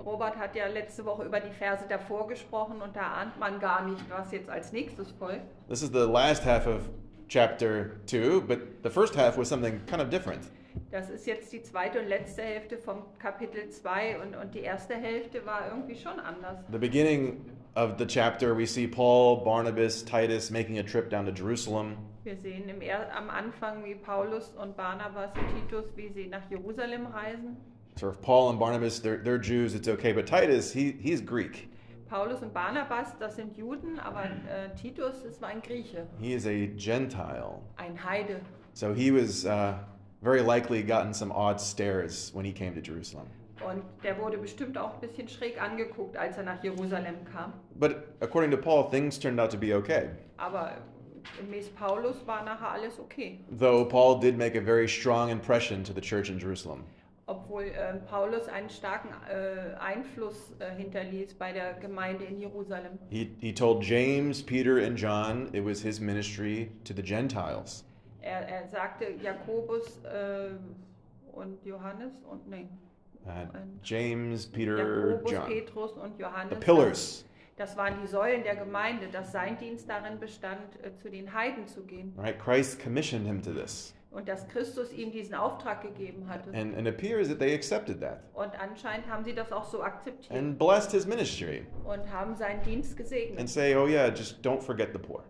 Robert 0.05 0.37
hat 0.37 0.55
ja 0.57 0.67
letzte 0.67 1.05
Woche 1.05 1.25
über 1.25 1.41
die 1.41 1.53
Verse 1.53 1.85
davor 1.89 2.27
gesprochen 2.27 2.83
und 2.83 2.95
da 2.97 3.15
ahnt 3.15 3.39
man 3.39 3.61
gar 3.61 3.87
nicht, 3.87 4.05
was 4.11 4.33
jetzt 4.33 4.51
als 4.51 4.73
nächstes 4.73 5.11
folgt. 5.13 5.43
This 5.69 5.83
is 5.83 5.91
the 5.91 6.07
last 6.07 6.45
half 6.45 6.67
of 6.67 6.83
chapter 7.29 7.93
2, 8.07 8.41
but 8.41 8.59
the 8.83 8.91
first 8.91 9.17
half 9.17 9.39
was 9.39 9.49
something 9.49 9.81
kind 9.87 10.03
of 10.03 10.11
different. 10.11 10.41
Das 10.91 11.11
ist 11.11 11.27
jetzt 11.27 11.53
die 11.53 11.63
zweite 11.63 12.01
und 12.01 12.09
letzte 12.09 12.43
Hälfte 12.43 12.79
vom 12.79 13.05
Kapitel 13.19 13.69
2 13.69 14.21
und, 14.21 14.37
und 14.37 14.55
die 14.55 14.61
erste 14.61 14.95
Hälfte 14.95 15.45
war 15.47 15.69
irgendwie 15.69 15.95
schon 15.95 16.19
anders. 16.19 16.59
The 16.71 16.79
beginning 16.79 17.45
of 17.75 17.97
the 17.99 18.07
chapter, 18.07 18.55
we 18.55 18.67
see 18.67 18.87
Paul, 18.87 19.45
Barnabas, 19.45 20.03
Titus 20.03 20.51
making 20.51 20.79
a 20.79 20.83
trip 20.83 21.11
down 21.11 21.25
to 21.27 21.33
Jerusalem. 21.33 21.97
Wir 22.25 22.37
sehen 22.37 22.69
im, 22.69 22.81
er- 22.83 23.11
am 23.17 23.29
Anfang, 23.31 23.83
wie 23.85 23.95
Paulus 23.95 24.53
und 24.61 24.77
Barnabas 24.77 25.31
und 25.37 25.49
Titus, 25.69 25.87
wie 25.97 26.09
sie 26.15 26.27
nach 26.29 26.49
Jerusalem 26.51 27.07
reisen. 27.07 27.57
Sort 27.97 28.15
of 28.15 28.23
Paul 28.23 28.51
and 28.51 28.59
Barnabas, 28.59 29.01
they're, 29.01 29.23
they're 29.23 29.39
Jews, 29.43 29.75
it's 29.75 29.89
okay, 29.89 30.13
but 30.13 30.27
Titus, 30.27 30.73
he, 30.73 30.93
he's 31.01 31.21
Greek. 31.21 31.69
Paulus 32.09 32.43
und 32.43 32.53
Barnabas, 32.55 33.15
das 33.19 33.37
sind 33.37 33.57
Juden, 33.57 33.99
aber 33.99 34.25
äh, 34.25 34.69
Titus 34.77 35.25
ist 35.25 35.43
ein 35.43 35.61
Grieche, 35.63 36.07
He 36.21 36.35
is 36.35 36.47
a 36.47 36.67
Gentile. 36.77 37.61
ein 37.79 37.97
Heide. 37.97 38.41
So 38.75 38.93
he 38.95 39.11
was 39.11 39.45
uh, 39.47 39.75
very 40.23 40.43
likely 40.43 40.83
gotten 40.83 41.13
some 41.15 41.33
odd 41.33 41.59
stares 41.61 42.31
when 42.35 42.45
he 42.45 42.53
came 42.53 42.75
to 42.75 42.81
Jerusalem. 42.83 43.27
Und 43.61 43.83
der 44.03 44.19
wurde 44.19 44.39
bestimmt 44.39 44.77
auch 44.77 44.95
ein 44.95 45.01
bisschen 45.01 45.29
schräg 45.29 45.61
angeguckt, 45.63 46.17
als 46.17 46.37
er 46.37 46.43
nach 46.43 46.63
Jerusalem 46.65 47.25
kam. 47.33 47.53
But 47.75 47.97
according 48.21 48.51
to 48.51 48.57
Paul, 48.57 48.91
things 48.91 49.19
turned 49.19 49.39
out 49.39 49.51
to 49.51 49.59
be 49.59 49.75
okay. 49.75 50.11
Aber 50.37 50.73
gemäß 51.39 51.69
Paulus 51.71 52.27
war 52.27 52.45
nachher 52.45 52.73
alles 52.73 52.99
okay. 52.99 53.41
Though 53.57 53.85
Paul 53.85 54.19
did 54.19 54.37
make 54.37 54.59
a 54.59 54.63
very 54.63 54.89
strong 54.89 55.31
impression 55.31 55.85
to 55.85 55.93
the 55.93 56.01
church 56.01 56.29
in 56.29 56.39
Jerusalem. 56.39 56.85
Obwohl 57.27 57.65
ähm, 57.65 58.01
Paulus 58.11 58.49
einen 58.49 58.69
starken 58.69 59.11
äh, 59.31 59.75
Einfluss 59.79 60.55
äh, 60.59 60.75
hinterließ 60.75 61.35
bei 61.35 61.53
der 61.53 61.75
Gemeinde 61.75 62.25
in 62.25 62.41
Jerusalem. 62.41 62.99
He, 63.11 63.31
he 63.39 63.55
told 63.55 63.85
James, 63.85 64.43
Peter, 64.43 64.85
and 64.85 64.99
John 64.99 65.49
it 65.53 65.65
was 65.65 65.81
his 65.81 66.01
ministry 66.01 66.73
to 66.85 66.93
the 66.93 67.03
Gentiles. 67.03 67.85
Er, 68.21 68.49
er 68.49 68.69
sagte 68.69 69.07
Jakobus 69.23 70.05
äh, 70.05 70.51
und 71.33 71.65
Johannes 71.65 72.13
und 72.29 72.49
nee, 72.49 72.69
Uh, 73.25 73.47
James, 73.83 74.47
Peter, 74.47 74.77
Jakobus, 74.79 75.31
John. 75.33 75.47
Petrus 75.47 75.93
und 75.93 76.19
Johannes. 76.19 76.51
The 76.51 76.57
pillars, 76.65 77.25
Das 77.57 77.77
waren 77.77 78.01
die 78.03 78.07
Säulen 78.09 78.43
der 78.43 78.57
Gemeinde, 78.57 79.07
dass 79.09 79.31
sein 79.31 79.57
Dienst 79.59 79.89
darin 79.89 80.19
bestand, 80.19 80.59
äh, 80.83 80.95
zu 80.97 81.09
den 81.11 81.33
Heiden 81.33 81.67
zu 81.69 81.83
gehen. 81.85 82.13
right? 82.17 82.39
Christ 82.39 82.83
commissioned 82.83 83.27
him 83.27 83.41
to 83.43 83.53
this. 83.53 83.95
Und 84.11 84.29
dass 84.29 84.47
Christus 84.49 84.93
ihm 84.93 85.11
diesen 85.11 85.35
Auftrag 85.35 85.81
gegeben 85.83 86.29
hatte. 86.29 86.51
And 86.51 86.77
and 86.77 86.87
it 86.87 86.95
appears 86.95 87.29
that 87.29 87.39
they 87.39 87.55
accepted 87.55 88.01
that 88.01 88.21
Und 88.35 88.51
anscheinend 88.61 89.09
haben 89.09 89.25
sie 89.25 89.35
das 89.35 89.51
auch 89.53 89.65
so 89.65 89.83
akzeptiert 89.83 90.37
and 90.37 90.59
blessed 90.59 90.91
his 90.91 91.07
ministry 91.07 91.65
und 91.85 92.11
haben 92.13 92.35
seinen 92.35 92.63
Dienst 92.63 92.97
gesegnet. 92.97 93.39
and 93.39 93.49
say, 93.49 93.75
oh, 93.77 93.87
yeah, 93.87 94.09
just 94.09 94.45
don't 94.45 94.61
forget 94.61 94.89
the 94.93 94.99
poor. 94.99 95.23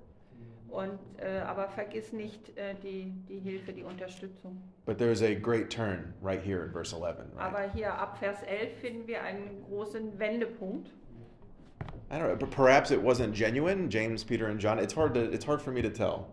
Und, 0.73 0.99
äh, 1.19 1.41
aber 1.41 1.69
vergiss 1.69 2.15
nicht 2.15 2.57
äh, 2.57 2.75
die, 2.83 3.13
die 3.29 3.39
Hilfe, 3.41 3.75
die 3.75 3.83
Unterstützung. 3.85 4.57
But 4.87 4.97
there's 4.97 5.21
a 5.23 5.35
great 5.35 5.69
turn 5.69 6.15
right 6.23 6.41
here 6.43 6.65
in 6.65 6.73
verse 6.73 6.95
11, 6.95 7.19
right? 7.37 7.45
Aber 7.55 7.71
hier 7.75 7.93
ab 7.93 8.17
Vers 8.19 8.43
11 8.45 8.79
finden 8.81 9.07
wir 9.07 9.23
einen 9.23 9.63
großen 9.69 10.19
Wendepunkt. 10.19 10.91
I 12.11 12.17
don't 12.19 12.29
know, 12.29 12.37
but 12.37 12.51
perhaps 12.51 12.91
it 12.91 12.99
wasn't 13.03 13.35
genuine, 13.35 13.91
James, 13.91 14.25
Peter, 14.25 14.47
and 14.49 14.59
John. 14.59 14.79
It's 14.79 14.95
hard 14.95 15.13
to 15.15 15.21
it's 15.21 15.45
hard 15.45 15.61
for 15.61 15.73
me 15.73 15.83
to 15.83 15.91
tell. 15.91 16.29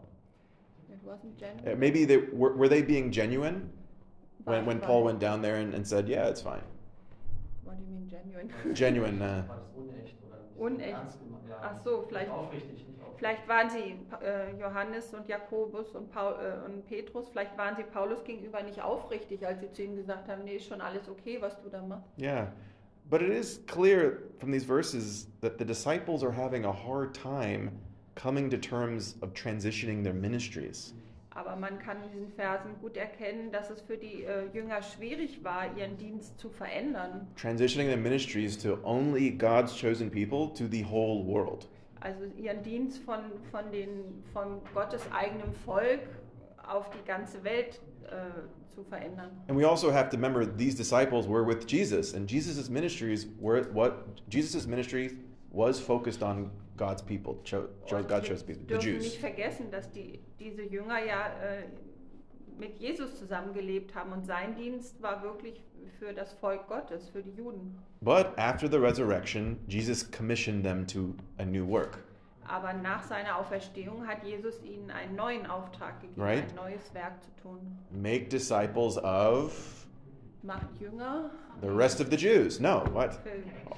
It 0.89 0.99
wasn't 1.03 1.37
genuine. 1.37 1.73
Uh, 1.73 1.75
Maybe 1.77 2.05
they 2.05 2.17
were, 2.31 2.53
were 2.55 2.69
they 2.69 2.81
being 2.81 3.11
genuine 3.11 3.69
when, 4.45 4.65
when 4.65 4.79
Paul 4.79 5.03
went 5.03 5.19
down 5.19 5.41
there 5.41 5.57
and, 5.57 5.73
and 5.73 5.85
said, 5.85 6.07
yeah, 6.07 6.27
it's 6.29 6.41
fine. 6.41 6.63
What 7.65 7.77
do 7.77 7.83
you 7.83 7.89
mean 7.91 8.07
genuine? 8.09 8.49
Genuine. 8.73 9.21
Uh, 9.21 9.43
War 9.49 9.57
das 9.57 9.73
unecht. 10.57 11.17
Ach 11.61 11.75
so, 11.83 12.05
vielleicht- 12.07 12.27
Nicht 12.29 12.37
aufrichtig, 12.37 12.69
nicht 12.87 12.98
aufrichtig. 12.98 12.98
Vielleicht 13.19 13.47
waren 13.49 13.69
sie 13.69 13.97
äh, 14.23 14.57
Johannes 14.57 15.13
und 15.13 15.27
Jakobus 15.27 15.93
und, 15.93 16.09
Paul, 16.09 16.35
äh, 16.35 16.65
und 16.65 16.87
Petrus, 16.87 17.27
vielleicht 17.29 17.57
waren 17.57 17.75
sie 17.75 17.83
Paulus 17.83 18.23
gegenüber 18.23 18.63
nicht 18.63 18.81
aufrichtig, 18.81 19.45
als 19.45 19.59
sie 19.59 19.69
zu 19.73 19.83
ihm 19.83 19.97
gesagt 19.97 20.29
haben, 20.29 20.45
nee, 20.45 20.55
ist 20.55 20.67
schon 20.67 20.79
alles 20.79 21.09
okay, 21.09 21.37
was 21.41 21.61
du 21.61 21.67
da 21.69 21.81
machst. 21.81 22.07
Yeah. 22.17 22.47
But 23.09 23.21
it 23.21 23.29
is 23.29 23.61
clear 23.67 24.19
from 24.39 24.53
these 24.53 24.65
verses 24.65 25.27
that 25.41 25.57
the 25.59 25.65
disciples 25.65 26.23
are 26.23 26.31
having 26.31 26.63
a 26.63 26.71
hard 26.71 27.13
time 27.13 27.71
coming 28.15 28.49
to 28.51 28.57
terms 28.57 29.17
of 29.21 29.33
transitioning 29.33 30.01
their 30.01 30.13
ministries. 30.13 30.93
Aber 31.31 31.57
man 31.57 31.77
kann 31.79 31.97
in 32.03 32.11
diesen 32.11 32.31
Versen 32.31 32.71
gut 32.81 32.95
erkennen, 32.95 33.51
dass 33.51 33.69
es 33.69 33.81
für 33.81 33.97
die 33.97 34.23
äh, 34.23 34.45
Jünger 34.53 34.81
schwierig 34.81 35.43
war, 35.43 35.65
ihren 35.77 35.97
Dienst 35.97 36.39
zu 36.39 36.49
verändern. 36.49 37.27
Transitioning 37.35 37.89
their 37.89 37.97
ministries 37.97 38.57
to 38.57 38.77
only 38.83 39.29
God's 39.29 39.75
chosen 39.77 40.09
people 40.09 40.53
to 40.53 40.67
the 40.71 40.85
whole 40.85 41.25
world. 41.25 41.67
Also 42.01 42.23
ihren 42.37 42.63
Dienst 42.63 43.03
von, 43.03 43.19
von, 43.51 43.71
den, 43.71 44.23
von 44.31 44.61
Gottes 44.73 45.01
eigenem 45.11 45.53
Volk 45.65 46.01
auf 46.65 46.89
die 46.91 47.05
ganze 47.05 47.43
Welt 47.43 47.81
äh, 48.05 48.73
zu 48.73 48.83
verändern. 48.83 49.31
And 49.47 49.57
we 49.59 49.67
also 49.67 49.91
have 49.91 50.09
to 50.09 50.15
remember 50.15 50.45
these 50.45 50.75
disciples 50.75 51.27
were 51.27 51.45
with 51.45 51.65
Jesus, 51.67 52.13
and 52.13 52.29
Jesus' 52.29 52.69
ministries 52.69 53.27
were 53.39 53.63
what 53.73 54.05
Jesus' 54.29 54.65
ministry 54.67 55.17
was 55.51 55.79
focused 55.79 56.23
on 56.23 56.51
God's 56.77 57.01
people. 57.01 57.39
Cho, 57.43 57.67
cho, 57.85 57.97
Und 57.97 58.07
God 58.07 58.23
chose 58.23 58.43
people, 58.43 58.63
the 58.67 58.77
Jews. 58.77 59.03
nicht 59.03 59.19
vergessen, 59.19 59.69
dass 59.69 59.91
die, 59.91 60.19
diese 60.39 60.63
Jünger 60.63 61.03
ja 61.03 61.27
äh, 61.41 61.63
mit 62.57 62.77
Jesus 62.79 63.17
zusammengelebt 63.17 63.95
haben 63.95 64.11
und 64.13 64.25
sein 64.25 64.55
Dienst 64.55 65.01
war 65.01 65.23
wirklich 65.23 65.61
für 65.99 66.13
das 66.13 66.33
Volk 66.33 66.67
Gottes, 66.67 67.09
für 67.09 67.21
die 67.21 67.31
Juden. 67.31 67.77
But 68.01 68.37
after 68.37 68.69
the 68.69 68.77
resurrection, 68.77 69.59
Jesus 69.67 70.09
commissioned 70.09 70.63
them 70.63 70.85
to 70.87 71.15
a 71.37 71.45
new 71.45 71.65
work. 71.67 71.99
Aber 72.47 72.73
nach 72.73 73.03
seiner 73.03 73.37
Auferstehung 73.37 74.07
hat 74.07 74.23
Jesus 74.23 74.55
ihnen 74.63 74.89
einen 74.89 75.15
neuen 75.15 75.45
Auftrag 75.45 75.99
gegeben, 76.01 76.19
Right. 76.21 76.49
ein 76.49 76.55
neues 76.55 76.93
Werk 76.93 77.21
zu 77.23 77.29
tun. 77.43 77.77
Make 77.91 78.29
disciples 78.29 78.97
of 78.97 79.85
Macht 80.41 80.67
Jünger 80.79 81.29
the 81.61 81.67
rest 81.67 81.99
of 82.01 82.07
the 82.09 82.15
Jews. 82.15 82.59
No, 82.59 82.83
what? 82.93 83.19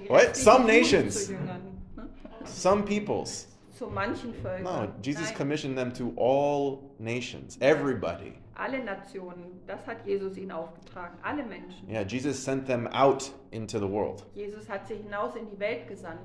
What? 0.07 0.35
Some 0.37 0.65
nations. 0.65 1.25
zu 1.25 1.33
Jüngern. 1.33 1.61
ne? 1.97 2.07
Some 2.45 2.83
peoples. 2.83 3.47
Zu 3.71 3.87
manchen 3.87 4.33
Völkern. 4.35 4.63
No, 4.63 4.87
Jesus 5.01 5.25
Nein, 5.29 5.35
commissioned 5.37 5.75
them 5.77 5.91
to 5.93 6.13
all 6.15 6.91
nations, 6.99 7.57
everybody. 7.61 8.33
Alle 8.55 8.83
Nationen, 8.83 9.61
das 9.67 9.85
hat 9.87 10.05
Jesus 10.05 10.37
ihnen 10.37 10.51
aufgetragen, 10.51 11.17
alle 11.23 11.43
Menschen. 11.43 11.87
Yeah, 11.89 12.03
Jesus 12.03 12.43
sent 12.43 12.67
them 12.67 12.87
out 12.87 13.31
into 13.51 13.79
the 13.79 13.87
world. 13.89 14.25
Jesus 14.35 14.69
hat 14.69 14.87
sie 14.87 14.95
hinaus 14.95 15.35
in 15.35 15.47
die 15.49 15.59
Welt 15.59 15.87
gesandt. 15.87 16.19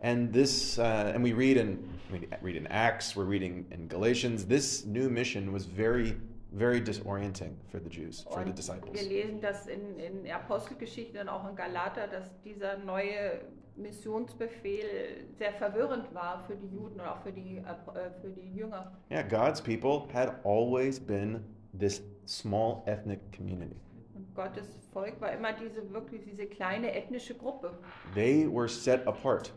And 0.00 0.32
this, 0.32 0.78
uh, 0.78 0.82
and 1.14 1.24
we 1.24 1.32
read 1.32 1.56
in 1.56 1.78
we 2.12 2.20
read 2.40 2.56
in 2.56 2.66
Acts, 2.68 3.16
we're 3.16 3.28
reading 3.28 3.66
in 3.70 3.88
Galatians. 3.88 4.46
This 4.46 4.86
new 4.86 5.10
mission 5.10 5.52
was 5.52 5.66
very, 5.66 6.16
very 6.52 6.80
disorienting 6.80 7.56
for 7.70 7.80
the 7.80 7.90
Jews, 7.90 8.24
for 8.30 8.34
the 8.34 8.38
Und 8.40 8.46
wir 8.46 8.54
disciples. 8.54 9.02
lesen 9.08 9.40
das 9.40 9.66
in, 9.66 9.98
in 9.98 10.30
Apostelgeschichte 10.30 11.20
und 11.20 11.28
auch 11.28 11.48
in 11.48 11.56
Galater, 11.56 12.06
dass 12.06 12.30
dieser 12.42 12.78
neue 12.78 13.40
Missionsbefehl 13.76 15.26
sehr 15.36 15.52
verwirrend 15.52 16.12
war 16.14 16.44
für 16.46 16.56
die 16.56 16.68
Juden 16.68 17.00
und 17.00 17.06
auch 17.06 17.20
für 17.22 17.32
die, 17.32 17.58
äh, 17.58 18.10
für 18.20 18.30
die 18.30 18.52
Jünger. 18.54 18.92
Yeah, 19.10 19.22
God's 19.22 19.60
people 19.60 20.08
had 20.12 20.34
always 20.44 20.98
been 21.00 21.44
this 21.72 22.02
small 22.26 22.82
ethnic 22.86 23.20
community. 23.32 23.76
Und 24.14 24.34
Gottes 24.34 24.66
Volk 24.92 25.20
war 25.20 25.32
immer 25.32 25.52
diese 25.52 25.92
wirklich 25.92 26.22
diese 26.24 26.46
kleine 26.46 26.94
ethnische 26.94 27.34
Gruppe. 27.34 27.78
They 28.14 28.46
were 28.50 28.68
set 28.68 29.06
apart. 29.06 29.52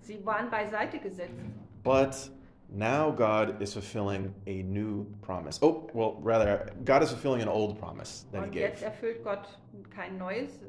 Sie 0.00 0.24
waren 0.24 0.50
beiseite 0.50 0.98
gesetzt. 0.98 1.34
But 1.82 2.30
now 2.70 3.10
God 3.10 3.60
is 3.62 3.72
fulfilling 3.72 4.34
a 4.46 4.62
new 4.62 5.06
promise. 5.22 5.58
Oh, 5.62 5.88
well, 5.94 6.16
rather, 6.20 6.70
God 6.84 7.02
is 7.02 7.10
fulfilling 7.10 7.42
an 7.42 7.48
old 7.48 7.78
promise 7.78 8.26
that 8.32 8.40
He 8.40 8.46
Und 8.48 8.54
jetzt 8.54 8.80
gave. 8.80 8.86
erfüllt 8.86 9.24
Gott 9.24 9.48
kein 9.94 10.18
neues 10.18 10.60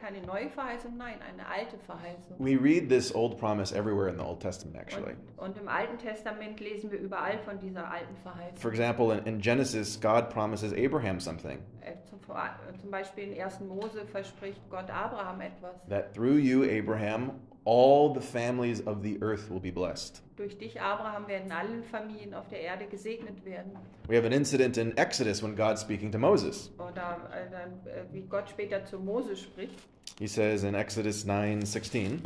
keine 0.00 0.20
neue 0.26 0.48
Verheißung, 0.48 0.96
nein, 0.96 1.16
eine 1.20 1.46
alte 1.46 1.76
Verheißung. 1.78 2.36
We 2.38 2.56
read 2.56 2.88
this 2.88 3.14
old 3.14 3.38
promise 3.38 3.72
everywhere 3.74 4.08
in 4.08 4.16
the 4.16 4.24
Old 4.24 4.40
Testament, 4.40 4.76
actually. 4.76 5.14
Und, 5.36 5.48
und 5.50 5.58
im 5.58 5.68
Alten 5.68 5.98
Testament 5.98 6.60
lesen 6.60 6.90
wir 6.90 6.98
überall 6.98 7.38
von 7.40 7.58
dieser 7.58 7.90
alten 7.90 8.16
Verheißung. 8.22 8.56
For 8.56 8.70
example, 8.70 9.12
in, 9.12 9.26
in 9.26 9.40
Genesis, 9.40 10.00
God 10.00 10.30
promises 10.30 10.72
Abraham 10.72 11.20
something 11.20 11.58
Äh, 11.82 11.94
Zum, 12.08 12.18
äh, 12.30 12.78
zum 12.78 12.90
Beispiel 12.90 13.32
in 13.32 13.40
1. 13.42 13.60
Mose 13.60 14.06
verspricht 14.06 14.60
Gott 14.70 14.90
Abraham 14.90 15.40
etwas. 15.40 15.74
that 15.88 16.14
through 16.14 16.38
you, 16.38 16.64
Abraham, 16.64 17.32
all 17.64 18.12
the 18.12 18.20
families 18.20 18.80
of 18.86 19.02
the 19.02 19.18
earth 19.22 19.50
will 19.50 19.60
be 19.60 19.70
blessed. 19.70 20.22
Durch 20.36 20.56
dich, 20.56 20.80
Abraham, 20.80 21.26
werden 21.28 21.52
alle 21.52 21.82
Familien 21.82 22.32
auf 22.34 22.48
der 22.48 22.60
Erde 22.60 22.86
gesegnet 22.86 23.44
werden. 23.44 23.72
We 24.08 24.16
have 24.16 24.24
an 24.26 24.32
incident 24.32 24.78
in 24.78 24.96
Exodus 24.96 25.42
when 25.42 25.54
God's 25.54 25.82
speaking 25.82 26.10
to 26.12 26.18
Moses. 26.18 26.70
Oder 26.78 27.28
äh, 27.32 27.50
dann, 27.50 27.72
äh, 27.86 28.04
wie 28.12 28.22
Gott 28.22 28.48
später 28.48 28.84
zu 28.84 28.98
Mose 28.98 29.36
spricht. 29.36 29.78
He 30.18 30.26
says 30.26 30.64
in 30.64 30.74
Exodus 30.74 31.24
9 31.24 31.64
16, 31.64 32.22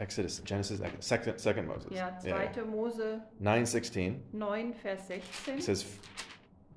Exodus, 0.00 0.40
Genesis, 0.44 0.80
second, 1.00 1.40
second 1.40 1.66
Moses. 1.66 1.90
Ja, 1.90 2.16
Yeah. 2.24 2.52
2. 2.52 2.64
Mose 2.64 3.20
9 3.40 3.66
16. 3.66 4.22
9, 4.32 4.74
Vers 4.74 5.08
16. 5.08 5.58
It 5.58 5.62
says, 5.64 5.84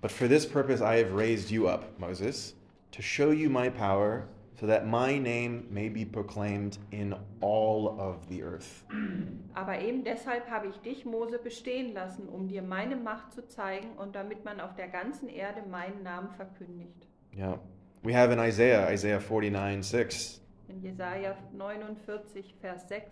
But 0.02 0.12
for 0.12 0.28
this 0.28 0.46
purpose 0.46 0.82
I 0.82 0.98
have 0.98 1.14
raised 1.14 1.52
you 1.52 1.68
up, 1.68 2.00
Moses, 2.00 2.56
to 2.92 3.02
show 3.04 3.30
you 3.30 3.50
my 3.50 3.70
power, 3.70 4.28
so 4.62 4.68
that 4.68 4.86
my 4.86 5.18
name 5.18 5.66
may 5.72 5.90
be 5.90 6.06
proclaimed 6.06 6.78
in 6.92 7.16
all 7.42 8.00
of 8.00 8.30
the 8.30 8.44
earth. 8.44 8.84
Aber 9.56 9.82
eben 9.82 10.04
deshalb 10.04 10.48
habe 10.52 10.68
ich 10.68 10.76
dich, 10.82 11.04
Mose, 11.04 11.40
bestehen 11.40 11.96
lassen, 11.96 12.30
um 12.30 12.48
dir 12.48 12.62
meine 12.62 12.96
Macht 12.96 13.34
zu 13.34 13.48
zeigen 13.48 13.94
und 13.98 14.16
damit 14.16 14.46
man 14.46 14.60
auf 14.60 14.76
der 14.76 14.88
ganzen 14.88 15.30
Erde 15.30 15.64
meinen 15.68 16.04
Namen 16.04 16.30
verkündigt. 16.30 17.08
Yeah. 17.36 17.58
We 18.04 18.14
have 18.14 18.32
in 18.32 18.38
Isaiah, 18.38 18.92
Isaiah 18.92 19.20
49 19.20 19.84
6, 19.84 20.42
In 20.70 20.82
Jesaja 20.84 21.36
49, 21.54 22.54
Vers 22.62 22.88
6. 22.88 23.10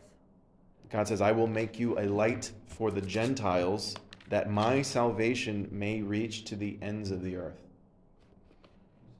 God 0.91 1.07
says, 1.07 1.19
I 1.19 1.31
will 1.31 1.47
make 1.47 1.79
you 1.79 1.97
a 1.97 2.05
light 2.05 2.51
for 2.67 2.91
the 2.91 3.01
Gentiles, 3.01 3.95
that 4.29 4.51
my 4.51 4.83
salvation 4.83 5.67
may 5.71 6.03
reach 6.03 6.45
to 6.45 6.55
the 6.55 6.77
ends 6.83 7.09
of 7.09 7.23
the 7.23 7.35
earth. 7.35 7.68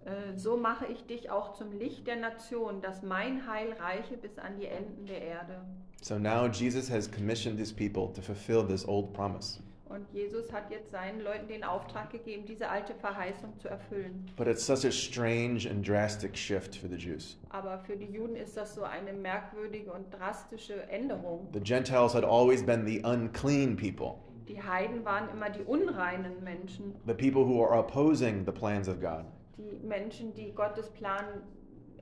Äh, 0.06 0.38
So 0.38 0.58
mache 0.58 0.86
ich 0.88 1.06
dich 1.06 1.30
auch 1.30 1.54
zum 1.54 1.72
Licht 1.72 2.08
der 2.08 2.16
Nation, 2.16 2.82
dass 2.82 3.04
mein 3.04 3.47
Heil 3.47 3.74
reiche 3.74 4.18
bis 4.18 4.38
an 4.38 4.58
die 4.60 4.68
Enden 4.68 5.06
der 5.06 5.22
Erde. 5.22 5.62
So 6.02 6.18
now 6.18 6.47
Jesus 6.47 6.89
has 6.89 7.12
commissioned 7.12 7.58
these 7.58 7.74
people 7.74 8.14
to 8.14 8.22
fulfill 8.22 8.66
this 8.66 8.88
old 8.88 9.14
promise. 9.14 9.60
Und 9.89 10.06
Jesus 10.14 10.54
hat 10.54 10.70
jetzt 10.70 10.91
seinen 10.91 11.20
Leuten 11.22 11.47
den 11.47 11.64
Auftrag 11.64 12.12
gegeben, 12.12 12.45
diese 12.45 12.70
alte 12.70 12.93
Verheißung 12.93 13.58
zu 13.58 13.68
erfüllen. 13.70 14.30
But 14.38 14.45
it's 14.47 14.64
such 14.64 14.86
a 14.86 14.91
strange 14.91 15.68
and 15.68 15.86
drastic 15.86 16.38
shift 16.38 16.76
for 16.76 16.88
the 16.88 16.95
Jews. 16.95 17.39
Aber 17.50 17.80
für 17.80 17.97
die 17.97 18.06
Juden 18.06 18.36
ist 18.36 18.56
das 18.56 18.76
so 18.76 18.84
eine 18.84 19.12
merkwürdige 19.14 19.91
und 19.91 20.14
drastische 20.14 20.84
Änderung. 20.89 21.47
The 21.54 21.60
Gentiles 21.60 22.14
had 22.14 22.24
always 22.24 22.64
been 22.64 22.86
the 22.86 23.02
unclean 23.04 23.76
people. 23.76 24.20
Die 24.47 24.62
Heiden 24.62 25.04
waren 25.06 25.28
immer 25.32 25.50
die 25.50 25.64
unreinen 25.64 26.43
Menschen, 26.43 26.93
the 27.08 27.14
people 27.14 27.43
who 27.45 27.64
are 27.66 27.78
opposing 27.80 28.45
the 28.45 28.52
plans 28.52 28.88
of 28.88 29.00
God. 29.02 29.26
Die 29.58 29.80
Menschen, 29.84 30.34
die 30.34 30.52
Gottes 30.54 30.89
Plan 30.89 31.26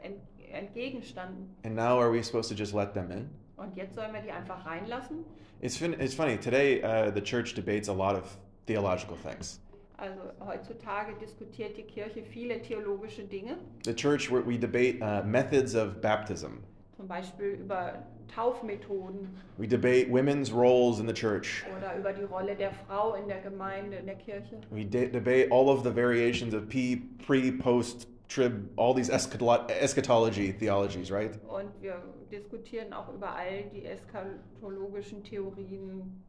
ent 0.02 0.22
entgegenstanden. 0.52 1.56
And 1.64 1.76
now 1.76 2.00
are 2.00 2.12
we 2.12 2.24
supposed 2.24 2.50
to 2.50 2.56
just 2.56 2.74
let 2.74 2.94
them 2.94 3.12
in? 3.12 3.30
Und 3.58 3.76
jetzt 3.76 3.96
sollen 3.96 4.14
wir 4.14 4.22
die 4.22 4.32
einfach 4.32 4.66
reinlassen? 4.66 5.26
It's, 5.62 5.82
it's 5.82 6.14
funny. 6.14 6.38
Today, 6.38 6.82
uh, 6.84 7.12
the 7.12 7.22
church 7.22 7.54
debates 7.54 7.90
a 7.90 7.94
lot 7.94 8.16
of 8.16 8.38
theological 8.66 9.18
things. 9.18 9.60
Also 9.98 10.32
heutzutage 10.40 11.16
diskutiert 11.20 11.76
die 11.76 11.84
Kirche 11.84 12.22
viele 12.24 12.62
theologische 12.62 13.24
Dinge, 13.24 13.58
The 13.84 13.96
church, 13.96 14.30
we 14.30 14.58
debate 14.58 15.02
uh, 15.02 15.24
methods 15.26 15.74
of 15.74 16.02
baptism. 16.02 16.64
Zum 16.98 17.08
Beispiel 17.08 17.60
über 17.62 18.04
Taufmethoden 18.34 19.30
We 19.58 19.68
debate 19.68 20.10
women's 20.12 20.52
roles 20.52 21.00
in 21.00 21.08
the 21.08 21.14
church. 21.14 21.64
oder 21.78 21.96
über 21.98 22.12
die 22.12 22.24
Rolle 22.24 22.56
der 22.56 22.72
Frau 22.72 23.14
in 23.14 23.28
der 23.28 23.40
Gemeinde, 23.42 23.98
in 23.98 24.06
der 24.08 24.16
Kirche. 24.16 24.60
We 24.72 24.84
de- 24.84 25.10
debate 25.10 25.48
all 25.52 25.70
of 25.70 25.84
the 25.84 25.92
variations 25.96 26.54
of 26.54 26.68
pre, 26.68 27.52
post, 27.60 28.08
trib, 28.28 28.70
all 28.78 28.94
these 28.94 29.10
eschatolo- 29.12 29.70
eschatology 29.70 30.52
theologies, 30.54 31.12
right? 31.12 31.40
Und 31.48 31.70
wir 31.82 32.02
diskutieren 32.32 32.92
auch 32.94 33.14
über 33.14 33.30
all 33.36 33.64
die 33.72 33.86
eschatologischen 33.86 35.24
Theorien 35.24 36.22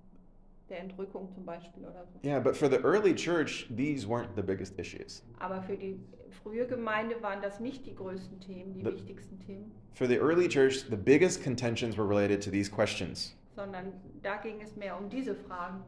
der 0.69 0.81
Entrückung 0.81 1.29
zum 1.35 1.45
Beispiel 1.47 1.83
oder 1.83 2.05
so. 2.12 2.21
Yeah, 2.29 2.39
but 2.39 2.55
for 2.55 2.69
the 2.69 2.77
early 2.85 3.14
church, 3.14 3.66
these 3.75 4.07
weren't 4.07 4.37
the 4.37 4.43
biggest 4.43 4.79
issues. 4.79 5.25
Aber 5.41 5.62
für 5.62 5.77
die 5.79 5.99
frühe 6.31 6.66
Gemeinde 6.66 7.22
waren 7.22 7.41
das 7.43 7.61
nicht 7.61 7.87
die 7.87 7.95
größten 7.95 8.41
Themen, 8.41 8.74
die 8.74 8.81
The- 8.81 8.93
wichtigsten 8.93 9.39
Themen, 9.41 9.72
For 9.95 10.07
the 10.07 10.16
early 10.18 10.49
church, 10.49 10.85
the 10.89 10.97
biggest 10.97 11.43
contentions 11.43 11.97
were 11.99 12.09
related 12.09 12.43
to 12.45 12.51
these 12.51 12.70
questions 12.70 13.35
sondern 13.55 13.93
da 14.22 14.37
ging 14.37 14.61
es 14.61 14.76
mehr 14.76 14.97
um 14.97 15.09
diese 15.09 15.35
Fragen. 15.35 15.83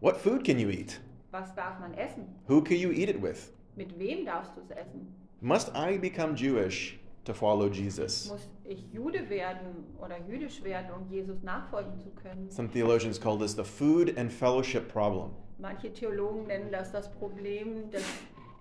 What 0.00 0.18
food 0.18 0.44
can 0.44 0.58
you 0.58 0.68
eat? 0.68 1.00
Was 1.30 1.54
darf 1.54 1.78
man 1.80 1.94
essen? 1.94 2.26
Who 2.46 2.62
can 2.62 2.76
you 2.76 2.90
eat 2.90 3.08
it 3.08 3.22
with? 3.22 3.52
Mit 3.74 3.98
wem 3.98 4.26
darfst 4.26 4.52
du 4.56 4.60
es 4.60 4.70
essen? 4.70 5.06
Must 5.40 5.70
I 5.74 5.96
become 5.96 6.34
Jewish 6.34 6.98
to 7.24 7.32
follow 7.32 7.68
Jesus. 7.68 8.28
Muss 8.28 8.48
ich 8.64 8.84
Jude 8.92 9.30
werden 9.30 9.86
oder 9.98 10.18
jüdisch 10.28 10.62
werden, 10.62 10.90
um 10.92 11.10
Jesus 11.10 11.42
nachfolgen 11.42 11.98
zu 11.98 12.10
können? 12.10 12.50
Some 12.50 12.68
theologians 12.70 13.18
call 13.18 13.38
this 13.38 13.54
the 13.54 13.64
food 13.64 14.18
and 14.18 14.30
fellowship 14.30 14.88
problem. 14.92 15.30
Manche 15.58 15.92
Theologen 15.92 16.46
nennen 16.48 16.70
das 16.70 16.92
das 16.92 17.10
Problem 17.12 17.90
des 17.90 18.02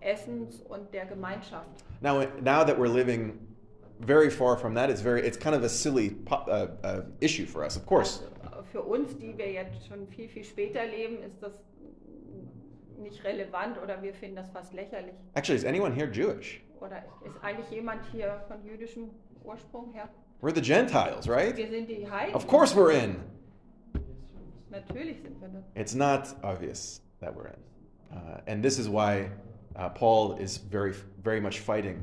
Essens 0.01 0.61
und 0.69 0.93
der 0.93 1.05
Gemeinschaft. 1.05 1.67
Now, 2.01 2.23
now 2.41 2.63
that 2.63 2.77
we're 2.77 2.87
living 2.87 3.39
very 3.99 4.29
far 4.29 4.57
from 4.57 4.73
that, 4.75 4.89
it's 4.89 5.01
very 5.01 5.21
it's 5.25 5.37
kind 5.37 5.55
of 5.55 5.63
a 5.63 5.69
silly 5.69 6.15
uh, 6.31 6.67
uh, 6.83 7.01
issue 7.21 7.45
for 7.45 7.63
us. 7.65 7.75
Of 7.75 7.85
course, 7.85 8.21
Also, 8.45 8.63
für 8.71 8.81
uns, 8.81 9.17
die 9.17 9.37
wir 9.37 9.51
jetzt 9.51 9.85
schon 9.87 10.07
viel, 10.07 10.29
viel 10.29 10.43
später 10.43 10.85
leben, 10.85 11.21
ist 11.23 11.41
das 11.41 11.53
nicht 12.97 13.23
relevant 13.23 13.77
oder 13.81 14.01
wir 14.01 14.13
finden 14.13 14.35
das 14.37 14.49
fast 14.51 14.73
lächerlich. 14.73 15.13
actually, 15.35 15.57
is 15.57 15.65
anyone 15.65 15.93
here 15.93 16.07
Jewish? 16.09 16.61
Oder 16.81 17.03
ist 17.25 17.35
eigentlich 17.43 17.69
jemand 17.71 18.01
hier 18.11 18.41
von 18.47 18.63
jüdischem 18.65 19.09
Ursprung 19.43 19.91
her? 19.93 20.07
We're 20.41 20.53
the 20.55 20.61
Gentiles, 20.61 21.27
right? 21.27 21.55
Wir 21.57 21.67
sind 21.69 21.89
die 21.89 22.09
Heiden. 22.09 22.33
Of 22.35 22.47
course, 22.47 22.73
we're 22.73 22.91
in. 22.93 23.17
Natürlich 24.69 25.21
sind 25.21 25.41
wir 25.41 25.49
das. 25.49 25.63
It's 25.75 25.95
not 25.95 26.35
obvious 26.43 27.01
that 27.19 27.35
we're 27.35 27.47
in, 27.47 28.15
uh, 28.15 28.39
and 28.47 28.63
this 28.63 28.77
is 28.79 28.87
why 28.87 29.29
uh, 29.79 29.89
Paul 29.89 30.37
is 30.39 30.57
very 30.57 30.93
very 31.23 31.39
much 31.39 31.59
fighting 31.59 32.01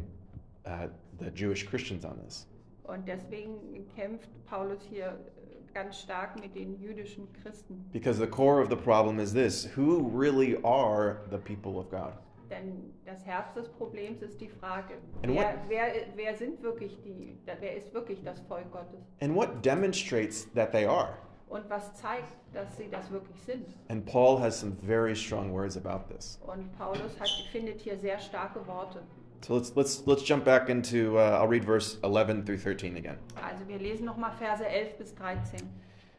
uh, 0.66 0.89
the 1.18 1.31
Jewish 1.31 1.64
Christians 1.66 2.05
on 2.05 2.18
this. 2.24 2.47
Und 2.85 3.07
deswegen 3.07 3.85
kämpft 3.97 4.29
Paulus 4.47 4.81
hier 4.89 5.07
äh, 5.09 5.72
ganz 5.74 6.01
stark 6.01 6.39
mit 6.41 6.55
den 6.55 6.79
jüdischen 6.81 7.27
Christen. 7.43 7.85
Because 7.93 8.18
the 8.18 8.27
core 8.27 8.61
of 8.62 8.68
the 8.70 8.77
problem 8.77 9.18
is 9.18 9.33
this 9.33 9.64
who 9.77 10.09
really 10.14 10.57
are 10.64 11.18
the 11.31 11.39
people 11.39 11.79
of 11.79 11.91
God? 11.91 12.12
Denn 12.49 12.93
das 13.05 13.24
Herz 13.27 13.53
des 13.55 13.68
Problems 13.68 14.22
ist 14.22 14.41
die 14.41 14.49
Frage, 14.49 14.95
wer, 15.22 15.35
what- 15.35 15.59
wer, 15.68 15.93
wer 16.14 16.37
sind 16.37 16.62
wirklich 16.62 16.97
die, 17.03 17.37
wer 17.45 17.77
ist 17.77 17.93
wirklich 17.93 18.22
das 18.22 18.39
Volk 18.47 18.70
Gottes? 18.70 19.01
And 19.20 19.35
what 19.35 19.62
demonstrates 19.64 20.47
that 20.55 20.70
they 20.70 20.87
are? 20.87 21.18
Und 21.49 21.69
was 21.71 21.95
zeigt, 21.95 22.37
dass 22.53 22.77
sie 22.77 22.89
das 22.91 23.11
wirklich 23.11 23.41
sind? 23.43 23.67
And 23.89 24.05
Paul 24.05 24.39
has 24.41 24.59
some 24.59 24.77
very 24.83 25.15
strong 25.15 25.53
words 25.53 25.77
about 25.77 26.13
this. 26.13 26.39
Und 26.47 26.77
Paulus 26.77 27.19
hat, 27.21 27.29
findet 27.53 27.81
hier 27.81 27.97
sehr 27.99 28.19
starke 28.19 28.67
Worte. 28.67 29.03
So 29.43 29.55
let's 29.55 29.77
let's 29.77 30.03
let's 30.07 30.23
jump 30.25 30.45
back 30.45 30.69
into 30.69 31.19
uh, 31.19 31.39
I'll 31.41 31.47
read 31.47 31.65
verse 31.65 31.99
11 32.03 32.45
through 32.45 32.59
13 32.59 32.97
again. 32.97 33.19
Also 33.37 33.65
wir 33.69 33.79
lesen 33.79 34.07
nochmal 34.07 34.33
Verse 34.39 34.61
11 34.61 34.99
bis 34.99 35.13
13. 35.13 35.61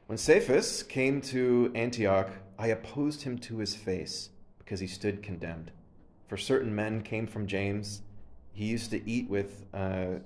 When 0.08 0.18
Cephas 0.18 0.84
came 0.84 1.20
to 1.22 1.72
Antioch, 1.76 2.30
I 2.58 2.68
opposed 2.68 3.24
him 3.24 3.38
to 3.40 3.58
his 3.58 3.76
face 3.76 4.30
because 4.60 4.80
he 4.80 4.88
stood 4.88 5.22
condemned. 5.22 5.72
For 6.28 6.38
certain 6.38 6.74
men 6.74 7.02
came 7.02 7.28
from 7.28 7.48
James. 7.48 8.02
He 8.54 8.66
used 8.66 8.92
to 8.92 9.10
eat 9.10 9.30
with 9.30 9.66
uh, 9.74 10.20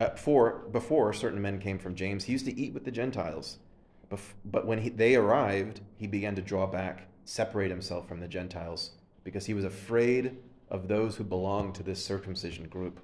uh, 0.00 0.10
for 0.16 0.66
before 0.72 1.12
certain 1.12 1.42
men 1.42 1.58
came 1.58 1.78
from 1.78 1.94
James. 1.94 2.24
He 2.24 2.32
used 2.32 2.46
to 2.46 2.58
eat 2.58 2.72
with 2.72 2.84
the 2.84 2.90
Gentiles. 2.90 3.58
But 4.44 4.66
when 4.66 4.78
he, 4.78 4.88
they 4.90 5.16
arrived, 5.16 5.80
he 5.96 6.06
began 6.06 6.34
to 6.36 6.42
draw 6.42 6.66
back, 6.66 7.08
separate 7.24 7.70
himself 7.70 8.06
from 8.08 8.20
the 8.20 8.28
Gentiles, 8.28 8.92
because 9.24 9.46
he 9.46 9.54
was 9.54 9.64
afraid 9.64 10.36
of 10.70 10.88
those 10.88 11.16
who 11.16 11.24
belonged 11.24 11.74
to 11.76 11.82
this 11.82 12.04
circumcision 12.04 12.68
group. 12.68 13.00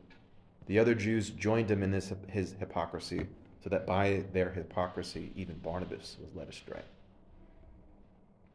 The 0.67 0.79
other 0.79 0.95
Jews 0.95 1.31
joined 1.31 1.71
him 1.71 1.83
in 1.83 1.91
this, 1.91 2.13
his 2.29 2.55
hypocrisy, 2.59 3.27
so 3.63 3.71
that 3.71 3.87
by 3.87 4.25
their 4.33 4.51
hypocrisy, 4.51 5.33
even 5.35 5.59
Barnabas 5.59 6.17
was 6.21 6.35
led 6.35 6.49
astray. 6.49 6.83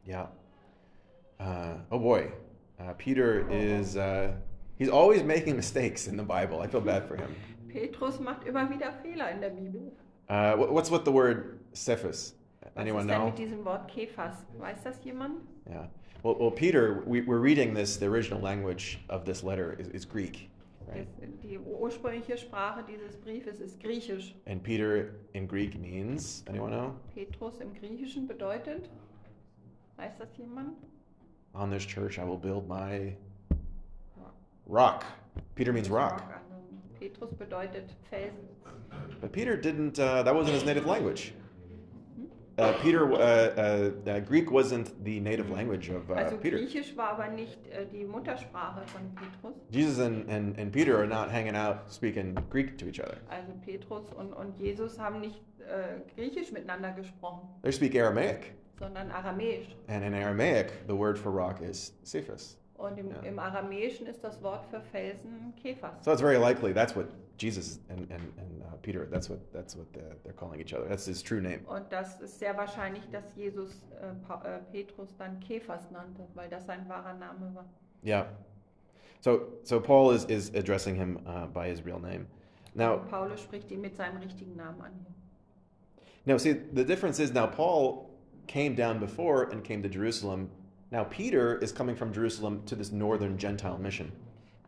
Yeah. 0.06 0.26
Uh, 1.38 1.74
oh 1.92 1.98
boy. 1.98 2.32
Uh, 2.80 2.92
Peter 2.96 3.46
is, 3.50 3.96
uh, 3.96 4.32
he's 4.78 4.88
always 4.88 5.22
making 5.22 5.56
mistakes 5.56 6.06
in 6.06 6.16
the 6.16 6.22
Bible. 6.22 6.60
I 6.60 6.66
feel 6.66 6.80
bad 6.80 7.06
for 7.06 7.16
him. 7.16 7.34
Petrus 7.68 8.18
macht 8.20 8.46
immer 8.46 8.66
wieder 8.70 8.92
Fehler 9.04 9.30
in 9.32 9.40
der 9.40 9.50
Bibel. 9.50 9.92
Uh, 10.28 10.56
what- 10.56 10.72
what's 10.72 10.90
with 10.90 11.04
the 11.04 11.12
word 11.12 11.58
Cephas? 11.74 12.34
Was 12.78 12.82
Anyone 12.82 13.00
ist 13.00 13.08
denn 13.08 13.18
know? 13.18 13.26
mit 13.26 13.38
diesem 13.38 13.64
Wort 13.64 13.88
Kephas? 13.88 14.46
Weiß 14.56 14.84
das 14.84 15.02
jemand? 15.04 15.40
Yeah. 15.68 15.88
Well, 16.22 16.36
well 16.38 16.52
Peter, 16.52 17.02
we, 17.06 17.22
we're 17.22 17.40
reading 17.40 17.74
this, 17.74 17.96
the 17.96 18.06
original 18.06 18.40
language 18.40 19.00
of 19.08 19.24
this 19.24 19.42
letter 19.42 19.76
is, 19.80 19.88
is 19.88 20.04
Greek, 20.04 20.48
right? 20.86 21.08
Das, 21.20 21.28
die 21.42 21.58
ursprüngliche 21.58 22.38
Sprache 22.38 22.84
dieses 22.86 23.16
Briefes 23.16 23.58
ist 23.58 23.80
Griechisch. 23.80 24.32
And 24.46 24.62
Peter 24.62 25.16
in 25.34 25.48
Greek 25.48 25.76
means, 25.80 26.44
anyone 26.46 26.70
know? 26.70 26.94
Petrus 27.16 27.60
im 27.60 27.74
Griechischen 27.74 28.28
bedeutet, 28.28 28.88
weiß 29.98 30.16
das 30.16 30.28
jemand? 30.38 30.76
On 31.56 31.70
this 31.70 31.84
church 31.84 32.20
I 32.20 32.24
will 32.24 32.38
build 32.38 32.68
my 32.68 33.12
rock. 34.68 35.04
Peter 35.56 35.72
means 35.72 35.90
rock. 35.90 36.22
Petrus 37.00 37.32
bedeutet 37.32 37.90
Felsen. 38.08 38.46
But 39.20 39.32
Peter 39.32 39.56
didn't, 39.56 39.98
uh, 39.98 40.22
that 40.22 40.32
wasn't 40.32 40.54
his 40.54 40.64
native 40.64 40.86
language. 40.86 41.32
Uh, 42.58 42.72
Peter, 42.82 43.04
uh, 43.12 43.16
uh, 43.16 44.10
uh, 44.10 44.20
Greek 44.20 44.50
wasn't 44.50 44.92
the 45.04 45.20
native 45.20 45.48
language 45.50 45.90
of 45.90 46.10
uh, 46.10 46.14
Also 46.14 46.36
Peter. 46.36 46.56
Griechisch 46.58 46.96
war 46.96 47.10
aber 47.12 47.28
nicht 47.28 47.56
äh, 47.68 47.86
die 47.86 48.04
Muttersprache 48.04 48.82
von 48.88 49.02
Petrus. 49.14 49.54
Jesus 49.70 50.00
and, 50.00 50.28
and, 50.28 50.58
and 50.58 50.72
Peter 50.72 50.96
are 50.98 51.06
not 51.06 51.30
hanging 51.30 51.54
out 51.54 51.90
speaking 51.92 52.34
Greek 52.50 52.76
to 52.76 52.86
each 52.86 52.98
other. 53.00 53.18
Also 53.30 53.52
Petrus 53.64 54.12
und, 54.12 54.32
und 54.32 54.58
Jesus 54.58 54.98
haben 54.98 55.20
nicht 55.20 55.40
äh, 55.60 56.00
Griechisch 56.16 56.50
miteinander 56.50 56.90
gesprochen, 56.92 57.48
They 57.62 57.70
speak 57.72 57.94
Aramaic. 57.94 58.54
sondern 58.80 59.10
Aramäisch. 59.12 59.68
And 59.88 60.04
in 60.04 60.12
Aramaic, 60.14 60.72
the 60.88 60.94
word 60.96 61.16
for 61.16 61.30
rock 61.30 61.60
is 61.60 61.92
Cephas. 62.04 62.56
Und 62.76 62.98
im, 62.98 63.10
Ja. 63.10 63.20
im 63.22 63.38
Aramäischen 63.38 64.06
ist 64.06 64.22
das 64.24 64.42
Wort 64.42 64.64
für 64.66 64.80
Felsen 64.80 65.52
Kephas. 65.62 66.04
So 66.04 66.10
it's 66.12 66.20
very 66.20 66.38
likely 66.38 66.72
that's 66.72 66.96
what 66.96 67.06
Jesus 67.38 67.78
and, 67.88 68.00
and, 68.10 68.32
and 68.36 68.62
uh, 68.62 68.76
Peter, 68.82 69.06
that's 69.10 69.30
what, 69.30 69.40
that's 69.52 69.76
what 69.76 69.92
they're, 69.92 70.16
they're 70.24 70.32
calling 70.32 70.60
each 70.60 70.72
other. 70.74 70.86
That's 70.88 71.06
his 71.06 71.22
true 71.22 71.40
name. 71.40 71.60
Und 71.68 71.88
das 71.90 72.20
ist 72.20 72.38
sehr 72.38 72.56
wahrscheinlich, 72.56 73.08
dass 73.12 73.34
Jesus 73.36 73.80
äh, 74.02 74.12
Pa- 74.26 74.42
äh, 74.44 74.58
Petrus 74.72 75.14
dann 75.16 75.38
Kephas 75.40 75.90
nannte, 75.92 76.26
weil 76.34 76.48
das 76.48 76.66
sein 76.66 76.88
wahrer 76.88 77.14
Name 77.14 77.54
war. 77.54 77.64
Yeah. 78.04 78.26
So, 79.20 79.48
so 79.62 79.80
Paul 79.80 80.10
is, 80.12 80.24
is 80.26 80.50
addressing 80.54 80.96
him 80.96 81.18
uh, 81.26 81.46
by 81.46 81.68
his 81.68 81.84
real 81.84 81.98
name. 82.00 82.26
Now, 82.74 82.94
Und 82.94 83.08
Paulus 83.08 83.40
spricht 83.40 83.70
ihn 83.70 83.80
mit 83.80 83.96
seinem 83.96 84.18
richtigen 84.18 84.54
Namen 84.56 84.80
an. 84.82 84.92
now, 86.26 86.36
see, 86.38 86.52
the 86.74 86.84
difference 86.84 87.18
is 87.20 87.32
now 87.32 87.46
Paul 87.46 88.10
came 88.46 88.74
down 88.74 88.98
before 88.98 89.44
and 89.50 89.62
came 89.64 89.82
to 89.82 89.88
Jerusalem. 89.88 90.50
Now 90.90 91.04
Peter 91.04 91.58
is 91.58 91.72
coming 91.72 91.96
from 91.96 92.12
Jerusalem 92.12 92.62
to 92.66 92.74
this 92.76 92.90
northern 92.92 93.36
Gentile 93.38 93.78
mission. 93.78 94.10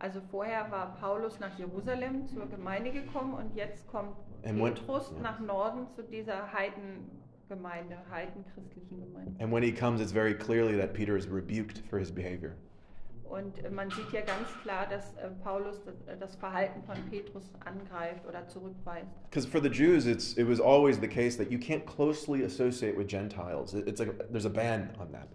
Also 0.00 0.20
vorher 0.30 0.70
war 0.70 0.96
Paulus 0.98 1.38
nach 1.40 1.56
Jerusalem 1.58 2.26
zur 2.26 2.46
Gemeinde 2.48 2.90
gekommen 2.90 3.34
und 3.34 3.54
jetzt 3.54 3.86
kommt 3.86 4.16
And 4.44 4.58
when- 4.58 4.74
Petrus 4.74 5.12
ja. 5.14 5.22
nach 5.22 5.38
Norden 5.40 5.86
zu 5.94 6.02
dieser 6.02 6.50
Heidengemeinde, 6.52 7.96
heidenchristlichen 8.10 8.98
Gemeinde. 9.00 9.42
And 9.44 9.52
when 9.52 9.62
he 9.62 9.72
comes, 9.72 10.00
it's 10.00 10.12
very 10.12 10.34
clearly 10.34 10.76
that 10.78 10.94
Peter 10.94 11.16
is 11.16 11.26
rebuked 11.30 11.78
for 11.88 11.98
his 11.98 12.10
behavior. 12.10 12.52
Und 13.28 13.62
äh, 13.64 13.70
man 13.70 13.90
sieht 13.90 14.10
ja 14.10 14.22
ganz 14.22 14.48
klar, 14.62 14.86
dass 14.88 15.12
äh, 15.18 15.28
Paulus 15.44 15.80
das, 15.84 15.94
äh, 16.06 16.18
das 16.18 16.34
Verhalten 16.34 16.82
von 16.82 16.96
Petrus 17.10 17.48
angreift 17.64 18.26
oder 18.26 18.48
zurückweist. 18.48 19.06
Because 19.30 19.46
for 19.46 19.60
the 19.62 19.68
Jews, 19.68 20.06
it's, 20.06 20.36
it 20.36 20.48
was 20.48 20.60
always 20.60 20.98
the 20.98 21.06
case 21.06 21.36
that 21.38 21.48
you 21.50 21.58
can't 21.58 21.84
closely 21.86 22.42
associate 22.44 22.96
with 22.98 23.06
Gentiles. 23.08 23.72
It- 23.74 23.86
It's 23.86 24.00
like 24.00 24.18
there's 24.32 24.46
a 24.46 24.48
ban 24.50 24.88
on 24.98 25.12
that. 25.12 25.28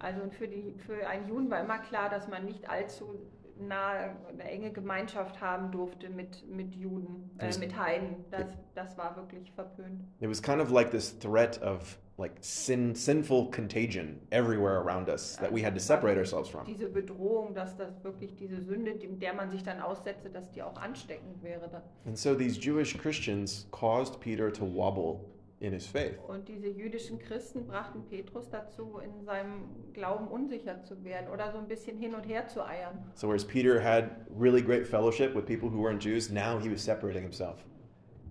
Also 0.00 0.22
und 0.22 0.34
für, 0.34 0.46
die, 0.48 0.74
für 0.86 1.06
einen 1.06 1.28
Juden 1.28 1.50
war 1.50 1.60
immer 1.60 1.78
klar, 1.78 2.08
dass 2.08 2.28
man 2.28 2.44
nicht 2.46 2.68
allzu 2.70 3.14
nahe 3.58 4.16
eine 4.28 4.44
enge 4.44 4.72
Gemeinschaft 4.72 5.40
haben 5.40 5.70
durfte 5.70 6.08
mit, 6.10 6.46
mit 6.48 6.74
Juden, 6.74 7.30
äh, 7.38 7.56
mit 7.58 7.76
Heiden. 7.76 8.24
Das, 8.30 8.46
das 8.74 8.98
war 8.98 9.16
wirklich 9.16 9.52
verpönt. 9.52 10.02
It 10.20 10.28
was 10.28 10.42
kind 10.42 10.60
of 10.60 10.70
like 10.70 10.90
this 10.90 11.18
threat 11.18 11.60
of 11.62 11.98
like 12.16 12.32
sin, 12.40 12.94
sinful 12.94 13.50
contagion 13.50 14.20
everywhere 14.30 14.78
around 14.78 15.08
us 15.08 15.36
that 15.36 15.52
we 15.52 15.64
had 15.64 15.74
to 15.74 15.80
separate 15.80 16.16
ourselves 16.16 16.48
from. 16.48 16.64
Diese 16.64 16.88
Bedrohung, 16.88 17.54
dass 17.54 17.76
das 17.76 18.02
wirklich 18.04 18.36
diese 18.36 18.60
Sünde, 18.60 18.94
der 18.94 19.34
man 19.34 19.50
sich 19.50 19.62
dann 19.62 19.80
aussetze, 19.80 20.30
dass 20.30 20.50
die 20.52 20.62
auch 20.62 20.76
ansteckend 20.76 21.42
wäre. 21.42 21.82
And 22.06 22.16
so 22.16 22.34
these 22.34 22.58
Jewish 22.58 22.96
Christians 22.96 23.66
caused 23.72 24.20
Peter 24.20 24.52
to 24.52 24.64
wobble 24.64 25.20
in 25.64 25.72
his 25.72 25.86
faith. 25.86 26.18
Und 26.28 26.48
diese 26.48 26.68
jüdischen 26.68 27.18
Christen 27.18 27.66
brachten 27.66 28.04
Petrus 28.08 28.48
dazu, 28.50 28.98
in 28.98 29.24
seinem 29.24 29.92
Glauben 29.92 30.28
unsicher 30.28 30.82
zu 30.82 31.02
werden 31.04 31.28
oder 31.30 31.52
so 31.52 31.58
ein 31.58 31.66
bisschen 31.68 31.96
hin 31.98 32.14
und 32.14 32.22
her 32.24 32.46
zu 32.48 32.64
eiern. 32.64 32.98
So 33.14 33.28
whereas 33.28 33.44
Peter 33.46 33.82
had 33.82 34.10
really 34.38 34.62
great 34.62 34.86
fellowship 34.86 35.34
with 35.34 35.44
people 35.46 35.70
who 35.70 35.82
weren't 35.82 36.00
Jews, 36.02 36.30
now 36.30 36.58
he 36.58 36.70
was 36.70 36.84
separating 36.84 37.22
himself. 37.22 37.64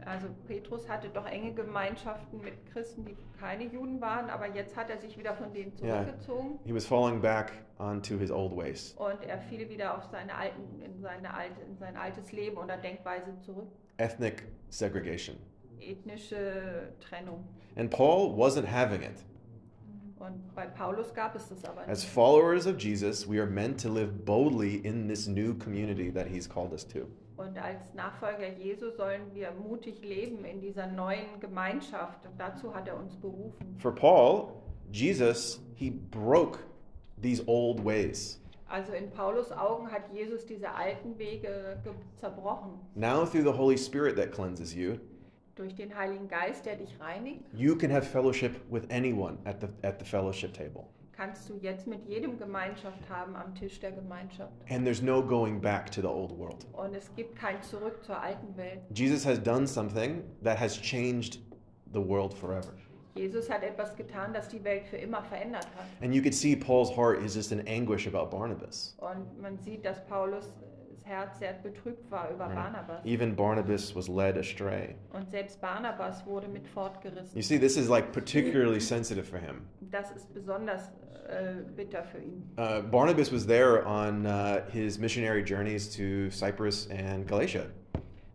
Also 0.05 0.27
Petrus 0.47 0.89
hatte 0.89 1.07
doch 1.07 1.25
enge 1.25 1.53
Gemeinschaften 1.53 2.41
mit 2.41 2.53
Christen, 2.73 3.05
die 3.05 3.15
keine 3.39 3.63
Juden 3.63 4.01
waren, 4.01 4.29
aber 4.29 4.47
jetzt 4.53 4.75
hat 4.75 4.89
er 4.89 4.97
sich 4.97 5.17
wieder 5.17 5.33
von 5.33 5.53
denen 5.53 5.73
zurückgezogen 5.77 6.59
He 6.65 6.75
was 6.75 6.85
falling 6.85 7.21
back 7.21 7.53
onto 7.79 8.17
his 8.17 8.29
old 8.29 8.53
ways. 8.53 8.93
und 8.97 9.23
er 9.23 9.39
fiel 9.39 9.69
wieder 9.69 9.97
auf 9.97 10.03
seine 10.11 10.35
alten, 10.35 10.81
in, 10.81 10.99
seine 11.01 11.33
alte, 11.33 11.61
in 11.61 11.77
sein 11.77 11.95
altes 11.95 12.33
Leben 12.33 12.57
oder 12.57 12.75
Denkweise 12.75 13.37
zurück. 13.39 13.69
Ethnic 13.95 14.43
segregation. 14.69 15.37
Ethnische 15.81 16.93
Trennung. 16.99 17.43
And 17.75 17.89
Paul 17.89 18.35
wasn't 18.37 18.65
having 18.65 19.01
it. 19.01 19.23
Und 20.19 20.55
bei 20.55 20.65
Paulus 20.67 21.13
gab 21.13 21.35
es 21.35 21.49
das 21.49 21.65
aber 21.65 21.87
As 21.87 22.03
followers 22.03 22.65
of 22.65 22.77
Jesus, 22.77 23.27
we 23.27 23.39
are 23.39 23.49
meant 23.49 23.81
to 23.81 23.89
live 23.89 24.23
boldly 24.25 24.75
in 24.85 25.07
this 25.07 25.27
new 25.27 25.53
community 25.53 26.09
that 26.11 26.27
he's 26.27 26.47
called 26.47 26.71
us 26.71 26.87
to. 26.87 27.07
Und 27.35 27.57
als 27.57 27.93
Nachfolger 27.93 28.47
Jesu 28.57 28.91
sollen 28.91 29.33
wir 29.33 29.51
mutig 29.51 30.01
leben 30.01 30.45
in 30.45 30.61
dieser 30.61 30.87
neuen 30.87 31.39
Gemeinschaft. 31.39 32.25
Und 32.25 32.39
dazu 32.39 32.73
hat 32.73 32.87
er 32.87 32.97
uns 32.97 33.17
berufen. 33.17 33.75
For 33.79 33.93
Paul, 33.93 34.53
Jesus, 34.91 35.59
he 35.75 35.89
broke 35.89 36.59
these 37.21 37.43
old 37.47 37.83
ways. 37.83 38.39
Also 38.69 38.93
in 38.93 39.09
Paulus 39.11 39.51
Augen 39.51 39.91
hat 39.91 40.03
Jesus 40.13 40.45
diese 40.45 40.73
alten 40.73 41.17
Wege 41.19 41.77
zerbrochen. 42.19 42.79
Now, 42.95 43.25
through 43.25 43.43
the 43.43 43.57
Holy 43.57 43.77
Spirit 43.77 44.15
that 44.15 44.31
cleanses 44.31 44.73
you, 44.73 44.99
Durch 45.55 45.75
den 45.75 45.95
Heiligen 45.95 46.27
Geist, 46.27 46.65
der 46.65 46.75
dich 46.75 46.99
reinigt, 46.99 47.41
you 47.53 47.75
can 47.75 47.91
have 47.91 48.05
fellowship 48.05 48.55
with 48.71 48.83
anyone 48.89 49.37
at 49.45 49.61
the, 49.61 49.67
at 49.87 49.99
the 49.99 50.05
fellowship 50.05 50.53
table. 50.53 50.85
kannst 51.13 51.47
du 51.49 51.57
jetzt 51.61 51.87
mit 51.87 52.05
jedem 52.07 52.37
Gemeinschaft 52.37 53.07
haben 53.09 53.35
am 53.35 53.53
Tisch 53.55 53.79
der 53.79 53.91
Gemeinschaft. 53.91 54.51
And 54.69 54.83
there's 54.83 55.01
no 55.01 55.21
going 55.21 55.61
back 55.61 55.91
to 55.91 56.01
the 56.01 56.07
old 56.07 56.37
world. 56.37 56.65
Und 56.73 56.95
es 56.95 57.13
gibt 57.15 57.35
kein 57.35 57.61
Zurück 57.61 58.03
zur 58.03 58.19
alten 58.19 58.57
Welt. 58.57 58.81
Jesus 58.93 59.25
has 59.25 59.41
done 59.41 59.67
something 59.67 60.23
that 60.43 60.59
has 60.59 60.79
changed 60.79 61.39
the 61.93 62.01
world 62.01 62.33
forever. 62.33 62.73
Jesus 63.15 63.47
hat 63.47 63.61
etwas 63.61 63.95
getan, 63.95 64.33
das 64.33 64.47
die 64.49 64.63
Welt 64.63 64.85
für 64.87 64.97
immer 64.97 65.21
verändert 65.21 65.67
hat. 65.77 65.85
And 66.01 66.15
you 66.15 66.21
could 66.21 66.33
see 66.33 66.55
Paul's 66.55 66.89
heart 66.89 67.21
is 67.23 67.35
just 67.35 67.51
in 67.51 67.65
anguish 67.67 68.07
about 68.07 68.35
Barnabas. 68.35 68.95
Und 68.97 69.39
man 69.39 69.57
sieht, 69.59 69.85
dass 69.85 70.03
Paulus 70.07 70.51
das 71.03 71.11
Herz 71.11 71.39
sehr 71.39 71.53
betrübt 71.53 72.09
war 72.11 72.29
über 72.29 72.47
Barnabas. 72.49 73.05
Even 73.05 73.35
Barnabas 73.35 73.95
was 73.95 74.07
led 74.07 74.37
astray. 74.37 74.95
Und 75.11 75.29
selbst 75.31 75.59
Barnabas 75.61 76.25
wurde 76.25 76.47
mit 76.47 76.67
fortgerissen. 76.67 77.35
You 77.35 77.41
see, 77.41 77.59
this 77.59 77.77
is 77.77 77.89
like 77.89 78.11
particularly 78.11 78.79
sensitive 78.79 79.25
for 79.25 79.39
him. 79.39 79.67
Das 79.81 80.11
ist 80.11 80.33
besonders 80.33 80.91
äh, 81.27 81.63
bitter 81.75 82.03
für 82.03 82.19
ihn. 82.19 82.43
Uh, 82.57 82.81
Barnabas 82.81 83.31
was 83.31 83.45
there 83.45 83.85
on 83.85 84.25
uh, 84.25 84.61
his 84.71 84.97
missionary 84.99 85.43
journeys 85.43 85.89
to 85.95 86.29
Cyprus 86.29 86.89
and 86.89 87.27
Galatia. 87.27 87.67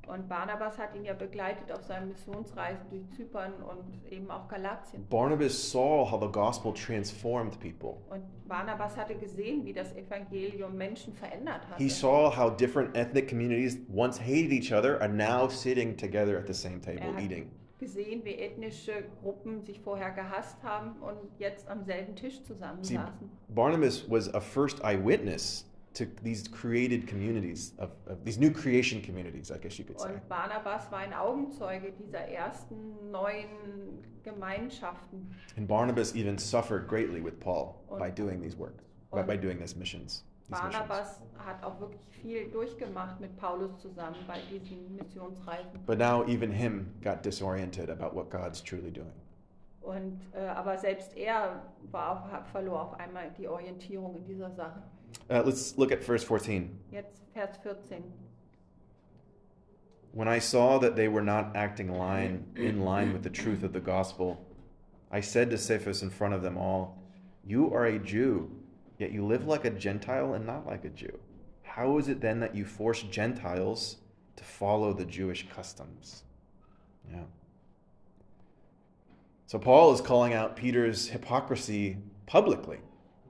Und 0.09 0.27
Barnabas 0.29 0.79
hat 0.79 0.95
ihn 0.97 1.05
ja 1.05 1.13
begleitet 1.13 1.71
auf 1.71 1.83
seinen 1.85 2.09
Missionsreisen 2.09 2.89
durch 2.89 3.07
Zypern 3.11 3.53
und 3.63 4.11
eben 4.11 4.31
auch 4.31 4.49
Galatien. 4.49 5.07
Barnabas 5.09 5.71
saw 5.71 6.11
how 6.11 6.19
the 6.21 6.29
gospel 6.33 6.73
transformed 6.73 7.61
people. 7.61 7.97
Und 8.09 8.23
Barnabas 8.49 8.97
hatte 8.97 9.15
gesehen, 9.17 9.65
wie 9.67 9.73
das 9.75 9.95
Evangelium 9.95 10.75
Menschen 10.77 11.13
verändert 11.13 11.61
He 11.77 11.85
hatte. 11.85 11.91
saw 11.91 12.35
how 12.35 12.51
different 12.57 12.97
ethnic 12.97 13.29
communities 13.29 13.79
once 13.95 14.19
hated 14.19 14.51
each 14.51 14.73
other 14.73 14.99
are 15.01 15.09
now 15.13 15.47
sitting 15.49 15.95
together 15.97 16.39
at 16.39 16.47
the 16.47 16.55
same 16.55 16.81
table 16.81 17.01
Er 17.03 17.13
hat 17.15 17.23
eating. 17.23 17.51
gesehen, 17.79 18.25
wie 18.25 18.35
ethnische 18.35 19.05
Gruppen 19.23 19.63
sich 19.63 19.79
vorher 19.81 20.11
gehasst 20.13 20.57
haben 20.63 20.97
und 21.03 21.19
jetzt 21.39 21.69
am 21.69 21.83
selben 21.85 22.17
Tisch 22.17 22.39
See, 22.39 22.45
zusammensaßen. 22.45 23.31
Barnabas 23.49 24.11
was 24.11 24.33
a 24.35 24.41
first 24.41 24.83
eyewitness 24.83 25.68
to 25.99 26.07
these 26.23 26.47
created 26.49 27.07
communities, 27.07 27.73
of, 27.79 27.91
of 28.07 28.25
these 28.25 28.39
new 28.39 28.51
creation 28.51 29.03
communities, 29.03 29.51
I 29.51 29.59
guess 29.59 29.79
you 29.79 29.85
could 29.85 30.01
say. 30.01 30.11
Und 30.11 30.29
Barnabas 30.29 30.91
war 30.91 31.01
ein 31.01 31.13
Augenzeuge 31.13 31.93
dieser 31.93 32.29
ersten 32.29 33.11
neuen 33.11 34.03
Gemeinschaften. 34.23 35.35
And 35.57 35.67
Barnabas 35.67 36.15
even 36.15 36.39
suffered 36.39 36.87
greatly 36.87 37.21
with 37.21 37.41
Paul 37.41 37.85
by 37.99 38.11
doing 38.11 38.41
these 38.41 38.57
work, 38.57 38.79
by, 39.13 39.23
by 39.23 39.37
doing 39.37 39.59
these 39.59 39.77
missions. 39.77 40.23
These 40.49 40.63
missions. 40.63 40.89
Barnabas 40.89 41.21
hat 41.45 41.63
auch 41.65 41.81
wirklich 41.81 42.01
viel 42.23 42.49
durchgemacht 42.51 43.21
mit 43.21 43.37
Paulus 43.37 43.77
zusammen 43.81 44.17
bei 44.27 44.39
diesen 44.51 44.97
Missionsreisen. 44.97 45.81
But 45.85 45.99
now 45.99 46.25
even 46.27 46.53
him 46.53 46.95
got 47.03 47.23
disoriented 47.23 47.91
about 47.91 48.15
what 48.15 48.31
God's 48.31 48.63
truly 48.63 48.93
doing. 48.93 49.13
Und, 49.81 50.21
äh, 50.35 50.47
aber 50.47 50.77
selbst 50.79 51.17
er 51.17 51.63
war 51.91 52.45
verlor 52.53 52.83
auf 52.83 53.01
einmal 53.01 53.31
die 53.39 53.49
Orientierung 53.49 54.17
in 54.17 54.25
dieser 54.25 54.51
Sache. 54.51 54.83
Uh, 55.31 55.43
let's 55.45 55.77
look 55.77 55.93
at 55.93 56.03
verse 56.03 56.25
14. 56.25 56.79
Jetzt 56.93 57.19
Vers 57.35 57.57
14. 57.63 58.03
When 60.13 60.27
I 60.27 60.39
saw 60.39 60.79
that 60.79 60.97
they 60.97 61.07
were 61.07 61.23
not 61.23 61.55
acting 61.55 61.93
line 61.93 62.47
in 62.57 62.81
line 62.81 63.13
with 63.13 63.23
the 63.23 63.31
truth 63.31 63.63
of 63.63 63.73
the 63.73 63.81
gospel, 63.81 64.45
I 65.11 65.21
said 65.21 65.51
to 65.51 65.59
Cephas 65.59 66.03
in 66.03 66.11
front 66.11 66.35
of 66.35 66.43
them 66.43 66.57
all, 66.57 67.03
You 67.47 67.73
are 67.73 67.87
a 67.87 67.99
Jew, 67.99 68.51
yet 68.99 69.13
you 69.13 69.25
live 69.25 69.47
like 69.47 69.65
a 69.65 69.71
Gentile 69.71 70.35
and 70.35 70.47
not 70.47 70.67
like 70.67 70.85
a 70.85 70.89
Jew. 70.89 71.19
How 71.63 71.99
is 71.99 72.09
it 72.09 72.21
then 72.21 72.41
that 72.41 72.55
you 72.55 72.65
force 72.65 73.03
Gentiles 73.03 73.97
to 74.37 74.45
follow 74.45 74.93
the 74.93 75.05
Jewish 75.05 75.47
customs? 75.49 76.25
Yeah. 77.11 77.25
So 79.47 79.59
Paul 79.59 79.95
is 79.95 80.01
calling 80.01 80.35
out 80.35 80.57
Peter's 80.57 81.09
hypocrisy 81.09 81.99
publicly. 82.27 82.81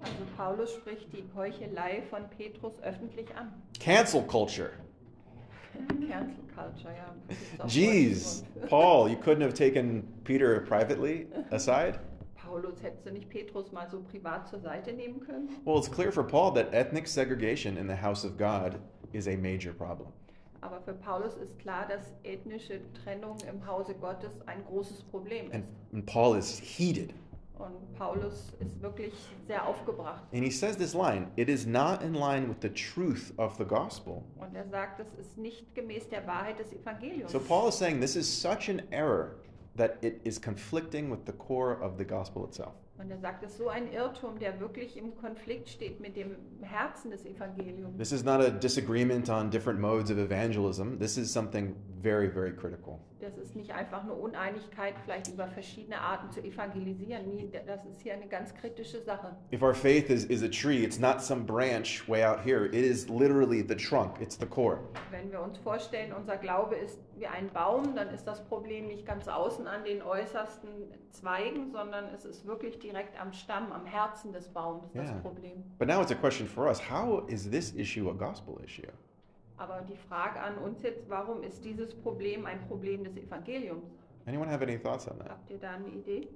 Also 0.00 0.12
Paulus 0.36 0.72
spricht 0.74 1.12
die 1.12 1.24
Heuchelei 1.34 2.02
von 2.08 2.28
Petrus 2.30 2.72
öffentlich 2.82 3.26
an. 3.36 3.52
Cancel 3.80 4.22
culture. 4.22 4.70
Cancel 5.88 6.34
Culture, 6.54 6.94
ja. 6.94 7.66
Jeez. 7.66 8.44
Paul, 8.68 9.08
you 9.08 9.16
couldn't 9.16 9.42
have 9.42 9.54
taken 9.54 10.02
Peter 10.24 10.60
privately 10.60 11.26
aside? 11.50 11.98
Paulus, 12.36 12.80
hättest 12.82 13.06
du 13.06 13.10
nicht 13.12 13.28
Petrus 13.28 13.70
mal 13.72 13.88
so 13.90 14.00
privat 14.00 14.48
zur 14.48 14.60
Seite 14.60 14.92
nehmen 14.92 15.20
können? 15.20 15.48
Well, 15.64 15.78
it's 15.78 15.90
clear 15.90 16.10
for 16.10 16.24
Paul 16.24 16.52
that 16.54 16.72
ethnic 16.72 17.06
segregation 17.06 17.76
in 17.76 17.86
the 17.88 17.94
house 17.94 18.24
of 18.24 18.36
God 18.38 18.78
is 19.12 19.28
a 19.28 19.36
major 19.36 19.72
problem. 19.72 20.08
Aber 20.60 20.80
für 20.80 20.94
Paulus 20.94 21.36
ist 21.36 21.56
klar, 21.60 21.86
dass 21.86 22.12
ethnische 22.24 22.80
Trennung 23.04 23.36
im 23.48 23.64
Hause 23.64 23.94
Gottes 23.94 24.40
ein 24.46 24.64
großes 24.64 25.04
Problem 25.04 25.46
And, 25.52 25.64
ist. 25.64 25.94
and 25.94 26.06
Paul 26.06 26.36
is 26.36 26.58
heated. 26.58 27.12
Und 27.58 27.94
Paulus 27.94 28.52
ist 28.60 28.80
wirklich 28.80 29.12
sehr 29.46 29.66
aufgebracht. 29.66 30.22
And 30.32 30.44
he 30.44 30.50
says 30.50 30.76
this 30.76 30.94
line 30.94 31.28
it 31.36 31.48
is 31.48 31.66
not 31.66 32.02
in 32.02 32.14
line 32.14 32.48
with 32.48 32.58
the 32.62 32.68
truth 32.68 33.32
of 33.36 33.56
the 33.56 33.64
gospel. 33.64 34.22
Und 34.38 34.54
er 34.54 34.68
sagt, 34.68 35.00
es 35.00 35.12
ist 35.14 35.36
nicht 35.36 35.74
gemäß 35.74 36.08
der 36.08 36.26
Wahrheit 36.26 36.58
des 36.58 36.72
Evangeliums. 36.72 37.32
So 37.32 37.40
Paul 37.40 37.68
is 37.68 37.76
saying 37.76 38.00
this 38.00 38.16
is 38.16 38.26
such 38.26 38.68
an 38.68 38.82
error 38.90 39.36
that 39.76 39.96
it 40.02 40.20
is 40.24 40.40
conflicting 40.40 41.10
with 41.10 41.24
the 41.26 41.32
core 41.32 41.80
of 41.82 41.98
the 41.98 42.04
gospel 42.04 42.44
itself. 42.44 42.74
Und 42.98 43.12
er 43.12 43.18
sagt, 43.18 43.44
es 43.44 43.52
ist 43.52 43.58
so 43.58 43.68
ein 43.68 43.92
Irrtum, 43.92 44.40
der 44.40 44.58
wirklich 44.58 44.96
im 44.96 45.14
Konflikt 45.16 45.68
steht 45.68 46.00
mit 46.00 46.16
dem 46.16 46.34
Herzen 46.62 47.12
des 47.12 47.24
Evangeliums. 47.24 47.96
This 47.96 48.10
is 48.10 48.24
not 48.24 48.40
a 48.40 48.50
disagreement 48.50 49.30
on 49.30 49.50
different 49.50 49.78
modes 49.78 50.10
of 50.10 50.18
evangelism. 50.18 50.98
This 50.98 51.16
is 51.16 51.32
something 51.32 51.76
very, 52.02 52.28
very 52.28 52.52
critical. 52.52 52.98
Das 53.20 53.36
ist 53.36 53.56
nicht 53.56 53.72
einfach 53.72 54.04
eine 54.04 54.14
Uneinigkeit, 54.14 54.94
vielleicht 55.04 55.28
über 55.28 55.48
verschiedene 55.48 56.00
Arten 56.00 56.30
zu 56.30 56.40
evangelisieren. 56.40 57.24
Das 57.66 57.84
ist 57.84 58.00
hier 58.02 58.14
eine 58.14 58.28
ganz 58.28 58.54
kritische 58.54 59.02
Sache. 59.02 59.36
If 59.52 59.62
our 59.62 59.74
faith 59.74 60.08
is, 60.08 60.24
is 60.26 60.42
a 60.42 60.48
tree, 60.48 60.84
it's 60.84 60.98
not 60.98 61.20
some 61.20 61.44
branch 61.44 62.08
way 62.08 62.24
out 62.24 62.40
here. 62.44 62.66
It 62.66 62.74
is 62.74 63.08
literally 63.08 63.64
the 63.66 63.74
trunk, 63.74 64.20
it's 64.20 64.38
the 64.38 64.46
core. 64.46 64.78
Wenn 65.10 65.32
wir 65.32 65.40
uns 65.42 65.58
vorstellen, 65.58 66.12
unser 66.12 66.36
Glaube 66.36 66.76
ist 66.76 66.98
wie 67.16 67.26
ein 67.26 67.48
Baum, 67.52 67.96
dann 67.96 68.08
ist 68.10 68.26
das 68.26 68.44
Problem 68.44 68.86
nicht 68.86 69.04
ganz 69.04 69.26
außen 69.26 69.66
an 69.66 69.84
den 69.84 70.00
äußersten 70.02 70.68
Zweigen, 71.10 71.72
sondern 71.72 72.04
es 72.14 72.24
ist 72.24 72.46
wirklich 72.46 72.78
direkt 72.78 73.20
am 73.20 73.32
Stamm, 73.32 73.72
am 73.72 73.84
Herzen 73.84 74.32
des 74.32 74.48
Baums 74.48 74.92
das 74.92 75.08
Yeah. 75.08 75.20
Problem. 75.20 75.64
But 75.78 75.88
now 75.88 76.00
it's 76.00 76.10
a 76.12 76.14
question 76.14 76.46
for 76.46 76.66
us 76.68 76.80
how 76.80 77.24
is 77.28 77.50
this 77.50 77.74
issue 77.74 78.10
a 78.10 78.14
gospel 78.14 78.60
issue? 78.64 78.86
Aber 79.58 79.82
die 79.82 79.96
Frage 79.96 80.40
an 80.40 80.56
uns 80.58 80.82
jetzt, 80.82 81.08
warum 81.10 81.42
ist 81.42 81.64
dieses 81.64 81.94
Problem 81.94 82.46
ein 82.46 82.64
Problem 82.68 83.02
des 83.02 83.16
Evangeliums? 83.16 83.84
Anyone 84.26 84.48
have 84.48 84.62
any 84.62 84.78
thoughts 84.78 85.08
on 85.08 85.18
that? 85.18 85.30
Habt 85.30 85.50
ihr 85.50 85.58
da 85.58 85.72
eine 85.72 85.88
Idee? 85.88 86.28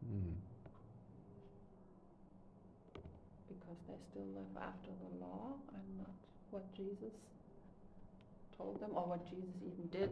Hmm. 0.00 0.36
Because 3.48 3.78
they 3.86 3.96
still 4.10 4.26
live 4.34 4.56
after 4.56 4.90
the 5.02 5.20
law 5.20 5.54
and 5.72 5.98
not 5.98 6.16
what 6.50 6.64
Jesus 6.74 7.12
told 8.56 8.80
them 8.80 8.90
or 8.94 9.06
what 9.06 9.24
Jesus 9.26 9.54
even 9.62 9.88
did. 9.90 10.10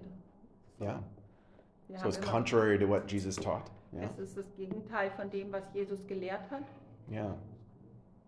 Yeah. 0.80 0.98
Wir 1.88 1.98
So 1.98 2.08
it's 2.08 2.18
contrary 2.18 2.78
to 2.78 2.86
what 2.86 3.08
Jesus 3.08 3.36
taught. 3.36 3.70
Yeah. 3.92 4.04
Es 4.04 4.18
ist 4.18 4.36
das 4.36 4.46
Gegenteil 4.56 5.10
von 5.10 5.30
dem, 5.30 5.52
was 5.52 5.64
Jesus 5.72 6.06
gelehrt 6.06 6.48
hat. 6.50 6.64
Yeah. 7.10 7.34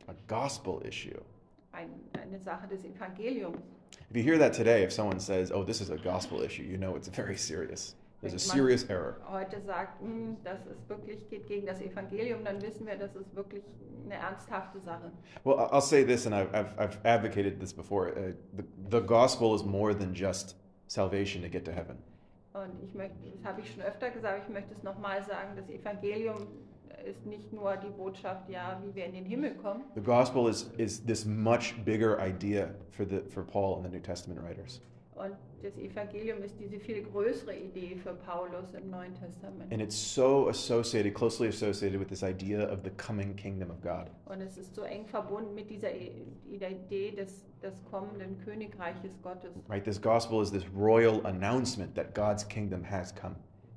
A 0.09 0.15
gospel 0.29 0.83
issue. 0.85 1.21
Eine 1.73 2.39
Sache 2.41 2.67
des 2.69 2.85
Evangeliums. 2.85 3.59
If 4.11 4.17
you 4.17 4.23
hear 4.23 4.39
that 4.39 4.53
today, 4.53 4.83
if 4.83 4.93
someone 4.93 5.21
says, 5.21 5.51
oh, 5.53 5.65
this 5.65 5.81
is 5.81 5.91
a 5.91 5.97
gospel 5.97 6.41
issue, 6.43 6.63
you 6.63 6.79
know 6.79 6.97
it's 6.97 7.09
very 7.09 7.37
serious. 7.37 7.95
There's 8.23 8.35
a 8.35 8.39
serious 8.39 8.89
error. 8.89 9.21
Heute 9.25 9.61
sagt, 9.61 10.01
"Hm, 10.01 10.37
das 10.43 10.61
ist 10.67 10.89
wirklich 10.89 11.29
geht 11.29 11.47
gegen 11.47 11.67
das 11.67 11.81
Evangelium, 11.81 12.45
dann 12.45 12.61
wissen 12.63 12.87
wir, 12.87 12.97
das 12.97 13.15
ist 13.15 13.35
wirklich 13.37 13.63
eine 14.05 14.15
ernsthafte 14.15 14.81
Sache. 14.81 15.13
Well, 15.45 15.59
I'll 15.59 15.83
say 15.83 16.03
this, 16.05 16.27
and 16.27 16.35
I've, 16.35 16.53
I've, 16.55 16.73
I've 16.79 16.99
advocated 17.05 17.61
this 17.61 17.73
before. 17.73 18.09
Uh, 18.09 18.33
the, 18.57 18.65
the 18.89 19.01
gospel 19.01 19.55
is 19.55 19.65
more 19.65 19.95
than 19.95 20.15
just 20.15 20.57
salvation 20.89 21.43
to 21.43 21.49
get 21.49 21.65
to 21.67 21.73
heaven. 21.73 21.99
Und 22.55 22.83
ich 22.83 22.95
möchte, 22.95 23.17
das 23.35 23.45
habe 23.45 23.61
ich 23.61 23.71
schon 23.71 23.83
öfter 23.83 24.11
gesagt, 24.11 24.45
ich 24.45 24.53
möchte 24.53 24.73
es 24.73 24.83
nochmal 24.83 25.23
sagen, 25.25 25.55
das 25.57 25.69
Evangelium 25.69 26.47
ist 27.05 27.24
nicht 27.26 27.53
nur 27.53 27.76
die 27.76 27.90
Botschaft, 27.90 28.49
ja, 28.49 28.80
wie 28.84 28.94
wir 28.94 29.07
in 29.07 29.12
den 29.12 29.24
Himmel 29.24 29.55
kommen. 29.55 29.84
The 29.94 30.01
gospel 30.01 30.49
is, 30.49 30.70
is 30.76 31.05
this 31.05 31.24
much 31.24 31.74
bigger 31.84 32.18
idea 32.20 32.74
for, 32.90 33.07
the, 33.07 33.20
for 33.28 33.44
Paul 33.44 33.76
and 33.76 33.84
the 33.84 33.90
New 33.90 34.03
Testament 34.03 34.40
writers. 34.42 34.80
Und 35.16 35.34
das 35.62 35.78
Evangelium 35.78 36.42
ist 36.42 36.55
diese 36.61 36.78
viel 36.78 37.03
größere 37.03 37.57
Idee 37.57 37.97
für 37.97 38.12
Paulus 38.12 38.74
im 38.74 38.90
Neuen 38.90 39.14
Testament. 39.14 39.72
And 39.72 39.80
it's 39.80 39.97
so 39.97 40.49
associated, 40.49 41.14
closely 41.14 41.49
associated 41.49 41.99
with 41.99 42.09
this 42.09 42.22
idea 42.22 42.70
of 42.70 42.80
the 42.84 42.90
coming 42.90 43.34
kingdom 43.34 43.70
of 43.70 43.80
God. 43.80 44.11
Und 44.26 44.42
es 44.42 44.59
ist 44.59 44.74
so 44.74 44.82
eng 44.82 45.07
verbunden 45.07 45.55
mit 45.55 45.70
dieser 45.70 45.94
Idee 45.94 47.12
des, 47.12 47.47
des 47.62 47.82
kommenden 47.90 48.38
Königreiches 48.44 49.20
Gottes. 49.22 49.51
Right? 49.68 49.82
This 49.82 50.01
gospel 50.01 50.42
is 50.42 50.51
this 50.51 50.64
royal 50.74 51.24
announcement 51.24 51.94
that 51.94 52.14
God's 52.14 52.47
kingdom 52.47 52.84
has 52.84 53.11
come. 53.14 53.36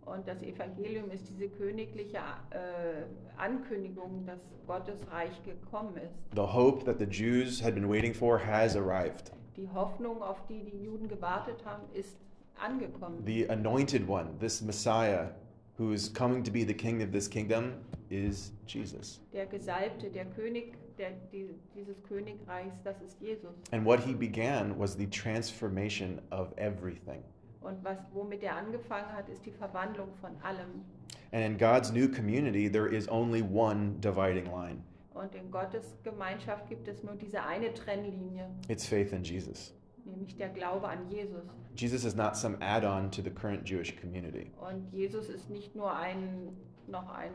Und 0.09 0.27
das 0.27 0.41
Evangelium 0.41 1.11
ist 1.11 1.29
diese 1.29 1.49
königliche 1.49 2.17
äh, 2.17 3.03
Ankündigung, 3.37 4.25
dass 4.25 4.39
Gottes 4.67 4.99
Reich 5.11 5.43
gekommen 5.43 5.95
ist. 5.97 6.13
The 6.35 6.41
hope 6.41 6.83
that 6.85 6.99
the 6.99 7.05
Jews 7.05 7.63
had 7.63 7.75
been 7.75 7.89
waiting 7.89 8.13
for 8.13 8.39
has 8.39 8.75
arrived. 8.75 9.31
Die 9.55 9.69
Hoffnung, 9.73 10.21
auf 10.21 10.45
die 10.47 10.63
die 10.63 10.83
Juden 10.83 11.07
gewartet 11.07 11.63
haben, 11.65 11.83
ist 11.93 12.17
angekommen. 12.59 13.23
The 13.25 13.49
anointed 13.49 14.07
one, 14.07 14.37
this 14.39 14.61
Messiah 14.61 15.31
who 15.77 15.93
is 15.93 16.11
coming 16.13 16.43
to 16.43 16.51
be 16.51 16.65
the 16.65 16.73
king 16.73 17.01
of 17.01 17.11
this 17.11 17.27
kingdom, 17.27 17.73
is 18.09 18.51
Jesus. 18.67 19.21
Der 19.33 19.45
Gesalbte, 19.45 20.09
der 20.09 20.25
König 20.25 20.73
der, 20.97 21.11
die, 21.31 21.49
dieses 21.73 22.03
Königreichs, 22.03 22.75
das 22.83 23.01
ist 23.01 23.19
Jesus. 23.21 23.55
And 23.71 23.85
what 23.85 23.99
he 23.99 24.13
began 24.13 24.77
was 24.77 24.95
the 24.95 25.07
transformation 25.07 26.19
of 26.31 26.53
everything. 26.57 27.23
Und 27.61 27.83
was, 27.83 27.97
womit 28.13 28.41
er 28.43 28.55
angefangen 28.55 29.11
hat, 29.13 29.27
ist 29.29 29.45
die 29.45 29.51
Verwandlung 29.51 30.13
von 30.21 30.31
allem. 30.43 30.83
And 31.31 31.43
in 31.45 31.57
God's 31.57 31.91
new 31.91 32.07
community, 32.07 32.69
there 32.71 32.87
is 32.87 33.07
only 33.09 33.41
one 33.43 33.99
dividing 33.99 34.45
line 34.45 34.81
Und 35.13 35.35
in 35.35 35.51
Gottes 35.51 35.97
Gemeinschaft 36.03 36.67
gibt 36.69 36.87
es 36.87 37.03
nur 37.03 37.15
diese 37.15 37.43
eine 37.43 37.73
Trennlinie, 37.73 38.49
it's 38.69 38.85
faith 38.87 39.11
in 39.11 39.23
Jesus. 39.23 39.73
nämlich 40.05 40.35
der 40.37 40.49
Glaube 40.49 40.87
an 40.87 41.07
Jesus. 41.09 41.43
Jesus 41.75 42.03
is 42.05 42.15
not 42.15 42.35
some 42.35 42.57
add 42.61 42.85
on 42.85 43.11
to 43.11 43.21
the 43.21 43.29
current 43.29 43.67
Jewish 43.69 43.95
community. 43.99 44.51
Und 44.59 44.91
Jesus 44.93 45.29
ist 45.29 45.49
nicht 45.49 45.75
nur 45.75 45.93
ein, 45.93 46.55
noch 46.87 47.09
ein, 47.13 47.31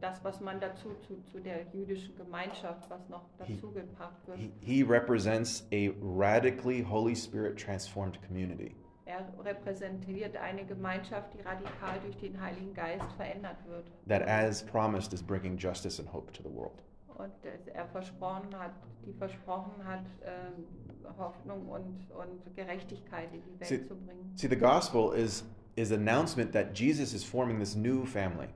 das, 0.00 0.22
was 0.24 0.40
man 0.40 0.58
dazu 0.60 0.94
zu, 1.06 1.20
zu 1.30 1.40
der 1.40 1.66
jüdischen 1.72 2.16
Gemeinschaft, 2.16 2.88
was 2.88 3.08
noch 3.08 3.24
He- 3.44 3.54
dazu 3.54 3.72
gepackt 3.72 4.26
wird. 4.28 4.38
He, 4.38 4.50
he 4.60 4.82
represents 4.82 5.66
a 5.72 5.90
radically 6.00 6.82
Holy 6.82 7.14
Spirit 7.16 7.58
transformed 7.58 8.18
community. 8.26 8.74
Er 9.04 9.26
repräsentiert 9.44 10.36
eine 10.36 10.64
Gemeinschaft, 10.64 11.34
die 11.34 11.40
radikal 11.42 11.98
durch 12.04 12.16
den 12.18 12.40
Heiligen 12.40 12.72
Geist 12.72 13.04
verändert 13.16 13.56
wird. 13.66 13.90
that, 14.08 14.22
as 14.26 14.62
promised, 14.64 15.12
is 15.12 15.22
bringing 15.22 15.56
justice 15.58 15.98
and 16.00 16.12
hope 16.12 16.30
to 16.32 16.42
the 16.42 16.54
world. 16.54 16.82
Und 17.16 17.32
er 17.74 17.86
versprochen 17.86 18.56
hat, 18.58 18.72
die 19.06 19.12
versprochen 19.12 19.84
hat, 19.84 20.04
ähm, 20.24 20.64
Hoffnung 21.18 21.68
und, 21.68 22.10
und 22.10 22.56
Gerechtigkeit 22.56 23.28
in 23.34 23.42
die 23.42 23.60
Welt 23.60 23.68
Sie- 23.68 23.86
zu 23.86 23.94
bringen. 23.96 24.32
See, 24.36 24.48
the 24.48 24.56
gospel 24.56 25.12
is 25.14 25.44
is 25.74 25.90
announcement 25.90 26.52
that 26.52 26.78
Jesus 26.78 27.12
is 27.14 27.24
forming 27.24 27.58
this 27.58 27.74
new 27.74 28.04
family. 28.04 28.48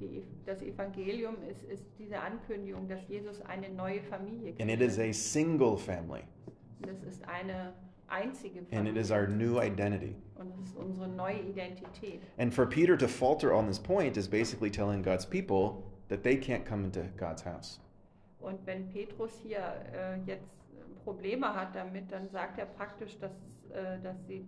Die, 0.00 0.22
das 0.44 0.60
Evangelium 0.62 1.36
ist, 1.48 1.62
ist 1.64 1.84
diese 1.98 2.18
Ankündigung, 2.18 2.88
dass 2.88 3.06
Jesus 3.08 3.40
eine 3.42 3.68
neue 3.70 4.02
Familie 4.02 4.52
And 4.60 4.68
it 4.70 4.80
is 4.80 4.98
a 4.98 5.12
single 5.12 5.76
family. 5.78 6.22
Das 6.80 7.00
ist 7.04 7.26
eine 7.28 7.72
einzige 8.08 8.60
And 8.72 8.88
it 8.88 8.96
is 8.96 9.10
our 9.10 9.26
new 9.26 9.60
identity. 9.60 10.16
Und 10.36 10.50
das 10.50 10.68
ist 10.68 10.76
unsere 10.76 11.08
neue 11.08 11.40
Identität. 11.40 12.20
And 12.38 12.52
for 12.52 12.66
Peter 12.66 12.96
to 12.98 13.08
falter 13.08 13.52
on 13.52 13.66
this 13.66 13.78
point 13.78 14.16
is 14.16 14.28
basically 14.28 14.70
telling 14.70 15.02
God's 15.02 15.26
people 15.26 15.82
that 16.08 16.22
they 16.22 16.36
can't 16.36 16.64
come 16.64 16.84
into 16.84 17.02
God's 17.16 17.44
house. 17.44 17.80
Und 18.40 18.58
wenn 18.66 18.88
Petrus 18.88 19.32
hier 19.42 19.58
äh, 19.92 20.18
jetzt 20.26 20.48
Probleme 21.04 21.54
hat 21.54 21.74
damit, 21.74 22.10
dann 22.10 22.28
sagt 22.30 22.58
er 22.58 22.66
praktisch, 22.66 23.18
dass, 23.18 23.32
äh, 23.72 24.00
dass, 24.02 24.16
sie, 24.26 24.44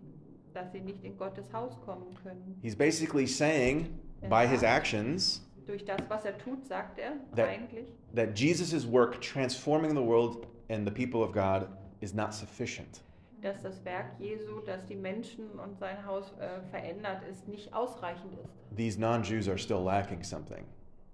dass 0.55 0.73
sie 0.73 0.81
nicht 0.81 1.05
in 1.05 1.17
Gottes 1.17 1.53
Haus 1.53 1.79
kommen 1.85 2.15
können. 2.23 2.59
He's 2.63 2.77
basically 2.77 3.27
saying, 3.27 3.89
by 4.29 4.47
his 4.47 4.63
actions, 4.63 5.43
Durch 5.67 5.85
das, 5.85 5.99
was 6.09 6.25
er 6.25 6.39
tut, 6.39 6.65
sagt 6.67 6.99
er 6.99 7.13
That- 7.35 7.49
eigentlich, 7.49 7.87
that 8.15 8.39
Jesus' 8.39 8.87
work 8.87 9.21
transforming 9.21 9.95
the 9.95 10.03
world 10.03 10.47
and 10.69 10.87
the 10.87 10.93
people 10.93 11.23
of 11.23 11.33
God 11.33 11.69
is 12.01 12.15
not 12.15 12.33
sufficient. 12.33 13.03
Dass 13.47 13.63
das 13.63 13.85
Werk 13.85 14.07
Jesu, 14.19 14.61
das 14.67 14.85
die 14.87 14.97
Menschen 14.97 15.51
und 15.61 15.79
sein 15.79 16.05
Haus 16.05 16.35
äh, 16.41 16.61
verändert 16.71 17.23
ist, 17.31 17.47
nicht 17.47 17.73
ausreichend 17.73 18.35
ist. 18.43 18.77
These 18.77 19.01
non 19.01 19.23
Jews 19.23 19.49
are 19.49 19.59
still 19.59 19.83
lacking 19.83 20.23
something. 20.25 20.65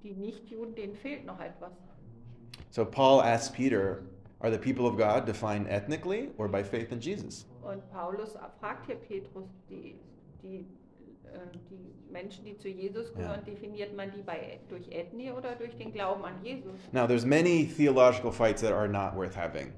Die 0.03 0.14
Nichtjuden, 0.14 0.74
denen 0.74 0.95
fehlt 0.95 1.26
noch 1.26 1.41
etwas. 1.41 1.72
So 2.70 2.85
Paul 2.85 3.20
asks 3.20 3.55
Peter, 3.55 4.03
Are 4.41 4.51
the 4.51 4.59
people 4.59 4.87
of 4.87 4.97
God 4.97 5.24
defined 5.24 5.68
ethnically 5.68 6.30
or 6.37 6.49
by 6.49 6.64
faith 6.64 6.91
in 6.91 7.01
Jesus? 7.01 7.47
Und 7.62 7.80
Paulus 7.93 8.37
fragt 8.59 8.87
hier 8.87 8.97
Petrus, 8.97 9.47
die, 9.70 9.95
die, 10.43 10.66
äh, 11.33 11.39
die 11.70 11.95
Menschen, 12.11 12.45
die 12.45 12.57
zu 12.57 12.68
Jesus 12.68 13.14
gehören, 13.14 13.45
definiert 13.45 13.95
man 13.95 14.11
die 14.11 14.22
bei, 14.22 14.59
durch 14.68 14.91
Ethnie 14.91 15.30
oder 15.30 15.55
durch 15.55 15.76
den 15.76 15.93
Glauben 15.93 16.24
an 16.24 16.35
Jesus? 16.43 16.72
Now, 16.91 17.07
there's 17.07 17.24
many 17.24 17.66
theological 17.66 18.33
fights 18.33 18.62
that 18.62 18.72
are 18.72 18.89
not 18.89 19.14
worth 19.14 19.37
having. 19.37 19.72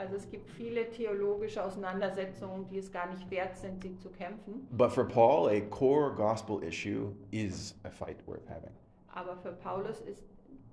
Also 0.00 0.16
es 0.16 0.30
gibt 0.30 0.48
viele 0.52 0.88
theologische 0.88 1.62
Auseinandersetzungen, 1.62 2.66
die 2.70 2.78
es 2.78 2.90
gar 2.90 3.10
nicht 3.10 3.30
wert 3.30 3.54
sind, 3.58 3.82
sie 3.82 3.94
zu 3.98 4.08
kämpfen. 4.08 4.66
But 4.70 4.92
for 4.92 5.06
Paul, 5.06 5.50
a 5.50 5.60
core 5.60 6.14
gospel 6.14 6.62
issue 6.62 7.12
is 7.30 7.74
a 7.84 7.90
fight 7.90 8.26
worth 8.26 8.48
having. 8.48 8.72
Aber 9.12 9.36
für 9.36 9.52
Paulus 9.52 10.00
ist 10.00 10.24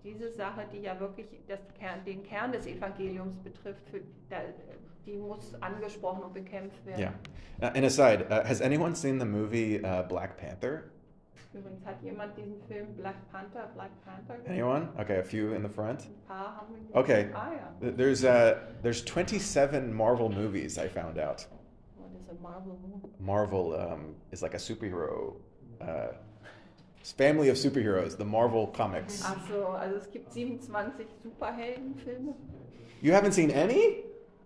diese 0.02 0.32
Sache, 0.32 0.66
die 0.72 0.78
ja 0.80 0.98
wirklich 0.98 1.28
das 1.46 1.60
Kern, 1.78 2.06
den 2.06 2.24
Kern 2.24 2.54
des 2.54 2.68
Evangeliums 2.68 3.38
betrifft, 3.40 3.90
für, 3.90 4.00
die 5.06 5.18
muss 5.18 5.54
angesprochen 5.60 6.24
und 6.24 6.34
bekämpft 6.34 6.86
werden. 6.86 7.02
Yeah. 7.02 7.14
Uh, 7.62 7.76
and 7.76 7.84
aside, 7.84 8.28
uh, 8.30 8.48
has 8.48 8.62
anyone 8.62 8.96
seen 8.96 9.20
the 9.20 9.26
movie 9.26 9.84
uh, 9.84 10.04
Black 10.04 10.38
Panther? 10.38 10.84
Übrigens 11.58 11.86
hat 11.86 12.02
jemand 12.04 12.38
diesen 12.38 12.62
Film 12.68 12.96
Black 12.96 13.16
Panther, 13.32 13.70
Black 13.74 13.92
Panther 14.06 14.38
gesehen? 14.38 14.54
Anyone? 14.54 14.90
Okay, 14.98 15.20
a 15.20 15.24
few 15.24 15.54
in 15.54 15.64
the 15.64 15.70
front. 15.70 16.02
Ein 16.02 16.28
paar 16.28 16.58
haben 16.58 16.74
wir 16.74 16.80
gesehen. 16.82 16.98
Okay. 16.98 17.28
Ah 17.34 17.52
ja. 17.52 17.92
There's 17.92 18.24
uh, 18.24 18.58
there's 18.84 19.04
27 19.04 19.94
Marvel 19.94 20.30
movies. 20.30 20.78
I 20.78 20.88
found 20.88 21.18
out. 21.18 21.48
What 21.98 22.12
is 22.20 22.30
a 22.30 22.42
Marvel 22.42 22.78
movie? 22.82 23.10
Marvel 23.20 23.74
um, 23.74 24.16
is 24.32 24.42
like 24.42 24.54
a 24.54 24.60
superhero 24.60 25.36
uh, 25.82 26.14
family 27.04 27.50
of 27.50 27.58
superheroes. 27.58 28.18
The 28.18 28.26
Marvel 28.26 28.68
comics. 28.68 29.24
Ach 29.26 29.38
so, 29.48 29.68
also 29.68 29.98
es 29.98 30.12
gibt 30.12 30.32
27 30.34 30.94
Superheldenfilme. 31.24 32.36
You 33.02 33.14
haven't 33.14 33.34
seen 33.34 33.52
any? 33.52 34.04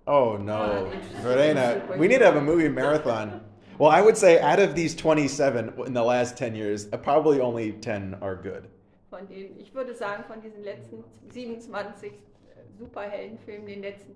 Oh 0.08 0.38
no. 0.38 0.92
Verena. 1.22 1.82
We 1.98 2.08
need 2.08 2.20
to 2.20 2.26
have 2.26 2.38
a 2.38 2.42
movie 2.42 2.70
marathon. 2.70 3.42
Well, 3.82 3.90
I 3.90 4.00
would 4.00 4.16
say 4.16 4.40
out 4.40 4.60
of 4.60 4.76
these 4.76 4.94
27 4.94 5.74
in 5.88 5.94
the 5.96 6.04
last 6.04 6.38
10 6.38 6.54
years, 6.54 6.88
uh, 6.94 6.98
probably 6.98 7.42
only 7.42 7.72
10 7.72 8.16
are 8.22 8.36
good. 8.36 8.68
Von 9.10 9.26
denen, 9.26 9.60
ich 9.60 9.74
würde 9.74 9.96
sagen, 9.96 10.24
von 10.28 10.40
diesen 10.40 10.64
letzten 10.64 11.04
27 11.30 12.12
Superheldenfilmen 12.78 13.68
in 13.68 13.82
den 13.82 13.82
letzten 13.82 14.14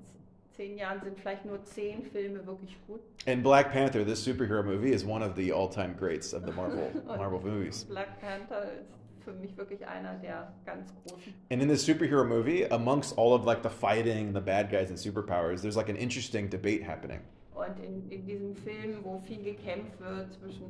10 0.56 0.78
Jahren 0.78 1.02
sind 1.04 1.20
vielleicht 1.20 1.46
nur 1.46 1.66
10 1.66 2.04
Filme 2.04 2.46
wirklich 2.46 2.78
gut. 2.86 3.02
And 3.26 3.42
Black 3.42 3.72
Panther, 3.72 4.06
this 4.06 4.24
superhero 4.24 4.64
movie, 4.64 4.92
is 4.92 5.04
one 5.04 5.24
of 5.24 5.36
the 5.36 5.52
all-time 5.52 5.96
greats 5.98 6.32
of 6.32 6.46
the 6.46 6.52
Marvel 6.52 6.92
Marvel 7.08 7.42
movies. 7.42 7.86
Black 7.86 8.22
Panther 8.22 8.72
ist 8.80 8.94
für 9.24 9.34
mich 9.34 9.58
wirklich 9.58 9.84
einer 9.88 10.14
der 10.22 10.54
ganz 10.68 10.94
großen. 11.08 11.34
And 11.50 11.64
in 11.64 11.68
this 11.68 11.84
superhero 11.84 12.24
movie, 12.24 12.66
amongst 12.70 13.18
all 13.18 13.34
of 13.34 13.46
like 13.46 13.64
the 13.64 13.72
fighting, 13.72 14.32
the 14.32 14.42
bad 14.42 14.70
guys 14.70 14.92
and 14.92 15.00
superpowers, 15.00 15.64
there's 15.64 15.76
like 15.76 15.90
an 15.90 15.96
interesting 15.96 16.52
debate 16.52 16.84
happening. 16.84 17.22
Und 17.56 17.80
in, 17.82 18.10
in 18.12 18.26
diesem 18.26 18.54
Film, 18.56 19.00
wo 19.04 19.18
viel 19.20 19.42
gekämpft 19.42 19.98
wird 20.02 20.34
zwischen 20.34 20.68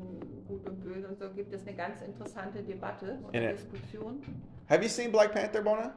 Gut 0.47 0.67
und 0.69 0.83
Böse 0.83 1.07
und 1.07 1.17
so, 1.17 1.29
gibt 1.31 1.51
es 1.51 1.65
eine 1.65 1.75
ganz 1.75 1.99
interessante 2.01 2.61
Debatte 2.61 3.17
und 3.25 3.33
In. 3.35 3.49
Diskussion. 3.49 4.21
Have 4.69 4.83
you 4.83 4.89
seen 4.89 5.11
Black 5.11 5.33
Panther, 5.33 5.61
Bona? 5.63 5.93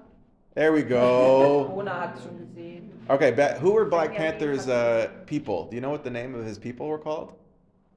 There 0.54 0.72
we 0.72 0.82
go. 0.82 1.68
Mona 1.74 2.00
hat 2.00 2.16
es 2.16 2.24
schon 2.24 2.38
gesehen. 2.38 2.90
Okay, 3.08 3.30
ba- 3.32 3.58
who 3.60 3.74
were 3.74 3.84
Black 3.84 4.14
Panther's 4.16 4.66
uh, 4.66 5.08
people? 5.26 5.66
Do 5.68 5.76
you 5.76 5.80
know 5.82 5.90
what 5.90 6.04
the 6.04 6.10
name 6.10 6.34
of 6.34 6.44
his 6.46 6.58
people 6.58 6.86
were 6.88 6.98
called? 6.98 7.34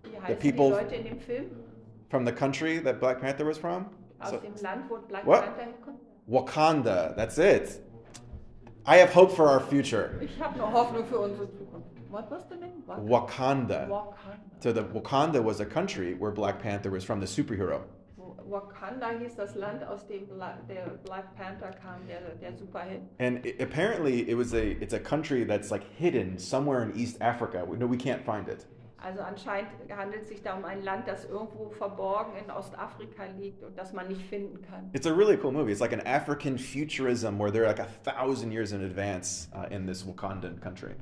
Wie 0.04 0.10
heißen 0.20 0.38
people- 0.40 0.70
die 0.72 0.84
Leute 0.84 0.96
in 0.96 1.04
dem 1.06 1.20
Film? 1.20 1.46
From 2.10 2.26
the 2.26 2.32
country 2.34 2.80
that 2.84 3.00
Black 3.00 3.22
Panther 3.22 3.46
was 3.46 3.58
from? 3.58 3.86
Aus 4.20 4.32
So- 4.32 4.38
dem 4.40 4.54
Land, 4.62 4.90
wo 4.90 4.98
Black 5.08 5.26
What? 5.26 5.44
Panther 5.46 5.62
herkommt? 5.64 6.00
Wakanda. 6.28 7.16
That's 7.16 7.38
it. 7.38 7.82
I 8.86 8.98
have 8.98 9.14
hope 9.14 9.32
for 9.34 9.48
our 9.48 9.62
future. 9.62 10.12
Ich 10.22 10.38
habe 10.42 10.58
noch 10.60 10.74
Hoffnung 10.74 11.06
für 11.06 11.20
unsere 11.20 11.50
Zukunft. 11.52 11.88
What 12.12 12.30
was 12.30 12.44
the 12.50 12.58
name? 12.58 12.84
Wak- 12.86 13.30
Wakanda. 13.30 13.88
Wakanda. 13.88 14.60
So 14.60 14.72
the 14.74 14.84
Wakanda 14.84 15.42
was 15.42 15.62
a 15.62 15.66
country 15.66 16.14
where 16.14 16.32
Black 16.32 16.62
Panther 16.62 16.92
was 16.92 17.04
from, 17.04 17.20
the 17.22 17.26
superhero. 17.26 17.84
Wakanda 18.50 19.18
hieß 19.18 19.38
das 19.38 19.56
Land, 19.56 19.84
aus 19.84 20.06
dem 20.08 20.26
Bla 20.26 20.58
der 20.68 21.00
Black 21.06 21.34
Panther 21.38 21.72
kam, 21.72 22.06
der, 22.08 22.20
der 22.42 22.52
Superheld. 22.58 23.02
And 23.20 23.46
i 23.46 23.56
apparently, 23.64 24.30
it 24.30 24.36
was 24.36 24.54
a 24.54 24.72
it's 24.82 24.94
a 24.94 25.00
country 25.00 25.46
that's 25.46 25.72
like 25.72 25.84
hidden 25.98 26.38
somewhere 26.38 26.84
in 26.84 26.94
East 26.98 27.18
Africa. 27.22 27.64
We, 27.66 27.78
no, 27.78 27.88
we 27.88 27.98
can't 27.98 28.26
find 28.26 28.50
it. 28.50 28.66
Also 29.04 29.22
anscheinend 29.22 29.72
handelt 29.90 30.24
es 30.24 30.30
sich 30.30 30.44
da 30.44 30.56
um 30.56 30.66
ein 30.66 30.84
Land, 30.84 31.08
das 31.08 31.26
irgendwo 31.26 31.70
verborgen 31.70 32.34
in 32.38 32.52
Ostafrika 32.52 33.24
liegt 33.40 33.64
und 33.64 33.76
das 33.78 33.94
man 33.94 34.08
nicht 34.10 34.22
finden 34.24 34.62
kann. 34.62 34.92
It's 34.94 35.08
a 35.08 35.14
really 35.14 35.38
cool 35.38 35.52
movie. 35.52 35.72
It's 35.72 35.82
like 35.82 35.94
an 35.94 36.06
African 36.06 36.58
futurism 36.58 37.40
where 37.40 37.52
they're 37.52 37.66
like 37.66 37.80
a 37.80 37.88
thousand 38.04 38.52
years 38.52 38.74
in 38.74 38.84
advance 38.84 39.48
uh, 39.56 39.66
in 39.72 39.88
this 39.88 40.04
Wakandan 40.04 40.62
country. 40.62 40.94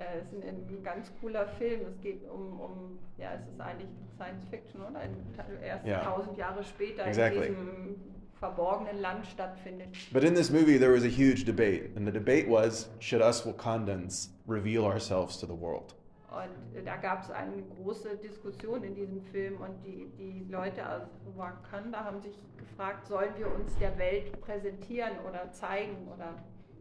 Äh, 0.00 0.20
es 0.20 0.32
ist 0.32 0.42
ein, 0.44 0.56
ein 0.68 0.82
ganz 0.82 1.12
cooler 1.20 1.46
Film. 1.46 1.82
Es 1.86 2.00
geht 2.00 2.28
um, 2.28 2.58
um, 2.58 2.98
ja, 3.18 3.34
es 3.34 3.46
ist 3.52 3.60
eigentlich 3.60 3.88
Science 4.16 4.44
Fiction, 4.48 4.80
oder? 4.80 5.00
Erst 5.62 5.86
Ja. 5.86 6.00
tausend 6.00 6.36
Jahre 6.38 6.64
später 6.64 7.06
Exactly. 7.06 7.46
in 7.48 7.54
diesem 7.54 7.96
verborgenen 8.38 8.98
Land 9.00 9.26
stattfindet. 9.26 9.88
But 10.12 10.24
in 10.24 10.34
this 10.34 10.50
movie, 10.50 10.78
there 10.78 10.92
was 10.94 11.04
a 11.04 11.08
huge 11.08 11.44
debate, 11.44 11.90
and 11.96 12.06
the 12.06 12.12
debate 12.12 12.48
was 12.48 12.88
should 12.98 13.20
us 13.20 13.44
Wakandans 13.46 14.32
reveal 14.48 14.84
ourselves 14.84 15.38
to 15.38 15.46
the 15.46 15.52
world? 15.60 15.94
Und 16.30 16.78
äh, 16.78 16.82
da 16.82 16.96
gab 16.96 17.22
es 17.22 17.30
eine 17.30 17.62
große 17.76 18.16
Diskussion 18.16 18.82
in 18.82 18.94
diesem 18.94 19.20
Film 19.20 19.56
und 19.60 19.84
die, 19.84 20.06
die 20.16 20.46
Leute 20.50 20.88
aus 20.88 21.02
Wakanda 21.36 22.04
haben 22.04 22.20
sich 22.22 22.38
gefragt, 22.56 23.06
sollen 23.06 23.30
wir 23.36 23.52
uns 23.52 23.76
der 23.78 23.98
Welt 23.98 24.40
präsentieren 24.40 25.12
oder 25.28 25.52
zeigen 25.52 26.08
oder 26.14 26.34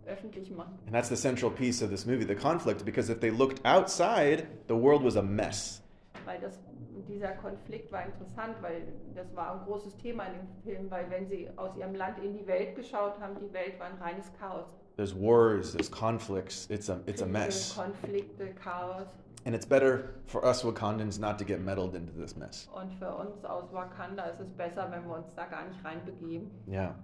öffentlich 0.06 0.52
machen? 0.52 0.78
And 0.86 0.94
that's 0.94 1.10
the 1.10 1.16
central 1.16 1.52
piece 1.52 1.82
of 1.84 1.90
this 1.90 2.06
movie, 2.06 2.26
the 2.26 2.36
conflict, 2.36 2.86
because 2.86 3.12
if 3.12 3.20
they 3.20 3.32
looked 3.32 3.66
outside, 3.66 4.48
the 4.68 4.76
world 4.76 5.04
was 5.04 5.16
a 5.16 5.22
mess. 5.22 5.82
Weil 6.26 6.40
das, 6.40 6.60
dieser 7.08 7.32
Konflikt 7.34 7.92
war 7.92 8.06
interessant, 8.06 8.56
weil 8.62 8.84
das 9.16 9.36
war 9.36 9.54
ein 9.54 9.66
großes 9.66 9.98
Thema 9.98 10.26
in 10.26 10.34
dem 10.34 10.48
Film, 10.64 10.92
weil 10.92 11.10
wenn 11.10 11.28
sie 11.28 11.50
aus 11.56 11.76
ihrem 11.78 11.96
Land 11.96 12.18
in 12.24 12.34
die 12.34 12.46
Welt 12.48 12.76
geschaut 12.76 13.20
haben, 13.20 13.36
die 13.40 13.52
Welt 13.54 13.80
war 13.80 13.88
ein 13.88 13.98
reines 14.02 14.32
Chaos. 14.40 14.68
There's 14.96 15.16
wars, 15.16 15.72
there's 15.72 15.90
conflicts, 15.90 16.68
it's 16.70 16.90
a, 16.90 17.00
it's 17.06 17.22
a 17.22 17.26
mess. 17.26 17.74
Konflikte, 17.76 18.54
Chaos. 18.62 19.08
And 19.46 19.56
it's 19.56 19.66
better 19.66 20.16
for 20.26 20.44
us 20.46 20.64
Wakandans 20.64 21.18
not 21.18 21.40
to 21.40 21.46
get 21.46 21.62
meddled 21.62 21.96
into 21.96 22.12
this 22.12 22.36
mess. 22.36 22.68
Und 22.76 22.92
für 23.00 23.10
uns 23.16 23.46
aus 23.46 23.72
Wakanda 23.72 24.26
ist 24.26 24.42
es 24.42 24.52
besser, 24.52 24.92
wenn 24.92 25.06
wir 25.08 25.16
uns 25.16 25.34
da 25.34 25.46
gar 25.46 25.66
nicht 25.66 25.84
reinbegeben. 25.84 26.52
Yeah. 26.68 26.96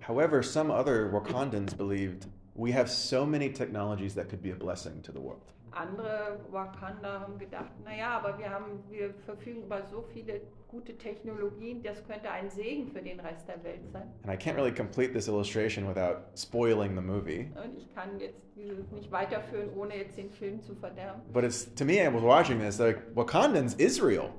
However, 0.00 0.42
some 0.42 0.70
other 0.70 1.10
Wakandans 1.10 1.76
believed 1.76 2.26
we 2.54 2.72
have 2.72 2.90
so 2.90 3.26
many 3.26 3.50
technologies 3.50 4.14
that 4.14 4.28
could 4.28 4.42
be 4.42 4.50
a 4.50 4.54
blessing 4.54 5.02
to 5.02 5.12
the 5.12 5.20
world. 5.20 5.52
Andere 5.72 6.38
Wakanda 6.50 7.20
haben 7.20 7.38
gedacht, 7.38 7.70
naja, 7.84 8.18
aber 8.18 8.38
wir, 8.38 8.48
haben, 8.48 8.82
wir 8.88 9.12
verfügen 9.26 9.64
über 9.64 9.82
so 9.90 10.02
viele 10.12 10.40
gute 10.68 10.96
Technologien, 10.96 11.82
das 11.82 12.02
könnte 12.06 12.30
ein 12.30 12.48
Segen 12.48 12.88
für 12.88 13.02
den 13.02 13.20
Rest 13.20 13.46
der 13.46 13.62
Welt 13.62 13.82
sein. 13.92 14.10
And 14.22 14.32
I 14.32 14.36
can't 14.36 14.56
really 14.56 14.72
complete 14.72 15.12
this 15.12 15.28
illustration 15.28 15.86
without 15.86 16.22
spoiling 16.34 16.94
the 16.94 17.02
movie. 17.02 17.50
Und 17.62 17.76
ich 17.76 17.94
kann 17.94 18.18
jetzt 18.18 18.40
dieses 18.56 18.90
nicht 18.90 19.12
weiterführen, 19.12 19.68
ohne 19.76 19.96
jetzt 19.96 20.16
den 20.16 20.30
Film 20.30 20.62
zu 20.62 20.74
verderben. 20.74 21.20
But 21.32 21.44
it's 21.44 21.72
to 21.74 21.84
me, 21.84 22.02
I 22.02 22.08
was 22.08 22.22
watching 22.22 22.58
this 22.58 22.78
like 22.78 23.02
Wakandans, 23.14 23.74
Israel. 23.74 24.30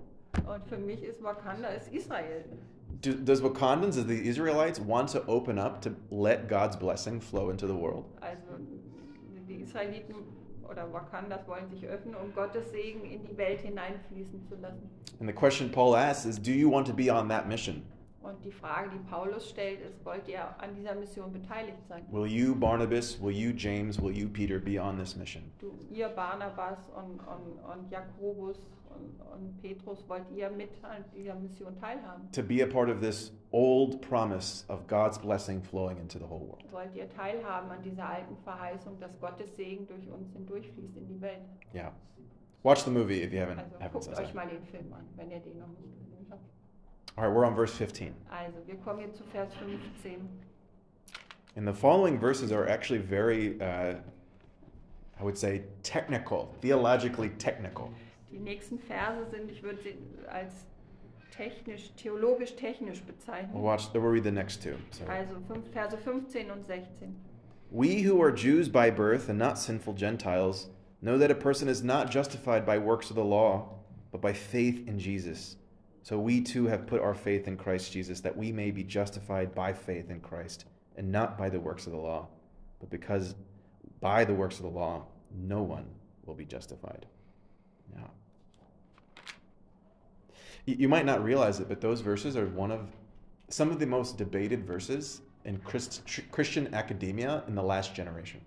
Und 0.47 0.67
für 0.67 0.77
mich 0.77 1.03
ist 1.03 1.21
Wakanda 1.21 1.69
ist 1.69 1.91
Israel. 1.93 2.45
Do, 3.02 3.14
does 3.14 3.41
Wakandans, 3.41 3.98
as 3.98 4.06
the 4.06 4.28
Israelites, 4.28 4.80
want 4.80 5.10
to 5.10 5.24
open 5.28 5.60
up 5.60 5.82
to 5.82 5.95
let 6.10 6.48
God's 6.48 6.76
blessing 6.76 7.19
flow 7.19 7.49
into 7.49 7.68
the 7.68 7.76
world? 7.76 8.06
Also 8.22 8.60
die 9.48 9.61
Israeliten 9.61 10.15
oder 10.69 10.91
Wakandas 10.91 11.48
wollen 11.48 11.69
sich 11.69 11.86
öffnen, 11.88 12.15
um 12.15 12.34
Gottes 12.34 12.72
Segen 12.72 13.06
in 13.06 13.24
die 13.24 13.38
Welt 13.38 13.61
hineinfließen 13.61 14.44
zu 14.48 14.56
lassen. 14.56 14.90
And 15.19 15.28
the 15.28 15.34
question 15.34 15.69
Paul 15.69 15.95
asks 15.95 16.26
is, 16.26 16.38
do 16.38 16.52
you 16.52 16.69
want 16.69 16.88
to 16.88 16.94
be 16.94 17.10
on 17.10 17.28
that 17.30 17.48
mission? 17.48 17.84
Und 18.27 18.43
die 18.43 18.51
Frage, 18.51 18.89
die 18.89 18.99
Paulus 19.09 19.49
stellt, 19.49 19.79
ist, 19.79 20.03
wollt 20.03 20.27
ihr 20.27 20.41
an 20.61 20.75
dieser 20.75 20.95
Mission 20.95 21.31
beteiligt 21.31 21.77
sein? 21.87 22.05
Will 22.11 22.29
you, 22.29 22.53
Barnabas, 22.53 23.21
will 23.21 23.31
you, 23.31 23.53
James, 23.55 24.01
will 24.01 24.11
you, 24.11 24.27
Peter, 24.27 24.59
be 24.59 24.77
on 24.81 24.97
this 24.97 25.15
mission? 25.15 25.43
Du, 25.59 25.71
ihr 25.89 26.09
Barnabas 26.09 26.89
und, 26.89 27.21
und, 27.21 27.59
und 27.63 27.89
Jakobus 27.89 28.57
und, 28.89 29.21
und 29.33 29.61
Petrus, 29.61 30.03
wollt 30.09 30.29
ihr 30.35 30.49
mit 30.49 30.71
an 30.83 31.05
dieser 31.15 31.35
Mission 31.35 31.73
teilhaben? 31.79 32.29
To 32.33 32.43
be 32.43 32.61
a 32.61 32.67
part 32.67 32.89
of 32.89 32.99
this 32.99 33.31
old 33.51 34.01
promise 34.01 34.65
of 34.67 34.85
God's 34.87 35.17
blessing 35.17 35.61
flowing 35.61 35.97
into 35.97 36.19
the 36.19 36.25
whole 36.25 36.45
world. 36.49 36.65
Wollt 36.73 36.93
ihr 36.95 37.07
teilhaben 37.07 37.71
an 37.71 37.81
dieser 37.81 38.09
alten 38.09 38.35
Verheißung, 38.43 38.99
dass 38.99 39.17
Gottes 39.21 39.55
Segen 39.55 39.87
durch 39.87 40.05
uns 40.09 40.33
hindurchfließt 40.33 40.97
in 40.97 41.07
die 41.07 41.21
Welt? 41.21 41.45
Yeah. 41.73 41.93
Watch 42.63 42.83
the 42.83 42.91
movie 42.91 43.23
if 43.23 43.31
you 43.31 43.39
haven't, 43.39 43.59
Also 43.59 43.77
haven't 43.79 43.91
guckt 43.93 44.19
euch 44.19 44.33
mal 44.33 44.47
den 44.49 44.63
Film 44.63 44.91
an, 44.91 45.05
wenn 45.15 45.31
ihr 45.31 45.39
den 45.39 45.59
noch 45.59 45.69
nicht. 45.69 46.06
All 47.18 47.23
right, 47.23 47.34
we're 47.34 47.45
on 47.45 47.56
verse 47.56 47.73
15. 47.73 48.14
Also, 48.31 48.53
wir 48.68 48.76
kommen 48.76 48.99
jetzt 48.99 49.18
zu 49.18 49.23
Vers 49.31 49.52
15. 49.56 50.30
And 51.56 51.68
the 51.68 51.73
following 51.73 52.19
verses 52.19 52.52
are 52.52 52.68
actually 52.69 52.99
very, 52.99 53.60
uh, 53.60 53.95
I 55.19 55.23
would 55.23 55.38
say, 55.38 55.64
technical, 55.81 56.53
theologically 56.61 57.30
technical. 57.39 57.91
Die 58.31 58.38
nächsten 58.38 58.77
Verse 58.77 59.31
sind, 59.31 59.49
ich 59.49 59.64
würde 59.64 59.80
sie 59.81 59.95
als 60.30 60.65
technisch, 61.31 61.89
theologisch-technisch 61.95 63.02
We'll 63.52 63.64
watch. 63.64 63.91
We'll 63.94 64.03
read 64.03 64.23
the 64.23 64.31
next 64.31 64.61
two. 64.61 64.77
So. 64.91 65.06
Also 65.06 65.39
fünf, 65.48 65.65
Verse 65.73 65.98
15 65.98 66.52
und 66.52 66.64
16. 66.64 67.15
We 67.72 68.03
who 68.03 68.22
are 68.22 68.31
Jews 68.31 68.69
by 68.69 68.91
birth 68.91 69.27
and 69.27 69.39
not 69.39 69.57
sinful 69.57 69.94
Gentiles 69.95 70.68
know 71.02 71.18
that 71.18 71.31
a 71.31 71.35
person 71.35 71.68
is 71.68 71.84
not 71.84 72.11
justified 72.11 72.64
by 72.64 72.77
works 72.77 73.10
of 73.10 73.15
the 73.15 73.26
law, 73.26 73.69
but 74.11 74.22
by 74.22 74.34
faith 74.34 74.88
in 74.88 74.99
Jesus. 74.99 75.57
So 76.07 76.17
we 76.17 76.39
too 76.39 76.67
have 76.67 76.88
put 76.88 77.01
our 77.01 77.13
faith 77.13 77.49
in 77.49 77.57
Christ 77.57 77.91
Jesus, 77.91 78.21
that 78.21 78.38
we 78.38 78.53
may 78.53 78.71
be 78.71 78.81
justified 78.81 79.53
by 79.53 79.73
faith 79.73 80.09
in 80.09 80.21
Christ, 80.21 80.63
and 80.95 81.11
not 81.11 81.38
by 81.38 81.49
the 81.49 81.59
works 81.59 81.85
of 81.85 81.91
the 81.91 81.97
law, 81.97 82.29
but 82.79 82.89
because 82.89 83.35
by 83.99 84.23
the 84.23 84.34
works 84.34 84.55
of 84.55 84.61
the 84.61 84.69
law 84.69 85.03
no 85.35 85.61
one 85.61 85.84
will 86.25 86.34
be 86.34 86.45
justified. 86.45 87.07
You, 90.65 90.77
you 90.79 90.88
might 90.88 91.05
not 91.05 91.21
realize 91.25 91.59
it, 91.59 91.67
but 91.67 91.81
those 91.81 91.99
verses 91.99 92.38
are 92.38 92.45
one 92.45 92.71
of 92.71 92.88
some 93.49 93.69
of 93.69 93.77
the 93.77 93.85
most 93.85 94.17
debated 94.17 94.65
verses 94.65 95.19
in 95.43 95.57
Christ, 95.57 96.03
Christian 96.31 96.73
academia 96.73 97.43
in 97.49 97.55
the 97.55 97.63
last 97.63 97.93
generation. 97.93 98.39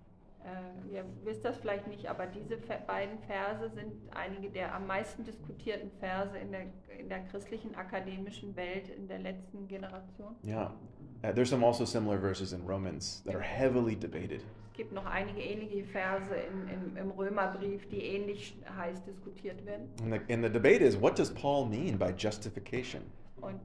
Äh, 0.91 0.95
ihr 0.95 1.05
wisst 1.23 1.43
das 1.45 1.57
vielleicht 1.57 1.87
nicht, 1.87 2.07
aber 2.07 2.25
diese 2.27 2.57
beiden 2.87 3.17
Verse 3.19 3.69
sind 3.73 3.93
einige 4.11 4.49
der 4.49 4.73
am 4.73 4.87
meisten 4.87 5.23
diskutierten 5.23 5.91
Verse 5.99 6.37
in 6.37 6.51
der, 6.51 6.61
in 6.97 7.09
der 7.09 7.19
christlichen 7.25 7.75
akademischen 7.75 8.55
Welt 8.55 8.89
in 8.89 9.07
der 9.07 9.19
letzten 9.19 9.67
Generation. 9.67 10.35
Yeah. 10.45 10.73
Uh, 11.23 11.31
there's 11.33 11.49
some 11.49 11.65
also 11.65 11.85
similar 11.85 12.19
verses 12.19 12.51
in 12.53 12.65
Romans 12.65 13.21
that 13.25 13.35
are 13.35 13.43
heavily 13.43 13.95
debated. 13.95 14.41
Es 14.71 14.77
gibt 14.77 14.93
noch 14.93 15.05
einige 15.05 15.41
ähnliche 15.41 15.83
Verse 15.83 16.33
in, 16.33 16.67
im, 16.69 16.97
im 16.97 17.11
Römerbrief, 17.11 17.87
die 17.89 18.01
ähnlich 18.01 18.57
heiß 18.75 19.03
diskutiert 19.03 19.63
werden. 19.65 19.89
And 20.01 20.13
the, 20.13 20.33
and 20.33 20.43
the 20.43 20.49
debate 20.49 20.81
is 20.81 20.99
what 20.99 21.17
does 21.17 21.29
Paul 21.29 21.67
mean 21.67 21.97
by 21.97 22.11
justification? 22.17 23.01
Und 23.41 23.59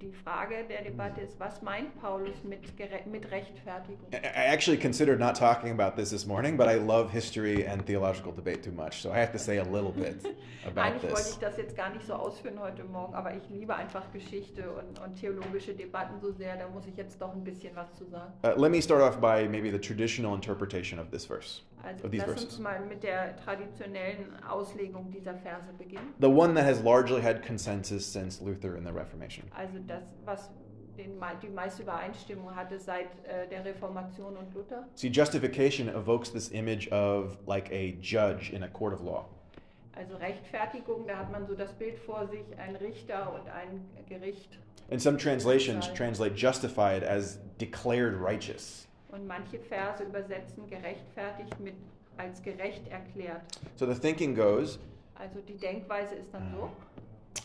die 0.00 0.12
Frage 0.12 0.64
der 0.68 0.82
Debatte 0.82 1.20
ist, 1.20 1.38
was 1.40 1.60
meint 1.62 1.94
Paulus 2.00 2.42
mit, 2.44 2.60
mit 3.06 3.30
Rechtfertigung? 3.30 4.06
I 4.12 4.46
actually 4.52 4.78
considered 4.78 5.18
not 5.18 5.34
talking 5.36 5.70
about 5.70 5.96
this 5.96 6.10
this 6.10 6.26
morning, 6.26 6.56
but 6.56 6.68
I 6.68 6.76
love 6.76 7.10
history 7.10 7.66
and 7.66 7.84
theological 7.84 8.32
debate 8.32 8.62
too 8.62 8.72
much, 8.72 9.02
so 9.02 9.10
I 9.10 9.18
have 9.18 9.32
to 9.32 9.38
say 9.38 9.58
a 9.58 9.64
little 9.64 9.92
bit 9.92 10.24
about 10.66 10.80
Eigentlich 10.82 11.10
wollte 11.10 11.24
this. 11.24 11.32
ich 11.32 11.38
das 11.38 11.56
jetzt 11.56 11.76
gar 11.76 11.90
nicht 11.90 12.06
so 12.06 12.14
ausführen 12.14 12.58
heute 12.60 12.84
Morgen, 12.84 13.14
aber 13.14 13.34
ich 13.34 13.48
liebe 13.50 13.74
einfach 13.74 14.10
Geschichte 14.12 14.70
und, 14.70 15.00
und 15.00 15.16
theologische 15.16 15.74
Debatten 15.74 16.20
so 16.20 16.32
sehr, 16.32 16.56
da 16.56 16.68
muss 16.68 16.86
ich 16.86 16.96
jetzt 16.96 17.20
doch 17.20 17.34
ein 17.34 17.42
bisschen 17.44 17.74
was 17.74 17.92
zu 17.94 18.04
sagen. 18.06 18.32
Uh, 18.44 18.60
let 18.60 18.70
me 18.70 18.80
start 18.80 19.02
off 19.02 19.20
by 19.20 19.48
maybe 19.48 19.70
the 19.70 19.78
traditional 19.80 20.34
interpretation 20.34 20.98
of 20.98 21.10
this 21.10 21.24
verse, 21.26 21.62
Also 21.82 22.04
of 22.04 22.10
these 22.10 22.22
lass 22.22 22.30
uns 22.30 22.42
verses. 22.44 22.58
mal 22.60 22.80
mit 22.80 23.02
der 23.02 23.36
traditionellen 23.36 24.42
Auslegung 24.48 25.10
dieser 25.10 25.34
Verse 25.34 25.72
beginnen. 25.76 26.14
The 26.20 26.28
one 26.28 26.54
that 26.54 26.64
has 26.64 26.82
largely 26.82 27.20
had 27.20 27.42
consensus 27.44 28.04
since 28.10 28.40
Luther 28.40 28.76
and 28.76 28.86
the 28.86 28.92
Reformation. 28.92 29.44
Also 29.56 29.78
das, 29.88 30.04
was 30.24 30.50
den, 30.96 31.20
die 31.42 31.48
meiste 31.48 31.82
Übereinstimmung 31.82 32.54
hatte 32.54 32.78
seit 32.78 33.06
äh, 33.24 33.48
der 33.48 33.64
Reformation 33.64 34.36
und 34.36 34.52
Luther. 34.54 34.86
See, 34.94 35.08
justification 35.08 35.88
evokes 35.88 36.32
this 36.32 36.48
image 36.50 36.90
of 36.92 37.38
like 37.46 37.70
a 37.72 37.96
judge 38.00 38.52
in 38.52 38.64
a 38.64 38.68
court 38.68 38.92
of 38.92 39.00
law. 39.02 39.26
Also 39.96 40.16
Rechtfertigung, 40.16 41.06
da 41.06 41.18
hat 41.18 41.32
man 41.32 41.46
so 41.46 41.54
das 41.54 41.72
Bild 41.72 41.98
vor 41.98 42.28
sich, 42.28 42.44
ein 42.56 42.76
Richter 42.76 43.32
und 43.34 43.48
ein 43.50 43.84
Gericht. 44.08 44.58
And 44.90 45.02
some 45.02 45.18
translations 45.18 45.92
translate 45.92 46.36
justified 46.36 47.02
as 47.02 47.38
declared 47.58 48.14
righteous. 48.20 48.86
Und 49.10 49.26
manche 49.26 49.58
Verse 49.58 50.02
übersetzen 50.04 50.68
gerechtfertigt 50.68 51.58
mit 51.60 51.74
als 52.16 52.42
gerecht 52.42 52.86
erklärt. 52.88 53.42
So 53.76 53.86
the 53.86 53.98
thinking 53.98 54.34
goes 54.34 54.78
Also 55.14 55.40
die 55.40 55.56
Denkweise 55.56 56.14
ist 56.14 56.32
dann 56.32 56.52
so, 56.52 56.70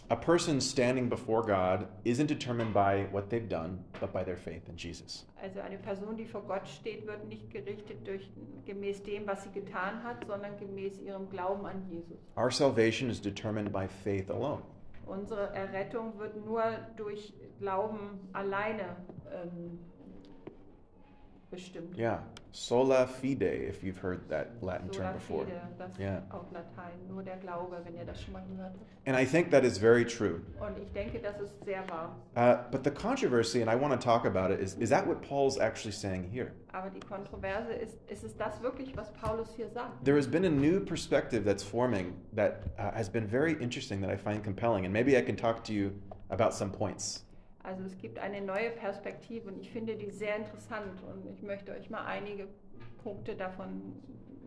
a 0.10 0.15
person 0.15 0.61
standing 0.61 1.10
before 1.10 1.41
God 1.41 1.88
isn't 2.05 2.27
determined 2.27 2.73
by 2.73 3.07
what 3.11 3.30
they've 3.30 3.49
done, 3.49 3.84
but 3.99 4.14
by 4.14 4.23
their 4.23 4.38
faith 4.38 4.69
in 4.69 4.77
Jesus. 4.77 5.26
also 5.43 5.60
eine 5.60 5.77
Person, 5.77 6.15
die 6.15 6.26
vor 6.26 6.41
Gott 6.41 6.68
steht, 6.68 7.05
wird 7.05 7.27
nicht 7.27 7.49
gerichtet 7.51 8.07
durch, 8.07 8.30
gemäß 8.65 9.03
dem, 9.03 9.27
was 9.27 9.43
sie 9.43 9.51
getan 9.51 10.03
hat, 10.03 10.26
sondern 10.26 10.57
gemäß 10.57 10.99
ihrem 10.99 11.30
Glauben 11.30 11.65
an 11.65 11.84
Jesus. 11.89 12.18
Our 12.38 12.51
salvation 12.51 13.10
is 13.10 13.19
determined 13.19 13.72
by 13.72 13.88
faith 13.88 14.30
alone. 14.30 14.61
Unsere 15.05 15.53
Errettung 15.53 16.18
wird 16.18 16.45
nur 16.45 16.64
durch 16.95 17.34
Glauben 17.60 18.19
alleine 18.31 18.95
ähm, 19.34 19.80
bestimmt. 21.51 21.97
Yeah. 21.97 22.23
Sola 22.55 23.07
fide, 23.07 23.41
if 23.41 23.84
you've 23.84 23.97
heard 23.97 24.30
that 24.30 24.51
Latin 24.61 24.93
Sola 24.93 25.05
term 25.05 25.13
before. 25.15 25.45
fide, 25.45 25.99
Ja. 25.99 26.21
Latein, 26.51 26.93
nur 27.09 27.23
der 27.23 27.38
Glaube, 27.38 27.81
wenn 27.84 27.95
ihr 27.95 28.05
das 28.05 28.21
schon 28.21 28.34
mal 28.34 28.43
gehört 28.47 28.73
habt. 28.73 29.07
And 29.07 29.17
I 29.17 29.25
think 29.25 29.49
that 29.49 29.65
is 29.65 29.80
very 29.80 30.05
true. 30.05 30.39
Und 30.59 30.77
ich 30.77 30.91
denke, 30.93 31.19
das 31.19 31.39
ist 31.39 31.65
sehr 31.65 31.84
wahr. 31.89 32.15
Uh, 32.38 32.61
but 32.69 32.84
the 32.84 32.91
controversy, 32.91 33.61
and 33.61 33.71
I 33.71 33.75
want 33.75 33.91
to 33.91 33.97
talk 33.99 34.25
about 34.25 34.51
it, 34.51 34.59
is 34.59 34.75
is 34.75 34.91
that 34.91 35.07
what 35.07 35.23
Paul's 35.23 35.57
actually 35.57 35.93
saying 35.93 36.30
here? 36.31 36.51
Aber 36.71 36.91
die 36.91 36.99
Kontroverse 36.99 37.73
ist, 37.73 37.97
ist 38.07 38.23
es 38.23 38.38
das 38.38 38.61
wirklich, 38.61 38.95
was 38.95 39.11
Paulus 39.13 39.49
hier 39.55 39.69
sagt? 39.69 40.05
There 40.05 40.15
has 40.15 40.27
been 40.27 40.45
a 40.45 40.49
new 40.49 40.80
perspective 40.80 41.43
that's 41.43 41.63
forming 41.63 42.13
that 42.35 42.61
uh, 42.77 42.91
has 42.93 43.09
been 43.09 43.25
very 43.27 43.53
interesting 43.53 43.99
that 44.01 44.11
I 44.11 44.15
find 44.15 44.43
compelling, 44.43 44.85
and 44.85 44.93
maybe 44.93 45.17
I 45.17 45.23
can 45.23 45.35
talk 45.35 45.63
to 45.63 45.73
you 45.73 45.91
about 46.30 46.53
some 46.53 46.71
points. 46.71 47.25
Also 47.64 47.84
es 47.84 47.98
gibt 47.98 48.19
eine 48.19 48.41
neue 48.41 48.69
Perspektive 48.72 49.48
und 49.49 49.60
ich 49.60 49.72
finde 49.72 49.95
die 49.95 50.11
sehr 50.11 50.35
interessant 50.35 51.02
und 51.03 51.26
ich 51.31 51.41
möchte 51.41 51.72
euch 51.72 51.90
mal 51.90 52.06
einige 52.06 52.48
Punkte 53.02 53.35
davon 53.35 53.94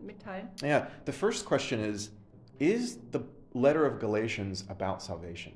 mitteilen. 0.04 0.48
Yeah, 0.62 0.88
the 1.06 1.12
first 1.12 1.46
question 1.46 1.80
is 1.80 2.12
Is 2.58 2.98
the 3.12 3.20
letter 3.52 3.84
of 3.84 3.98
Galatians 3.98 4.64
about 4.68 5.02
salvation? 5.02 5.52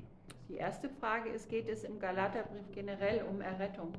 Die 0.49 0.57
erste 0.57 0.89
Frage 0.89 1.29
ist, 1.29 1.49
geht 1.49 1.67
es 1.67 1.83
im 1.83 1.99
Galaterbrief 1.99 2.71
generell 2.71 3.23
um 3.23 3.41
Errettung? 3.41 3.93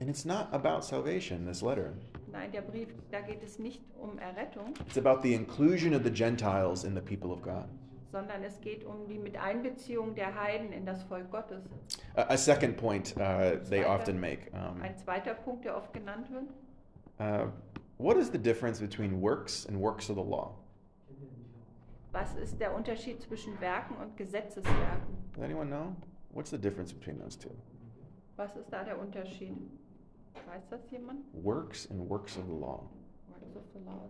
And 0.00 0.10
it's 0.10 0.24
not 0.24 0.52
about 0.52 0.82
salvation, 0.82 1.46
this 1.46 1.62
letter. 1.62 1.92
Nein, 2.32 2.50
der 2.52 2.62
Brief, 2.62 2.88
da 3.10 3.20
geht 3.20 3.42
es 3.42 3.58
nicht 3.58 3.80
um 4.00 4.18
Errettung, 4.18 4.74
It's 4.86 4.98
about 4.98 5.22
the 5.22 5.34
inclusion 5.34 5.94
of 5.94 6.02
the 6.02 6.10
Gentiles 6.10 6.84
in 6.84 6.94
the 6.94 7.00
people 7.00 7.30
of 7.30 7.42
God. 7.42 7.68
Sondern 8.10 8.42
es 8.44 8.60
geht 8.60 8.84
um 8.84 9.06
die 9.06 9.18
Miteinbeziehung 9.18 10.14
der 10.14 10.34
Heiden 10.40 10.72
in 10.72 10.86
das 10.86 11.02
Volk 11.04 11.30
Gottes. 11.30 11.64
A, 12.14 12.36
second 12.36 12.76
point 12.76 13.14
uh, 13.16 13.56
they 13.68 13.82
Zweiter- 13.82 13.88
often 13.94 14.20
make 14.20 14.50
um, 14.52 14.80
Ein 14.82 14.96
zweiter 14.96 15.34
Punkt, 15.34 15.64
der 15.64 15.76
oft 15.76 15.92
genannt 15.92 16.28
wird, 16.30 16.50
uh, 17.20 17.50
What 17.98 18.16
is 18.18 18.30
the 18.30 18.38
difference 18.38 18.78
between 18.80 19.20
works 19.22 19.66
and 19.66 19.80
works 19.80 20.10
of 20.10 20.16
the 20.16 20.22
law? 20.22 20.54
was 22.12 22.34
ist 22.36 22.58
der 22.60 22.74
Unterschied 22.74 23.20
zwischen 23.20 23.60
Werken 23.60 23.94
und 23.96 24.16
Gesetzeswerken? 24.16 25.16
Does 25.34 25.42
anyone 25.44 25.66
know? 25.68 25.94
What's 26.30 26.50
the 26.50 26.58
difference 26.58 26.92
between 26.92 27.18
those 27.18 27.38
two? 27.38 27.50
Was 28.36 28.56
ist 28.56 28.70
da 28.72 28.84
der 28.84 28.98
Unterschied? 28.98 29.54
Weiß 30.46 30.66
das 30.70 30.90
jemand? 30.90 31.20
Works 31.34 31.90
and 31.90 32.08
works 32.08 32.38
of 32.38 32.44
the 32.46 32.52
law. 32.52 32.88
Works 33.28 33.56
of 33.56 33.62
the 33.74 33.80
law, 33.84 34.08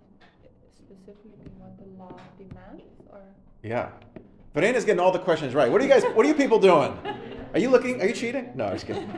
specifically 0.86 1.50
what 1.58 1.76
the 1.78 1.88
law 1.98 2.16
demands, 2.38 2.84
or? 3.10 3.20
Yeah. 3.62 3.90
Verena's 4.54 4.84
getting 4.84 5.00
all 5.00 5.12
the 5.12 5.18
questions 5.18 5.54
right. 5.54 5.70
What 5.70 5.80
are 5.80 5.84
you 5.84 5.90
guys, 5.90 6.04
what 6.14 6.24
are 6.24 6.28
you 6.28 6.34
people 6.34 6.58
doing? 6.58 6.96
Are 7.52 7.58
you 7.58 7.68
looking, 7.70 8.00
are 8.00 8.06
you 8.06 8.14
cheating? 8.14 8.52
No, 8.54 8.66
I'm 8.66 8.72
just 8.74 8.86
kidding. 8.86 9.08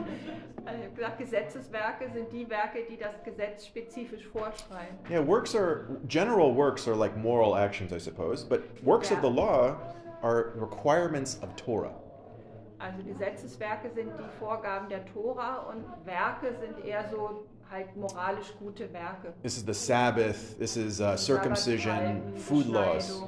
Also 0.65 0.81
ich 0.81 0.85
habe 0.85 0.95
gesagt, 0.95 1.17
Gesetzeswerke 1.17 2.11
sind 2.13 2.31
die 2.31 2.47
Werke, 2.49 2.85
die 2.87 2.97
das 2.97 3.23
Gesetz 3.23 3.65
spezifisch 3.65 4.27
vorschreiben. 4.27 4.97
Yeah, 5.09 5.21
works 5.25 5.55
are, 5.55 5.97
general 6.07 6.53
works 6.53 6.87
are 6.87 6.95
like 6.95 7.17
moral 7.17 7.55
actions, 7.55 7.91
I 7.91 7.97
suppose, 7.99 8.43
but 8.43 8.61
works 8.83 9.11
of 9.11 9.21
the 9.21 9.29
law 9.29 9.77
are 10.21 10.53
requirements 10.55 11.39
of 11.41 11.55
Torah. 11.55 11.93
Also 12.77 13.01
Gesetzeswerke 13.03 13.89
sind 13.89 14.11
die 14.17 14.29
Vorgaben 14.39 14.89
der 14.89 15.05
Tora 15.05 15.69
und 15.69 15.85
Werke 16.05 16.53
sind 16.59 16.85
eher 16.85 17.09
so 17.09 17.45
halt 17.69 17.95
moralisch 17.95 18.53
gute 18.59 18.91
Werke. 18.93 19.33
This 19.41 19.57
is 19.57 19.65
the 19.65 19.73
Sabbath, 19.73 20.57
this 20.57 20.75
is 20.75 20.99
uh, 20.99 21.15
circumcision, 21.17 22.35
food 22.37 22.67
laws. 22.67 23.23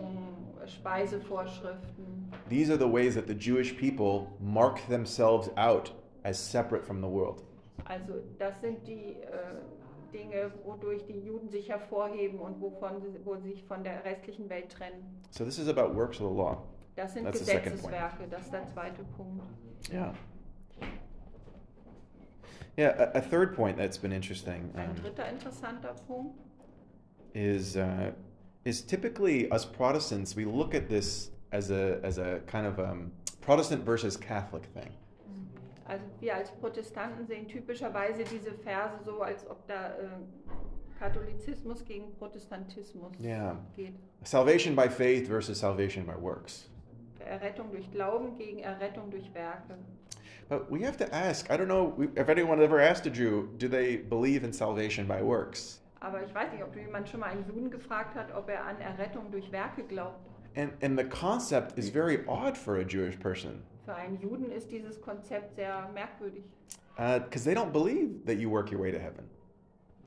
Speisevorschriften. 0.65 2.31
These 2.49 2.69
are 2.71 2.77
the 2.77 2.87
ways 2.87 3.15
that 3.15 3.27
the 3.27 3.35
Jewish 3.35 3.75
people 3.77 4.27
mark 4.39 4.79
themselves 4.87 5.49
out 5.57 5.91
as 6.23 6.37
separate 6.39 6.85
from 6.85 7.01
the 7.01 7.07
world. 7.07 7.43
Also 7.85 8.21
das 8.37 8.53
sind 8.61 8.85
die 8.87 9.17
äh, 9.21 9.61
Dinge, 10.13 10.51
wodurch 10.63 11.05
die 11.05 11.19
Juden 11.19 11.49
sich 11.49 11.69
hervorheben 11.69 12.39
und 12.39 12.59
wovon 12.61 13.01
wo 13.23 13.35
sie 13.35 13.51
sich 13.51 13.63
von 13.63 13.83
der 13.83 14.03
restlichen 14.03 14.49
Welt 14.49 14.69
trennen. 14.69 15.03
So 15.29 15.43
this 15.45 15.57
is 15.57 15.67
about 15.67 15.95
works 15.95 16.19
of 16.19 16.29
the 16.29 16.35
law. 16.35 16.63
Das 16.95 17.13
sind 17.13 17.23
That's. 17.23 17.39
Gesetzeswerke, 17.39 18.27
das 18.29 18.43
ist 18.43 18.53
der 18.53 18.67
zweite 18.67 19.03
Punkt. 19.15 19.43
Yeah. 19.91 20.13
Yeah, 22.81 23.11
a, 23.13 23.17
a 23.19 23.21
third 23.21 23.55
point 23.55 23.77
that's 23.77 23.97
been 23.97 24.11
interesting 24.11 24.71
Ein 24.75 24.89
um, 24.89 24.95
dritter 24.95 25.27
interessanter 25.29 25.93
Punkt 26.07 26.35
is 27.33 27.77
uh, 27.77 28.11
is 28.65 28.81
typically 28.81 29.49
us 29.51 29.65
Protestants 29.65 30.35
we 30.35 30.45
look 30.45 30.73
at 30.75 30.87
this 30.89 31.29
as 31.51 31.69
a 31.71 31.99
as 32.03 32.17
a 32.17 32.39
kind 32.47 32.65
of 32.65 32.79
um, 32.79 33.11
Protestant 33.41 33.83
versus 33.85 34.17
Catholic 34.17 34.65
thing. 34.73 34.91
Also 35.87 36.05
wir 36.21 36.35
als 36.35 36.49
Protestanten 36.51 37.25
sehen 37.27 37.47
typischerweise 37.47 38.23
diese 38.23 38.53
Verse 38.53 39.03
so, 39.03 39.21
als 39.21 39.45
ob 39.49 39.67
da 39.67 39.89
äh, 39.89 40.07
Katholizismus 40.99 41.83
gegen 41.85 42.13
Protestantismus 42.17 43.11
Yeah. 43.19 43.57
geht. 43.75 43.93
Salvation 44.23 44.75
by 44.75 44.87
faith 44.87 45.27
versus 45.27 45.59
salvation 45.59 46.05
by 46.05 46.15
works. 46.19 46.69
Errettung 47.19 47.71
durch 47.71 47.89
Glauben 47.91 48.37
gegen 48.37 48.59
Errettung 48.59 49.09
durch 49.11 49.33
Werke. 49.33 49.77
But 50.51 50.69
we 50.69 50.81
have 50.81 50.97
to 50.97 51.15
ask. 51.15 51.49
I 51.49 51.55
don't 51.55 51.69
know 51.69 51.95
if 52.17 52.27
anyone 52.27 52.61
ever 52.61 52.81
asked 52.81 53.05
a 53.05 53.09
Jew, 53.09 53.47
do 53.57 53.69
they 53.69 53.95
believe 53.95 54.43
in 54.43 54.51
salvation 54.51 55.07
by 55.07 55.21
works? 55.21 55.79
Aber 56.01 56.21
ich 56.21 56.35
weiß 56.35 56.51
nicht, 56.51 56.61
ob 56.61 56.75
jemand 56.75 57.07
schon 57.07 57.21
mal 57.21 57.27
einen 57.29 57.45
Juden 57.47 57.71
gefragt 57.71 58.15
hat, 58.15 58.35
ob 58.35 58.49
er 58.49 58.65
an 58.65 58.75
Errettung 58.81 59.31
durch 59.31 59.49
Werke 59.49 59.83
glaubt. 59.83 60.19
And 60.57 60.73
and 60.83 60.99
the 60.99 61.05
concept 61.05 61.77
is 61.77 61.89
very 61.89 62.25
odd 62.27 62.57
for 62.57 62.79
a 62.79 62.83
Jewish 62.83 63.17
person 63.17 63.63
Für 63.85 63.95
einen 63.95 64.19
Juden 64.19 64.51
ist 64.51 64.69
dieses 64.69 64.99
Konzept 64.99 65.55
sehr 65.55 65.87
merkwürdig. 65.93 66.43
because 66.97 67.45
they 67.45 67.55
don't 67.55 67.71
believe 67.71 68.25
that 68.25 68.37
you 68.37 68.49
work 68.49 68.73
your 68.73 68.81
way 68.81 68.91
to 68.91 68.99
heaven. 68.99 69.29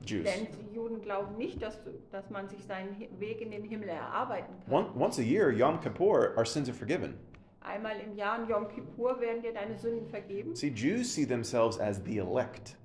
Jews. 0.05 0.25
Denn 0.25 0.45
die 0.61 0.75
Juden 0.75 1.01
glauben 1.01 1.35
nicht, 1.37 1.59
dass, 1.59 1.83
du, 1.83 1.89
dass 2.11 2.29
man 2.29 2.47
sich 2.49 2.63
seinen 2.65 2.95
Weg 3.19 3.41
in 3.41 3.49
den 3.49 3.63
Himmel 3.63 3.89
erarbeiten 3.89 4.53
kann. 4.63 4.71
One, 4.71 4.89
once 4.95 5.17
a 5.17 5.23
year, 5.23 5.49
Yom 5.51 5.79
Kippur, 5.79 6.37
our 6.37 6.45
sins 6.45 6.69
are 6.69 6.77
forgiven. 6.77 7.15
Einmal 7.65 7.99
im 7.99 8.15
Jahr 8.15 8.41
in 8.41 8.49
Yom 8.49 8.67
Kippur 8.67 9.19
werden 9.19 9.41
dir 9.41 9.53
deine 9.53 9.75
Sünden 9.77 10.07
vergeben. 10.07 10.55
See, 10.55 10.69
Jews 10.69 11.13
see 11.13 11.25
themselves 11.25 11.79
as 11.79 12.01
the 12.05 12.17
elect, 12.17 12.77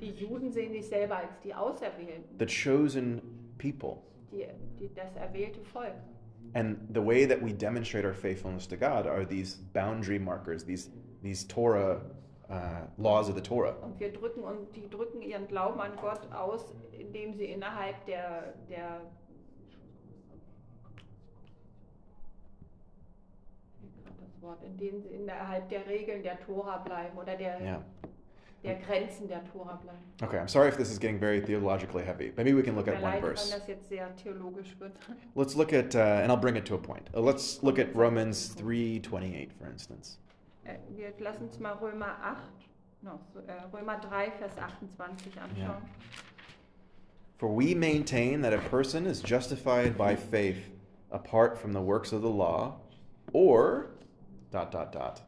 Die 0.00 0.10
Juden 0.12 0.52
sehen 0.52 0.72
sich 0.72 0.86
selber 0.86 1.16
als 1.16 1.40
die 1.42 1.52
Auserwählten, 1.52 2.38
the 2.38 2.46
chosen 2.46 3.20
people. 3.58 3.98
die, 4.30 4.46
die, 4.78 4.90
das 4.94 5.16
erwählte 5.16 5.60
Volk. 5.64 5.94
And 6.54 6.78
the 6.94 7.00
way 7.04 7.26
that 7.26 7.42
we 7.42 7.52
demonstrate 7.52 8.04
our 8.06 8.14
faithfulness 8.14 8.66
to 8.68 8.76
God 8.76 9.06
are 9.06 9.24
these 9.26 9.56
boundary 9.74 10.18
markers, 10.18 10.64
these, 10.64 10.88
these 11.22 11.44
Torah 11.46 12.00
uh, 12.48 12.86
laws 12.96 13.28
of 13.28 13.34
the 13.34 13.42
Torah. 13.42 13.74
Und 13.82 13.98
wir 13.98 14.12
drücken 14.12 14.42
und 14.44 14.74
die 14.74 14.88
drücken 14.88 15.20
ihren 15.20 15.46
Glauben 15.48 15.80
an 15.80 15.92
Gott 16.00 16.30
aus, 16.32 16.72
indem 16.98 17.34
sie 17.34 17.46
innerhalb 17.46 18.06
der, 18.06 18.54
der 18.70 19.00
wie 24.40 24.42
geht 24.42 24.42
das 24.42 24.42
Wort, 24.42 24.62
indem 24.64 25.00
sie 25.00 25.08
innerhalb 25.08 25.68
der 25.68 25.86
Regeln 25.86 26.22
der 26.22 26.38
Tora 26.40 26.78
bleiben 26.78 27.16
oder 27.18 27.36
der, 27.36 27.60
Yeah. 27.60 27.82
der 28.64 28.74
Grenzen 28.76 29.28
der 29.28 29.44
Tora 29.52 29.76
bleiben. 29.76 29.98
Okay, 30.22 30.38
I'm 30.38 30.48
sorry 30.48 30.68
if 30.68 30.76
this 30.76 30.90
is 30.90 30.98
getting 30.98 31.18
very 31.18 31.40
theologically 31.40 32.04
heavy. 32.04 32.32
Maybe 32.36 32.52
we 32.54 32.62
can 32.62 32.74
look 32.74 32.88
at 32.88 32.94
one 32.94 33.02
leid, 33.02 33.22
wenn 33.22 33.30
verse. 33.30 33.50
das 33.50 33.66
jetzt 33.68 33.88
sehr 33.88 34.14
theologisch 34.16 34.78
wird. 34.80 34.92
Let's 35.34 35.54
look 35.54 35.72
at, 35.72 35.94
uh, 35.94 35.98
and 36.22 36.30
I'll 36.32 36.40
bring 36.40 36.56
it 36.56 36.64
to 36.66 36.74
a 36.74 36.78
point. 36.78 37.08
Uh, 37.14 37.20
let's 37.20 37.62
look 37.62 37.78
at 37.78 37.94
Romans 37.94 38.54
3:28, 38.56 39.52
for 39.58 39.66
instance. 39.68 40.18
Äh, 40.64 40.76
Wir 40.96 41.12
lassen 41.20 41.44
uns 41.44 41.58
mal 41.60 41.74
Römer 41.74 42.16
8, 42.22 42.36
no, 43.02 43.20
äh, 43.46 43.52
Römer 43.76 44.00
3, 44.00 44.30
Vers 44.32 44.52
28 44.58 45.40
anschauen. 45.40 45.56
Yeah. 45.56 45.80
For 47.38 47.48
we 47.48 47.72
maintain 47.74 48.42
that 48.42 48.52
a 48.52 48.58
person 48.68 49.06
is 49.06 49.22
justified 49.22 49.96
by 49.96 50.16
faith 50.16 50.58
apart 51.12 51.56
from 51.56 51.72
the 51.72 51.80
works 51.80 52.12
of 52.12 52.20
the 52.22 52.28
law, 52.28 52.80
or 53.32 53.90
dot 54.50 54.72
dot 54.72 54.94
dot. 54.94 55.22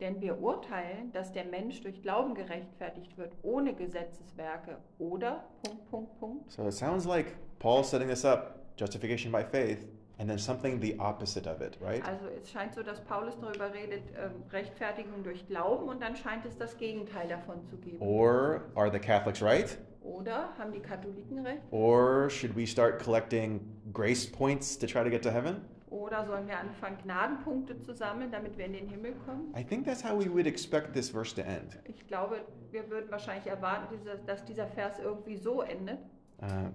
Denn 0.00 0.20
wir 0.20 0.38
urteilen, 0.42 1.10
dass 1.12 1.32
der 1.32 1.44
Mensch 1.44 1.80
durch 1.80 2.02
Glauben 2.02 2.34
gerechtfertigt 2.34 3.16
wird, 3.16 3.32
ohne 3.42 3.74
Gesetzeswerke. 3.74 4.76
Oder, 4.98 5.44
Punkt, 5.62 5.90
Punkt, 5.90 6.20
Punkt. 6.20 6.52
So 6.52 6.66
it 6.66 6.74
sounds 6.74 7.06
like 7.06 7.34
Paul's 7.58 7.90
setting 7.90 8.08
this 8.08 8.24
up, 8.24 8.60
justification 8.76 9.32
by 9.32 9.42
faith, 9.42 9.86
and 10.18 10.28
then 10.28 10.38
something 10.38 10.80
the 10.80 10.98
opposite 10.98 11.46
of 11.46 11.62
it, 11.62 11.78
right? 11.80 12.04
Also 12.06 12.26
es 12.26 12.50
scheint 12.50 12.74
so, 12.74 12.82
dass 12.82 13.00
Paulus 13.04 13.38
darüber 13.40 13.72
redet, 13.72 14.02
ähm, 14.22 14.42
Rechtfertigung 14.50 15.22
durch 15.24 15.46
Glauben 15.46 15.88
und 15.88 16.02
dann 16.02 16.14
scheint 16.14 16.44
es 16.44 16.58
das 16.58 16.76
Gegenteil 16.76 17.28
davon 17.28 17.64
zu 17.64 17.78
geben. 17.78 17.98
Or 18.00 18.64
are 18.74 18.90
the 18.92 18.98
Catholics 18.98 19.42
right? 19.42 19.78
Oder 20.02 20.50
haben 20.58 20.72
die 20.72 20.80
Katholiken 20.80 21.44
recht? 21.44 21.62
Or 21.70 22.28
should 22.28 22.54
we 22.54 22.66
start 22.66 23.02
collecting 23.02 23.60
grace 23.92 24.30
points 24.30 24.78
to 24.78 24.86
try 24.86 25.02
to 25.02 25.10
get 25.10 25.22
to 25.22 25.30
heaven? 25.30 25.62
Oder 26.06 26.24
sollen 26.24 26.46
wir 26.46 26.56
anfangen, 26.56 26.98
Gnadenpunkte 27.02 27.80
zu 27.80 27.92
sammeln, 27.92 28.30
damit 28.30 28.56
wir 28.56 28.66
in 28.66 28.74
den 28.74 28.86
Himmel 28.86 29.14
kommen? 29.26 29.52
I 29.58 29.64
think 29.64 29.84
that's 29.84 30.04
how 30.04 30.16
we 30.16 30.32
would 30.32 30.46
expect 30.46 30.92
this 30.92 31.10
verse 31.10 31.34
to 31.34 31.42
end. 31.42 31.76
Ich 31.84 32.06
glaube, 32.06 32.42
wir 32.70 32.88
würden 32.88 33.10
wahrscheinlich 33.10 33.46
erwarten, 33.48 33.98
dass 34.24 34.44
dieser 34.44 34.68
Vers 34.68 35.00
irgendwie 35.00 35.36
so 35.36 35.62
endet. 35.62 35.98
Uh, 36.40 36.70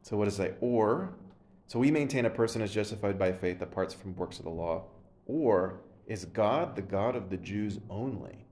so 0.00 0.16
what 0.16 0.24
does 0.24 0.38
it 0.38 0.42
say? 0.42 0.54
Or, 0.62 1.10
so 1.66 1.78
we 1.78 1.92
maintain 1.92 2.24
a 2.24 2.30
person 2.30 2.62
is 2.62 2.72
justified 2.74 3.18
by 3.18 3.30
faith 3.30 3.60
apart 3.60 3.92
from 3.92 4.16
works 4.16 4.38
of 4.38 4.46
the 4.46 4.52
law. 4.52 4.86
Or 5.26 5.80
is 6.06 6.24
God 6.24 6.76
the 6.76 6.82
God 6.82 7.16
of 7.16 7.24
the 7.28 7.36
Jews 7.36 7.78
only? 7.90 8.46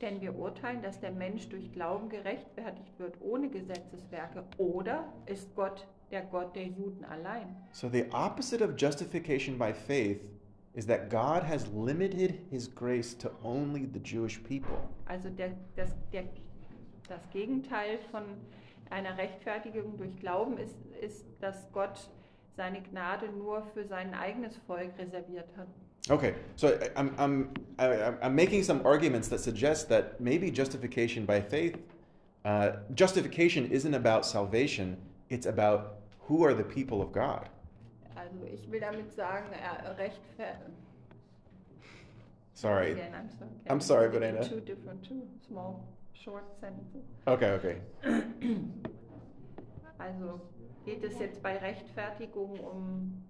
Denn 0.00 0.20
wir 0.20 0.36
urteilen, 0.36 0.82
dass 0.82 0.98
der 0.98 1.12
Mensch 1.12 1.48
durch 1.48 1.70
Glauben 1.70 2.08
gerechtfertigt 2.08 2.98
wird, 2.98 3.14
ohne 3.20 3.48
Gesetzeswerke. 3.48 4.44
Oder 4.58 5.04
ist 5.26 5.54
Gott 5.54 5.86
der 6.10 6.22
Gott 6.22 6.54
der 6.54 6.66
Juden 6.66 7.04
allein? 7.04 7.56
So 7.72 7.88
the 7.88 8.04
opposite 8.12 8.62
of 8.62 8.76
justification 8.76 9.58
by 9.58 9.72
faith 9.72 10.30
is 10.74 10.86
that 10.86 11.10
God 11.10 11.42
has 11.42 11.66
limited 11.74 12.38
his 12.50 12.68
grace 12.68 13.14
to 13.14 13.30
only 13.42 13.86
the 13.86 13.98
Jewish 13.98 14.42
people. 14.44 14.76
Also 15.06 15.28
der, 15.28 15.50
das, 15.76 15.90
der, 16.12 16.24
das 17.08 17.20
Gegenteil 17.32 17.98
von 18.10 18.22
einer 18.90 19.16
Rechtfertigung 19.18 19.96
durch 19.96 20.16
Glauben 20.16 20.58
ist, 20.58 20.76
ist, 21.00 21.24
dass 21.40 21.70
Gott 21.72 22.10
seine 22.56 22.80
Gnade 22.82 23.28
nur 23.30 23.62
für 23.74 23.84
sein 23.84 24.14
eigenes 24.14 24.56
Volk 24.66 24.90
reserviert 24.98 25.48
hat. 25.56 25.68
Okay, 26.10 26.34
so 26.56 26.68
I'm, 26.96 27.14
I'm, 27.18 27.48
I'm 27.78 28.34
making 28.34 28.62
some 28.62 28.80
arguments 28.84 29.28
that 29.28 29.40
suggest 29.40 29.88
that 29.90 30.20
maybe 30.20 30.50
justification 30.50 31.26
by 31.26 31.40
faith, 31.40 31.76
uh, 32.44 32.78
justification 32.94 33.70
isn't 33.70 33.94
about 33.94 34.24
salvation, 34.24 34.96
it's 35.28 35.46
about 35.46 35.97
who 36.28 36.44
are 36.44 36.54
the 36.54 36.64
people 36.64 37.00
of 37.00 37.12
God. 37.12 37.48
Also 38.16 38.44
ich 38.52 38.70
will 38.70 38.80
damit 38.80 39.12
sagen, 39.12 39.46
er 39.52 39.96
rechtfertigt. 39.96 40.76
Sorry. 42.54 42.92
Again, 42.92 43.14
I'm 43.14 43.30
sorry. 43.30 43.50
I'm 43.70 43.80
sorry, 43.80 44.10
Verena. 44.10 44.42
Two 44.44 44.60
different, 44.60 45.02
two 45.04 45.22
small, 45.46 45.84
short 46.12 46.44
sentences. 46.60 47.04
Okay, 47.26 47.52
okay. 47.52 47.80
Also 49.98 50.40
geht 50.84 51.02
es 51.02 51.18
jetzt 51.18 51.42
bei 51.42 51.56
Rechtfertigung 51.56 52.58
um 52.60 53.22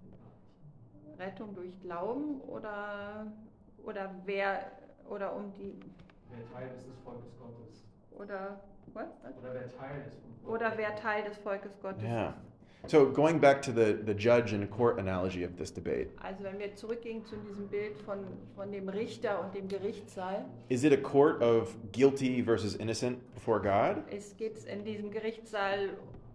Rettung 1.17 1.55
durch 1.55 1.79
Glauben 1.81 2.39
oder, 2.41 3.25
oder 3.83 4.13
wer 4.25 4.71
oder 5.09 5.35
um 5.35 5.51
die 5.53 5.73
Wer 6.29 6.45
Teil 6.53 6.69
ist 6.77 6.87
des 6.87 6.99
Volkes 6.99 7.31
Gottes. 7.39 7.83
oder 8.11 8.59
what? 8.93 9.07
Oder 9.41 9.53
wer 9.55 9.67
Teil 9.67 10.01
ist 10.07 10.47
oder 10.47 10.73
wer 10.77 10.95
Teil 10.95 11.23
des 11.23 11.37
Volkes 11.39 11.79
Gottes 11.81 12.03
Yeah. 12.03 12.29
ist. 12.29 12.37
So 12.87 13.05
going 13.05 13.39
back 13.39 13.61
to 13.63 13.71
the, 13.71 13.93
the 14.05 14.13
judge 14.13 14.53
and 14.53 14.69
court 14.71 14.99
analogy 14.99 15.43
of 15.43 15.57
this 15.57 15.69
debate, 15.69 16.07
Also 16.23 16.43
wenn 16.43 16.57
wir 16.59 16.73
zurückgehen 16.75 17.25
zu 17.25 17.35
diesem 17.35 17.67
Bild 17.67 17.97
von, 17.99 18.19
von 18.55 18.71
dem 18.71 18.89
Richter 18.89 19.41
und 19.43 19.53
dem 19.53 19.67
Gerichtssaal, 19.67 20.45
is 20.69 20.83
it 20.83 20.93
a 20.93 20.97
court 20.97 21.41
of 21.41 21.75
guilty 21.91 22.41
versus 22.41 22.75
innocent 22.75 23.19
before 23.35 23.59
God? 23.59 24.03
es 24.09 24.35
geht 24.37 24.63
in 24.65 24.83
diesem 24.85 25.11
Gerichtssaal 25.11 25.89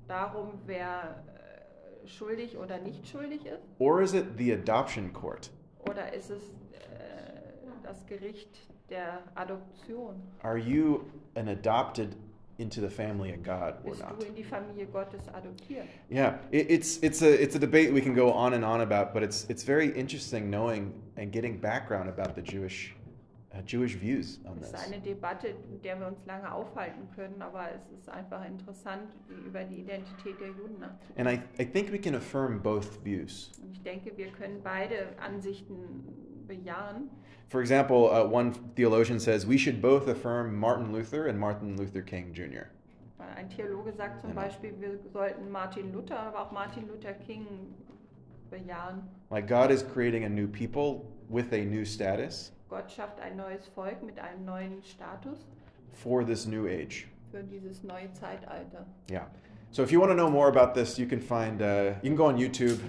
darum, 0.07 0.59
wer 0.67 1.25
äh, 2.05 2.07
schuldig 2.07 2.57
oder 2.59 2.79
nicht 2.79 3.09
schuldig 3.09 3.47
ist. 3.47 3.65
Or 3.79 4.03
is 4.03 4.13
it 4.13 4.27
the 4.37 4.53
adoption 4.53 5.13
court? 5.13 5.51
Oder 5.89 6.13
ist 6.13 6.31
es 6.31 6.43
äh, 6.43 7.73
das 7.83 8.07
Gericht 8.07 8.51
der 8.91 9.21
Adoption? 9.35 10.15
Are 10.43 10.59
you 10.59 11.05
an 11.37 11.49
adopted 11.49 12.15
into 12.59 12.81
the 12.81 12.91
family 12.91 13.33
of 13.33 13.43
God 13.43 13.79
or 13.85 13.91
Bist 13.91 14.03
not? 14.03 14.19
du 14.21 14.27
in 14.27 14.35
die 14.35 14.43
Familie 14.43 14.87
Gottes 14.87 15.27
adoptiert? 15.35 15.87
Yeah, 16.09 16.39
it, 16.51 16.71
it's 16.71 16.99
it's 17.03 17.23
a 17.23 17.43
it's 17.43 17.55
a 17.57 17.59
debate 17.59 17.93
we 17.93 18.01
can 18.01 18.15
go 18.15 18.33
on 18.33 18.55
and 18.55 18.65
on 18.65 18.81
about, 18.81 19.13
but 19.13 19.23
it's 19.23 19.45
it's 19.49 19.63
very 19.63 19.93
interesting 19.97 20.51
knowing 20.51 20.93
and 21.17 21.33
getting 21.33 21.59
background 21.59 22.09
about 22.09 22.35
the 22.35 22.43
Jewish 22.43 22.95
Jewish 23.67 23.97
views 24.01 24.41
on 24.45 24.59
Es 24.61 24.71
this. 24.71 24.81
ist 24.81 24.87
eine 24.93 25.01
Debatte, 25.01 25.49
in 25.49 25.81
der 25.83 25.99
wir 26.01 26.09
uns 26.09 26.25
lange 26.27 26.53
aufhalten 26.53 27.09
können, 27.15 27.41
aber 27.41 27.69
es 27.75 27.99
ist 27.99 28.09
einfach 28.09 28.45
interessant, 28.45 29.15
über 29.47 29.65
die 29.65 29.81
Identität 29.81 30.41
der 30.41 30.49
Juden 30.49 30.81
nachzudenken. 30.81 31.27
And 31.27 31.29
I, 31.29 31.63
I 31.63 31.67
think 31.67 31.93
we 31.93 31.99
can 31.99 32.15
affirm 32.15 32.61
both 32.61 33.05
views. 33.05 33.53
Und 33.63 33.73
ich 33.73 33.83
denke, 33.83 34.17
wir 34.17 34.29
können 34.29 34.61
beide 34.63 35.09
Ansichten 35.21 36.05
bejahen. 36.47 37.11
For 37.49 37.61
example, 37.61 38.11
uh, 38.11 38.25
one 38.27 38.53
theologian 38.75 39.21
says 39.21 39.47
we 39.47 39.59
should 39.59 39.81
both 39.81 40.09
affirm 40.09 40.55
Martin 40.59 40.93
Luther 40.93 41.27
and 41.27 41.39
Martin 41.39 41.77
Luther 41.77 42.03
King 42.03 42.33
Jr. 42.33 42.67
Ein 43.37 43.49
Theologe 43.49 43.93
sagt 43.93 44.21
zum. 44.21 44.35
Beispiel, 44.35 44.75
wir 44.81 44.99
sollten 45.13 45.51
Martin 45.51 45.93
Luther, 45.93 46.19
aber 46.19 46.43
auch 46.43 46.53
Martin 46.53 46.87
Luther 46.89 47.13
King 47.13 47.47
bejahen. 48.51 49.03
Like 49.31 49.49
God 49.49 49.71
is 49.71 49.83
creating 49.83 50.25
a 50.25 50.29
new 50.29 50.47
people 50.47 51.03
with 51.29 51.53
a 51.53 51.65
new 51.65 51.85
status 51.85 52.53
Gott 52.75 52.91
schafft 52.91 53.21
ein 53.21 53.37
neues 53.37 53.69
Volk 53.69 54.03
mit 54.03 54.19
einem 54.19 54.45
neuen 54.45 54.83
Status 54.83 55.47
for 55.93 56.25
this 56.27 56.45
new 56.45 56.67
age. 56.67 57.07
für 57.31 57.45
dieses 57.45 57.85
neue 57.85 58.13
Zeitalter. 58.13 58.85
Yeah. 59.09 59.27
So 59.71 59.83
if 59.85 59.93
you 59.93 60.01
want 60.01 60.11
to 60.11 60.17
know 60.17 60.29
more 60.29 60.49
about 60.49 60.75
this, 60.75 60.99
you 60.99 61.07
can 61.07 61.21
find 61.21 61.61
uh, 61.63 61.95
you 62.03 62.11
can 62.11 62.17
go 62.17 62.27
on 62.27 62.37
YouTube, 62.37 62.81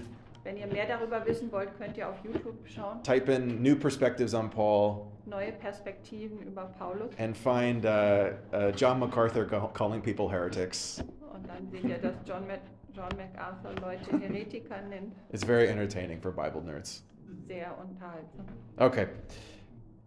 Wenn 0.43 0.57
ihr 0.57 0.65
mehr 0.65 0.87
darüber 0.87 1.23
wissen 1.25 1.51
wollt, 1.51 1.69
könnt 1.77 1.95
ihr 1.97 2.09
auf 2.09 2.15
YouTube 2.23 2.55
schauen. 2.67 3.03
type 3.03 3.31
in 3.31 3.61
new 3.61 3.75
perspectives 3.75 4.33
on 4.33 4.49
Paul, 4.49 5.05
Neue 5.27 5.51
Perspektiven 5.51 6.39
über 6.41 6.65
Paulus. 6.79 7.11
and 7.19 7.37
find 7.37 7.85
uh, 7.85 8.31
uh, 8.53 8.71
John 8.75 8.99
MacArthur 8.99 9.45
ca- 9.45 9.67
calling 9.73 10.01
people 10.01 10.29
heretics. 10.31 11.03
Und 11.31 11.47
dann 11.47 11.67
seht 11.69 11.83
ihr, 11.83 11.99
dass 11.99 12.15
John, 12.25 12.47
Mac 12.47 12.61
John 12.93 13.09
MacArthur 13.17 13.71
Leute 13.81 14.17
Heretiker 14.19 14.81
nennt. 14.89 15.13
It's 15.31 15.43
very 15.43 15.67
entertaining 15.67 16.19
for 16.21 16.31
Bible 16.31 16.61
nerds. 16.63 17.03
Sehr 17.47 17.75
unterhaltsam. 17.79 18.45
Okay, 18.77 19.07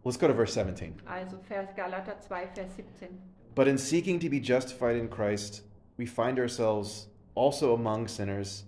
let's 0.08 0.16
go 0.16 0.26
to 0.26 0.32
verse 0.32 0.54
17. 0.54 1.02
Also 1.06 1.38
Vers 1.46 1.68
Galater 1.76 2.16
2, 2.26 2.28
Vers 2.28 2.48
17. 2.54 3.08
But 3.54 3.68
in 3.68 3.76
seeking 3.76 4.18
to 4.20 4.30
be 4.30 4.40
justified 4.40 4.96
in 4.96 5.08
Christ, 5.08 5.62
we 5.98 6.06
find 6.06 6.38
ourselves 6.38 7.08
also 7.34 7.74
among 7.74 8.08
sinners. 8.08 8.64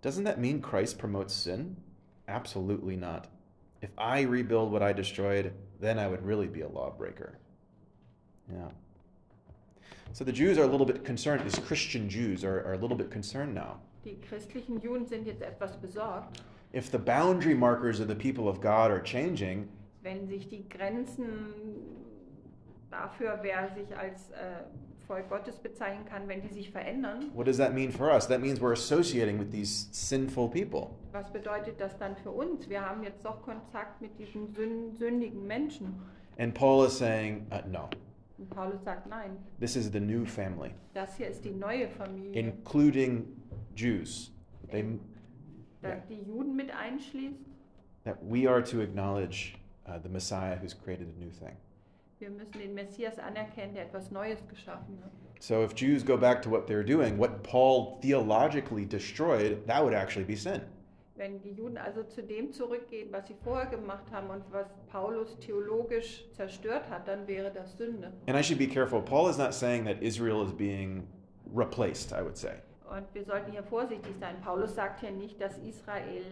Doesn't 0.00 0.24
that 0.24 0.40
mean 0.40 0.62
Christ 0.62 0.98
promotes 0.98 1.34
sin? 1.34 1.76
Absolutely 2.26 2.96
not. 2.96 3.26
If 3.82 3.90
I 3.98 4.22
rebuild 4.22 4.72
what 4.72 4.82
I 4.82 4.94
destroyed, 4.94 5.52
then 5.78 5.98
I 5.98 6.08
would 6.08 6.24
really 6.24 6.46
be 6.46 6.62
a 6.62 6.68
lawbreaker. 6.68 7.38
Yeah. 8.50 8.70
So 10.14 10.24
the 10.24 10.32
Jews 10.32 10.56
are 10.56 10.64
a 10.64 10.66
little 10.66 10.86
bit 10.86 11.04
concerned, 11.04 11.44
these 11.44 11.58
Christian 11.58 12.08
Jews 12.08 12.44
are, 12.44 12.64
are 12.66 12.72
a 12.72 12.78
little 12.78 12.96
bit 12.96 13.10
concerned 13.10 13.54
now. 13.54 13.80
Die 14.04 14.16
christlichen 14.26 14.80
Juden 14.80 15.06
sind 15.06 15.26
jetzt 15.26 15.42
etwas 15.42 15.76
besorgt, 15.76 16.40
If 16.72 16.90
the 16.90 16.98
boundary 16.98 17.54
markers 17.54 18.00
of 18.00 18.08
the 18.08 18.14
people 18.14 18.48
of 18.48 18.60
God 18.60 18.90
are 18.90 19.00
changing, 19.00 19.68
wenn 20.02 20.26
sich 20.26 20.48
die 20.48 20.68
Grenzen 20.68 21.28
dafür, 22.90 23.38
wer 23.42 23.68
sich 23.74 23.96
als 23.96 24.30
äh, 24.30 24.64
Volk 25.06 25.28
Gottes 25.28 25.58
bezeichnen 25.58 26.04
kann, 26.04 26.28
wenn 26.28 26.42
die 26.42 26.48
sich 26.48 26.70
verändern. 26.70 27.30
what 27.34 27.46
does 27.46 27.56
that 27.56 27.74
mean 27.74 27.90
for 27.90 28.12
us? 28.12 28.26
That 28.28 28.40
means 28.40 28.60
we're 28.60 28.72
associating 28.72 29.38
with 29.38 29.50
these 29.50 29.88
sinful 29.92 30.48
people. 30.48 30.90
Was 31.12 31.30
bedeutet 31.32 31.80
das 31.80 31.96
dann 31.98 32.16
für 32.16 32.30
uns? 32.30 32.68
Wir 32.68 32.80
haben 32.88 33.02
jetzt 33.02 33.24
doch 33.24 33.42
Kontakt 33.42 34.00
mit 34.00 34.18
diesen 34.18 34.48
sün- 34.54 34.96
sündigen 34.96 35.46
Menschen. 35.46 35.94
And 36.38 36.54
Paul 36.54 36.86
is 36.86 36.96
saying, 36.98 37.46
uh, 37.52 37.66
no, 37.68 37.88
Und 38.38 38.48
Paulus 38.50 38.82
sagt, 38.84 39.06
nein, 39.08 39.36
this 39.60 39.76
is 39.76 39.90
the 39.92 40.00
new 40.00 40.24
family. 40.24 40.70
das 40.94 41.16
hier 41.16 41.28
ist 41.28 41.44
die 41.44 41.50
neue 41.52 41.88
Familie, 41.88 42.32
including 42.40 43.26
Jews. 43.76 44.32
They, 44.70 44.98
da 45.82 45.88
yeah, 45.88 46.02
die 46.08 46.22
Juden 46.22 46.56
mit 46.56 46.70
einschließt. 46.74 47.36
that 48.04 48.16
we 48.22 48.48
are 48.48 48.62
to 48.62 48.80
acknowledge 48.80 49.54
uh, 49.86 49.98
the 49.98 50.08
Messiah 50.08 50.56
who's 50.56 50.74
created 50.74 51.08
a 51.08 51.18
new 51.18 51.30
thing. 51.30 51.56
Wir 52.18 52.30
müssen 52.30 52.60
den 52.60 52.74
Messias 52.74 53.18
anerkennen, 53.18 53.74
der 53.74 53.86
etwas 53.86 54.10
Neues 54.10 54.38
geschaffen 54.48 54.98
hat. 55.02 55.10
So 55.40 55.64
if 55.64 55.74
Jews 55.74 56.04
go 56.04 56.16
back 56.16 56.40
to 56.42 56.50
what 56.50 56.68
they're 56.68 56.84
doing, 56.84 57.18
what 57.18 57.42
Paul 57.42 57.98
theologically 58.00 58.84
destroyed, 58.84 59.66
that 59.66 59.82
would 59.82 59.92
actually 59.92 60.24
be 60.24 60.36
sin. 60.36 60.62
Wenn 61.16 61.40
die 61.40 61.50
Juden 61.50 61.76
also 61.76 62.04
zu 62.04 62.22
dem 62.22 62.52
zurückgehen, 62.52 63.12
was 63.12 63.26
sie 63.26 63.34
vorher 63.42 63.66
gemacht 63.66 64.04
haben 64.12 64.30
und 64.30 64.44
was 64.52 64.66
Paulus 64.86 65.36
theologisch 65.40 66.24
zerstört 66.32 66.88
hat, 66.88 67.06
dann 67.08 67.26
wäre 67.26 67.50
das 67.50 67.76
Sünde. 67.76 68.12
And 68.28 68.36
I 68.36 68.42
should 68.42 68.58
be 68.58 68.68
careful. 68.68 69.02
Paul 69.02 69.28
is 69.28 69.36
not 69.36 69.52
saying 69.52 69.84
that 69.84 70.00
Israel 70.00 70.44
is 70.46 70.52
being 70.52 71.06
replaced, 71.52 72.12
I 72.12 72.22
would 72.22 72.36
say. 72.36 72.54
Und 72.88 73.12
wir 73.14 73.24
sollten 73.24 73.50
hier 73.50 73.62
vorsichtig 73.62 74.14
sein. 74.20 74.36
Paulus 74.42 74.74
sagt 74.74 75.00
hier 75.00 75.10
nicht, 75.10 75.40
dass 75.40 75.58
Israel 75.58 76.22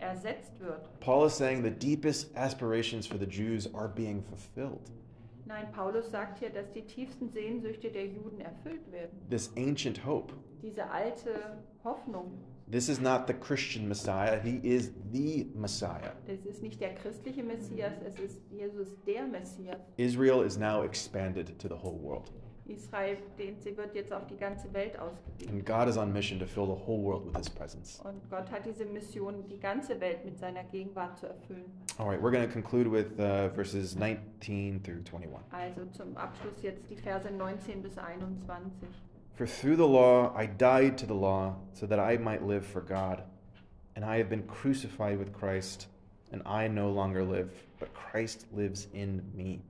ersetzt 0.00 0.58
wird. 0.60 0.88
Paul 1.00 1.26
is 1.26 1.34
saying 1.34 1.62
the 1.62 1.70
deepest 1.70 2.34
aspirations 2.36 3.06
for 3.06 3.18
the 3.18 3.26
Jews 3.26 3.72
are 3.74 3.88
being 3.88 4.22
fulfilled. 4.22 4.90
Nein, 5.46 5.66
Paulus 5.72 6.10
sagt 6.10 6.38
hier, 6.38 6.50
dass 6.50 6.70
die 6.72 6.82
tiefsten 6.82 7.28
Sehnsüchte 7.28 7.90
der 7.90 8.06
Juden 8.06 8.40
erfüllt 8.40 8.90
werden. 8.92 9.18
This 9.28 9.52
ancient 9.56 10.04
hope. 10.06 10.32
Diese 10.62 10.88
alte 10.90 11.58
Hoffnung, 11.84 12.38
This 12.70 12.88
is 12.88 13.00
not 13.00 13.26
the 13.26 13.34
Christian 13.34 13.86
Messiah, 13.86 14.38
he 14.40 14.58
is 14.62 14.92
the 15.12 15.46
Messiah. 15.54 16.12
das 16.26 16.46
ist 16.46 16.62
nicht 16.62 16.80
der 16.80 16.94
christliche 16.94 17.42
Messias, 17.42 17.92
es 18.06 18.18
ist 18.18 18.40
Jesus 18.50 18.96
der 19.06 19.26
Messias. 19.26 19.76
Israel 19.98 20.42
is 20.42 20.56
now 20.56 20.82
expanded 20.82 21.58
to 21.58 21.68
the 21.68 21.74
whole 21.74 21.98
world. 21.98 22.30
Israel, 22.66 23.16
den, 23.38 23.60
sie 23.60 23.76
wird 23.76 23.94
jetzt 23.94 24.12
auf 24.12 24.26
die 24.26 24.36
ganze 24.36 24.72
Welt 24.72 24.98
ausgedehnt. 24.98 25.50
And 25.50 25.66
God 25.66 25.88
is 25.88 25.96
on 25.96 26.12
mission 26.12 26.38
to 26.38 26.46
fill 26.46 26.66
the 26.66 26.86
whole 26.86 27.02
world 27.02 27.26
with 27.26 27.36
his 27.36 27.50
presence. 27.50 28.00
Und 28.04 28.28
Gott 28.30 28.50
hat 28.50 28.64
diese 28.64 28.84
Mission, 28.84 29.46
die 29.48 29.58
ganze 29.58 30.00
Welt 30.00 30.24
mit 30.24 30.38
seiner 30.38 30.64
Gegenwart 30.64 31.18
zu 31.18 31.26
erfüllen. 31.26 31.64
All 31.98 32.06
right, 32.06 32.20
we're 32.20 32.30
going 32.30 32.46
to 32.46 32.52
conclude 32.52 32.90
with 32.90 33.18
uh, 33.18 33.48
verses 33.54 33.96
19 33.96 34.80
through 34.82 35.02
21. 35.04 35.42
Also 35.52 35.84
zum 35.92 36.16
Abschluss 36.16 36.62
jetzt 36.62 36.88
die 36.88 36.96
Verse 36.96 37.30
19 37.30 37.82
bis 37.82 37.98
21. 37.98 38.72
For 39.34 39.46
through 39.46 39.76
the 39.76 39.86
law 39.86 40.32
I 40.36 40.46
died 40.46 40.96
to 40.98 41.06
the 41.06 41.14
law 41.14 41.56
so 41.72 41.86
that 41.86 41.98
I 41.98 42.16
might 42.18 42.42
live 42.42 42.64
for 42.64 42.80
God. 42.80 43.24
And 43.94 44.04
I 44.04 44.16
have 44.18 44.30
been 44.30 44.44
crucified 44.44 45.18
with 45.18 45.32
Christ, 45.34 45.88
and 46.32 46.40
I 46.46 46.66
no 46.66 46.90
longer 46.90 47.22
live, 47.22 47.50
but 47.78 47.92
Christ 47.92 48.46
lives 48.52 48.88
in 48.94 49.22
me. 49.34 49.60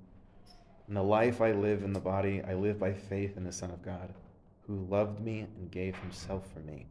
And 0.92 0.96
the 0.98 1.02
life 1.02 1.40
I 1.40 1.52
live 1.52 1.84
in 1.84 1.94
the 1.94 2.00
body, 2.00 2.42
I 2.46 2.52
live 2.52 2.78
by 2.78 2.92
faith 2.92 3.38
in 3.38 3.44
the 3.44 3.50
Son 3.50 3.70
of 3.70 3.82
God, 3.82 4.12
who 4.66 4.86
loved 4.90 5.20
me 5.20 5.46
and 5.56 5.70
gave 5.70 5.96
himself 5.96 6.46
for 6.52 6.60
me. 6.60 6.84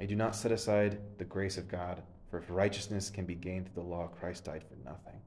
I 0.00 0.06
do 0.06 0.16
not 0.16 0.34
set 0.34 0.50
aside 0.50 0.98
the 1.18 1.24
grace 1.24 1.56
of 1.56 1.68
God, 1.68 2.02
for 2.28 2.38
if 2.38 2.46
righteousness 2.48 3.10
can 3.10 3.26
be 3.26 3.36
gained 3.36 3.66
through 3.66 3.84
the 3.84 3.88
law, 3.88 4.08
Christ 4.08 4.46
died 4.46 4.64
for 4.64 4.74
nothing. 4.84 5.20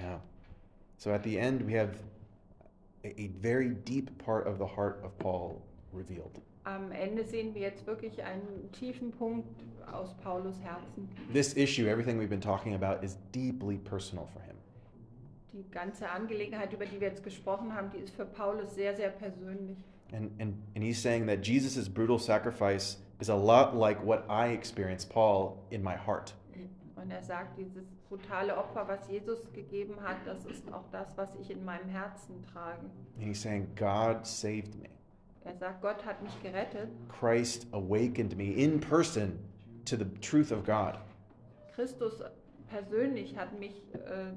Yeah. 0.00 0.16
So 0.98 1.14
at 1.14 1.22
the 1.22 1.38
end, 1.38 1.62
we 1.62 1.74
have 1.74 1.96
a, 3.04 3.30
very 3.40 3.68
deep 3.68 4.18
part 4.18 4.48
of 4.48 4.58
the 4.58 4.66
heart 4.66 5.00
of 5.04 5.16
Paul 5.20 5.62
revealed. 5.92 6.40
Am 6.64 6.90
Ende 6.90 7.24
sehen 7.24 7.54
wir 7.54 7.62
jetzt 7.62 7.86
wirklich 7.86 8.20
einen 8.24 8.68
tiefen 8.72 9.12
Punkt 9.12 9.46
aus 9.92 10.12
Paulus 10.24 10.56
Herzen. 10.60 11.08
This 11.32 11.56
issue, 11.56 11.86
everything 11.86 12.18
we've 12.18 12.28
been 12.28 12.40
talking 12.40 12.74
about, 12.74 13.04
is 13.04 13.16
deeply 13.30 13.76
personal 13.76 14.28
for 14.34 14.40
him. 14.40 14.55
Die 15.56 15.70
ganze 15.70 16.10
Angelegenheit, 16.10 16.72
über 16.74 16.84
die 16.84 17.00
wir 17.00 17.08
jetzt 17.08 17.24
gesprochen 17.24 17.74
haben, 17.74 17.90
die 17.90 17.98
ist 17.98 18.14
für 18.14 18.26
Paulus 18.26 18.74
sehr, 18.74 18.94
sehr 18.94 19.08
persönlich. 19.08 19.78
And, 20.12 20.30
and, 20.38 20.54
and 20.74 20.84
he's 20.84 21.00
saying 21.00 21.26
that 21.26 21.42
Jesus' 21.42 21.88
brutal 21.88 22.18
sacrifice 22.18 22.98
is 23.20 23.30
a 23.30 23.34
lot 23.34 23.74
like 23.74 24.04
what 24.04 24.24
I 24.28 24.52
experienced, 24.52 25.08
Paul, 25.08 25.56
in 25.70 25.82
my 25.82 25.96
heart. 25.96 26.34
Und 26.96 27.10
er 27.10 27.22
sagt, 27.22 27.56
dieses 27.56 27.86
brutale 28.08 28.56
Opfer, 28.56 28.86
was 28.88 29.08
Jesus 29.08 29.38
gegeben 29.52 29.94
hat, 30.02 30.16
das 30.26 30.44
ist 30.44 30.70
auch 30.72 30.84
das, 30.90 31.06
was 31.16 31.34
ich 31.36 31.50
in 31.50 31.64
meinem 31.64 31.88
Herzen 31.88 32.42
trage. 32.52 32.90
And 33.16 33.26
he's 33.26 33.40
saying, 33.40 33.68
God 33.76 34.26
saved 34.26 34.74
me. 34.74 34.88
Er 35.44 35.56
sagt, 35.56 35.80
Gott 35.80 36.04
hat 36.04 36.22
mich 36.22 36.42
gerettet. 36.42 36.88
Christ 37.08 37.66
awakened 37.72 38.36
me 38.36 38.50
in 38.50 38.80
person 38.80 39.38
to 39.84 39.96
the 39.96 40.06
truth 40.20 40.50
of 40.52 40.64
God. 40.64 40.98
Christus 41.74 42.20
persönlich 42.68 43.36
hat 43.36 43.58
mich 43.58 43.82
äh, 43.94 44.32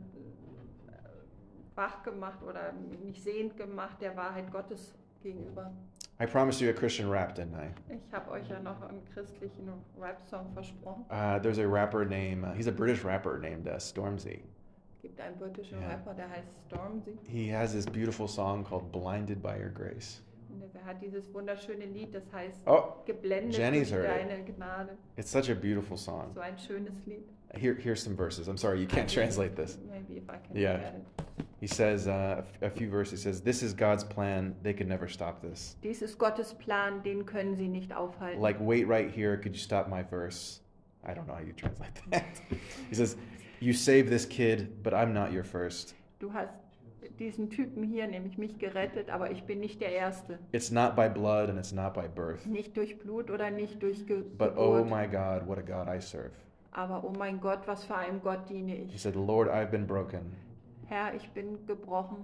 wach 1.79 2.03
gemacht 2.03 2.43
oder 2.43 2.73
mich 3.05 3.23
sehend 3.23 3.55
gemacht 3.55 4.01
der 4.01 4.15
Wahrheit 4.17 4.51
Gottes 4.51 4.93
gegenüber. 5.23 5.71
I 6.21 6.25
promised 6.25 6.59
you 6.59 6.69
a 6.69 6.73
Christian 6.73 7.09
rap, 7.09 7.33
didn't 7.35 7.55
I? 7.55 7.69
Ich 7.93 8.11
habe 8.13 8.29
euch 8.31 8.49
ja 8.49 8.59
noch 8.59 8.81
einen 8.81 9.01
christlichen 9.13 9.69
Rap-Song 9.97 10.51
versprochen. 10.53 11.05
Uh, 11.09 11.39
there's 11.39 11.59
a 11.59 11.65
rapper 11.65 12.03
named, 12.03 12.43
uh, 12.43 12.51
he's 12.53 12.67
a 12.67 12.71
British 12.73 13.05
rapper 13.05 13.39
named 13.39 13.67
uh, 13.69 13.79
Stormzy. 13.79 14.41
Es 14.97 15.01
gibt 15.01 15.21
einen 15.21 15.37
britischen 15.37 15.79
Ja. 15.81 15.87
Rapper, 15.91 16.13
der 16.13 16.29
heißt 16.29 16.49
Stormzy. 16.67 17.17
He 17.25 17.49
has 17.49 17.71
this 17.71 17.85
beautiful 17.85 18.27
song 18.27 18.65
called 18.65 18.91
Blinded 18.91 19.41
by 19.41 19.57
Your 19.57 19.69
Grace. 19.69 20.21
Er 20.73 20.83
hat 20.85 21.01
dieses 21.01 21.33
wunderschöne 21.33 21.85
Lied, 21.85 22.13
das 22.13 22.23
heißt 22.33 22.61
Oh, 22.67 22.95
Geblendet 23.05 23.57
Jenny's 23.57 23.89
durch 23.89 24.05
deine 24.05 24.43
Gnade. 24.43 24.97
it's 25.15 25.31
such 25.31 25.49
a 25.49 25.53
beautiful 25.55 25.95
song. 25.97 26.31
So 26.33 26.41
ein 26.41 26.57
schönes 26.57 27.05
Lied. 27.05 27.23
Here, 27.53 27.75
here's 27.75 28.03
some 28.03 28.15
verses. 28.17 28.47
I'm 28.49 28.57
sorry, 28.57 28.81
you 28.81 28.87
can't 28.87 29.07
translate 29.09 29.55
this. 29.55 29.77
Maybe 29.89 30.17
if 30.17 30.29
I 30.29 30.37
can 30.45 30.55
Yeah. 30.57 30.91
He 31.59 31.67
says, 31.67 32.07
uh, 32.07 32.43
a 32.61 32.69
few 32.69 32.89
verses, 32.89 33.23
he 33.23 33.29
says, 33.29 33.41
This 33.41 33.61
is 33.63 33.73
God's 33.73 34.03
plan. 34.03 34.55
They 34.63 34.73
could 34.73 34.87
never 34.87 35.09
stop 35.09 35.41
this. 35.41 35.75
Dies 35.83 36.01
ist 36.01 36.17
Gottes 36.17 36.53
Plan, 36.53 37.03
den 37.03 37.25
können 37.25 37.55
sie 37.55 37.67
nicht 37.67 37.91
aufhalten. 37.91 38.41
Like, 38.41 38.57
wait 38.61 38.87
right 38.87 39.11
here. 39.11 39.35
Could 39.37 39.53
you 39.55 39.61
stop 39.61 39.89
my 39.89 40.01
verse? 40.01 40.61
I 41.05 41.13
don't 41.13 41.27
know 41.27 41.33
how 41.33 41.41
you 41.45 41.53
translate 41.53 41.91
that. 42.11 42.41
he 42.89 42.95
says, 42.95 43.17
You 43.59 43.73
saved 43.73 44.09
this 44.09 44.25
kid, 44.25 44.81
but 44.83 44.93
I'm 44.93 45.13
not 45.13 45.33
your 45.33 45.43
first. 45.43 45.95
Du 46.19 46.31
hast 46.31 46.53
diesen 47.19 47.49
Typen 47.49 47.83
hier, 47.83 48.07
nämlich 48.07 48.37
mich 48.37 48.57
gerettet, 48.57 49.09
aber 49.09 49.31
ich 49.31 49.43
bin 49.43 49.59
nicht 49.59 49.81
der 49.81 49.91
Erste. 49.91 50.39
It's 50.53 50.71
not 50.71 50.95
by 50.95 51.09
blood 51.09 51.49
and 51.49 51.59
it's 51.59 51.73
not 51.73 51.93
by 51.93 52.07
birth. 52.07 52.45
Nicht 52.45 52.77
durch 52.77 52.97
Blut 52.99 53.29
oder 53.29 53.51
nicht 53.51 53.83
durch 53.83 54.05
Ge 54.07 54.23
But 54.37 54.57
oh 54.57 54.85
my 54.85 55.05
God, 55.07 55.45
what 55.45 55.57
a 55.57 55.61
God 55.61 55.93
I 55.93 55.99
serve. 55.99 56.31
Aber 56.71 57.03
oh 57.03 57.11
mein 57.17 57.41
Gott, 57.41 57.67
was 57.67 57.83
für 57.83 57.95
einem 57.95 58.21
Gott 58.21 58.49
diene 58.49 58.75
ich. 58.75 58.91
He 58.93 58.97
said, 58.97 59.15
Lord, 59.15 59.49
I've 59.49 59.71
been 59.71 59.85
broken. 59.85 60.31
Herr, 60.89 61.13
ich 61.13 61.29
bin 61.31 61.65
gebrochen. 61.67 62.17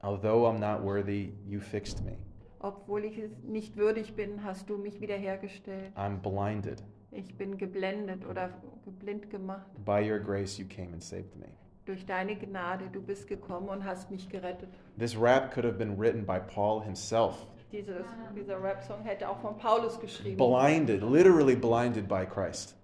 Although 0.00 0.46
I'm 0.46 0.60
not 0.60 0.84
worthy, 0.84 1.32
you 1.44 1.58
fixed 1.60 2.04
me. 2.04 2.16
Obwohl 2.60 3.04
ich 3.04 3.18
es 3.18 3.32
nicht 3.42 3.76
würdig 3.76 4.14
bin, 4.14 4.44
hast 4.44 4.70
du 4.70 4.78
mich 4.78 5.00
wiederhergestellt. 5.00 5.92
I'm 5.96 6.18
blinded. 6.18 6.84
Ich 7.10 7.36
bin 7.36 7.58
geblendet 7.58 8.24
oder 8.24 8.50
geblind 8.84 9.28
gemacht. 9.28 9.66
By 9.84 10.08
your 10.08 10.20
grace, 10.20 10.56
you 10.56 10.66
came 10.66 10.92
and 10.92 11.02
saved 11.02 11.36
me. 11.36 11.48
Durch 11.84 12.06
deine 12.06 12.36
Gnade, 12.36 12.84
du 12.92 13.02
bist 13.02 13.26
gekommen 13.26 13.68
und 13.68 13.84
hast 13.84 14.08
mich 14.08 14.28
gerettet. 14.28 14.68
This 14.96 15.20
rap 15.20 15.52
could 15.52 15.66
have 15.66 15.76
been 15.76 15.98
written 15.98 16.24
by 16.24 16.38
Paul 16.38 16.80
himself. 16.80 17.44
Dieses, 17.72 18.06
dieser 18.36 18.62
Rap-Song 18.62 19.02
hätte 19.02 19.28
auch 19.28 19.40
von 19.40 19.58
Paulus 19.58 19.98
geschrieben. 19.98 20.36
Blinded, 20.36 21.02
literally 21.02 21.56
blinded 21.56 22.06
by 22.06 22.24
Christ. 22.24 22.76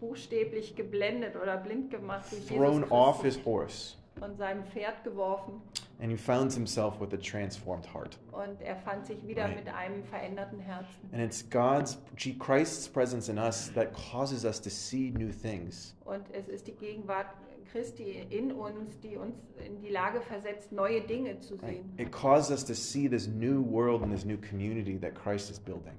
Buchstäblich 0.00 0.76
geblendet 0.76 1.34
oder 1.40 1.56
blind 1.56 1.90
gemacht 1.90 2.30
durch 2.30 2.46
Thrown 2.46 2.82
Jesus 2.82 2.90
off 2.90 3.22
his 3.22 3.42
horse. 3.42 3.96
Von 4.18 4.36
seinem 4.36 4.64
Pferd 4.64 5.02
geworfen. 5.04 5.60
And 6.00 6.10
he 6.10 6.16
found 6.16 6.52
himself 6.52 7.00
with 7.00 7.12
a 7.12 7.16
transformed 7.16 7.86
heart. 7.92 8.18
Und 8.32 8.60
er 8.60 8.76
fand 8.76 9.06
sich 9.06 9.26
wieder 9.26 9.44
Right. 9.44 9.56
mit 9.64 9.68
einem 9.74 10.02
veränderten 10.04 10.58
Herzen. 10.58 11.08
And 11.12 11.22
it's 11.22 11.48
God's, 11.48 11.98
Christ's 12.38 12.88
presence 12.88 13.28
in 13.28 13.38
us 13.38 13.72
that 13.74 13.92
causes 13.92 14.44
us 14.44 14.60
to 14.60 14.70
see 14.70 15.10
new 15.10 15.30
things. 15.30 15.94
Und 16.04 16.24
es 16.32 16.48
ist 16.48 16.66
die 16.66 16.74
Gegenwart 16.74 17.26
Christi 17.70 18.26
in 18.30 18.52
uns, 18.52 18.98
die 19.00 19.16
uns 19.16 19.34
in 19.64 19.80
die 19.80 19.88
Lage 19.88 20.20
versetzt, 20.20 20.72
neue 20.72 21.00
Dinge 21.00 21.38
zu 21.40 21.54
Right? 21.54 21.76
sehen. 21.76 21.94
It 21.96 22.12
causes 22.12 22.50
us 22.50 22.64
to 22.66 22.74
see 22.74 23.08
this 23.08 23.26
new 23.28 23.62
world 23.64 24.02
and 24.02 24.12
this 24.12 24.24
new 24.24 24.36
community 24.38 24.98
that 24.98 25.14
Christ 25.14 25.50
is 25.50 25.58
building. 25.58 25.94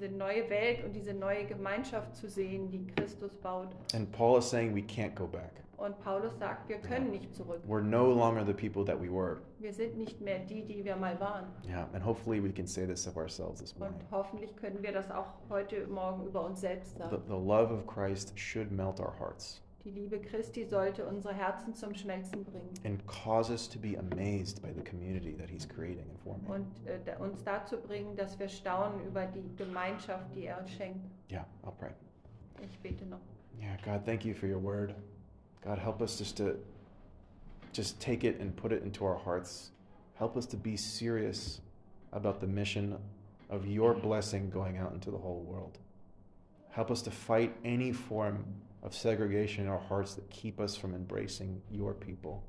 Diese 0.00 0.12
neue 0.12 0.48
Welt 0.48 0.84
und 0.84 0.92
diese 0.92 1.12
neue 1.12 1.44
Gemeinschaft 1.44 2.14
zu 2.14 2.28
sehen, 2.28 2.70
die 2.70 2.86
Christus 2.86 3.34
baut. 3.34 3.74
And 3.94 4.10
Paul 4.12 4.38
is 4.38 4.48
saying 4.48 4.72
we 4.72 4.80
can't 4.82 5.16
go 5.16 5.26
back. 5.26 5.50
Und 5.76 5.98
Paulus 6.00 6.38
sagt, 6.38 6.68
wir 6.68 6.78
können 6.78 7.10
nicht 7.10 7.34
zurück. 7.34 7.60
We're 7.68 7.80
no 7.82 8.12
longer 8.12 8.44
the 8.46 8.52
people 8.52 8.84
that 8.84 9.00
we 9.00 9.08
were. 9.12 9.38
Wir 9.58 9.72
sind 9.72 9.96
nicht 9.96 10.20
mehr 10.20 10.38
die, 10.38 10.64
die 10.64 10.84
wir 10.84 10.94
mal 10.94 11.18
waren. 11.20 11.46
Yeah, 11.68 11.88
and 11.92 12.04
hopefully 12.04 12.40
we 12.40 12.52
can 12.52 12.66
say 12.66 12.86
this 12.86 13.08
of 13.08 13.16
ourselves 13.16 13.60
this 13.60 13.72
Und 13.72 13.80
morning. 13.80 14.00
hoffentlich 14.12 14.56
können 14.56 14.80
wir 14.82 14.92
das 14.92 15.10
auch 15.10 15.26
heute 15.50 15.84
Morgen 15.88 16.26
über 16.26 16.44
uns 16.44 16.60
selbst 16.60 16.92
The, 16.94 16.98
sagen. 17.02 17.22
the 17.26 17.32
love 17.34 17.72
of 17.72 17.84
Christ 17.88 18.38
should 18.38 18.70
melt 18.70 19.00
our 19.00 19.12
hearts 19.18 19.60
Die 19.88 20.00
Liebe 20.00 20.20
Christi 20.20 20.66
sollte 20.66 21.06
unsere 21.06 21.32
Herzen 21.32 21.74
zum 21.74 21.94
Schmelzen 21.94 22.44
bringen 22.44 22.74
and 22.84 23.00
cause 23.06 23.50
us 23.50 23.66
to 23.66 23.78
be 23.78 23.96
amazed 23.96 24.60
by 24.60 24.70
the 24.70 24.82
community 24.82 25.32
that 25.32 25.48
He's 25.48 25.66
creating 25.66 26.04
and 26.10 26.20
forming. 26.20 26.46
und 26.46 26.86
äh, 26.86 27.16
uns 27.18 27.42
dazu 27.42 27.78
bringen, 27.78 28.14
dass 28.14 28.38
wir 28.38 28.50
staunen 28.50 29.02
über 29.06 29.24
die 29.24 29.48
Gemeinschaft, 29.56 30.26
die 30.34 30.44
er 30.44 30.62
schenkt. 30.66 31.10
Yeah, 31.30 31.46
I'll 31.64 31.72
pray. 31.72 31.92
Ich 32.62 32.78
bete 32.80 33.06
noch. 33.06 33.20
Yeah, 33.58 33.78
God, 33.82 34.04
thank 34.04 34.26
you 34.26 34.34
for 34.34 34.46
your 34.46 34.62
word. 34.62 34.94
God, 35.62 35.78
help 35.78 36.02
us 36.02 36.18
just 36.18 36.36
to 36.36 36.56
just 37.72 37.98
take 37.98 38.24
it 38.24 38.38
and 38.40 38.54
put 38.54 38.72
it 38.72 38.82
into 38.82 39.06
our 39.06 39.16
hearts. 39.16 39.72
Help 40.16 40.36
us 40.36 40.46
to 40.48 40.58
be 40.58 40.76
serious 40.76 41.62
about 42.12 42.40
the 42.40 42.46
mission 42.46 42.98
of 43.48 43.66
your 43.66 43.94
blessing 43.94 44.50
going 44.50 44.76
out 44.76 44.92
into 44.92 45.10
the 45.10 45.16
whole 45.18 45.40
world. 45.48 45.78
Help 46.72 46.90
us 46.90 47.00
to 47.00 47.10
fight 47.10 47.56
any 47.64 47.90
form 47.90 48.44
of 48.82 48.94
segregation 48.94 49.64
in 49.64 49.70
our 49.70 49.80
hearts 49.88 50.14
that 50.14 50.28
keep 50.30 50.60
us 50.60 50.76
from 50.76 50.94
embracing 50.94 51.60
your 51.70 51.94
people. 51.94 52.42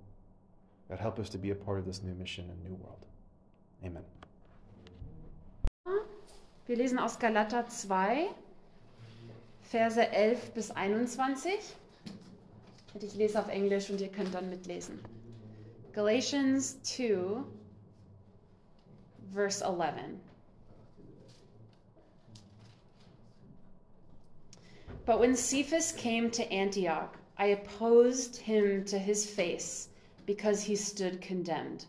God, 0.90 1.00
help 1.00 1.20
us 1.20 1.30
to 1.30 1.38
be 1.38 1.52
a 1.52 1.56
part 1.56 1.80
of 1.80 1.86
this 1.86 2.04
new 2.04 2.14
mission 2.16 2.50
and 2.50 2.64
new 2.64 2.76
world. 2.76 3.06
Amen. 3.84 4.04
Wir 6.66 6.78
lesen 6.78 7.00
aus 7.00 7.18
Galater 7.18 7.68
2, 7.68 8.30
Verse 9.70 10.00
11 10.00 10.54
bis 10.56 10.72
21. 10.72 11.60
Und 12.96 13.04
ich 13.04 13.14
lese 13.14 13.40
auf 13.40 13.50
Englisch 13.50 13.92
und 13.92 14.02
ihr 14.02 14.10
könnt 14.10 14.34
dann 14.34 14.50
mitlesen. 14.50 15.00
Galatians 15.94 16.82
2, 16.82 17.44
verse 19.32 19.64
11. 19.64 20.20
But 25.10 25.20
when 25.20 25.36
Cephas 25.36 25.92
came 25.94 26.30
to 26.30 26.54
Antioch, 26.54 27.18
I 27.36 27.48
opposed 27.48 28.36
him 28.38 28.86
to 28.86 29.00
his 29.00 29.28
face 29.28 29.90
because 30.28 30.62
he 30.62 30.76
stood 30.76 31.20
condemned. 31.20 31.88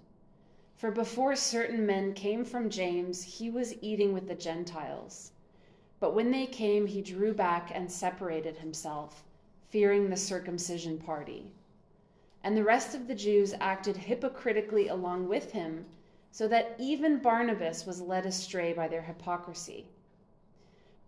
For 0.78 0.90
before 0.90 1.36
certain 1.36 1.84
men 1.84 2.14
came 2.14 2.46
from 2.46 2.70
James, 2.70 3.22
he 3.22 3.50
was 3.50 3.74
eating 3.82 4.14
with 4.14 4.26
the 4.26 4.34
Gentiles. 4.34 5.32
But 5.98 6.14
when 6.14 6.30
they 6.30 6.46
came, 6.46 6.86
he 6.86 7.02
drew 7.02 7.34
back 7.34 7.70
and 7.74 7.92
separated 7.92 8.56
himself, 8.56 9.22
fearing 9.68 10.08
the 10.08 10.16
circumcision 10.16 10.96
party. 10.96 11.52
And 12.42 12.56
the 12.56 12.64
rest 12.64 12.94
of 12.94 13.06
the 13.06 13.14
Jews 13.14 13.52
acted 13.60 13.98
hypocritically 13.98 14.88
along 14.88 15.28
with 15.28 15.52
him, 15.52 15.84
so 16.30 16.48
that 16.48 16.74
even 16.78 17.18
Barnabas 17.18 17.84
was 17.84 18.00
led 18.00 18.24
astray 18.24 18.72
by 18.72 18.88
their 18.88 19.02
hypocrisy. 19.02 19.88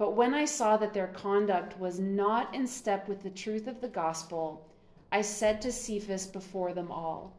But 0.03 0.17
when 0.17 0.35
I 0.35 0.47
saw 0.47 0.77
that 0.79 0.95
their 0.95 1.07
conduct 1.07 1.79
was 1.79 2.01
not 2.01 2.53
in 2.53 2.67
step 2.67 3.07
with 3.07 3.23
the 3.23 3.31
truth 3.31 3.69
of 3.69 3.81
the 3.81 3.87
gospel, 3.87 4.67
I 5.13 5.23
said 5.23 5.63
to 5.63 5.71
Cephas 5.71 6.27
before 6.27 6.75
them 6.75 6.91
all, 6.91 7.37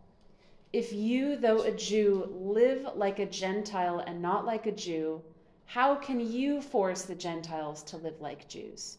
If 0.71 0.93
you, 0.93 1.35
though 1.35 1.63
a 1.63 1.71
Jew, 1.73 2.23
live 2.33 2.95
like 2.95 3.19
a 3.19 3.25
Gentile 3.25 3.99
and 3.99 4.21
not 4.21 4.45
like 4.45 4.65
a 4.65 4.71
Jew, 4.71 5.21
how 5.65 5.95
can 5.95 6.21
you 6.21 6.61
force 6.61 7.01
the 7.01 7.15
Gentiles 7.15 7.83
to 7.83 7.97
live 7.97 8.21
like 8.21 8.47
Jews? 8.47 8.97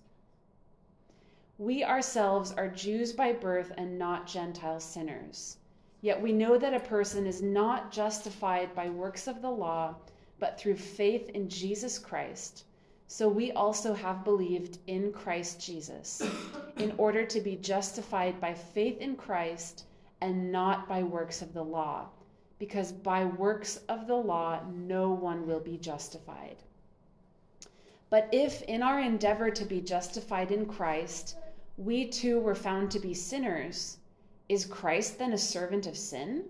We 1.56 1.82
ourselves 1.84 2.52
are 2.52 2.68
Jews 2.68 3.14
by 3.14 3.32
birth 3.32 3.72
and 3.78 3.98
not 3.98 4.26
Gentile 4.26 4.78
sinners. 4.78 5.56
Yet 6.02 6.20
we 6.20 6.32
know 6.32 6.58
that 6.58 6.74
a 6.74 6.80
person 6.80 7.26
is 7.26 7.40
not 7.40 7.90
justified 7.90 8.74
by 8.74 8.90
works 8.90 9.26
of 9.26 9.40
the 9.40 9.50
law, 9.50 9.94
but 10.38 10.60
through 10.60 10.76
faith 10.76 11.30
in 11.30 11.48
Jesus 11.48 11.98
Christ. 11.98 12.64
So 13.06 13.28
we 13.28 13.52
also 13.52 13.94
have 13.94 14.24
believed 14.24 14.78
in 14.86 15.12
Christ 15.12 15.60
Jesus, 15.60 16.22
in 16.76 16.94
order 16.96 17.24
to 17.26 17.40
be 17.40 17.56
justified 17.56 18.40
by 18.40 18.54
faith 18.54 18.98
in 18.98 19.16
Christ 19.16 19.84
and 20.20 20.50
not 20.50 20.88
by 20.88 21.02
works 21.02 21.42
of 21.42 21.52
the 21.52 21.64
law, 21.64 22.08
because 22.58 22.92
by 22.92 23.24
works 23.24 23.76
of 23.88 24.06
the 24.06 24.16
law 24.16 24.60
no 24.72 25.10
one 25.10 25.46
will 25.46 25.60
be 25.60 25.76
justified. 25.76 26.56
But 28.10 28.28
if 28.32 28.62
in 28.62 28.82
our 28.82 29.00
endeavor 29.00 29.50
to 29.50 29.64
be 29.64 29.80
justified 29.80 30.50
in 30.50 30.66
Christ, 30.66 31.36
we 31.76 32.06
too 32.06 32.40
were 32.40 32.54
found 32.54 32.90
to 32.92 33.00
be 33.00 33.12
sinners, 33.12 33.98
is 34.48 34.64
Christ 34.64 35.18
then 35.18 35.32
a 35.32 35.38
servant 35.38 35.86
of 35.86 35.96
sin? 35.96 36.44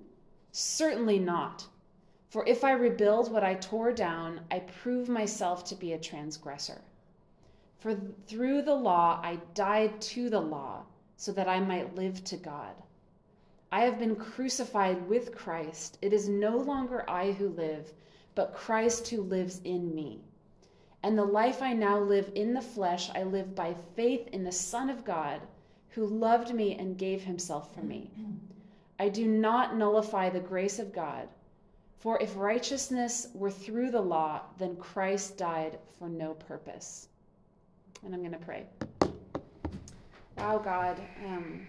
Certainly 0.52 1.18
not. 1.18 1.66
For 2.34 2.44
if 2.48 2.64
I 2.64 2.72
rebuild 2.72 3.30
what 3.30 3.44
I 3.44 3.54
tore 3.54 3.92
down, 3.92 4.40
I 4.50 4.58
prove 4.58 5.08
myself 5.08 5.62
to 5.66 5.76
be 5.76 5.92
a 5.92 6.00
transgressor. 6.00 6.80
For 7.78 7.94
through 8.26 8.62
the 8.62 8.74
law 8.74 9.20
I 9.22 9.36
died 9.54 10.00
to 10.00 10.28
the 10.28 10.40
law, 10.40 10.82
so 11.16 11.30
that 11.30 11.46
I 11.46 11.60
might 11.60 11.94
live 11.94 12.24
to 12.24 12.36
God. 12.36 12.74
I 13.70 13.82
have 13.82 14.00
been 14.00 14.16
crucified 14.16 15.08
with 15.08 15.32
Christ. 15.32 15.96
It 16.02 16.12
is 16.12 16.28
no 16.28 16.56
longer 16.56 17.08
I 17.08 17.30
who 17.30 17.50
live, 17.50 17.92
but 18.34 18.52
Christ 18.52 19.06
who 19.06 19.22
lives 19.22 19.60
in 19.62 19.94
me. 19.94 20.20
And 21.04 21.16
the 21.16 21.24
life 21.24 21.62
I 21.62 21.72
now 21.72 22.00
live 22.00 22.32
in 22.34 22.52
the 22.52 22.60
flesh, 22.60 23.10
I 23.14 23.22
live 23.22 23.54
by 23.54 23.76
faith 23.94 24.26
in 24.32 24.42
the 24.42 24.50
Son 24.50 24.90
of 24.90 25.04
God 25.04 25.40
who 25.90 26.04
loved 26.04 26.52
me 26.52 26.74
and 26.74 26.98
gave 26.98 27.22
himself 27.22 27.72
for 27.72 27.82
me. 27.82 28.10
I 28.98 29.08
do 29.08 29.24
not 29.24 29.76
nullify 29.76 30.30
the 30.30 30.40
grace 30.40 30.80
of 30.80 30.92
God, 30.92 31.28
for 32.04 32.20
if 32.20 32.36
righteousness 32.36 33.28
were 33.32 33.50
through 33.50 33.90
the 33.90 34.00
law, 34.00 34.42
then 34.58 34.76
Christ 34.76 35.38
died 35.38 35.78
for 35.98 36.06
no 36.06 36.34
purpose. 36.34 37.08
And 38.04 38.14
I'm 38.14 38.20
going 38.20 38.32
to 38.32 38.38
pray. 38.38 38.66
Wow, 40.36 40.58
God, 40.58 41.00
um, 41.24 41.66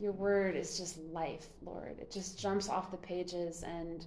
your 0.00 0.10
word 0.10 0.56
is 0.56 0.76
just 0.76 0.98
life, 1.12 1.46
Lord. 1.64 2.00
It 2.00 2.10
just 2.10 2.40
jumps 2.40 2.68
off 2.68 2.90
the 2.90 2.96
pages 2.96 3.62
and 3.62 4.04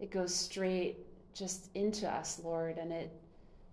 it 0.00 0.10
goes 0.10 0.34
straight 0.34 0.96
just 1.32 1.70
into 1.76 2.12
us, 2.12 2.40
Lord, 2.42 2.76
and 2.76 2.90
it 2.90 3.12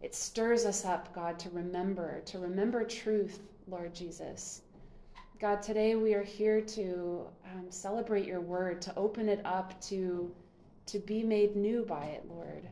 it 0.01 0.14
stirs 0.14 0.65
us 0.65 0.85
up, 0.85 1.15
God, 1.15 1.39
to 1.39 1.49
remember, 1.49 2.22
to 2.26 2.38
remember 2.38 2.84
truth, 2.84 3.39
Lord 3.68 3.95
Jesus. 3.95 4.61
God, 5.39 5.61
today 5.64 5.95
we 5.95 6.14
are 6.14 6.23
here 6.23 6.60
to 6.60 7.26
um, 7.53 7.72
celebrate 7.72 8.27
your 8.27 8.41
word, 8.41 8.81
to 8.84 8.93
open 8.97 9.30
it 9.30 9.39
up, 9.45 9.80
to, 9.84 10.30
to 10.88 10.99
be 10.99 11.23
made 11.23 11.55
new 11.55 11.84
by 11.85 12.05
it, 12.05 12.26
Lord. 12.30 12.68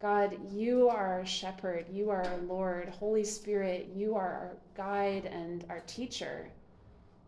God, 0.00 0.36
you 0.50 0.88
are 0.88 1.18
our 1.18 1.26
shepherd, 1.26 1.86
you 1.92 2.08
are 2.10 2.24
our 2.24 2.38
Lord. 2.38 2.88
Holy 2.88 3.24
Spirit, 3.24 3.90
you 3.94 4.14
are 4.14 4.32
our 4.32 4.56
guide 4.74 5.26
and 5.26 5.64
our 5.68 5.80
teacher. 5.80 6.48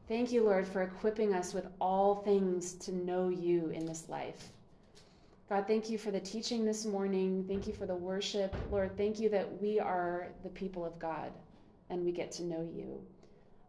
Thank 0.09 0.33
you, 0.33 0.43
Lord, 0.43 0.67
for 0.67 0.83
equipping 0.83 1.35
us 1.35 1.55
with 1.55 1.67
all 1.81 2.17
things 2.23 2.75
to 2.75 2.93
know 2.93 3.29
you 3.29 3.69
in 3.71 3.87
this 3.87 4.09
life. 4.09 4.53
God, 5.49 5.67
thank 5.67 5.91
you 5.91 5.99
for 5.99 6.11
the 6.11 6.21
teaching 6.21 6.65
this 6.65 6.87
morning. 6.87 7.45
Thank 7.47 7.67
you 7.67 7.75
for 7.75 7.85
the 7.85 7.95
worship. 7.95 8.57
Lord, 8.71 8.97
thank 8.97 9.21
you 9.21 9.29
that 9.29 9.61
we 9.61 9.79
are 9.79 10.29
the 10.43 10.49
people 10.49 10.85
of 10.85 10.99
God 10.99 11.31
and 11.91 12.05
we 12.05 12.11
get 12.11 12.33
to 12.33 12.43
know 12.43 12.67
you. 12.75 13.01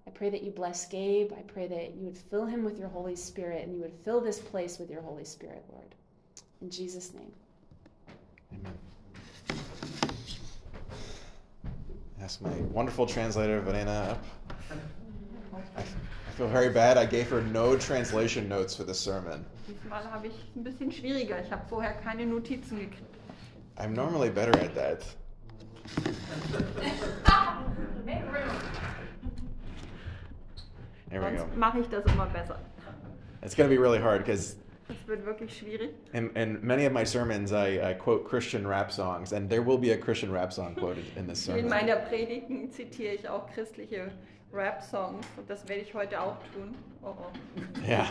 I 0.07 0.11
pray 0.11 0.29
that 0.29 0.43
you 0.43 0.51
bless 0.51 0.85
Gabe. 0.85 1.33
I 1.33 1.41
pray 1.41 1.67
that 1.67 1.95
you 1.95 2.05
would 2.05 2.17
fill 2.17 2.45
him 2.45 2.63
with 2.63 2.79
your 2.79 2.87
Holy 2.87 3.17
Spirit 3.17 3.65
and 3.65 3.75
you 3.75 3.81
would 3.81 3.93
fill 4.05 4.21
this 4.21 4.39
place 4.39 4.79
with 4.79 4.89
your 4.89 5.01
Holy 5.01 5.25
Spirit, 5.25 5.65
Lord. 5.71 5.93
In 6.63 6.69
Jesus' 6.69 7.13
name. 7.13 7.31
Amen. 8.53 8.73
Ask 12.21 12.41
my 12.41 12.49
wonderful 12.71 13.05
translator, 13.05 13.59
Vanessa, 13.59 13.91
up. 14.11 14.23
I, 15.75 15.81
I 15.81 15.83
feel 16.37 16.47
very 16.47 16.69
bad. 16.69 16.97
I 16.97 17.05
gave 17.05 17.29
her 17.29 17.41
no 17.41 17.75
translation 17.75 18.47
notes 18.47 18.73
for 18.77 18.85
the 18.85 18.93
sermon. 18.93 19.45
Diesmal 19.67 20.03
habe 20.09 20.27
ich 20.27 20.33
ein 20.55 20.63
bisschen 20.63 20.89
schwieriger. 20.89 21.43
Ich 21.43 21.51
habe 21.51 21.67
vorher 21.67 21.95
keine 22.01 22.25
Notizen 22.25 22.79
gekriegt. 22.79 23.13
I'm 23.77 23.93
normally 23.93 24.29
better 24.29 24.57
at 24.59 24.73
that. 24.73 25.03
There 31.09 31.21
we 31.21 31.29
go. 31.29 31.37
Sonst 31.37 31.57
mache 31.57 31.79
ich 31.79 31.87
das 31.89 32.05
immer 32.05 32.27
besser. 32.27 32.57
It's 33.41 33.53
going 33.53 33.69
to 33.69 33.75
be 33.75 33.81
really 33.81 33.99
hard 33.99 34.19
because 34.25 34.55
Das 34.99 35.07
wird 35.07 35.25
wirklich 35.25 35.57
schwierig. 35.57 35.91
in, 36.13 36.29
in 36.35 36.59
many 36.61 36.85
of 36.85 36.93
my 36.93 37.05
sermons, 37.05 37.51
I, 37.51 37.91
I 37.91 37.93
quote 37.93 38.25
Christian 38.27 38.67
rap 38.67 38.91
songs, 38.91 39.33
and 39.33 39.49
there 39.49 39.65
will 39.65 39.77
be 39.77 39.91
a 39.91 39.97
Christian 39.97 40.31
rap 40.31 40.53
song 40.53 40.75
quoted 40.75 41.05
in 41.15 41.27
this 41.27 41.39
sermon. 41.45 41.65
In 41.65 41.69
meiner 41.69 41.95
Predigten 41.95 42.71
zitiere 42.71 43.13
ich 43.13 43.27
auch 43.27 43.49
christliche 43.53 44.11
Rap-Songs 44.53 45.25
und 45.35 45.49
das 45.49 45.67
werde 45.67 45.81
ich 45.81 45.93
heute 45.93 46.21
auch 46.21 46.37
tun. 46.53 46.75
Oh, 47.01 47.15
oh. 47.17 47.31
Yeah. 47.87 48.07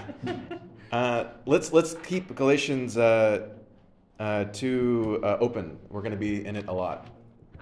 Uh, 0.90 1.30
let's 1.46 1.72
let's 1.72 1.94
keep 2.02 2.34
Galatians 2.34 2.96
uh, 2.96 3.48
uh, 4.18 4.44
two 4.52 5.20
uh, 5.22 5.38
open. 5.40 5.78
We're 5.88 6.02
going 6.02 6.12
to 6.12 6.18
be 6.18 6.44
in 6.44 6.56
it 6.56 6.66
a 6.68 6.72
lot. 6.72 7.06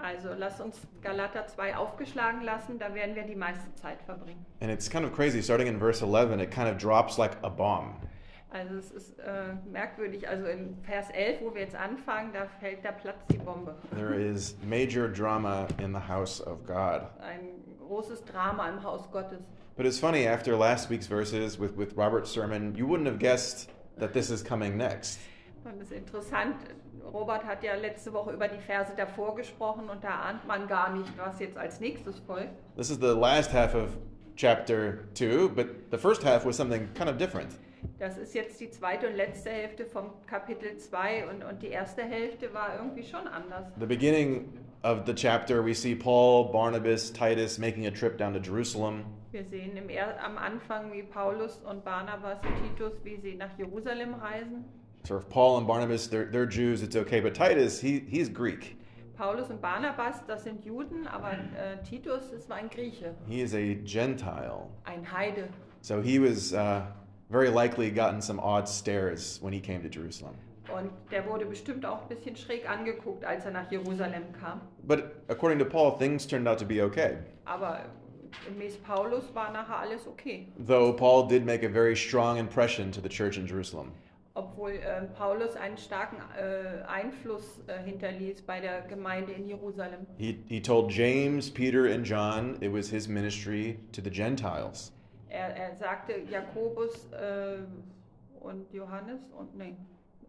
Also 0.03 0.35
lass 0.39 0.59
uns 0.61 0.81
Galater 1.03 1.47
2 1.47 1.77
aufgeschlagen 1.77 2.43
lassen, 2.43 2.79
da 2.79 2.95
werden 2.95 3.15
wir 3.15 3.25
die 3.25 3.35
meiste 3.35 3.75
Zeit 3.75 4.01
verbringen. 4.07 4.47
And 4.63 4.71
it's 4.71 4.89
kind 4.89 5.05
of 5.05 5.13
crazy. 5.13 5.43
Starting 5.43 5.67
in 5.67 5.79
verse 5.79 6.01
11, 6.01 6.41
it 6.41 6.51
kind 6.51 6.71
of 6.71 6.79
drops 6.79 7.19
like 7.19 7.37
a 7.43 7.51
bomb. 7.51 7.97
Also 8.53 8.75
es 8.77 8.91
ist 8.91 9.19
äh, 9.21 9.55
merkwürdig, 9.71 10.29
also 10.29 10.47
in 10.47 10.77
Vers 10.83 11.09
11, 11.11 11.41
wo 11.41 11.55
wir 11.55 11.63
jetzt 11.63 11.77
anfangen, 11.77 12.33
da 12.33 12.47
fällt 12.59 12.85
da 12.85 12.91
Platz 12.91 13.25
die 13.31 13.39
Bombe. 13.39 13.77
There 13.95 14.15
is 14.15 14.57
major 14.69 15.09
drama 15.09 15.69
in 15.79 15.93
the 15.93 16.01
house 16.01 16.45
of 16.45 16.67
God. 16.67 17.03
Ein 17.21 17.51
großes 17.87 18.25
Drama 18.25 18.69
im 18.69 18.83
Haus 18.83 19.09
Gottes. 19.13 19.39
But 19.77 19.87
it's 19.87 20.01
funny, 20.01 20.27
after 20.27 20.57
last 20.57 20.91
week's 20.91 21.07
verses 21.07 21.61
with, 21.61 21.77
with 21.77 21.97
Robert's 21.97 22.31
sermon, 22.31 22.75
you 22.75 22.87
wouldn't 22.87 23.07
have 23.07 23.21
guessed 23.21 23.71
that 23.99 24.13
this 24.13 24.31
is 24.31 24.43
coming 24.43 24.77
next. 24.77 25.21
Und 25.65 25.81
das 25.81 25.91
ist 25.91 25.93
interessant, 25.93 26.57
Robert 27.13 27.45
hat 27.45 27.63
ja 27.63 27.75
letzte 27.77 28.13
Woche 28.13 28.33
über 28.33 28.49
die 28.49 28.59
Verse 28.59 28.93
davor 28.97 29.37
gesprochen 29.37 29.89
und 29.89 30.03
da 30.03 30.23
ahnt 30.23 30.47
man 30.47 30.67
gar 30.67 30.93
nicht, 30.93 31.13
was 31.17 31.39
jetzt 31.39 31.57
als 31.57 31.79
nächstes 31.81 32.19
folgt. 32.27 32.51
This 32.77 32.91
is 32.91 32.99
the 32.99 33.15
last 33.15 33.53
half 33.53 33.75
of 33.75 33.91
chapter 34.37 35.05
2, 35.15 35.49
but 35.55 35.67
the 35.91 35.99
first 35.99 36.25
half 36.25 36.45
was 36.45 36.57
something 36.57 36.89
kind 36.95 37.09
of 37.09 37.17
different. 37.17 37.51
Das 37.99 38.17
ist 38.19 38.35
jetzt 38.35 38.61
die 38.61 38.71
zweite 38.71 39.09
und 39.09 39.17
letzte 39.17 39.51
Hälfte 39.51 39.85
vom 39.87 40.11
Kapitel 40.27 40.77
2 40.77 41.29
und, 41.29 41.45
und 41.45 41.63
die 41.63 41.69
erste 41.69 42.03
Hälfte 42.03 42.53
war 42.55 42.77
irgendwie 42.77 43.03
schon 43.03 43.27
anders. 43.27 43.67
The 43.79 43.87
beginning 43.87 44.49
of 44.83 45.07
the 45.07 45.15
chapter, 45.15 45.65
we 45.65 45.75
see 45.75 45.95
Paul, 45.95 46.51
Barnabas, 46.51 47.11
Titus 47.13 47.59
making 47.59 47.87
a 47.87 47.91
trip 47.91 48.17
down 48.19 48.33
to 48.33 48.41
Jerusalem. 48.41 49.05
Wir 49.33 49.45
sehen 49.45 49.77
im, 49.77 49.89
am 50.25 50.39
Anfang, 50.39 50.93
wie 50.93 51.03
Paulus 51.03 51.59
und 51.69 51.85
Barnabas 51.85 52.39
und 52.43 52.77
Titus, 52.77 52.93
wie 53.05 53.17
sie 53.17 53.35
nach 53.37 53.57
Jerusalem 53.59 54.15
reisen. 54.15 54.65
So 55.05 55.17
if 55.17 55.29
Paul 55.29 55.57
and 55.59 55.67
Barnabas, 55.67 56.09
they're, 56.09 56.31
they're 56.31 56.47
Jews, 56.49 56.83
it's 56.83 56.97
okay. 56.97 57.21
But 57.21 57.35
Titus, 57.35 57.81
he, 57.81 58.01
he's 58.09 58.29
Greek. 58.29 58.77
Paulus 59.17 59.51
und 59.51 59.61
Barnabas, 59.61 60.25
das 60.27 60.45
sind 60.45 60.65
Juden, 60.65 61.07
aber 61.07 61.33
äh, 61.33 61.83
Titus 61.89 62.33
ist 62.33 62.51
ein 62.51 62.71
Grieche, 62.71 63.15
He 63.29 63.43
is 63.43 63.55
a 63.55 63.75
Gentile. 63.85 64.67
ein 64.85 65.05
Heide. 65.13 65.49
So 65.83 66.01
he 66.01 66.19
was 66.19 66.53
uh, 66.55 66.83
very 67.31 67.49
likely 67.49 67.91
gotten 67.91 68.21
some 68.21 68.41
odd 68.41 68.69
stares 68.69 69.39
when 69.41 69.53
he 69.53 69.61
came 69.61 69.83
to 69.83 69.89
Jerusalem. 69.89 70.35
Und 70.73 70.91
der 71.11 71.27
wurde 71.27 71.47
bestimmt 71.47 71.85
auch 71.85 72.03
ein 72.03 72.09
bisschen 72.09 72.37
schräg 72.37 72.69
angeguckt, 72.69 73.25
als 73.25 73.45
er 73.45 73.51
nach 73.51 73.71
Jerusalem 73.71 74.23
kam. 74.39 74.61
But 74.85 75.17
according 75.29 75.59
to 75.59 75.65
Paul, 75.65 75.99
things 75.99 76.27
turned 76.27 76.47
out 76.47 76.59
to 76.59 76.65
be 76.65 76.83
okay. 76.83 77.19
Aber 77.45 77.81
gemäß 78.47 78.77
Paulus 78.77 79.35
war 79.35 79.53
nachher 79.53 79.79
alles 79.79 80.07
okay. 80.07 80.47
Though 80.59 80.93
Paul 80.93 81.27
did 81.27 81.45
make 81.45 81.65
a 81.65 81.69
very 81.69 81.97
strong 81.97 82.39
impression 82.39 82.93
to 82.93 83.01
the 83.01 83.09
church 83.09 83.37
in 83.37 83.47
Jerusalem. 83.47 83.93
Obwohl 84.35 84.71
äh, 84.71 85.03
Paulus 85.19 85.57
einen 85.57 85.77
starken 85.77 86.19
äh, 86.39 86.85
Einfluss 86.87 87.61
äh, 87.67 87.83
hinterließ 87.83 88.43
bei 88.43 88.61
der 88.61 88.83
Gemeinde 88.83 89.33
in 89.33 89.49
Jerusalem. 89.49 90.07
He, 90.19 90.39
he 90.47 90.61
told 90.61 90.93
James, 90.93 91.51
Peter, 91.51 91.93
and 91.93 92.07
John 92.07 92.57
it 92.61 92.73
was 92.73 92.89
his 92.89 93.09
ministry 93.09 93.81
to 93.93 94.01
the 94.01 94.11
Gentiles. 94.11 94.93
Er, 95.31 95.57
er 95.57 95.77
sagte 95.77 96.13
Jakobus 96.29 97.11
äh, 97.13 97.59
und 98.41 98.73
Johannes 98.73 99.21
und 99.37 99.57
nee, 99.57 99.77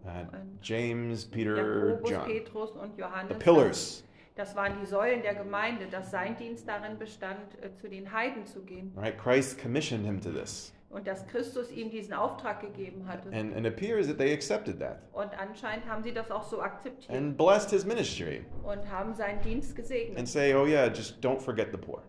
Uh, 0.03 0.07
And- 0.09 0.57
James, 0.63 1.25
Peter, 1.25 1.55
Jakobus, 1.55 2.09
John. 2.09 2.25
Petrus 2.25 2.71
und 2.71 2.97
Johannes. 2.97 3.33
The 3.33 3.37
pillars. 3.37 4.03
Das 4.33 4.55
waren 4.55 4.79
die 4.79 4.85
Säulen 4.87 5.21
der 5.21 5.35
Gemeinde, 5.35 5.85
dass 5.85 6.09
sein 6.09 6.35
Dienst 6.37 6.67
darin 6.67 6.97
bestand, 6.97 7.37
äh, 7.61 7.71
zu 7.75 7.87
den 7.87 8.11
Heiden 8.11 8.47
zu 8.47 8.61
gehen. 8.63 8.91
Right? 8.95 9.15
Christ 9.15 9.61
commissioned 9.61 10.03
him 10.05 10.19
to 10.19 10.31
this. 10.31 10.73
Und 10.89 11.05
dass 11.05 11.27
Christus 11.27 11.71
ihm 11.71 11.91
diesen 11.91 12.13
Auftrag 12.15 12.61
gegeben 12.61 13.07
hatte. 13.07 13.29
And, 13.31 13.55
and 13.55 13.67
appears 13.67 14.07
that 14.07 14.17
they 14.17 14.33
accepted 14.33 14.79
that 14.79 15.01
Und 15.13 15.29
anscheinend 15.39 15.85
haben 15.87 16.01
sie 16.01 16.13
das 16.13 16.31
auch 16.31 16.43
so 16.43 16.61
akzeptiert 16.63 17.15
and 17.15 17.37
blessed 17.37 17.69
his 17.69 17.85
ministry 17.85 18.43
und 18.63 18.89
haben 18.89 19.13
seinen 19.13 19.39
Dienst 19.41 19.75
gesegnet. 19.75 20.17
and 20.17 20.27
say, 20.27 20.55
oh, 20.55 20.65
yeah, 20.65 20.87
just 20.87 21.23
don't 21.23 21.39
forget 21.39 21.67
the 21.71 21.77
poor. 21.77 22.01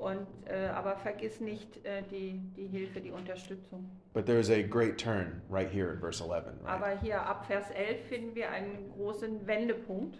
Und, 0.00 0.26
äh, 0.48 0.68
aber 0.68 0.96
vergiss 0.96 1.40
nicht 1.40 1.84
äh, 1.84 2.02
die, 2.10 2.40
die 2.56 2.66
Hilfe, 2.68 3.00
die 3.02 3.10
Unterstützung. 3.10 3.84
But 4.14 4.24
there's 4.24 4.48
a 4.50 4.62
great 4.62 4.96
turn 4.96 5.42
right 5.50 5.68
here 5.70 5.92
in 5.92 6.00
verse 6.00 6.22
11. 6.22 6.46
Right? 6.46 6.54
Aber 6.64 6.88
hier 7.02 7.20
ab 7.20 7.44
Vers 7.46 7.66
11 7.74 8.00
finden 8.08 8.34
wir 8.34 8.48
einen 8.50 8.90
großen 8.96 9.46
Wendepunkt. 9.46 10.16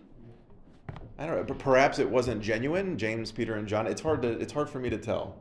I 1.18 1.22
don't 1.24 1.34
know, 1.36 1.42
but 1.44 1.58
perhaps 1.58 1.98
it 1.98 2.06
wasn't 2.10 2.42
genuine, 2.42 2.98
James, 2.98 3.32
Peter, 3.32 3.54
and 3.54 3.66
John. 3.66 3.86
It's 3.86 4.02
hard 4.02 4.20
to 4.22 4.28
it's 4.28 4.52
hard 4.52 4.68
for 4.68 4.80
me 4.80 4.90
to 4.90 4.98
tell. 4.98 5.36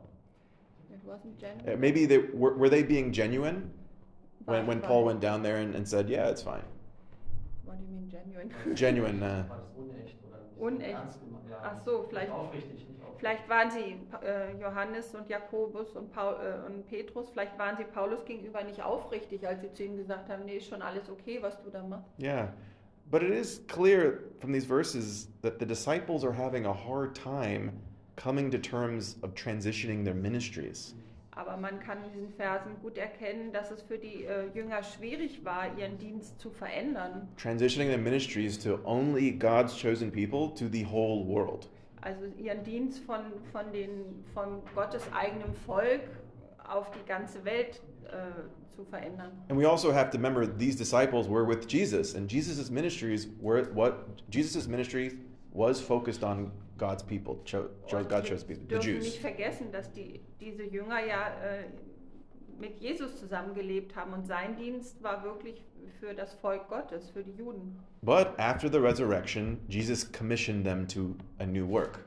It 0.90 1.00
wasn't 1.04 1.36
Uh, 1.36 1.46
genuine. 1.46 1.78
Maybe 1.80 2.06
they 2.06 2.18
were, 2.32 2.54
were 2.56 2.70
they 2.70 2.82
being 2.82 3.12
genuine 3.12 3.70
when, 4.46 4.66
when 4.66 4.80
Paul 4.80 5.04
went 5.04 5.20
down 5.20 5.42
there 5.42 5.56
and, 5.58 5.74
and 5.74 5.86
said, 5.86 6.08
"Yeah, 6.08 6.28
it's 6.30 6.42
fine." 6.42 6.64
What 7.66 7.76
do 7.78 7.84
you 7.84 7.90
mean 7.92 8.08
genuine? 8.08 8.50
Genuine. 8.74 9.22
Uh, 9.22 9.44
War 9.50 9.58
das 9.58 9.76
unecht 10.58 11.08
Ach 11.62 11.76
so, 11.84 12.04
vielleicht- 12.08 12.30
aufrichtig, 12.32 12.86
nicht 12.88 12.99
aufrichtig. 12.99 12.99
Vielleicht 13.20 13.46
waren 13.50 13.70
sie 13.70 13.98
äh, 14.26 14.58
Johannes 14.58 15.14
und 15.14 15.28
Jakobus 15.28 15.94
und, 15.94 16.10
Paul, 16.10 16.36
äh, 16.36 16.66
und 16.66 16.88
Petrus, 16.88 17.28
vielleicht 17.30 17.58
waren 17.58 17.76
sie 17.76 17.84
Paulus 17.84 18.24
gegenüber 18.24 18.64
nicht 18.64 18.82
aufrichtig, 18.82 19.46
als 19.46 19.60
sie 19.60 19.70
zu 19.74 19.84
ihm 19.84 19.98
gesagt 19.98 20.30
haben, 20.30 20.46
nee, 20.46 20.56
ist 20.56 20.68
schon 20.68 20.80
alles 20.80 21.10
okay, 21.10 21.38
was 21.42 21.62
du 21.62 21.68
da 21.70 21.82
machst. 21.82 22.08
yeah, 22.18 22.48
but 23.10 23.22
it 23.22 23.30
is 23.30 23.62
clear 23.68 24.20
from 24.40 24.54
these 24.54 24.66
verses 24.66 25.28
that 25.42 25.58
the 25.60 25.66
disciples 25.66 26.24
are 26.24 26.32
having 26.32 26.64
a 26.64 26.72
hard 26.72 27.14
time 27.14 27.72
coming 28.16 28.50
to 28.50 28.56
terms 28.56 29.18
of 29.22 29.34
transitioning 29.34 30.02
their 30.02 30.14
ministries. 30.14 30.94
Aber 31.32 31.58
man 31.58 31.78
kann 31.78 31.98
in 32.04 32.12
diesen 32.12 32.32
Versen 32.34 32.72
gut 32.82 32.96
erkennen, 32.96 33.52
dass 33.52 33.70
es 33.70 33.82
für 33.82 33.98
die 33.98 34.24
äh, 34.24 34.46
Jünger 34.54 34.82
schwierig 34.82 35.44
war, 35.44 35.66
ihren 35.78 35.98
Dienst 35.98 36.40
zu 36.40 36.50
verändern. 36.50 37.28
Transitioning 37.36 37.88
their 37.88 37.98
ministries 37.98 38.58
to 38.58 38.78
only 38.84 39.30
God's 39.30 39.74
chosen 39.78 40.10
people 40.10 40.54
to 40.54 40.68
the 40.70 40.84
whole 40.84 41.24
world. 41.26 41.68
Also 42.02 42.24
ihren 42.38 42.64
Dienst 42.64 43.04
von, 43.04 43.20
von, 43.52 43.70
den, 43.72 44.24
von 44.32 44.62
Gottes 44.74 45.02
eigenem 45.12 45.52
Volk 45.66 46.02
auf 46.66 46.90
die 46.92 47.04
ganze 47.06 47.44
Welt 47.44 47.80
äh, 48.06 48.74
zu 48.74 48.84
verändern. 48.84 49.32
And 49.48 49.58
we 49.60 49.68
also 49.68 49.92
have 49.92 50.10
to 50.10 50.16
remember 50.16 50.46
these 50.46 50.76
disciples 50.78 51.28
were 51.28 51.46
with 51.46 51.66
Jesus, 51.68 52.14
and 52.14 52.30
Jesus' 52.30 52.70
ministries 52.70 53.28
were 53.40 53.64
what 53.74 54.06
Jesus' 54.30 54.66
ministry 54.66 55.18
was 55.52 55.80
focused 55.80 56.22
on 56.24 56.50
God's 56.78 57.02
people. 57.02 57.36
Cho- 57.44 57.68
cho- 57.86 57.98
Und 57.98 58.08
God 58.08 58.24
chose 58.24 58.44
people, 58.44 58.64
the 58.68 58.78
Jews. 58.78 59.04
nicht 59.04 59.20
vergessen, 59.20 59.70
dass 59.70 59.92
die, 59.92 60.20
diese 60.40 60.62
Jünger 60.64 61.04
ja 61.04 61.28
äh, 61.42 61.64
mit 62.60 62.78
Jesus 62.80 63.18
zusammengelebt 63.18 63.96
haben 63.96 64.12
und 64.12 64.26
sein 64.26 64.56
Dienst 64.56 65.02
war 65.02 65.22
wirklich 65.24 65.64
für 65.98 66.14
das 66.14 66.34
Volk 66.34 66.68
Gottes, 66.68 67.10
für 67.10 67.22
die 67.22 67.32
Juden. 67.32 67.78
But 68.02 68.28
after 68.38 68.70
the 68.70 68.78
resurrection, 68.78 69.58
Jesus 69.68 70.10
commissioned 70.12 70.64
them 70.64 70.86
to 70.88 71.14
a 71.38 71.46
new 71.46 71.66
work. 71.68 71.98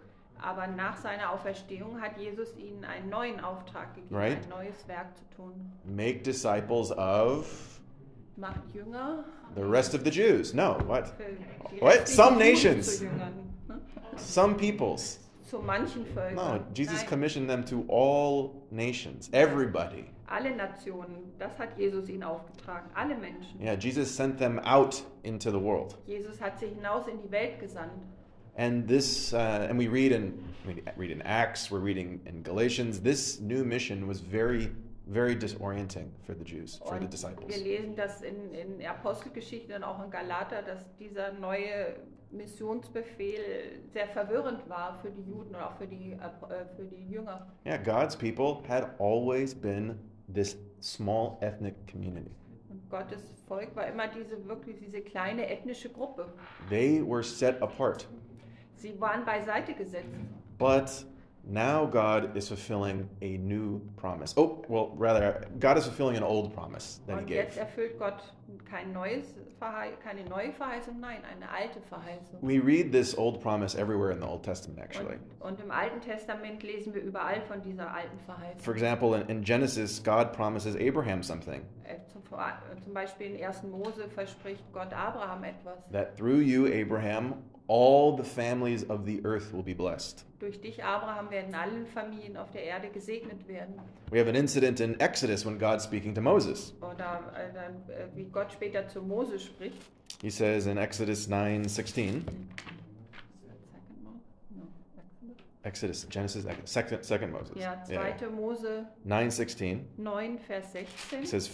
Aber 0.42 0.68
nach 0.68 0.98
seiner 0.98 1.32
Auferstehung 1.32 2.02
hat 2.02 2.18
Jesus 2.18 2.56
ihnen 2.58 2.84
einen 2.84 3.10
neuen 3.10 3.40
Auftrag 3.40 3.94
gegeben, 3.96 4.14
Right. 4.16 4.44
ein 4.44 4.50
neues 4.50 4.88
Werk 4.88 5.16
zu 5.18 5.24
tun. 5.36 5.72
Make 5.86 6.20
disciples 6.24 6.92
of 6.92 7.80
Macht 8.36 8.62
Jünger 8.74 9.24
the 9.56 9.62
rest 9.62 9.94
of 9.94 10.02
the 10.04 10.10
Jews. 10.10 10.54
No, 10.54 10.78
what? 10.88 11.14
What? 11.80 12.08
Some 12.08 12.38
nations. 12.38 13.02
ne? 13.02 13.10
Some 14.18 14.56
peoples. 14.56 15.20
Zu 15.54 15.60
manchen 15.60 16.04
Völkern. 16.08 16.36
No, 16.36 16.60
Jesus 16.74 17.02
Nein, 17.02 17.08
commissioned 17.08 17.48
them 17.48 17.64
to 17.66 17.86
all 17.88 18.66
nations, 18.72 19.30
everybody. 19.34 20.06
alle 20.26 20.50
Nationen, 20.56 21.32
das 21.38 21.52
hat 21.60 21.78
Jesus 21.78 22.10
ihnen 22.10 22.24
aufgetragen, 22.24 22.90
alle 22.96 23.16
Menschen. 23.16 23.62
Yeah, 23.62 23.76
Jesus 23.76 24.10
sent 24.10 24.40
them 24.40 24.60
out 24.66 25.04
into 25.22 25.52
the 25.52 25.60
world. 25.60 25.96
Jesus 26.08 26.42
hat 26.42 26.60
sie 26.60 26.70
hinaus 26.70 27.08
in 27.08 27.20
die 27.22 27.30
Welt 27.30 27.60
gesandt. 27.60 27.92
And 28.56 28.88
this, 28.88 29.32
uh, 29.32 29.68
and 29.70 29.78
we 29.78 29.88
read 29.88 30.12
in 30.12 30.34
we 30.66 30.82
read 30.98 31.12
in 31.12 31.22
Acts, 31.22 31.70
we're 31.70 31.84
reading 31.84 32.20
in 32.26 32.42
Galatians. 32.42 33.02
This 33.02 33.40
new 33.40 33.64
mission 33.64 34.08
was 34.08 34.22
very, 34.22 34.72
very 35.06 35.36
disorienting 35.36 36.12
for 36.26 36.36
the 36.36 36.44
Jews, 36.44 36.78
for 36.78 36.88
the 36.90 36.94
Und 36.96 37.02
wir 37.02 37.10
disciples. 37.10 37.64
lesen 37.64 37.96
das 37.96 38.22
in, 38.22 38.54
in 38.54 38.80
der 38.80 38.92
Apostelgeschichte 38.92 39.76
und 39.76 39.84
auch 39.84 40.04
in 40.04 40.10
Galater, 40.10 40.62
dass 40.62 40.86
dieser 40.98 41.34
neue 41.34 41.96
Missionsbefehl 42.32 43.82
sehr 43.92 44.08
verwirrend 44.08 44.68
war 44.70 44.98
für 45.02 45.12
die 45.12 45.22
Juden 45.22 45.56
und 45.56 45.62
auch 45.62 45.76
für 45.78 45.88
die, 45.88 46.14
äh, 46.14 46.66
für 46.76 46.86
die 46.86 47.08
Jünger. 47.10 47.48
Yeah, 47.66 47.78
God's 47.78 48.16
people 48.16 48.58
had 48.68 48.90
always 49.00 49.54
been 49.54 50.00
this 50.34 50.58
small 50.82 51.38
ethnic 51.42 51.76
community. 51.92 52.32
Und 52.70 52.90
Gottes 52.90 53.22
Volk 53.48 53.76
war 53.76 53.88
immer 53.88 54.08
diese 54.08 54.44
wirklich 54.48 54.78
diese 54.80 55.02
kleine 55.02 55.48
ethnische 55.50 55.90
Gruppe. 55.90 56.34
They 56.70 57.04
were 57.06 57.24
set 57.24 57.62
apart. 57.62 58.08
Sie 58.76 59.00
waren 59.00 59.24
beiseite 59.26 59.74
gesetzt. 59.74 60.10
But 60.58 61.06
now 61.46 61.86
God 61.86 62.36
is 62.38 62.48
fulfilling 62.48 63.10
a 63.22 63.38
new 63.38 63.82
promise. 63.98 64.34
Oh, 64.38 64.64
well, 64.70 64.94
rather, 64.96 65.46
God 65.60 65.78
is 65.78 65.84
fulfilling 65.86 66.16
an 66.18 66.24
old 66.24 66.54
promise 66.54 67.00
that 67.08 67.14
He 67.16 67.22
Und 67.24 67.30
jetzt 67.30 67.56
gave. 67.56 67.66
erfüllt 67.66 68.00
Gott 68.00 68.24
kein 68.60 68.94
neues 68.94 69.36
keine 70.04 70.24
neue 70.30 70.52
Verheißung, 70.52 71.00
nein, 71.00 71.20
eine 71.24 71.50
alte 71.50 71.80
Verheißung. 71.82 72.40
We 72.42 72.60
read 72.60 72.92
this 72.92 73.18
old 73.18 73.42
promise 73.42 73.78
everywhere 73.78 74.12
in 74.12 74.20
the 74.20 74.28
Old 74.28 74.44
Testament, 74.44 74.80
actually. 74.80 75.18
Und, 75.40 75.52
und 75.52 75.62
im 75.62 75.72
Alten 75.72 76.02
Testament 76.02 76.64
lesen 76.64 76.94
wir 76.94 77.02
überall 77.02 77.42
von 77.42 77.62
dieser 77.62 77.94
alten 77.94 78.20
Verheißung. 78.26 78.60
For 78.60 78.74
example, 78.74 79.16
in, 79.16 79.28
in 79.30 79.44
Genesis, 79.44 80.04
God 80.04 80.34
promises 80.34 80.76
Abraham 80.76 81.24
something 81.24 81.62
Äh, 81.84 81.98
Zum, 82.12 82.22
zum 82.84 82.94
Beispiel 82.94 83.36
in 83.36 83.44
1. 83.44 83.64
Mose 83.64 84.10
verspricht 84.10 84.64
Gott 84.74 84.94
Abraham 84.94 85.44
etwas. 85.44 85.78
that 85.92 86.18
through 86.18 86.42
you, 86.42 86.68
Abraham, 86.68 87.36
all 87.68 88.18
the 88.18 88.24
families 88.24 88.84
of 88.90 89.06
the 89.06 89.22
earth 89.26 89.54
will 89.54 89.64
be 89.64 89.74
blessed. 89.74 90.26
Durch 90.40 90.60
dich, 90.60 90.84
Abraham, 90.84 91.30
werden 91.30 91.56
alle 91.56 91.86
Familien 91.86 92.36
auf 92.36 92.52
der 92.52 92.64
Erde 92.64 92.90
gesegnet 92.90 93.48
werden. 93.48 93.76
We 94.12 94.20
have 94.20 94.28
an 94.28 94.36
incident 94.36 94.82
in 94.82 95.00
Exodus 95.00 95.46
when 95.46 95.58
God's 95.58 95.86
speaking 95.86 96.14
to 96.16 96.22
Moses. 96.22 96.74
Oder 96.82 97.32
äh, 97.34 97.94
äh, 97.94 98.08
wie 98.14 98.26
Gott 98.26 98.43
später 98.52 98.88
zu 98.88 99.02
Mose 99.02 99.40
spricht. 99.40 99.78
He 100.22 100.30
says 100.30 100.66
in 100.68 100.78
Exodus 100.78 101.28
9 101.28 101.68
16, 101.68 102.24
Second 102.26 104.04
Mose? 104.04 104.20
No, 104.50 104.62
Exodus. 105.64 106.06
Exodus, 106.06 106.06
Genesis, 106.10 106.46
second, 106.66 107.04
second 107.04 107.32
Moses. 107.32 107.56
Ja, 107.58 107.76
Yeah. 107.90 108.16
2. 108.18 108.30
Mose 108.30 108.86
9 109.06 109.32
16. 109.32 109.86
9, 109.98 110.40
Vers 110.48 110.72
16. 110.72 111.24
It 111.24 111.28
says, 111.28 111.50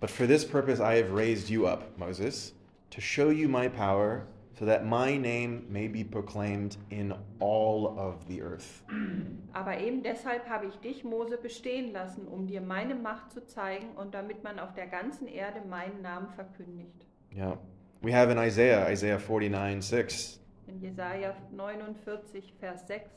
But 0.00 0.10
for 0.10 0.26
this 0.26 0.44
purpose 0.44 0.80
I 0.80 0.94
have 0.96 1.12
raised 1.12 1.48
you 1.50 1.66
up, 1.66 1.96
Moses, 1.98 2.52
to 2.90 3.00
show 3.00 3.30
you 3.30 3.48
my 3.48 3.68
power, 3.68 4.26
so 4.60 4.66
that 4.66 4.84
my 4.84 5.16
name 5.16 5.64
may 5.70 5.88
be 5.88 6.04
proclaimed 6.04 6.76
in 6.90 7.14
all 7.38 7.98
of 7.98 8.28
the 8.28 8.42
earth. 8.42 8.82
Aber 9.54 9.80
eben 9.80 10.02
deshalb 10.02 10.46
habe 10.50 10.66
ich 10.66 10.74
dich, 10.80 11.02
Mose, 11.02 11.38
bestehen 11.38 11.94
lassen, 11.94 12.28
um 12.28 12.46
dir 12.46 12.60
meine 12.60 12.94
Macht 12.94 13.32
zu 13.32 13.46
zeigen 13.46 13.92
und 13.96 14.12
damit 14.12 14.44
man 14.44 14.58
auf 14.58 14.74
der 14.74 14.86
ganzen 14.86 15.26
Erde 15.28 15.62
meinen 15.66 16.02
Namen 16.02 16.28
verkündigt. 16.28 17.06
Yeah. 17.34 17.56
We 18.02 18.12
have 18.12 18.30
in 18.30 18.36
Isaiah, 18.36 18.90
Isaiah 18.90 19.18
49 19.18 19.80
6, 19.82 20.40
In 20.66 20.78
Jesaja 20.82 21.34
49, 21.52 22.52
Vers 22.60 22.86
6. 22.86 23.08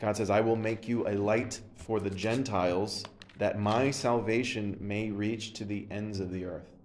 God 0.00 0.16
says, 0.16 0.28
I 0.28 0.40
will 0.40 0.56
make 0.56 0.88
you 0.88 1.06
a 1.06 1.14
light 1.14 1.60
for 1.76 2.00
the 2.00 2.10
Gentiles, 2.10 3.04
that 3.38 3.60
my 3.60 3.92
salvation 3.92 4.76
may 4.80 5.12
reach 5.12 5.52
to 5.52 5.64
the 5.64 5.86
ends 5.88 6.18
of 6.18 6.32
the 6.32 6.44
earth. 6.44 6.77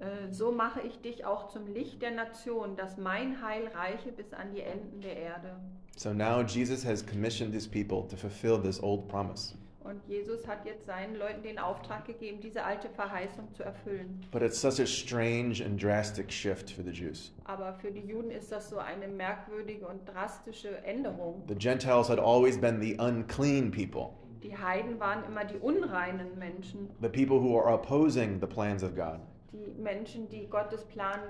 Äh, 0.00 0.32
So 0.32 0.52
mache 0.52 0.80
ich 0.82 1.00
dich 1.00 1.24
auch 1.24 1.48
zum 1.48 1.66
Licht 1.66 2.02
der 2.02 2.10
Nation, 2.10 2.76
dass 2.76 2.96
mein 2.96 3.40
Heil 3.42 3.68
reiche 3.68 4.12
bis 4.12 4.32
an 4.32 4.52
die 4.54 4.62
Enden 4.62 5.00
der 5.00 5.16
Erde. 5.16 5.56
So 5.96 6.12
now 6.12 6.42
Jesus 6.42 6.84
has 6.84 7.04
commissioned 7.06 7.52
these 7.52 7.68
people 7.68 8.08
to 8.08 8.16
fulfill 8.16 8.60
this 8.60 8.82
old 8.82 9.06
promise. 9.08 9.54
Und 9.84 10.00
Jesus 10.08 10.48
hat 10.48 10.64
jetzt 10.64 10.86
seinen 10.86 11.14
Leuten 11.16 11.42
den 11.42 11.58
Auftrag 11.58 12.06
gegeben, 12.06 12.40
diese 12.40 12.64
alte 12.64 12.88
Verheißung 12.88 13.52
zu 13.52 13.62
erfüllen. 13.62 14.24
But 14.32 14.40
it's 14.40 14.58
such 14.58 14.80
a 14.80 14.86
strange 14.86 15.62
and 15.62 15.80
drastic 15.80 16.32
shift 16.32 16.70
for 16.70 16.82
the 16.82 16.90
Jews. 16.90 17.32
Aber 17.44 17.74
für 17.74 17.90
die 17.90 18.00
Juden 18.00 18.30
ist 18.30 18.50
das 18.50 18.70
so 18.70 18.78
eine 18.78 19.06
merkwürdige 19.06 19.86
und 19.86 20.00
drastische 20.08 20.78
Änderung. 20.84 21.42
The 21.48 21.54
Gentiles 21.54 22.08
had 22.08 22.18
always 22.18 22.58
been 22.58 22.80
the 22.80 22.96
unclean 22.98 23.70
people. 23.70 24.14
Die 24.42 24.56
Heiden 24.56 24.98
waren 24.98 25.22
immer 25.26 25.44
die 25.44 25.58
unreinen 25.58 26.38
Menschen, 26.38 26.88
the 27.02 27.08
people 27.08 27.38
who 27.38 27.58
are 27.58 27.74
opposing 27.74 28.40
the 28.40 28.46
plans 28.46 28.82
of 28.82 28.94
God. 28.94 29.20
Die 29.54 29.72
Menschen, 29.80 30.28
die 30.28 30.46
Gottes 30.48 30.84
Plan 30.84 31.20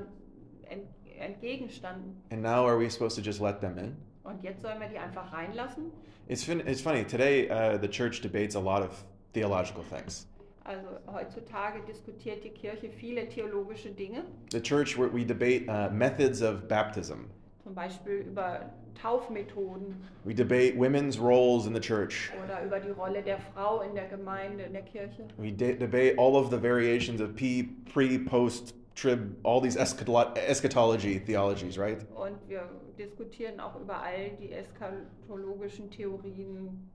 ent 0.69 0.87
entgegenstanden. 1.17 2.21
And 2.31 2.43
now 2.43 2.67
are 2.67 2.77
we 2.77 2.91
supposed 2.91 3.17
to 3.17 3.23
just 3.23 3.41
let 3.41 3.61
them 3.61 3.79
in? 3.79 3.97
Und 4.25 4.43
jetzt 4.43 4.63
sollen 4.63 4.81
wir 4.81 4.89
die 4.89 4.99
einfach 4.99 5.33
reinlassen? 5.33 5.93
It's, 6.27 6.49
it's 6.49 6.81
funny. 6.81 7.05
Today, 7.05 7.49
uh, 7.49 7.79
the 7.79 7.89
church 7.89 8.21
debates 8.21 8.57
a 8.57 8.61
lot 8.61 8.83
of 8.83 9.05
theological 9.33 9.85
things. 9.85 10.27
Also 10.65 10.99
heutzutage 11.07 11.85
diskutiert 11.87 12.43
die 12.43 12.51
Kirche 12.51 12.89
viele 12.89 13.29
theologische 13.29 13.91
Dinge, 13.91 14.25
The 14.51 14.61
church, 14.61 14.97
we 14.97 15.25
debate 15.25 15.69
uh, 15.69 15.91
methods 15.91 16.41
of 16.41 16.67
baptism. 16.69 17.31
Zum 17.65 17.75
Beispiel 17.75 18.25
über 18.29 18.71
Taufmethoden 19.01 19.97
We 20.25 20.35
debate 20.35 20.77
women's 20.79 21.19
roles 21.19 21.67
in 21.67 21.75
the 21.75 21.81
church. 21.81 22.31
oder 22.45 22.63
über 22.65 22.79
die 22.79 22.91
Rolle 22.91 23.23
der 23.23 23.39
Frau 23.39 23.81
in 23.81 23.95
der 23.95 24.07
Gemeinde, 24.07 24.65
in 24.65 24.73
der 24.73 24.83
Kirche. 24.83 25.27
We 25.39 25.51
de- 25.51 25.77
debate 25.77 26.15
all 26.19 26.37
of 26.37 26.51
the 26.51 26.59
variations 26.63 27.21
of 27.21 27.35
pre, 27.35 28.19
post 28.27 28.75
trib, 28.95 29.35
all 29.43 29.61
these 29.61 29.77
eschatolo- 29.77 30.37
eschatology 30.37 31.19
theologies, 31.19 31.77
right? 31.79 32.07
Und 32.15 32.37
wir 32.49 32.69
diskutieren 32.99 33.59
auch 33.59 33.81
über 33.81 33.97
all 34.01 34.31
die 34.39 34.53
eschatologischen 34.53 35.91
Theorien 35.91 36.89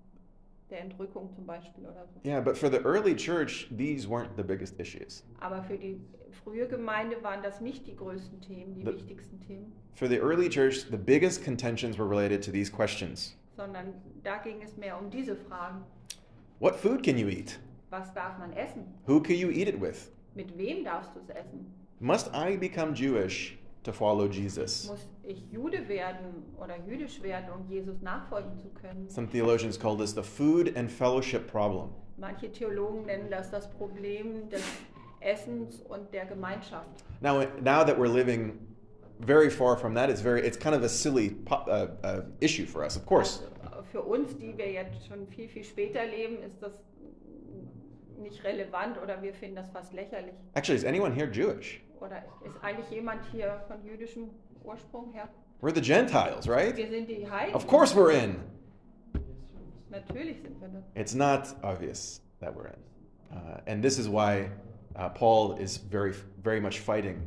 der 0.69 0.81
Entrückung 0.81 1.29
zum 1.33 1.45
Beispiel 1.45 1.83
oder 1.83 2.05
so. 2.13 2.19
Yeah, 2.29 2.39
but 2.39 2.55
for 2.55 2.69
the 2.69 2.77
early 2.85 3.15
church, 3.15 3.67
these 3.75 4.07
weren't 4.07 4.35
the 4.37 4.43
biggest 4.43 4.79
issues. 4.79 5.23
Aber 5.41 5.63
für 5.63 5.77
die 5.77 5.99
frühe 6.31 6.67
Gemeinde 6.67 7.21
waren 7.23 7.41
das 7.43 7.61
nicht 7.61 7.87
die 7.87 7.95
größten 7.95 8.41
Themen, 8.41 8.73
die 8.75 8.81
The- 8.81 8.93
wichtigsten 8.93 9.39
Themen, 9.41 9.71
For 9.95 10.07
the 10.07 10.17
early 10.19 10.49
church, 10.49 10.85
the 10.89 10.97
biggest 10.97 11.43
contentions 11.43 11.97
were 11.97 12.09
related 12.09 12.43
to 12.45 12.51
these 12.51 12.71
questions 12.71 13.35
sondern 13.55 13.93
da 14.23 14.37
ging 14.37 14.61
es 14.61 14.77
mehr 14.77 14.97
um 14.97 15.09
diese 15.09 15.35
Fragen. 15.35 15.83
What 16.59 16.75
food 16.77 17.03
can 17.03 17.17
you 17.17 17.27
eat? 17.27 17.59
Was 17.89 18.13
darf 18.13 18.37
man 18.37 18.53
essen? 18.53 18.85
Who 19.05 19.19
can 19.21 19.35
you 19.35 19.49
eat 19.49 19.67
it 19.67 19.81
with? 19.81 20.11
Mit 20.33 20.57
wem 20.57 20.85
darfst 20.85 21.13
du 21.13 21.19
es 21.19 21.29
essen? 21.29 21.65
Must 21.99 22.29
I 22.33 22.55
become 22.55 22.93
Jewish 22.93 23.57
to 23.83 23.91
follow 23.91 24.27
Jesus? 24.29 24.87
Muss 24.87 25.05
ich 25.23 25.43
Jude 25.51 25.89
werden 25.89 26.43
oder 26.57 26.77
jüdisch 26.87 27.21
werden, 27.21 27.49
um 27.51 27.69
Jesus 27.69 28.01
nachfolgen 28.01 28.57
zu 28.57 28.69
können? 28.69 29.09
Some 29.09 29.27
theologians 29.27 29.77
call 29.77 29.97
this 29.97 30.13
the 30.13 30.23
food 30.23 30.77
and 30.77 30.89
fellowship 30.89 31.47
problem. 31.51 31.89
Manche 32.15 32.49
Theologen 32.51 33.05
nennen 33.07 33.29
das 33.29 33.49
das 33.51 33.69
Problem 33.71 34.49
des 34.49 34.61
Essens 35.21 35.81
und 35.89 36.13
der 36.13 36.25
Gemeinschaft. 36.25 37.03
Now, 37.21 37.43
now 37.61 37.83
that 37.83 37.97
we're 37.97 38.07
living 38.07 38.59
very 39.19 39.49
far 39.49 39.77
from 39.77 39.93
that, 39.95 40.09
it's 40.09 40.21
very 40.21 40.41
it's 40.45 40.57
kind 40.57 40.75
of 40.75 40.83
a 40.83 40.89
silly 40.89 41.35
uh, 41.51 41.87
uh, 42.03 42.21
issue 42.41 42.65
for 42.65 42.83
us, 42.83 42.95
of 42.95 43.05
course. 43.05 43.43
Also, 43.63 43.83
für 43.91 44.01
uns, 44.01 44.35
die 44.37 44.57
wir 44.57 44.71
jetzt 44.71 45.07
schon 45.07 45.27
viel, 45.27 45.49
viel 45.49 45.63
später 45.63 46.05
leben, 46.05 46.41
ist 46.43 46.61
das 46.61 46.73
nicht 48.19 48.43
relevant 48.43 49.01
oder 49.01 49.21
wir 49.21 49.33
finden 49.33 49.55
das 49.55 49.69
fast 49.69 49.93
lächerlich. 49.93 50.35
Actually, 50.55 50.77
is 50.77 50.85
anyone 50.85 51.13
here 51.13 51.27
Jewish? 51.27 51.81
Oder 51.99 52.23
ist 52.45 52.55
eigentlich 52.61 52.89
jemand 52.89 53.21
hier 53.31 53.61
von 53.67 53.83
jüdischem 53.83 54.29
Ursprung 54.63 55.11
her? 55.13 55.27
We're 55.61 55.73
the 55.73 55.81
Gentiles, 55.81 56.47
right? 56.47 56.75
Wir 56.75 56.87
sind 56.89 57.09
die 57.09 57.29
Heiden. 57.29 57.53
Of 57.53 57.67
course 57.67 57.93
we're 57.93 58.11
in. 58.11 58.37
Natürlich 59.89 60.41
sind 60.41 60.61
wir 60.61 60.69
das. 60.69 60.83
It's 60.95 61.13
not 61.13 61.55
obvious 61.63 62.21
that 62.39 62.55
we're 62.55 62.67
in. 62.67 62.79
Uh, 63.31 63.59
and 63.67 63.83
this 63.83 63.99
is 63.99 64.07
why 64.07 64.49
uh, 64.99 65.09
Paul 65.09 65.53
is 65.59 65.77
very, 65.77 66.13
very 66.43 66.59
much 66.59 66.79
fighting 66.79 67.25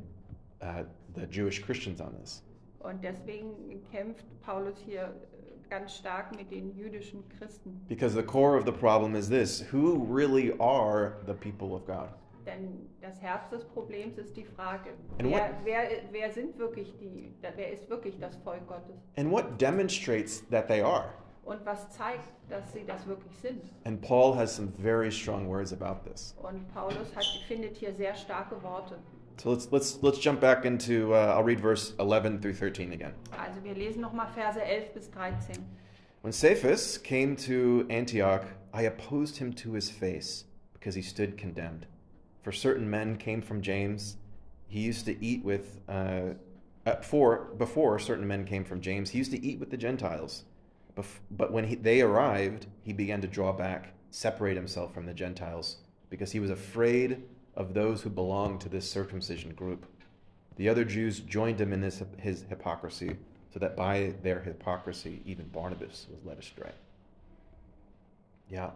uh, 0.61 0.85
the 1.15 1.27
Jewish 1.27 1.61
Christians 1.63 2.01
on 2.01 2.15
this. 2.21 2.43
Und 2.81 3.03
deswegen 3.03 3.81
kämpft 3.93 4.25
Paulus 4.43 4.77
hier 4.85 5.03
äh, 5.05 5.69
ganz 5.71 5.97
stark 5.97 6.35
mit 6.37 6.51
den 6.51 6.75
jüdischen 6.77 7.23
Christen. 7.39 7.81
Because 7.89 8.15
the 8.15 8.23
core 8.23 8.57
of 8.57 8.65
the 8.67 8.73
problem 8.73 9.15
is 9.15 9.29
this 9.29 9.61
who 9.73 10.05
really 10.09 10.53
are 10.61 11.15
the 11.27 11.35
people 11.35 11.75
of 11.75 11.87
God? 11.87 12.09
Denn 12.45 12.89
das 13.01 13.21
Herz 13.23 13.49
des 13.51 13.65
Problems 13.65 14.19
ist 14.19 14.37
die 14.37 14.45
Frage, 14.45 14.91
And 15.21 15.31
wer, 15.31 15.39
what- 15.39 15.55
wer, 15.65 15.89
wer 16.11 16.33
sind 16.33 16.59
wirklich 16.59 16.93
die, 16.99 17.33
wer 17.41 17.73
ist 17.73 17.89
wirklich 17.89 18.19
das 18.19 18.35
Volk 18.43 18.67
Gottes? 18.67 18.97
And 19.17 19.31
what 19.31 19.59
demonstrates 19.61 20.43
that 20.51 20.67
they 20.67 20.83
are? 20.83 21.15
Und 21.45 21.65
was 21.67 21.91
zeigt, 21.91 22.33
dass 22.49 22.73
sie 22.73 22.85
das 22.87 23.07
wirklich 23.07 23.37
sind? 23.39 23.63
And 23.85 24.01
Paul 24.01 24.35
has 24.37 24.55
some 24.55 24.73
very 24.79 25.11
strong 25.11 25.49
words 25.49 25.73
about 25.73 26.09
this. 26.09 26.35
Und 26.41 26.73
Paulus 26.73 27.15
hat, 27.17 27.25
findet 27.49 27.77
hier 27.77 27.93
sehr 27.95 28.15
starke 28.15 28.63
Worte. 28.63 28.99
So 29.39 29.51
let's 29.51 29.69
let's 29.73 29.99
let's 30.03 30.19
jump 30.19 30.41
back 30.41 30.65
into 30.65 31.15
uh, 31.15 31.35
I'll 31.37 31.43
read 31.43 31.59
verse 31.59 31.95
11 31.99 32.41
through 32.41 32.55
13 32.55 32.93
again. 32.93 33.13
Also 33.33 33.61
wir 33.65 33.75
lesen 33.75 34.03
nochmal 34.03 34.29
Verse 34.35 34.57
11 34.57 34.95
bis 34.95 35.09
13. 35.09 35.65
When 36.21 36.33
Cephas 36.33 36.99
came 36.99 37.35
to 37.37 37.85
Antioch, 37.91 38.45
I 38.73 38.83
opposed 38.83 39.39
him 39.39 39.53
to 39.55 39.73
his 39.73 39.91
face 39.91 40.45
because 40.75 40.95
he 40.95 41.03
stood 41.03 41.37
condemned. 41.37 41.87
For 42.43 42.53
certain 42.53 42.89
men 42.89 43.17
came 43.17 43.43
from 43.43 43.63
James. 43.63 44.17
He 44.69 44.81
used 44.81 45.07
to 45.07 45.25
eat 45.25 45.45
with 45.45 45.81
uh, 45.89 46.35
uh, 46.87 46.97
for 47.03 47.53
before 47.59 47.99
certain 47.99 48.27
men 48.27 48.45
came 48.45 48.65
from 48.65 48.81
James. 48.81 49.11
He 49.11 49.19
used 49.19 49.33
to 49.33 49.45
eat 49.45 49.59
with 49.59 49.71
the 49.71 49.77
Gentiles. 49.77 50.45
But 51.31 51.53
when 51.53 51.65
he, 51.65 51.75
they 51.75 52.03
arrived, 52.03 52.67
he 52.83 52.93
began 52.93 53.21
to 53.23 53.27
draw 53.29 53.53
back, 53.53 53.95
separate 54.11 54.57
himself 54.57 54.93
from 54.93 55.07
the 55.07 55.15
Gentiles, 55.15 55.79
because 56.11 56.33
he 56.33 56.41
was 56.41 56.51
afraid 56.51 57.23
of 57.55 57.75
those 57.75 58.03
who 58.03 58.11
belonged 58.11 58.61
to 58.63 58.69
this 58.69 58.91
circumcision 58.91 59.55
group. 59.55 59.87
The 60.57 60.69
other 60.69 60.85
Jews 60.85 61.21
joined 61.21 61.61
him 61.61 61.73
in 61.73 61.81
this, 61.81 62.03
his 62.19 62.45
hypocrisy, 62.49 63.17
so 63.53 63.59
that 63.59 63.77
by 63.77 64.15
their 64.23 64.41
hypocrisy, 64.41 65.23
even 65.25 65.49
Barnabas 65.49 66.07
was 66.11 66.25
led 66.25 66.39
astray. 66.39 66.73
Yeah. 68.51 68.71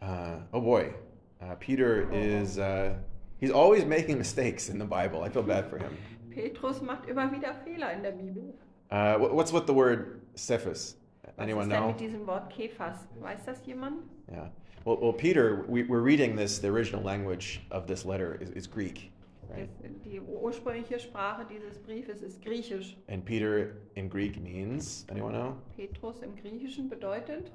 Uh, 0.00 0.36
oh 0.52 0.60
boy. 0.60 0.94
Uh, 1.42 1.54
Peter 1.58 2.08
is, 2.12 2.58
uh, 2.58 2.94
he's 3.38 3.50
always 3.50 3.84
making 3.84 4.18
mistakes 4.18 4.68
in 4.68 4.78
the 4.78 4.84
Bible. 4.84 5.22
I 5.22 5.28
feel 5.28 5.42
bad 5.42 5.68
for 5.68 5.78
him. 5.78 5.96
Petrus 6.30 6.80
macht 6.82 7.08
immer 7.08 7.28
wieder 7.32 7.54
Fehler 7.66 7.92
in 7.94 8.02
der 8.02 8.12
Bibel. 8.12 8.54
Uh, 8.90 9.16
what- 9.18 9.34
what's 9.34 9.52
with 9.52 9.66
the 9.66 9.74
word 9.74 10.20
Cephas? 10.36 10.96
Was 11.36 11.44
Anyone 11.44 11.62
ist 11.64 11.70
denn 11.70 11.80
know? 11.80 11.88
mit 11.88 12.00
diesem 12.00 12.26
Wort 12.26 12.50
Kephas? 12.50 13.06
Weiß 13.20 13.44
das 13.44 13.64
jemand? 13.66 14.02
Yeah. 14.30 14.48
Well, 14.84 14.98
well 15.00 15.12
Peter, 15.12 15.64
we, 15.68 15.82
we're 15.82 16.00
reading 16.00 16.36
this, 16.36 16.58
the 16.58 16.68
original 16.68 17.02
language 17.02 17.60
of 17.70 17.86
this 17.86 18.04
letter 18.04 18.38
is, 18.40 18.50
is 18.50 18.66
Greek, 18.66 19.12
right? 19.48 19.68
Die 20.04 20.20
ursprüngliche 20.20 20.98
Sprache 20.98 21.46
dieses 21.48 21.78
Briefes 21.78 22.22
ist 22.22 22.42
Griechisch. 22.42 22.96
And 23.08 23.24
Peter 23.24 23.76
in 23.96 24.08
Greek 24.08 24.40
means, 24.42 25.04
anyone 25.10 25.32
know? 25.32 25.56
Petrus 25.76 26.22
im 26.22 26.34
Griechischen 26.34 26.88
bedeutet, 26.88 27.50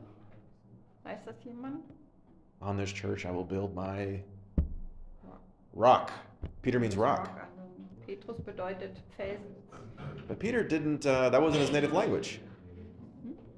weiß 1.04 1.24
das 1.26 1.36
jemand? 1.44 1.84
On 2.62 2.78
this 2.78 2.92
church 2.92 3.26
I 3.26 3.32
will 3.32 3.44
build 3.44 3.76
my 3.76 4.22
rock. 5.74 6.12
Peter 6.62 6.80
means 6.80 6.96
rock. 6.96 7.30
Petrus 8.06 8.40
bedeutet 8.40 8.98
Felsen. 9.18 9.56
But 10.28 10.40
Peter 10.40 10.64
didn't, 10.64 11.06
uh, 11.06 11.30
that 11.30 11.42
wasn't 11.42 11.62
his 11.62 11.72
native 11.72 11.94
language. 11.94 12.40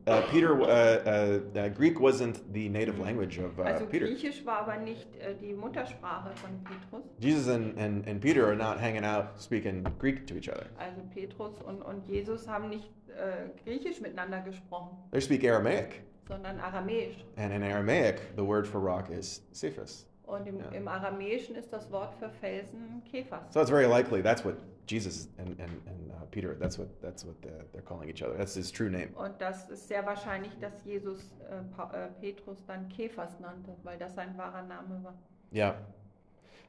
Uh, 0.08 0.22
Peter, 0.32 0.54
uh, 0.62 0.66
uh, 0.66 1.60
uh, 1.60 1.68
Greek 1.70 2.00
wasn't 2.00 2.42
the 2.54 2.70
native 2.70 2.98
language 2.98 3.38
of 3.40 3.60
uh, 3.60 3.64
Also 3.64 3.86
Peter. 3.86 4.06
Griechisch 4.08 4.46
war 4.46 4.62
aber 4.62 4.78
nicht 4.78 5.06
äh, 5.18 5.36
die 5.36 5.54
Muttersprache 5.54 6.32
von 6.36 6.52
Petrus. 6.64 7.04
Jesus 7.20 7.50
and, 7.50 7.78
and, 7.78 8.08
and 8.08 8.22
Peter 8.22 8.46
are 8.48 8.56
not 8.56 8.80
hanging 8.80 9.04
out 9.04 9.38
speaking 9.42 9.84
Greek 10.00 10.26
to 10.26 10.36
each 10.36 10.48
other. 10.48 10.68
Also 10.80 11.02
Petrus 11.14 11.62
und, 11.62 11.82
und 11.82 12.08
Jesus 12.08 12.48
haben 12.48 12.70
nicht 12.70 12.90
äh, 13.10 13.50
Griechisch 13.66 14.00
miteinander 14.00 14.40
gesprochen, 14.42 14.98
They 15.12 15.20
speak 15.20 15.44
Aramaic. 15.44 16.04
sondern 16.30 16.58
Aramäisch. 16.62 17.18
And 17.36 17.52
in 17.54 17.62
Aramaic, 17.64 18.22
the 18.38 18.44
word 18.46 18.66
for 18.66 18.80
rock 18.80 19.10
is 19.10 19.42
Cephas. 19.54 20.06
Und 20.28 20.46
im, 20.46 20.60
Ja. 20.60 20.66
im 20.72 20.88
Aramäischen 20.88 21.56
ist 21.56 21.72
das 21.72 21.90
Wort 21.92 22.14
für 22.16 22.30
Felsen 22.30 23.02
Kephas. 23.10 23.54
So 23.54 23.62
it's 23.62 23.70
very 23.70 23.88
likely 23.88 24.22
that's 24.22 24.44
what 24.44 24.56
Jesus 24.86 25.30
and, 25.38 25.50
and, 25.60 25.72
and 25.88 26.12
uh, 26.12 26.26
Peter, 26.32 26.56
that's 26.60 26.78
what, 26.78 26.88
that's 27.02 27.26
what 27.26 27.36
they're, 27.42 27.66
they're 27.74 27.82
calling 27.82 28.10
each 28.10 28.22
other. 28.22 28.38
That's 28.38 28.54
his 28.54 28.70
true 28.72 28.90
name. 28.90 29.10
Und 29.16 29.40
das 29.40 29.70
ist 29.70 29.88
sehr 29.88 30.06
wahrscheinlich, 30.06 30.52
dass 30.60 30.84
Jesus 30.86 31.32
äh, 31.50 31.56
äh, 31.58 32.10
Petrus 32.22 32.64
dann 32.66 32.88
Kephas 32.90 33.40
nannte, 33.40 33.72
weil 33.84 33.98
das 33.98 34.16
sein 34.16 34.38
wahrer 34.38 34.64
Name 34.64 35.02
war. 35.04 35.14
Yeah. 35.54 35.76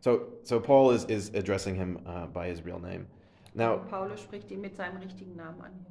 So, 0.00 0.20
so 0.44 0.60
Paul 0.60 0.92
is, 0.94 1.04
is 1.06 1.32
addressing 1.34 1.74
him 1.74 1.98
uh, 2.06 2.26
by 2.26 2.48
his 2.48 2.64
real 2.64 2.78
name. 2.78 3.06
Now, 3.54 3.74
Und 3.74 3.88
Paulus 3.88 4.20
spricht 4.20 4.50
ihn 4.52 4.60
mit 4.60 4.76
seinem 4.76 4.98
richtigen 4.98 5.34
Namen 5.34 5.60
an. 5.62 5.86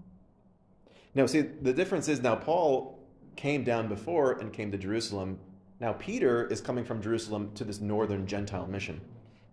now, 1.14 1.26
see, 1.26 1.41
the 1.61 1.73
difference 1.73 2.07
is 2.07 2.22
now 2.22 2.35
Paul 2.35 2.98
came 3.35 3.64
down 3.65 3.89
before 3.89 4.39
and 4.39 4.53
came 4.53 4.72
to 4.72 4.77
Jerusalem. 4.77 5.38
Now 5.80 5.94
Peter 5.94 6.48
is 6.52 6.62
coming 6.62 6.84
from 6.86 7.02
Jerusalem 7.02 7.52
to 7.56 7.64
this 7.64 7.80
northern 7.82 8.26
Gentile 8.26 8.68
mission. 8.68 8.99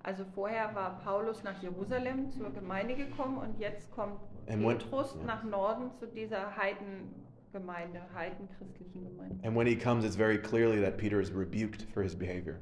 Also 0.05 0.25
vorher 0.35 0.75
war 0.75 1.01
Paulus 1.03 1.43
nach 1.45 1.63
Jerusalem 1.63 2.31
zur 2.31 2.51
Gemeinde 2.51 2.95
gekommen 2.95 3.39
und 3.39 3.59
jetzt 3.59 3.91
kommt 3.91 4.21
And 4.49 4.63
when- 4.65 4.79
Petrus 4.79 5.17
ja. 5.19 5.25
nach 5.27 5.45
Norden 5.45 5.91
zu 5.99 6.07
dieser 6.07 6.55
Heidengemeinde, 6.57 8.01
heidenchristlichen 8.15 9.05
Gemeinde. 9.05 9.37
And 9.47 9.57
when 9.57 9.67
he 9.67 9.77
comes, 9.77 10.05
it's 10.05 10.17
very 10.17 10.39
clearly 10.39 10.81
that 10.83 10.99
Peter 10.99 11.21
is 11.21 11.31
rebuked 11.35 11.83
for 11.93 12.03
his 12.03 12.15
behavior. 12.15 12.57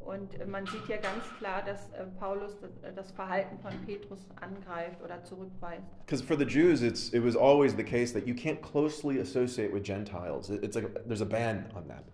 Und 0.00 0.38
äh, 0.38 0.46
man 0.46 0.64
sieht 0.66 0.86
ja 0.88 0.98
ganz 0.98 1.24
klar, 1.38 1.62
dass 1.64 1.88
äh, 1.90 2.04
Paulus 2.20 2.56
das, 2.60 2.70
äh, 2.82 2.94
das 2.94 3.10
Verhalten 3.10 3.58
von 3.58 3.72
Petrus 3.86 4.24
angreift 4.40 5.02
oder 5.02 5.22
zurückweist. 5.24 5.82
Because 6.06 6.22
for 6.22 6.36
the 6.38 6.44
Jews, 6.44 6.80
it's, 6.82 7.12
it 7.12 7.24
was 7.24 7.34
always 7.36 7.74
the 7.74 7.82
case 7.82 8.12
that 8.12 8.26
you 8.26 8.34
can't 8.34 8.60
closely 8.62 9.18
associate 9.20 9.72
with 9.72 9.82
Gentiles. 9.84 10.48
It- 10.50 10.62
It's 10.62 10.76
like 10.76 10.88
there's 11.06 11.22
a 11.22 11.26
ban 11.26 11.66
on 11.74 11.88
that. 11.88 12.04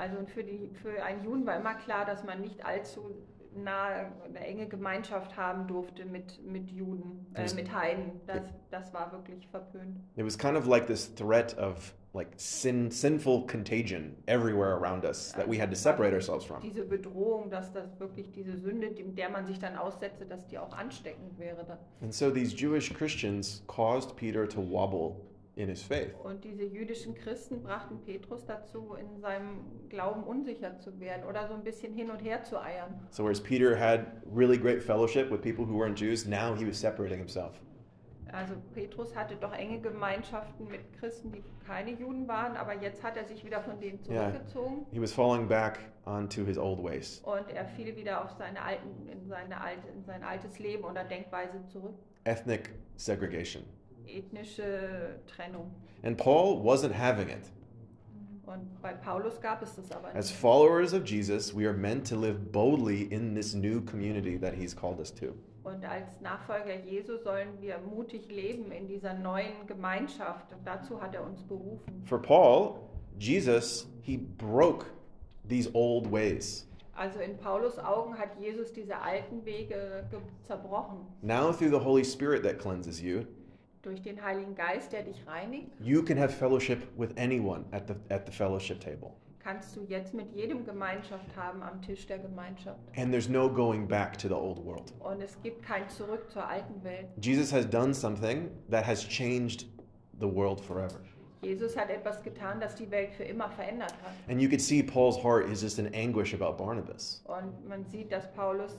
Also 0.00 0.16
für, 0.32 0.42
die, 0.42 0.70
für 0.80 1.02
einen 1.02 1.22
Juden 1.22 1.44
war 1.44 1.56
immer 1.56 1.74
klar, 1.74 2.06
dass 2.06 2.24
man 2.24 2.40
nicht 2.40 2.64
allzu 2.64 3.14
nahe 3.54 4.10
eine 4.24 4.40
enge 4.40 4.66
Gemeinschaft 4.66 5.36
haben 5.36 5.66
durfte 5.66 6.06
mit, 6.06 6.42
mit 6.42 6.70
Juden, 6.70 7.26
äh, 7.34 7.52
mit 7.54 7.70
Heiden. 7.74 8.12
Das, 8.26 8.42
das 8.70 8.94
war 8.94 9.12
wirklich 9.12 9.46
verpönt. 9.48 9.98
It 10.16 10.24
was 10.24 10.38
kind 10.38 10.56
of 10.56 10.66
like 10.66 10.86
this 10.86 11.14
threat 11.14 11.58
of 11.58 11.94
like 12.14 12.28
sin, 12.36 12.90
sinful 12.90 13.46
contagion 13.46 14.16
everywhere 14.26 14.74
around 14.74 15.04
us 15.04 15.32
that 15.32 15.46
we 15.46 15.60
had 15.60 15.68
to 15.68 15.76
separate 15.76 16.14
ourselves 16.14 16.46
from. 16.46 16.62
Diese 16.62 16.84
Bedrohung, 16.84 17.50
dass 17.50 17.70
das 17.72 18.00
wirklich 18.00 18.30
diese 18.32 18.56
Sünde, 18.56 18.90
der 18.90 19.28
man 19.28 19.46
sich 19.46 19.58
dann 19.58 19.76
aussetze, 19.76 20.24
dass 20.24 20.46
die 20.46 20.58
auch 20.58 20.72
ansteckend 20.72 21.38
wäre. 21.38 21.78
And 22.00 22.14
so 22.14 22.30
these 22.30 22.56
Jewish 22.56 22.94
Christians 22.94 23.62
caused 23.66 24.16
Peter 24.16 24.48
to 24.48 24.60
wobble 24.60 25.16
in 25.60 25.68
his 25.68 25.82
faith. 25.82 26.14
Und 26.22 26.42
diese 26.44 26.64
jüdischen 26.64 27.14
Christen 27.14 27.62
brachten 27.62 28.00
Petrus 28.04 28.44
dazu, 28.46 28.94
in 28.94 29.20
seinem 29.20 29.64
Glauben 29.88 30.24
unsicher 30.24 30.78
zu 30.78 30.98
werden 31.00 31.24
oder 31.28 31.46
so 31.48 31.54
ein 31.54 31.62
bisschen 31.62 31.92
hin 31.92 32.10
und 32.10 32.18
her 32.18 32.42
zu 32.42 32.60
eiern. 32.60 32.94
So, 33.10 33.24
whereas 33.24 33.40
Peter 33.42 33.78
had 33.78 34.06
really 34.34 34.56
great 34.58 34.82
fellowship 34.82 35.30
with 35.30 35.40
people 35.42 35.66
who 35.66 35.78
weren't 35.78 35.96
Jews, 35.98 36.26
now 36.26 36.54
he 36.54 36.66
was 36.66 36.80
separating 36.80 37.18
himself. 37.18 37.60
Also 38.32 38.54
Petrus 38.74 39.14
hatte 39.16 39.34
doch 39.34 39.52
enge 39.52 39.80
Gemeinschaften 39.80 40.68
mit 40.68 40.80
Christen, 41.00 41.32
die 41.32 41.42
keine 41.66 41.90
Juden 41.90 42.28
waren, 42.28 42.56
aber 42.56 42.74
jetzt 42.80 43.02
hat 43.02 43.16
er 43.16 43.24
sich 43.24 43.44
wieder 43.44 43.60
von 43.60 43.80
denen 43.80 44.00
zurückgezogen 44.04 44.86
He 44.92 45.00
was 45.02 45.12
falling 45.12 45.48
back 45.48 45.80
onto 46.06 46.44
his 46.44 46.56
old 46.56 46.80
ways. 46.80 47.20
und 47.24 47.50
er 47.50 47.64
fiel 47.66 47.96
wieder 47.96 48.24
auf 48.24 48.30
seine 48.38 48.62
alten, 48.62 49.08
in, 49.08 49.26
seine 49.26 49.60
alte, 49.60 49.88
in 49.88 50.04
sein 50.04 50.22
altes 50.22 50.60
Leben 50.60 50.84
oder 50.84 51.02
Denkweise 51.02 51.60
zurück. 51.66 51.96
Ethnic 52.22 52.70
segregation. 52.96 53.64
Ethnische 54.10 55.18
Trennung. 55.26 55.70
And 56.02 56.16
Paul 56.16 56.62
wasn't 56.62 56.92
having 56.92 57.28
it. 57.28 57.50
Und 58.46 58.82
bei 58.82 58.92
Paulus 58.92 59.40
gab 59.40 59.62
es 59.62 59.76
das 59.76 59.92
aber 59.92 60.14
As 60.14 60.30
followers 60.30 60.92
of 60.92 61.04
Jesus, 61.04 61.54
we 61.54 61.66
are 61.66 61.76
meant 61.76 62.08
to 62.08 62.16
live 62.16 62.50
boldly 62.50 63.02
in 63.02 63.34
this 63.34 63.54
new 63.54 63.80
community 63.80 64.36
that 64.38 64.54
he's 64.54 64.74
called 64.74 64.98
us 64.98 65.14
to. 65.14 65.34
Und 65.62 65.84
als 65.84 66.20
Nachfolger 66.20 66.74
Jesu 66.84 67.18
sollen 67.18 67.60
wir 67.60 67.78
mutig 67.78 68.28
leben 68.28 68.72
in 68.72 68.88
dieser 68.88 69.14
neuen 69.14 69.66
Gemeinschaft. 69.66 70.52
Und 70.52 70.66
dazu 70.66 71.00
hat 71.00 71.14
er 71.14 71.24
uns 71.24 71.42
berufen. 71.44 72.02
For 72.06 72.20
Paul, 72.20 72.80
Jesus, 73.18 73.86
he 74.00 74.16
broke 74.16 74.86
these 75.48 75.70
old 75.74 76.10
ways. 76.10 76.66
Also 76.96 77.20
in 77.20 77.36
Paulus 77.36 77.78
Augen 77.78 78.18
hat 78.18 78.30
Jesus 78.40 78.72
diese 78.72 79.00
alten 79.00 79.44
Wege 79.44 80.04
zerbrochen. 80.46 81.06
Now, 81.22 81.52
through 81.52 81.70
the 81.70 81.84
Holy 81.84 82.04
Spirit 82.04 82.42
that 82.42 82.58
cleanses 82.58 83.00
you, 83.00 83.26
Durch 83.82 84.02
den 84.02 84.22
Heiligen 84.22 84.54
Geist, 84.54 84.92
der 84.92 85.02
dich 85.02 85.26
reinigt, 85.26 85.68
you 85.80 86.02
can 86.02 86.18
have 86.18 86.32
fellowship 86.32 86.82
with 86.98 87.10
anyone 87.16 87.64
at 87.72 87.88
the, 87.88 87.94
at 88.14 88.26
the 88.26 88.32
fellowship 88.32 88.80
table. 88.80 89.12
kannst 89.40 89.74
du 89.74 89.84
jetzt 89.88 90.14
mit 90.14 90.32
jedem 90.34 90.64
Gemeinschaft 90.64 91.34
haben 91.34 91.62
am 91.62 91.80
Tisch 91.82 92.06
der 92.06 92.18
Gemeinschaft. 92.18 92.78
And 92.96 93.10
there's 93.10 93.28
no 93.28 93.48
going 93.48 93.88
back 93.88 94.16
to 94.18 94.28
the 94.28 94.34
old 94.34 94.64
world. 94.64 94.92
Und 95.00 95.22
es 95.22 95.40
gibt 95.42 95.62
kein 95.62 95.88
Zurück 95.88 96.30
zur 96.30 96.46
alten 96.46 96.84
Welt. 96.84 97.06
Jesus 97.20 97.52
has 97.52 97.68
done 97.68 97.94
something 97.94 98.50
that 98.70 98.86
has 98.86 99.06
changed 99.06 99.66
the 100.20 100.26
world 100.26 100.60
forever. 100.60 101.00
Jesus 101.42 101.74
hat 101.74 101.88
etwas 101.88 102.22
getan, 102.22 102.60
das 102.60 102.74
die 102.74 102.90
Welt 102.90 103.12
für 103.14 103.24
immer 103.24 103.48
verändert 103.48 103.94
hat. 104.02 104.12
And 104.28 104.42
you 104.42 104.48
could 104.48 104.60
see 104.60 104.82
Paul's 104.82 105.16
heart 105.16 105.48
is 105.48 105.62
just 105.62 105.78
in 105.78 105.86
anguish 105.94 106.34
about 106.34 106.62
Barnabas. 106.62 107.22
Und 107.24 107.66
man 107.66 107.84
sieht, 107.86 108.12
dass 108.12 108.30
Paulus 108.32 108.78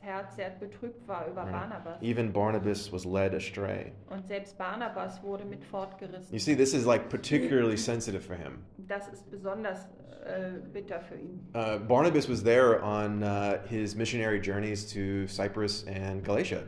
das 0.00 0.08
Herz 0.08 0.36
sehr 0.36 0.50
betrübt 0.50 1.06
war 1.06 1.26
über 1.26 1.44
Barnabas. 1.44 2.00
Even 2.02 2.32
Barnabas 2.32 2.92
was 2.92 3.04
led 3.04 3.34
astray. 3.34 3.92
Und 4.08 4.26
selbst 4.26 4.56
Barnabas 4.58 5.22
wurde 5.22 5.44
mit 5.44 5.64
fortgerissen. 5.64 6.32
You 6.32 6.38
see, 6.38 6.54
this 6.54 6.74
is 6.74 6.84
like 6.84 7.08
particularly 7.08 7.76
sensitive 7.76 8.22
for 8.22 8.36
him. 8.36 8.64
Das 8.78 9.08
ist 9.08 9.30
besonders 9.30 9.88
äh, 10.24 10.58
bitter 10.72 11.00
für 11.00 11.16
ihn. 11.16 11.40
Uh, 11.54 11.78
Barnabas 11.78 12.28
was 12.28 12.42
there 12.42 12.82
on 12.82 13.22
uh, 13.22 13.58
his 13.68 13.94
missionary 13.94 14.40
journeys 14.40 14.86
to 14.92 15.26
Cyprus 15.26 15.86
and 15.86 16.24
Galatia. 16.24 16.64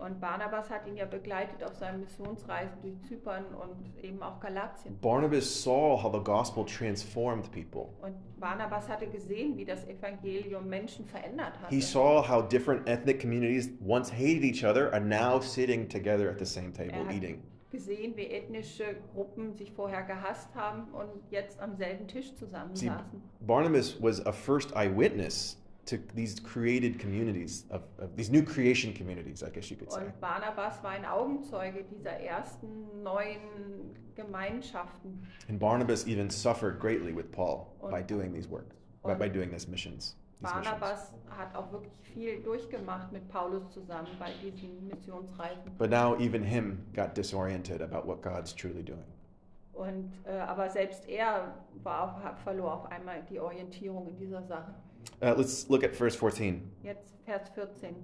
Und 0.00 0.18
Barnabas 0.18 0.70
hat 0.70 0.86
ihn 0.86 0.96
ja 0.96 1.04
begleitet 1.04 1.62
auf 1.62 1.74
seinen 1.74 2.00
Missionsreisen 2.00 2.80
durch 2.80 2.98
Zypern 3.02 3.44
und 3.54 4.02
eben 4.02 4.22
auch 4.22 4.40
Galatien. 4.40 4.98
Barnabas 5.00 5.62
saw 5.62 6.02
how 6.02 6.10
the 6.10 6.20
gospel 6.24 6.64
transformed 6.64 7.50
people. 7.52 7.88
Und 8.00 8.14
Barnabas 8.40 8.88
hatte 8.88 9.06
gesehen, 9.06 9.58
wie 9.58 9.64
das 9.66 9.86
Evangelium 9.86 10.66
Menschen 10.68 11.04
verändert 11.04 11.52
hatte. 11.60 11.74
He 11.74 11.82
saw 11.82 12.26
how 12.26 12.42
different 12.48 12.88
ethnic 12.88 13.20
communities 13.20 13.70
once 13.86 14.10
hated 14.10 14.42
each 14.42 14.64
other 14.64 14.90
are 14.92 15.04
now 15.04 15.38
sitting 15.40 15.86
together 15.86 16.30
at 16.30 16.38
the 16.38 16.46
same 16.46 16.72
table 16.72 16.92
Er 16.94 17.04
hat 17.06 17.14
eating. 17.14 17.42
gesehen, 17.70 18.16
wie 18.16 18.26
ethnische 18.26 18.96
Gruppen 19.14 19.54
sich 19.54 19.70
vorher 19.72 20.02
gehasst 20.02 20.54
haben 20.54 20.88
und 20.94 21.10
jetzt 21.30 21.60
am 21.60 21.74
selben 21.76 22.08
Tisch 22.08 22.30
See, 22.30 22.36
zusammensaßen. 22.36 23.22
Barnabas 23.40 24.02
was 24.02 24.24
a 24.26 24.32
first 24.32 24.74
eyewitness 24.74 25.59
to 25.90 25.98
these 26.14 26.38
created 26.40 26.98
communities, 26.98 27.64
of, 27.70 27.82
of 27.98 28.16
these 28.16 28.30
new 28.30 28.42
creation 28.42 28.92
communities, 28.92 29.42
I 29.42 29.50
guess 29.50 29.70
you 29.70 29.76
could 29.76 29.90
say. 29.92 30.00
Und 30.04 30.20
Barnabas 30.20 30.82
war 30.82 30.92
ein 30.92 31.04
Augenzeuge 31.04 31.84
dieser 31.84 32.20
ersten 32.20 33.02
neuen 33.02 33.94
Gemeinschaften. 34.14 35.26
And 35.48 35.58
Barnabas 35.58 36.06
even 36.06 36.30
suffered 36.30 36.78
greatly 36.78 37.12
with 37.12 37.30
Paul 37.32 37.76
by 37.80 37.98
Und- 37.98 38.06
doing 38.06 38.32
these 38.32 38.48
work, 38.48 38.70
by, 39.02 39.14
by 39.14 39.28
doing 39.28 39.50
missions. 39.50 39.68
These 39.68 40.54
missions. 40.54 40.64
Barnabas 40.64 41.12
hat 41.28 41.54
auch 41.54 41.72
wirklich 41.72 41.92
viel 42.14 42.40
durchgemacht 42.42 43.12
mit 43.12 43.28
Paulus 43.28 43.68
zusammen 43.70 44.08
bei 44.18 44.30
diesen 44.42 44.86
Missionsreisen. 44.88 45.72
But 45.76 45.90
now 45.90 46.16
even 46.18 46.42
him 46.42 46.86
got 46.94 47.14
disoriented 47.16 47.82
about 47.82 48.06
what 48.06 48.22
God's 48.22 48.54
truly 48.54 48.82
doing. 48.82 49.04
Und, 49.72 50.12
äh, 50.24 50.32
aber 50.32 50.68
selbst 50.68 51.08
er 51.08 51.54
war 51.82 52.36
verlor 52.44 52.74
auf 52.74 52.90
einmal 52.90 53.22
die 53.30 53.40
Orientierung 53.40 54.08
in 54.08 54.16
dieser 54.18 54.42
Sache. 54.42 54.74
Uh, 55.22 55.34
let's 55.36 55.68
look 55.68 55.84
at 55.84 55.94
verse 55.94 56.14
14. 56.14 56.70
Jetzt 56.84 57.10
Vers 57.26 57.48
14. 57.54 57.94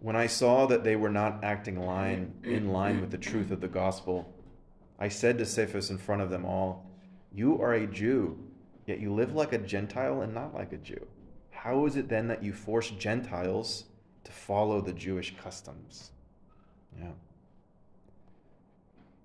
When 0.00 0.14
I 0.14 0.26
saw 0.26 0.66
that 0.66 0.84
they 0.84 0.94
were 0.94 1.10
not 1.10 1.42
acting 1.42 1.80
line 1.80 2.34
in 2.44 2.68
line 2.68 3.00
with 3.00 3.10
the 3.10 3.18
truth 3.18 3.50
of 3.50 3.60
the 3.60 3.68
gospel, 3.68 4.32
I 4.98 5.08
said 5.08 5.38
to 5.38 5.46
Cephas 5.46 5.90
in 5.90 5.98
front 5.98 6.22
of 6.22 6.30
them 6.30 6.44
all, 6.44 6.86
You 7.32 7.60
are 7.60 7.72
a 7.74 7.86
Jew, 7.86 8.38
yet 8.86 9.00
you 9.00 9.12
live 9.12 9.34
like 9.34 9.52
a 9.52 9.58
Gentile 9.58 10.20
and 10.22 10.34
not 10.34 10.54
like 10.54 10.72
a 10.72 10.76
Jew. 10.76 11.04
How 11.50 11.86
is 11.86 11.96
it 11.96 12.08
then 12.08 12.28
that 12.28 12.42
you 12.42 12.52
force 12.52 12.90
Gentiles 12.90 13.84
to 14.24 14.32
follow 14.32 14.80
the 14.80 14.92
Jewish 14.92 15.34
customs? 15.36 16.12
Yeah. 16.96 17.12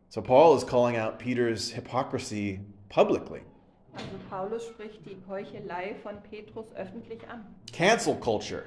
So 0.10 0.22
Paul 0.22 0.58
is 0.58 0.64
calling 0.64 0.98
out 0.98 1.20
Peter's 1.20 1.72
hypocrisy 1.72 2.62
publicly. 2.90 3.44
Also 3.94 4.06
Paulus 4.30 4.66
spricht 4.68 5.06
die 5.06 5.18
Heuchelei 5.28 5.96
von 6.02 6.22
Petrus 6.24 6.66
öffentlich 6.76 7.20
an. 7.30 7.46
Cancel 7.74 8.16
culture. 8.16 8.64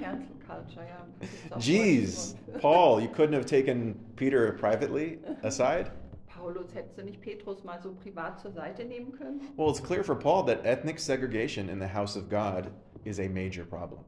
Cancel 0.00 0.26
Culture, 0.46 0.86
ja. 0.86 1.58
Jeez. 1.58 2.36
Paul, 2.60 3.00
you 3.00 3.08
couldn't 3.08 3.34
have 3.34 3.46
taken 3.46 3.94
Peter 4.16 4.52
privately 4.52 5.18
aside? 5.42 5.90
Paulus, 6.28 6.72
hättest 6.74 6.96
du 6.98 7.02
nicht 7.04 7.20
Petrus 7.20 7.62
mal 7.64 7.80
so 7.82 7.92
privat 7.92 8.40
zur 8.40 8.52
Seite 8.52 8.84
nehmen 8.84 9.12
können? 9.12 9.40
Well, 9.56 9.68
it's 9.70 9.82
clear 9.82 10.02
for 10.02 10.16
Paul 10.16 10.44
that 10.46 10.64
ethnic 10.64 10.98
segregation 10.98 11.68
in 11.68 11.78
the 11.80 11.86
house 11.86 12.16
of 12.16 12.28
God 12.30 12.70
is 13.04 13.18
a 13.20 13.28
major 13.28 13.64
problem. 13.64 14.00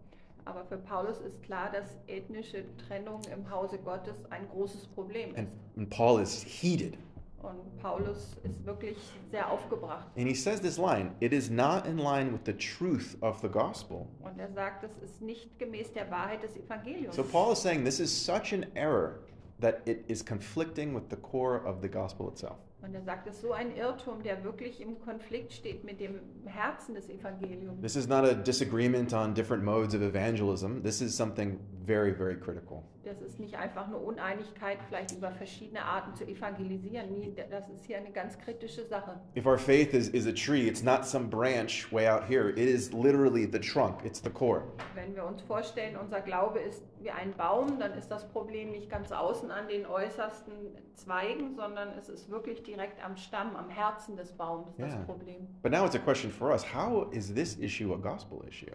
Aber 0.45 0.65
für 0.65 0.79
Paulus 0.79 1.21
ist 1.21 1.41
klar, 1.43 1.71
dass 1.71 1.97
ethnische 2.09 2.65
Trennung 2.89 3.21
im 3.33 3.49
Hause 3.49 3.79
Gottes 3.79 4.25
ein 4.31 4.49
großes 4.49 4.89
Problem 4.89 5.31
And, 5.37 5.49
ist. 5.49 5.77
and 5.79 5.91
Paul 5.91 6.21
is 6.21 6.43
heated. 6.43 6.97
Und 7.43 7.79
Paulus 7.79 8.37
ist 8.45 8.65
wirklich 8.65 8.97
sehr 9.31 9.51
aufgebracht. 9.51 10.07
And 10.17 10.29
he 10.29 10.35
says 10.35 10.61
this 10.61 10.79
line 10.79 11.13
it 11.21 11.33
is 11.33 11.51
not 11.51 11.87
in 11.87 11.99
line 11.99 12.33
with 12.33 12.43
the 12.45 12.53
truth 12.53 13.17
of 13.21 13.41
the 13.41 13.49
gospel. 13.49 14.07
Und 14.23 14.39
er 14.39 14.51
sagt, 14.53 14.85
es 14.85 14.97
ist 15.03 15.21
nicht 15.21 15.59
gemäß 15.59 15.93
der 15.93 16.11
Wahrheit 16.11 16.43
des 16.43 16.57
Evangeliums. 16.57 17.17
So 17.17 17.25
Paul 17.25 17.53
is 17.53 17.61
saying 17.61 17.85
this 17.85 17.99
is 17.99 18.11
such 18.11 18.53
an 18.53 18.67
error 18.75 19.21
that 19.61 19.81
it 19.87 20.05
is 20.09 20.25
conflicting 20.25 20.95
with 20.95 21.05
the 21.11 21.17
core 21.17 21.65
of 21.67 21.83
the 21.83 21.89
gospel 21.89 22.29
itself. 22.29 22.59
Und 22.83 22.95
er 22.95 23.03
sagt, 23.03 23.29
es 23.29 23.37
ist 23.37 23.43
so 23.43 23.53
ein 23.53 23.77
Irrtum, 23.77 24.23
der 24.25 24.43
wirklich 24.43 24.81
im 24.81 24.99
Konflikt 24.99 25.53
steht 25.53 25.85
mit 25.85 26.01
dem 26.01 26.19
Herzen 26.47 26.95
des 26.95 27.09
Evangeliums. 27.09 27.81
This 27.81 27.95
is 27.95 28.09
not 28.09 28.25
a 28.25 28.35
disagreement 28.35 29.13
on 29.13 29.35
different 29.35 29.63
modes 29.63 29.95
of 29.95 30.03
evangelism. 30.03 30.83
This 30.83 31.01
is 31.01 31.17
something 31.17 31.61
very, 31.87 32.13
very 32.13 32.37
critical. 32.37 32.83
Das 33.05 33.21
ist 33.21 33.39
nicht 33.39 33.57
einfach 33.57 33.87
eine 33.87 33.99
Uneinigkeit, 33.99 34.79
vielleicht 34.89 35.13
über 35.13 35.31
verschiedene 35.31 35.85
Arten 35.85 36.15
zu 36.15 36.25
evangelisieren. 36.25 37.13
Nie, 37.13 37.35
das 37.51 37.69
ist 37.69 37.85
hier 37.85 37.99
eine 37.99 38.11
ganz 38.11 38.39
kritische 38.39 38.85
Sache. 38.87 39.21
If 39.37 39.47
our 39.47 39.59
faith 39.59 39.95
is, 39.95 40.09
is 40.09 40.27
a 40.27 40.33
tree, 40.33 40.69
it's 40.69 40.83
not 40.83 41.05
some 41.05 41.29
branch 41.29 41.93
way 41.93 42.09
out 42.09 42.25
here. 42.29 42.51
It 42.51 42.59
is 42.69 42.93
literally 42.93 43.47
the 43.47 43.61
trunk, 43.61 44.05
it's 44.05 44.21
the 44.21 44.31
core. 44.31 44.63
Wenn 44.95 45.15
wir 45.15 45.25
uns 45.25 45.41
vorstellen, 45.43 45.97
unser 45.97 46.21
Glaube 46.21 46.61
ist 46.61 46.83
wie 47.03 47.11
ein 47.11 47.33
Baum, 47.35 47.79
dann 47.79 47.93
ist 47.95 48.11
das 48.11 48.29
Problem 48.29 48.71
nicht 48.71 48.89
ganz 48.89 49.13
außen 49.13 49.51
an 49.51 49.69
den 49.69 49.87
äußersten 49.87 50.53
Zweigen, 50.95 51.55
sondern 51.55 51.89
es 51.99 52.09
ist 52.09 52.31
wirklich 52.31 52.63
direkt 52.63 53.05
am 53.05 53.17
Stamm, 53.17 53.57
am 53.57 53.69
Herzen 53.69 54.17
des 54.17 54.33
Baums 54.33 54.77
das 54.77 54.93
Ja. 54.95 55.01
Problem. 55.03 55.47
But 55.63 55.73
now 55.73 55.85
it's 55.85 55.95
a 55.95 55.99
question 55.99 56.31
for 56.31 56.51
us 56.51 56.65
how 56.75 57.13
is 57.13 57.33
this 57.35 57.59
issue 57.59 57.93
a 57.93 57.97
gospel 57.97 58.43
issue? 58.49 58.75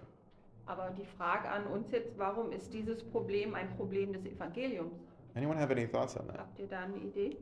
Aber 0.66 0.90
die 0.92 1.06
Frage 1.06 1.48
an 1.50 1.66
uns 1.68 1.92
jetzt, 1.92 2.18
warum 2.18 2.52
ist 2.52 2.74
dieses 2.74 3.04
Problem 3.04 3.56
ein 3.56 3.70
Problem 3.78 4.12
des 4.12 4.26
Evangeliums? 4.26 4.94
Anyone 5.36 5.58
have 5.60 5.72
any 5.72 5.88
thoughts 5.88 6.18
on 6.20 6.28
that? 6.28 6.40
Habt 6.40 6.60
ihr 6.60 6.68
da 6.68 6.80
eine 6.82 6.98
Idee? 6.98 7.38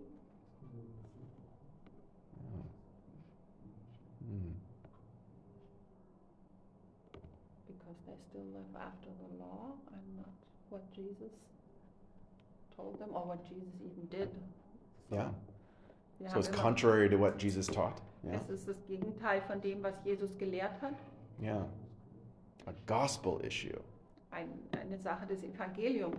Hmm. 4.21 4.53
Because 7.67 7.97
they 8.05 8.15
still 8.29 8.45
live 8.53 8.75
after 8.75 9.04
what 10.75 10.93
Jesus 10.93 11.31
told 12.75 12.99
them 12.99 13.09
or 13.13 13.23
what 13.25 13.43
Jesus 13.47 13.73
even 13.81 14.07
did. 14.09 14.29
So, 15.09 15.15
Yeah. 15.15 16.31
So 16.31 16.39
it's 16.39 16.47
contrary 16.47 17.09
to 17.09 17.17
what 17.17 17.37
Jesus 17.37 17.67
taught. 17.67 17.99
Yeah. 18.23 18.35
Es 18.37 18.49
ist 18.49 18.67
das 18.67 18.77
Gegenteil 18.87 19.41
von 19.45 19.59
dem, 19.59 19.83
was 19.83 19.93
Jesus 20.05 20.37
gelehrt 20.37 20.81
hat. 20.81 20.95
Yeah. 21.41 21.63
A 22.67 22.73
gospel 22.85 23.41
issue. 23.43 23.79
Ein, 24.31 24.47
eine 24.71 24.97
Sache 24.97 25.25
des 25.27 25.43
Evangeliums. 25.43 26.17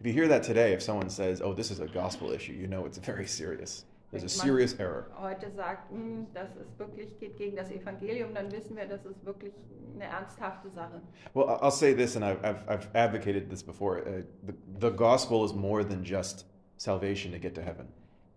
If 0.00 0.06
you 0.06 0.12
hear 0.12 0.28
that 0.28 0.42
today, 0.42 0.72
if 0.72 0.82
someone 0.82 1.08
says, 1.08 1.40
"Oh, 1.40 1.54
this 1.54 1.70
is 1.70 1.80
a 1.80 1.86
gospel 1.86 2.32
issue," 2.32 2.52
you 2.52 2.66
know 2.66 2.86
it's 2.86 2.98
very 2.98 3.26
serious. 3.26 3.84
There's 4.10 4.24
a 4.24 4.28
serious 4.28 4.74
error. 4.78 5.06
heute 5.20 5.50
sagt, 5.50 5.90
"Hm, 5.90 6.26
das 6.32 6.48
ist 6.56 6.78
wirklich 6.78 7.18
geht 7.18 7.36
gegen 7.36 7.56
das 7.56 7.70
Evangelium, 7.70 8.32
dann 8.34 8.50
wissen 8.52 8.76
wir, 8.76 8.86
das 8.86 9.04
ist 9.04 9.24
wirklich 9.24 9.52
eine 9.94 10.04
ernsthafte 10.04 10.70
Sache. 10.70 11.00
Well, 11.34 11.46
I'll 11.48 11.70
say 11.70 11.94
this, 11.94 12.16
and 12.16 12.24
I've, 12.24 12.42
I've, 12.42 12.66
I've 12.68 12.88
advocated 12.94 13.50
this 13.50 13.62
before. 13.62 13.98
Uh, 13.98 14.22
the, 14.46 14.54
the 14.80 14.90
gospel 14.90 15.44
is 15.44 15.52
more 15.52 15.84
than 15.84 16.04
just 16.04 16.46
salvation 16.76 17.32
to 17.32 17.38
get 17.38 17.54
to 17.56 17.62
heaven. 17.62 17.88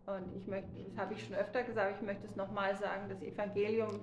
Und 0.07 0.35
ich 0.35 0.47
möchte, 0.47 0.69
das 0.87 0.97
habe 0.97 1.13
ich 1.13 1.23
schon 1.23 1.35
öfter 1.35 1.63
gesagt, 1.63 1.97
ich 1.99 2.05
möchte 2.05 2.25
es 2.25 2.35
nochmal 2.35 2.75
sagen, 2.77 3.07
das 3.09 3.21
Evangelium 3.21 3.99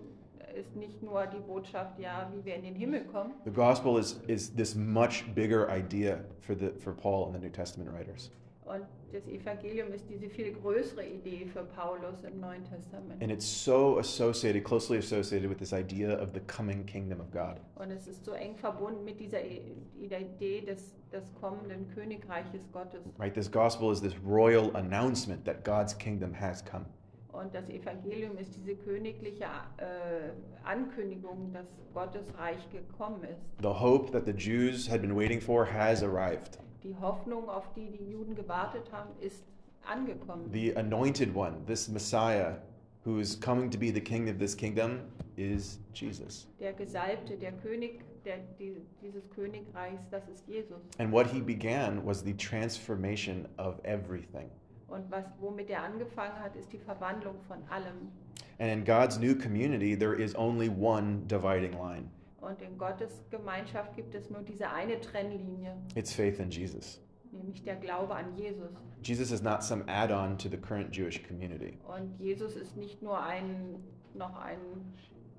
ist 0.55 0.75
nicht 0.77 1.03
nur 1.03 1.27
die 1.27 1.41
Botschaft, 1.41 1.99
ja, 1.99 2.31
wie 2.33 2.45
wir 2.45 2.55
in 2.55 2.63
den 2.63 2.75
Himmel 2.75 3.05
kommen. 3.07 3.35
The 3.45 3.51
gospel 3.51 3.99
is, 3.99 4.21
is 4.29 4.55
this 4.55 4.75
much 4.77 5.25
bigger 5.35 5.69
idea 5.69 6.21
for, 6.41 6.55
the, 6.55 6.71
for 6.79 6.93
Paul 6.95 7.27
and 7.27 7.35
the 7.35 7.41
New 7.41 7.51
Testament 7.53 7.91
writers. 7.93 8.31
Und 8.65 8.83
das 9.17 9.27
Evangelium 9.29 9.93
ist 9.93 10.05
diese 10.11 10.29
viel 10.29 10.53
größere 10.53 11.05
Idee 11.05 11.47
für 11.47 11.65
Paulus 11.65 12.23
im 12.25 12.39
Neuen 12.39 12.65
Testament. 12.65 13.23
And 13.23 13.33
it's 13.33 13.47
so 13.47 13.99
associated, 13.99 14.63
closely 14.65 14.99
associated 14.99 15.49
with 15.49 15.59
this 15.59 15.73
idea 15.73 16.21
of 16.21 16.31
the 16.35 16.41
coming 16.41 16.85
kingdom 16.85 17.21
of 17.21 17.31
God. 17.31 17.59
Und 17.77 17.91
es 17.91 18.07
ist 18.07 18.25
so 18.25 18.33
eng 18.33 18.55
verbunden 18.57 19.05
mit 19.05 19.19
dieser 19.19 19.43
Idee 19.43 20.61
des, 20.61 20.95
des 21.11 21.33
kommenden 21.41 21.89
Königreiches 21.95 22.71
Gottes. 22.73 23.01
Right? 23.19 23.33
This 23.33 23.51
gospel 23.51 23.91
is 23.91 24.01
this 24.01 24.15
royal 24.23 24.71
announcement 24.77 25.45
that 25.47 25.65
God's 25.65 25.97
kingdom 25.97 26.35
has 26.35 26.63
come. 26.63 26.85
Und 27.33 27.55
das 27.55 27.69
Evangelium 27.69 28.37
ist 28.39 28.57
diese 28.57 28.77
königliche 28.77 29.45
äh, 29.45 30.31
Ankündigung, 30.65 31.53
dass 31.53 31.67
Gottes 31.93 32.27
Reich 32.39 32.71
gekommen 32.71 33.23
ist. 33.25 33.41
The 33.63 33.69
hope 33.69 34.11
that 34.13 34.25
the 34.27 34.33
Jews 34.33 34.91
had 34.91 35.01
been 35.01 35.15
waiting 35.15 35.41
for 35.41 35.67
has 35.71 36.03
arrived. 36.03 36.59
Die 36.87 36.95
Hoffnung, 37.01 37.49
auf 37.49 37.73
die 37.75 37.91
die 37.91 38.13
Juden 38.13 38.37
gewartet 38.37 38.93
haben, 38.93 39.11
ist 39.21 39.43
angekommen. 39.85 40.49
The 40.53 40.77
anointed 40.77 41.35
one, 41.35 41.57
this 41.67 41.89
Messiah 41.89 42.59
who 43.05 43.19
is 43.19 43.39
coming 43.41 43.71
to 43.71 43.79
be 43.79 43.91
the 43.91 44.01
king 44.01 44.31
of 44.31 44.39
this 44.39 44.55
kingdom, 44.55 45.01
is 45.37 45.81
Jesus. 45.93 46.47
Der 46.61 46.73
Gesalbte, 46.73 47.37
der 47.37 47.53
König 47.53 48.05
der, 48.25 48.39
die, 48.61 48.77
dieses 49.03 49.29
Königreichs, 49.31 50.03
das 50.13 50.29
ist 50.29 50.47
Jesus. 50.47 50.79
And 50.99 51.11
what 51.11 51.27
he 51.27 51.41
began 51.41 52.05
was 52.07 52.23
the 52.23 52.35
transformation 52.35 53.49
of 53.59 53.81
everything. 53.85 54.49
Und 54.87 55.11
was, 55.11 55.25
womit 55.41 55.69
er 55.71 55.83
angefangen 55.83 56.39
hat, 56.39 56.55
ist 56.55 56.73
die 56.73 56.79
Verwandlung 56.79 57.35
von 57.49 57.59
allem. 57.69 58.13
And 58.61 58.71
in 58.71 58.85
God's 58.85 59.19
new 59.19 59.35
community, 59.35 59.97
there 59.97 60.15
is 60.15 60.37
only 60.37 60.69
one 60.69 61.27
dividing 61.27 61.73
line 61.73 62.09
Und 62.47 62.63
in 62.63 62.79
Gottes 62.79 63.25
Gemeinschaft 63.31 63.95
gibt 63.97 64.15
es 64.15 64.31
nur 64.31 64.43
diese 64.43 64.71
eine 64.71 65.01
Trennlinie, 65.01 65.77
it's 65.97 66.13
faith 66.15 66.39
in 66.39 66.51
Jesus. 66.51 67.01
nämlich 67.33 67.63
der 67.65 67.75
Glaube 67.77 68.15
an 68.15 68.37
Jesus. 68.37 68.71
Jesus 69.03 69.31
is 69.33 69.43
not 69.43 69.63
some 69.63 69.85
add 69.89 70.13
on 70.13 70.39
to 70.39 70.49
the 70.49 70.57
current 70.57 70.95
Jewish 70.97 71.21
community. 71.27 71.79
Und 71.89 72.19
Jesus 72.21 72.55
ist 72.57 72.77
nicht 72.77 73.03
nur 73.03 73.21
ein, 73.21 73.83
noch 74.15 74.35
ein, 74.41 74.59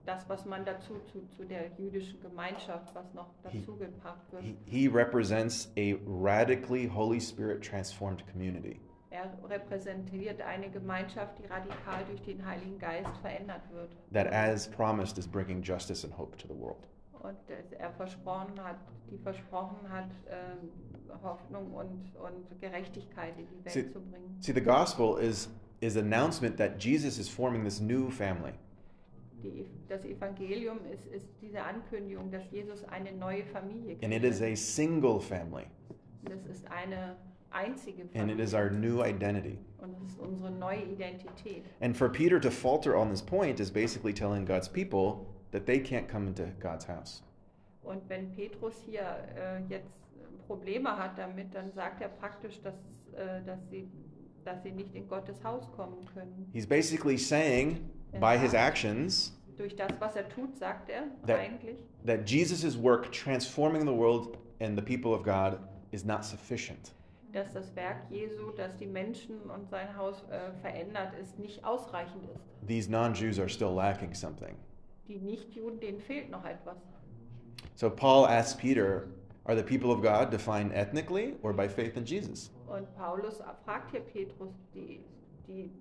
das, 0.06 0.28
was 0.30 0.46
man 0.46 0.64
dazu 0.66 1.00
zu, 1.12 1.26
zu 1.36 1.46
der 1.46 1.72
jüdischen 1.78 2.20
Gemeinschaft, 2.22 2.94
was 2.94 3.14
noch 3.14 3.30
He- 3.50 3.60
dazu 3.60 3.76
gepackt 3.78 4.32
wird. 4.34 4.44
He, 4.44 4.56
he 4.66 4.88
represents 4.88 5.72
a 5.78 5.96
radically 6.06 6.88
Holy 6.88 7.20
Spirit 7.22 7.64
transformed 7.64 8.24
community. 8.32 8.80
Er 9.10 9.32
repräsentiert 9.50 10.42
eine 10.42 10.70
Gemeinschaft, 10.70 11.40
die 11.40 11.46
radikal 11.48 12.04
durch 12.08 12.22
den 12.24 12.46
Heiligen 12.46 12.78
Geist 12.78 13.10
verändert 13.22 13.62
wird. 13.72 13.96
that, 14.14 14.28
as 14.32 14.68
promised, 14.70 15.18
is 15.18 15.26
bringing 15.28 15.62
justice 15.64 16.04
and 16.06 16.16
hope 16.18 16.38
to 16.38 16.48
the 16.48 16.54
world. 16.54 16.86
Und 17.24 17.38
er 17.78 17.92
versprochen 17.92 18.54
hat, 18.64 18.78
die 19.12 19.18
versprochen 19.18 19.78
hat, 19.90 20.10
ähm, 20.30 20.70
Hoffnung 21.24 21.74
und, 21.74 22.14
und 22.16 22.62
Gerechtigkeit 22.62 23.34
in 23.38 23.48
die 23.48 23.66
Welt 23.66 23.74
Sie- 23.74 23.92
zu 23.92 24.00
bringen. 24.00 24.38
See, 24.40 24.54
the 24.54 24.62
gospel 24.62 25.18
is 25.20 25.50
is 25.80 25.96
announcement 25.96 26.58
that 26.58 26.84
Jesus 26.84 27.20
is 27.20 27.30
forming 27.30 27.64
this 27.64 27.80
new 27.80 28.10
family. 28.10 28.54
Die, 29.44 29.66
das 29.88 30.04
Evangelium 30.04 30.80
ist, 30.92 31.06
ist 31.08 31.28
diese 31.42 31.62
Ankündigung, 31.62 32.32
dass 32.32 32.50
Jesus 32.52 32.84
eine 32.86 33.12
neue 33.12 33.44
Familie 33.46 33.96
And 34.04 34.12
it 34.14 34.24
is 34.24 34.42
a 34.42 34.56
single 34.56 35.20
family. 35.20 35.66
Das 36.24 36.44
ist 36.48 36.66
eine 36.72 37.16
einzige 37.52 38.02
And 38.16 38.32
it 38.32 38.40
is 38.40 38.54
Familie. 38.54 38.56
our 38.56 38.70
new 38.72 39.04
identity. 39.04 39.60
Und 39.80 39.94
das 39.94 40.10
ist 40.14 40.20
unsere 40.20 40.50
neue 40.52 40.82
Identität. 40.84 41.64
And 41.80 41.96
for 41.96 42.10
Peter 42.10 42.42
to 42.42 42.50
falter 42.50 42.96
on 42.98 43.10
this 43.12 43.22
point 43.22 43.60
is 43.60 43.70
basically 43.72 44.14
telling 44.14 44.44
God's 44.46 44.68
people 44.68 45.28
that 45.52 45.66
they 45.66 45.80
can't 45.82 46.08
come 46.08 46.28
into 46.28 46.44
God's 46.60 46.88
house. 46.88 47.24
Und 47.84 48.08
wenn 48.10 48.32
Petrus 48.32 48.76
hier 48.86 49.02
äh, 49.36 49.62
jetzt 49.70 49.90
Probleme 50.48 50.98
hat 50.98 51.18
damit, 51.18 51.54
dann 51.54 51.72
sagt 51.74 52.02
er 52.02 52.10
praktisch, 52.10 52.62
dass, 52.62 52.76
äh, 53.14 53.42
dass, 53.46 53.60
sie, 53.70 53.88
dass 54.46 54.62
sie 54.64 54.72
nicht 54.72 54.94
in 54.96 55.08
Gottes 55.08 55.44
Haus 55.44 55.70
kommen 55.74 55.98
können. 56.14 56.50
He's 56.54 56.68
basically 56.68 57.18
saying, 57.18 57.90
by 58.20 58.38
his 58.38 58.54
actions, 58.54 59.34
Durch 59.58 59.76
das, 59.76 59.90
was 60.00 60.16
er 60.16 60.28
tut, 60.30 60.56
sagt 60.58 60.90
er 60.90 61.04
That- 61.26 61.40
eigentlich, 61.40 61.78
that 62.06 62.30
Jesus' 62.30 62.78
work 62.78 63.12
transforming 63.12 63.82
the 63.86 63.94
world 63.98 64.38
and 64.60 64.78
the 64.78 64.84
people 64.84 65.14
of 65.14 65.24
God 65.24 65.60
is 65.92 66.06
not 66.06 66.24
sufficient. 66.24 66.94
dass 67.34 67.52
das 67.54 67.76
Werk 67.76 67.98
Jesu, 68.10 68.52
das 68.56 68.76
die 68.78 68.86
Menschen 68.88 69.42
und 69.50 69.70
sein 69.70 69.96
Haus 69.98 70.24
äh, 70.30 70.52
verändert, 70.62 71.14
ist, 71.22 71.38
nicht 71.40 71.64
ausreichend 71.64 72.24
ist. 72.34 72.68
These 72.68 72.90
non 72.90 73.14
Jews 73.14 73.38
are 73.40 73.50
still 73.50 73.74
lacking 73.74 74.14
something. 74.14 74.56
Die 75.08 75.20
Nichtjuden, 75.20 75.80
denen 75.80 76.00
fehlt 76.00 76.30
noch 76.30 76.46
etwas. 76.46 76.78
So 77.76 77.90
Paul 77.90 78.26
asks 78.26 78.56
Peter, 78.56 79.08
Are 79.48 79.56
the 79.56 79.64
people 79.64 79.92
of 79.92 80.02
God 80.02 80.30
defined 80.30 80.74
ethnically 80.74 81.36
or 81.42 81.54
by 81.54 81.70
faith 81.70 81.96
in 81.96 82.06
Jesus? 82.06 82.52
Und 82.68 82.86
Paulus 82.98 83.42
fragt 83.64 83.92
hier 83.92 84.02
Petrus, 84.02 84.50
die, 84.74 85.00
die, 85.48 85.72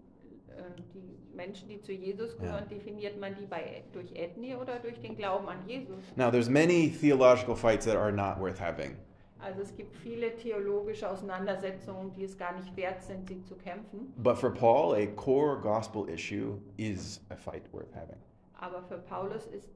äh, 0.57 0.62
die 0.94 1.19
Menschen, 1.35 1.69
die 1.69 1.81
zu 1.81 1.93
Jesus 1.93 2.39
gehören, 2.39 2.69
definiert 2.69 3.19
man 3.19 3.35
die 3.35 3.44
bei, 3.44 3.82
durch 3.93 4.12
Ethnie 4.15 4.55
oder 4.55 4.78
durch 4.78 5.01
den 5.01 5.16
Glauben 5.16 5.48
an 5.48 5.59
Jesus? 5.66 5.97
Now, 6.15 6.31
there's 6.31 6.48
many 6.48 6.90
theological 6.90 7.57
fights 7.57 7.85
that 7.86 7.97
are 7.97 8.12
not 8.12 8.39
worth 8.39 8.61
having. 8.61 8.97
Also 9.40 9.62
es 9.62 9.74
gibt 9.74 9.97
viele 9.97 10.35
theologische 10.36 11.11
Auseinandersetzungen, 11.11 12.12
die 12.15 12.24
es 12.24 12.39
gar 12.39 12.57
nicht 12.57 12.74
wert 12.77 13.03
sind, 13.03 13.28
sie 13.28 13.43
zu 13.43 13.57
kämpfen. 13.57 14.12
But 14.16 14.39
for 14.39 14.51
Paul, 14.51 14.94
a 14.94 15.07
core 15.07 15.61
gospel 15.61 16.09
issue 16.09 16.59
is 16.77 17.20
a 17.31 17.36
fight 17.36 17.65
worth 17.73 17.93
having. 17.94 18.19
Aber 18.58 18.82
für 18.82 18.98
Paulus 18.98 19.46
ist 19.46 19.68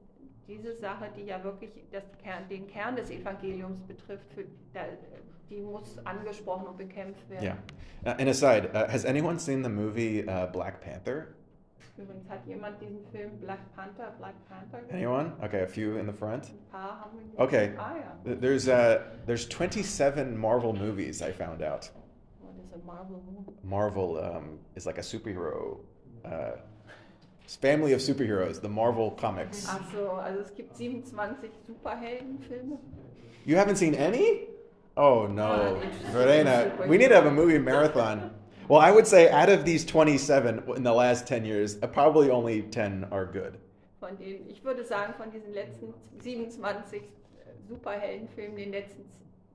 diese 0.47 0.75
Sache, 0.75 1.09
die 1.15 1.23
ja 1.23 1.43
wirklich 1.43 1.71
das 1.91 2.03
Kern, 2.21 2.47
den 2.49 2.67
Kern 2.67 2.95
des 2.95 3.09
Evangeliums 3.09 3.81
betrifft, 3.83 4.33
für, 4.33 4.43
die 5.49 5.61
muss 5.61 5.97
angesprochen 6.05 6.67
und 6.67 6.77
bekämpft 6.77 7.29
werden. 7.29 7.43
Yeah. 7.43 7.57
Uh, 8.05 8.19
and 8.19 8.29
aside, 8.29 8.69
uh, 8.73 8.87
has 8.87 9.05
anyone 9.05 9.37
seen 9.39 9.63
the 9.63 9.69
movie 9.69 10.27
uh, 10.27 10.47
Black 10.47 10.81
Panther? 10.81 11.27
Übrigens 11.97 12.29
hat 12.29 12.47
jemand 12.47 12.81
diesen 12.81 13.05
Film 13.11 13.37
Black 13.39 13.59
Panther, 13.75 14.13
Black 14.17 14.33
Panther 14.49 14.79
gesehen? 14.79 14.95
Anyone? 14.95 15.33
Okay, 15.41 15.61
a 15.61 15.67
few 15.67 15.97
in 15.97 16.07
the 16.07 16.13
front. 16.13 16.45
Ein 16.49 16.71
paar 16.71 17.01
haben 17.01 17.19
wir. 17.19 17.39
Okay. 17.39 17.73
Ah 17.77 17.95
ja. 17.95 18.35
There's 18.35 18.67
uh, 18.67 19.01
there's 19.27 19.47
27 19.47 20.35
Marvel 20.35 20.73
movies 20.73 21.21
I 21.21 21.31
found 21.31 21.61
out. 21.61 21.91
What 22.39 22.55
is 22.63 22.71
a 22.73 22.85
Marvel 22.85 23.21
movie? 23.27 23.53
Marvel 23.63 24.17
um, 24.17 24.59
is 24.75 24.85
like 24.85 24.97
a 24.97 25.03
superhero 25.03 25.79
uh, 26.25 26.57
family 27.57 27.93
of 27.93 27.99
superheroes, 28.01 28.61
the 28.61 28.69
Marvel 28.69 29.11
comics. 29.11 29.67
Ach 29.69 29.81
so, 29.91 30.11
also 30.11 30.39
es 30.41 30.51
gibt 30.55 30.75
27 30.77 31.35
Superheldenfilme. 31.67 32.77
You 33.45 33.55
haven't 33.57 33.77
seen 33.77 33.95
any? 33.95 34.47
Oh 34.97 35.25
no, 35.27 35.79
Ah. 35.81 36.11
Verena, 36.11 36.71
we 36.87 36.97
need 36.97 37.09
to 37.09 37.15
have 37.15 37.25
a 37.25 37.31
movie 37.31 37.57
marathon. 37.57 38.31
Well, 38.67 38.79
I 38.79 38.91
would 38.91 39.07
say 39.07 39.29
out 39.29 39.49
of 39.49 39.65
these 39.65 39.83
27 39.85 40.63
in 40.75 40.83
the 40.83 40.93
last 40.93 41.27
10 41.27 41.43
years, 41.45 41.77
uh, 41.81 41.87
probably 41.87 42.29
only 42.29 42.61
10 42.61 43.07
are 43.11 43.25
good. 43.25 43.57
Von 43.99 44.15
denen, 44.17 44.49
ich 44.49 44.63
würde 44.63 44.83
sagen, 44.85 45.13
von 45.17 45.29
diesen 45.31 45.53
letzten 45.53 45.93
27 46.19 47.01
Superheldenfilmen 47.67 48.55
den 48.57 48.71
letzten 48.71 49.05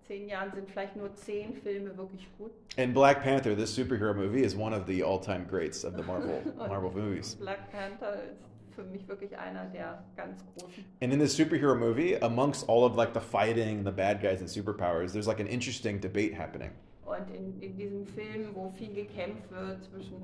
10 0.07 0.29
Jahren 0.29 0.53
sind 0.53 0.71
vielleicht 0.71 0.97
nur 0.97 1.15
10 1.15 1.55
Filme 1.55 1.97
wirklich 1.97 2.29
gut. 2.39 2.53
And 2.79 2.95
Black 2.95 3.23
Panther, 3.23 3.57
this 3.57 3.77
superhero 3.77 4.15
movie, 4.15 4.43
is 4.43 4.57
one 4.57 4.75
of 4.75 4.87
the 4.87 5.03
all-time 5.03 5.47
greats 5.49 5.85
of 5.85 5.95
the 5.97 6.03
Marvel 6.03 6.43
Marvel 6.57 6.91
movies. 6.91 7.35
Black 7.37 7.71
Panther 7.73 8.23
ist 8.31 8.45
für 8.75 8.85
mich 8.85 9.09
wirklich 9.09 9.37
einer 9.37 9.65
der 9.67 10.05
ganz 10.17 10.45
großen. 10.55 10.85
And 11.01 11.13
in 11.13 11.19
this 11.19 11.37
superhero 11.37 11.75
movie, 11.75 12.17
amongst 12.23 12.69
all 12.69 12.85
of 12.85 12.97
like 12.97 13.15
the 13.15 13.21
fighting, 13.21 13.85
the 13.85 13.91
bad 13.91 14.21
guys 14.21 14.41
and 14.41 14.49
superpowers, 14.49 15.13
there's 15.13 15.27
like 15.27 15.41
an 15.41 15.47
interesting 15.47 16.01
debate 16.01 16.35
happening. 16.35 16.71
Und 17.07 17.31
in, 17.35 17.61
in 17.63 17.77
diesem 17.77 18.07
Film, 18.07 18.51
wo 18.55 18.69
viel 18.71 18.93
gekämpft 18.93 19.51
wird 19.51 19.85
zwischen 19.85 20.19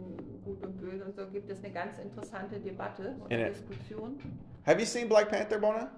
Gut 0.44 0.62
und 0.64 0.80
Böse 0.80 1.04
und 1.04 1.14
so, 1.14 1.26
gibt 1.28 1.48
es 1.48 1.62
eine 1.62 1.72
ganz 1.72 1.98
interessante 1.98 2.59
Debatte 2.59 3.14
und. 3.20 3.30
Diskussion. 3.30 4.18
Have 4.66 4.80
you 4.80 4.86
seen 4.86 5.09
Black 5.09 5.28
Panther, 5.28 5.59
Bona? 5.59 5.90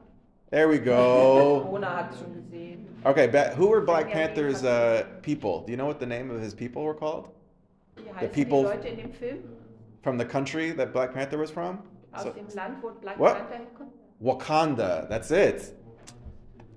There 0.54 0.68
we 0.68 0.78
go. 0.78 1.64
Mona 1.68 1.96
hat 1.96 2.12
es 2.12 2.20
schon 2.20 2.32
gesehen. 2.32 2.86
Okay, 3.04 3.26
ba- 3.26 3.52
who 3.56 3.66
were 3.66 3.80
Black 3.80 4.08
Panther's 4.08 4.62
uh, 4.62 5.02
people? 5.20 5.62
Do 5.66 5.72
you 5.72 5.76
know 5.76 5.86
what 5.86 5.98
the 5.98 6.06
name 6.06 6.30
of 6.30 6.40
his 6.40 6.54
people 6.54 6.84
were 6.84 6.94
called? 6.94 7.30
Heißen 7.96 8.32
people- 8.32 8.62
die 8.62 8.68
Leute 8.76 8.86
in 8.88 8.96
dem 8.98 9.12
Film? 9.12 9.42
From 10.04 10.16
the 10.16 10.24
country 10.24 10.70
that 10.70 10.92
Black 10.92 11.12
Panther 11.12 11.38
was 11.38 11.50
from? 11.50 11.80
Aus 12.14 12.22
So- 12.22 12.30
dem 12.32 12.46
Land, 12.54 12.76
wo 12.82 12.92
Black 13.02 13.18
What? 13.18 13.36
Wakanda. 14.22 15.08
That's 15.08 15.32
it. 15.32 15.74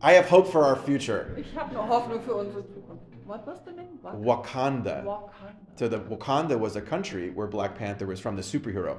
I 0.02 0.14
have 0.14 0.28
hope 0.28 0.48
for 0.52 0.64
our 0.66 0.76
future. 0.76 1.36
Ich 1.38 1.56
habe 1.56 1.72
noch 1.76 1.88
Hoffnung 1.88 2.22
für 2.24 2.34
unsere 2.34 2.64
Zukunft. 2.64 3.04
what 3.28 3.46
was 3.46 3.60
the 3.64 3.74
name? 3.74 4.00
Wakanda. 4.04 5.04
Wakanda. 5.04 5.54
So 5.76 5.88
the 5.88 6.00
Wakanda 6.00 6.58
was 6.58 6.76
a 6.78 6.82
country 6.82 7.30
where 7.30 7.46
Black 7.46 7.76
Panther 7.76 8.08
was 8.08 8.20
from, 8.20 8.36
the 8.36 8.42
superhero. 8.42 8.98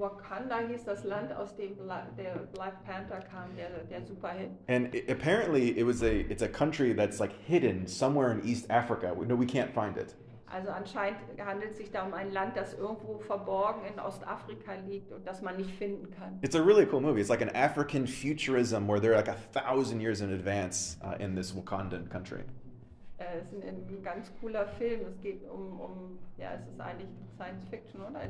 Wakanda 0.00 0.58
hieß 0.68 0.84
das 0.84 1.04
Land, 1.04 1.32
aus 1.32 1.54
dem 1.56 1.76
Bla 1.76 2.06
der 2.16 2.34
Black 2.54 2.84
Panther 2.84 3.20
kam, 3.20 3.54
der, 3.56 3.68
der 3.84 4.02
Superheld. 4.02 4.50
And 4.68 4.94
i 4.94 5.04
apparently, 5.08 5.78
it 5.78 5.86
was 5.86 6.02
a 6.02 6.30
it's 6.30 6.42
a 6.42 6.48
country 6.48 6.94
that's 6.94 7.20
like 7.20 7.32
hidden 7.46 7.86
somewhere 7.86 8.32
in 8.32 8.42
East 8.44 8.66
Africa. 8.70 9.12
We, 9.14 9.26
no, 9.26 9.36
we 9.36 9.46
can't 9.46 9.72
find 9.72 9.96
it. 9.96 10.14
Also 10.52 10.70
anscheinend 10.70 11.20
handelt 11.38 11.72
es 11.72 11.76
sich 11.78 11.92
da 11.92 12.04
um 12.04 12.12
ein 12.12 12.32
Land, 12.32 12.56
das 12.56 12.74
irgendwo 12.74 13.18
verborgen 13.18 13.82
in 13.84 14.00
Ostafrika 14.00 14.74
liegt 14.88 15.12
und 15.12 15.24
das 15.24 15.42
man 15.42 15.56
nicht 15.56 15.70
finden 15.70 16.10
kann. 16.10 16.40
It's 16.42 16.56
a 16.56 16.60
really 16.60 16.86
cool 16.86 17.00
movie. 17.00 17.20
It's 17.20 17.30
like 17.30 17.42
an 17.42 17.54
African 17.54 18.06
futurism 18.06 18.88
where 18.88 18.98
they're 19.00 19.14
like 19.14 19.28
a 19.28 19.36
thousand 19.52 20.00
years 20.00 20.22
in 20.22 20.32
advance 20.32 20.96
uh, 21.04 21.14
in 21.20 21.36
this 21.36 21.52
Wakandan 21.52 22.10
country. 22.10 22.42
Äh, 23.20 23.38
Es 23.40 23.52
ist 23.52 23.62
ein, 23.64 23.76
ein 23.88 24.02
ganz 24.02 24.32
cooler 24.40 24.66
Film. 24.66 25.00
Es 25.08 25.20
geht 25.20 25.48
um, 25.48 25.78
um, 25.80 26.18
ja, 26.38 26.54
es 26.54 26.66
ist 26.72 26.80
eigentlich 26.80 27.08
Science 27.36 27.64
Fiction, 27.68 28.00
oder? 28.00 28.20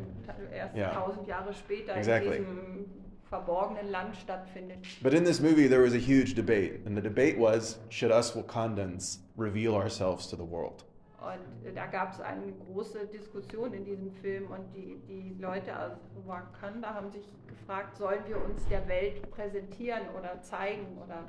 Erst 0.53 0.77
Ja. 0.77 0.91
tausend 0.91 1.27
Jahre 1.27 1.53
später 1.55 1.97
Exactly. 1.97 2.37
in 2.39 2.43
diesem 2.45 2.85
verborgenen 3.29 3.89
Land 3.91 4.17
stattfindet. 4.17 4.79
But 5.03 5.15
in 5.15 5.25
this 5.25 5.41
movie, 5.41 5.69
there 5.69 5.83
was 5.83 5.95
a 5.95 5.99
huge 5.99 6.35
debate, 6.35 6.81
and 6.85 6.97
the 6.97 7.03
debate 7.03 7.39
was: 7.39 7.79
Should 7.89 8.11
us 8.13 8.35
Wakandans 8.37 9.25
reveal 9.39 9.75
ourselves 9.75 10.29
to 10.29 10.37
the 10.37 10.43
world? 10.51 10.85
Und 11.21 11.67
äh, 11.69 11.73
da 11.73 11.87
gab 11.87 12.13
es 12.13 12.21
eine 12.21 12.53
große 12.67 13.07
Diskussion 13.07 13.73
in 13.75 13.85
diesem 13.85 14.11
Film 14.11 14.47
und 14.51 14.65
die, 14.75 14.97
die 15.07 15.37
Leute 15.41 15.79
aus 15.79 15.93
Wakanda 16.27 16.95
haben 16.95 17.11
sich 17.11 17.29
gefragt, 17.47 17.95
sollen 17.97 18.21
wir 18.27 18.43
uns 18.43 18.67
der 18.69 18.89
Welt 18.89 19.31
präsentieren 19.31 20.01
oder 20.19 20.41
zeigen 20.43 20.87
oder 21.05 21.25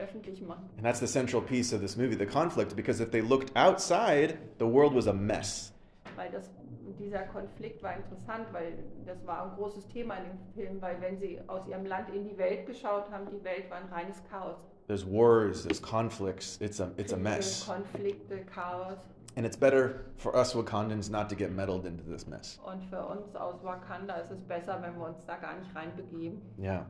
öffentlich 0.00 0.42
machen? 0.42 0.68
And 0.76 0.84
that's 0.84 1.00
the 1.00 1.06
central 1.06 1.42
piece 1.42 1.72
of 1.74 1.80
this 1.80 1.96
movie, 1.96 2.16
the 2.16 2.26
conflict, 2.26 2.74
because 2.76 3.00
if 3.02 3.10
they 3.10 3.20
looked 3.20 3.54
outside, 3.56 4.38
the 4.58 4.66
world 4.66 4.94
was 4.94 5.06
a 5.06 5.12
mess. 5.12 5.72
Weil 6.16 6.30
das, 6.30 6.50
dieser 6.98 7.22
Konflikt 7.24 7.82
war 7.82 7.94
interessant, 7.96 8.46
weil 8.52 8.72
das 9.06 9.24
war 9.26 9.44
ein 9.44 9.56
großes 9.56 9.86
Thema 9.88 10.16
in 10.16 10.24
dem 10.24 10.38
Film, 10.54 10.82
weil 10.82 11.00
wenn 11.00 11.18
sie 11.18 11.38
aus 11.46 11.66
ihrem 11.68 11.86
Land 11.86 12.08
in 12.14 12.24
die 12.24 12.36
Welt 12.36 12.66
geschaut 12.66 13.10
haben, 13.10 13.26
die 13.30 13.42
Welt 13.44 13.70
war 13.70 13.78
ein 13.78 13.88
reines 13.92 14.22
Chaos. 14.30 14.58
There's 14.88 15.06
wars, 15.06 15.62
there's 15.62 15.80
conflicts. 15.80 16.58
It's 16.60 16.80
a 16.80 16.90
it's 16.96 17.12
a 17.12 17.16
mess, 17.16 17.64
Konflikte, 17.64 18.44
Chaos. 18.52 18.98
and 19.36 19.46
it's 19.46 19.56
better 19.56 20.04
for 20.16 20.34
us 20.36 20.52
Wakandans 20.54 21.08
not 21.08 21.28
to 21.28 21.36
get 21.36 21.52
meddled 21.52 21.86
into 21.86 22.02
this 22.02 22.26
mess. 22.26 22.58
Und 22.64 22.82
für 22.90 23.00
uns 23.06 23.34
aus 23.36 23.62
Wakanda 23.62 24.16
ist 24.16 24.32
es 24.32 24.42
besser, 24.42 24.82
wenn 24.82 24.96
wir 24.98 25.06
uns 25.06 25.24
da 25.26 25.36
gar 25.36 25.56
nicht 25.58 25.74
reinbegeben. 25.76 26.42
Yeah. 26.58 26.86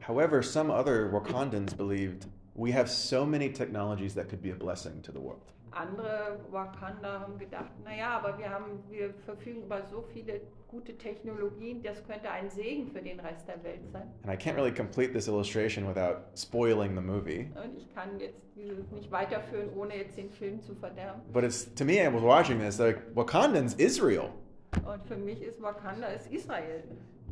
However, 0.00 0.42
some 0.42 0.70
other 0.70 1.10
Wakandans 1.10 1.76
believed 1.76 2.26
we 2.54 2.72
have 2.72 2.88
so 2.88 3.26
many 3.26 3.50
technologies 3.50 4.14
that 4.14 4.28
could 4.28 4.42
be 4.42 4.50
a 4.50 4.54
blessing 4.54 5.02
to 5.02 5.12
the 5.12 5.20
world. 5.20 5.52
Andere 5.72 6.38
Wakanda 6.50 7.20
haben 7.20 7.38
gedacht, 7.38 7.70
naja, 7.84 8.18
aber 8.18 8.38
wir, 8.38 8.48
haben, 8.48 8.82
wir 8.88 9.12
verfügen 9.26 9.64
über 9.64 9.82
so 9.90 10.02
viele 10.10 10.40
gute 10.68 10.96
Technologien, 10.96 11.82
das 11.82 12.02
könnte 12.06 12.30
ein 12.30 12.48
Segen 12.48 12.88
für 12.88 13.02
den 13.02 13.20
Rest 13.20 13.46
der 13.46 13.62
Welt 13.62 13.82
sein. 13.92 14.10
And 14.22 14.32
I 14.32 14.36
can't 14.36 14.56
really 14.56 14.72
complete 14.72 15.12
this 15.12 15.28
illustration 15.28 15.86
without 15.86 16.22
spoiling 16.34 16.94
the 16.94 17.02
movie. 17.02 17.50
Und 17.62 17.76
ich 17.76 17.94
kann 17.94 18.18
jetzt 18.18 18.40
dieses 18.54 18.90
nicht 18.90 19.12
weiterführen, 19.12 19.68
ohne 19.76 19.96
jetzt 19.96 20.16
den 20.16 20.30
Film 20.30 20.62
zu 20.62 20.74
verderben. 20.74 21.20
But 21.32 21.44
it's 21.44 21.72
to 21.74 21.84
me, 21.84 22.02
I 22.02 22.08
was 22.08 22.22
watching 22.22 22.58
this 22.58 22.78
like 22.78 22.98
Wakandans, 23.14 23.74
Israel. 23.74 24.30
Und 24.84 25.06
für 25.06 25.16
mich 25.16 25.42
ist 25.42 25.60
Wakanda 25.60 26.06
ist 26.08 26.30
Israel. 26.32 26.84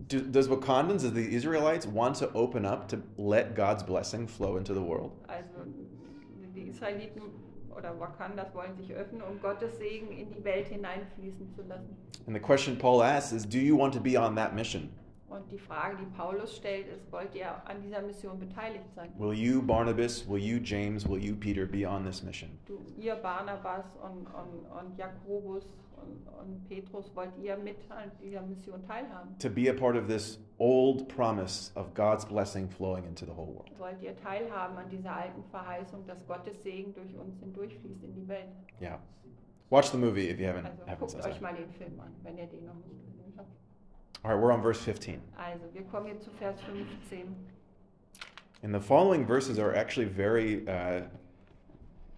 Do, 0.09 0.20
does 0.20 0.48
Wakandans, 0.48 1.05
as 1.05 1.12
the 1.12 1.35
Israelites, 1.35 1.86
want 1.86 2.16
to 2.16 2.31
open 2.32 2.64
up 2.66 2.89
to 2.89 3.02
let 3.16 3.55
God's 3.55 3.82
blessing 3.82 4.26
flow 4.26 4.56
into 4.56 4.74
the 4.74 4.82
world? 4.82 5.12
Also 5.28 5.66
die 6.55 6.68
Israeliten 6.68 7.22
oder 7.76 7.98
Wakandas 7.98 8.55
wollen 8.55 8.76
sich 8.76 8.93
öffnen, 8.94 9.22
um 9.22 9.40
Gottes 9.40 9.78
Segen 9.78 10.12
in 10.12 10.31
die 10.31 10.44
Welt 10.44 10.68
hineinfließen 10.68 11.51
zu 11.55 11.62
lassen. 11.62 11.97
And 12.26 12.35
the 12.35 12.40
question 12.40 12.76
Paul 12.76 13.02
asks 13.02 13.32
is, 13.32 13.44
do 13.44 13.59
you 13.59 13.76
want 13.76 13.93
to 13.94 14.01
be 14.01 14.16
on 14.16 14.35
that 14.36 14.55
mission? 14.55 14.90
Und 15.35 15.51
die 15.51 15.59
Frage, 15.59 15.97
die 15.97 16.06
Paulus 16.16 16.56
stellt, 16.56 16.86
ist, 16.86 17.11
wollt 17.11 17.35
ihr 17.35 17.48
an 17.66 17.82
dieser 17.82 18.01
Mission 18.02 18.39
beteiligt 18.39 18.85
sein? 18.94 19.11
Will 19.19 19.36
you, 19.36 19.61
Barnabas, 19.61 20.28
will 20.28 20.39
you, 20.39 20.61
James, 20.62 21.09
will 21.09 21.19
you, 21.19 21.35
Peter, 21.35 21.66
be 21.66 21.85
on 21.85 22.05
this 22.05 22.23
mission? 22.23 22.56
Du, 22.66 22.78
ihr 22.97 23.16
Barnabas 23.16 23.97
und, 23.97 24.27
und, 24.28 24.65
und 24.70 24.97
Jakobus 24.97 25.65
und, 25.97 26.28
und 26.39 26.69
Petrus, 26.69 27.11
wollt 27.16 27.36
ihr 27.43 27.56
mit 27.56 27.78
an 27.90 28.12
dieser 28.23 28.43
Mission 28.43 28.81
teilhaben? 28.86 29.36
To 29.40 29.51
be 29.51 29.69
a 29.69 29.74
part 29.74 29.97
of 29.97 30.06
this 30.06 30.39
old 30.59 31.09
promise 31.09 31.73
of 31.74 31.93
God's 31.94 32.24
blessing 32.24 32.69
flowing 32.69 33.05
into 33.05 33.24
the 33.27 33.32
whole 33.32 33.52
world. 33.56 33.73
Wollt 33.78 34.01
ihr 34.02 34.15
teilhaben 34.15 34.77
an 34.77 34.89
dieser 34.89 35.16
alten 35.16 35.43
Verheißung, 35.51 36.06
dass 36.06 36.24
Gottes 36.28 36.62
Segen 36.62 36.94
durch 36.94 37.12
uns 37.16 37.40
hindurchfließt 37.40 38.05
in 38.05 38.15
die 38.15 38.28
Welt? 38.28 38.52
Yeah. 38.81 39.01
Watch 39.70 39.90
the 39.90 39.98
movie 39.98 40.31
if 40.31 40.39
you 40.39 40.47
haven't, 40.47 40.66
Also 40.66 40.85
haven't 40.85 40.98
guckt 41.01 41.27
euch 41.27 41.40
mal 41.40 41.55
den 41.55 41.70
Film 41.70 41.98
an, 41.98 42.12
wenn 42.23 42.39
ihr 42.39 42.47
den 42.47 42.66
noch 42.66 42.74
nicht. 42.77 43.14
All 44.24 44.30
right, 44.30 44.40
we're 44.40 44.52
on 44.52 44.62
verse 44.62 44.80
15. 44.80 45.20
Also, 45.38 45.60
wir 45.74 45.82
kommen 45.82 46.06
jetzt 46.06 46.24
zu 46.24 46.30
Vers 46.38 46.59
15. 46.62 47.34
And 48.62 48.74
the 48.74 48.80
following 48.80 49.26
verses 49.26 49.59
are 49.59 49.74
actually 49.74 50.06
very, 50.06 50.66
uh, 50.66 51.02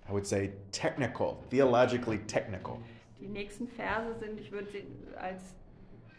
I 0.08 0.12
would 0.12 0.24
say, 0.24 0.52
technical, 0.70 1.42
theologically 1.50 2.18
technical. 2.28 2.80
Die 3.20 3.26
nächsten 3.26 3.66
Verse 3.66 4.20
sind, 4.20 4.38
ich 4.38 4.52
würde 4.52 4.70
sie 4.70 4.84
als 5.20 5.54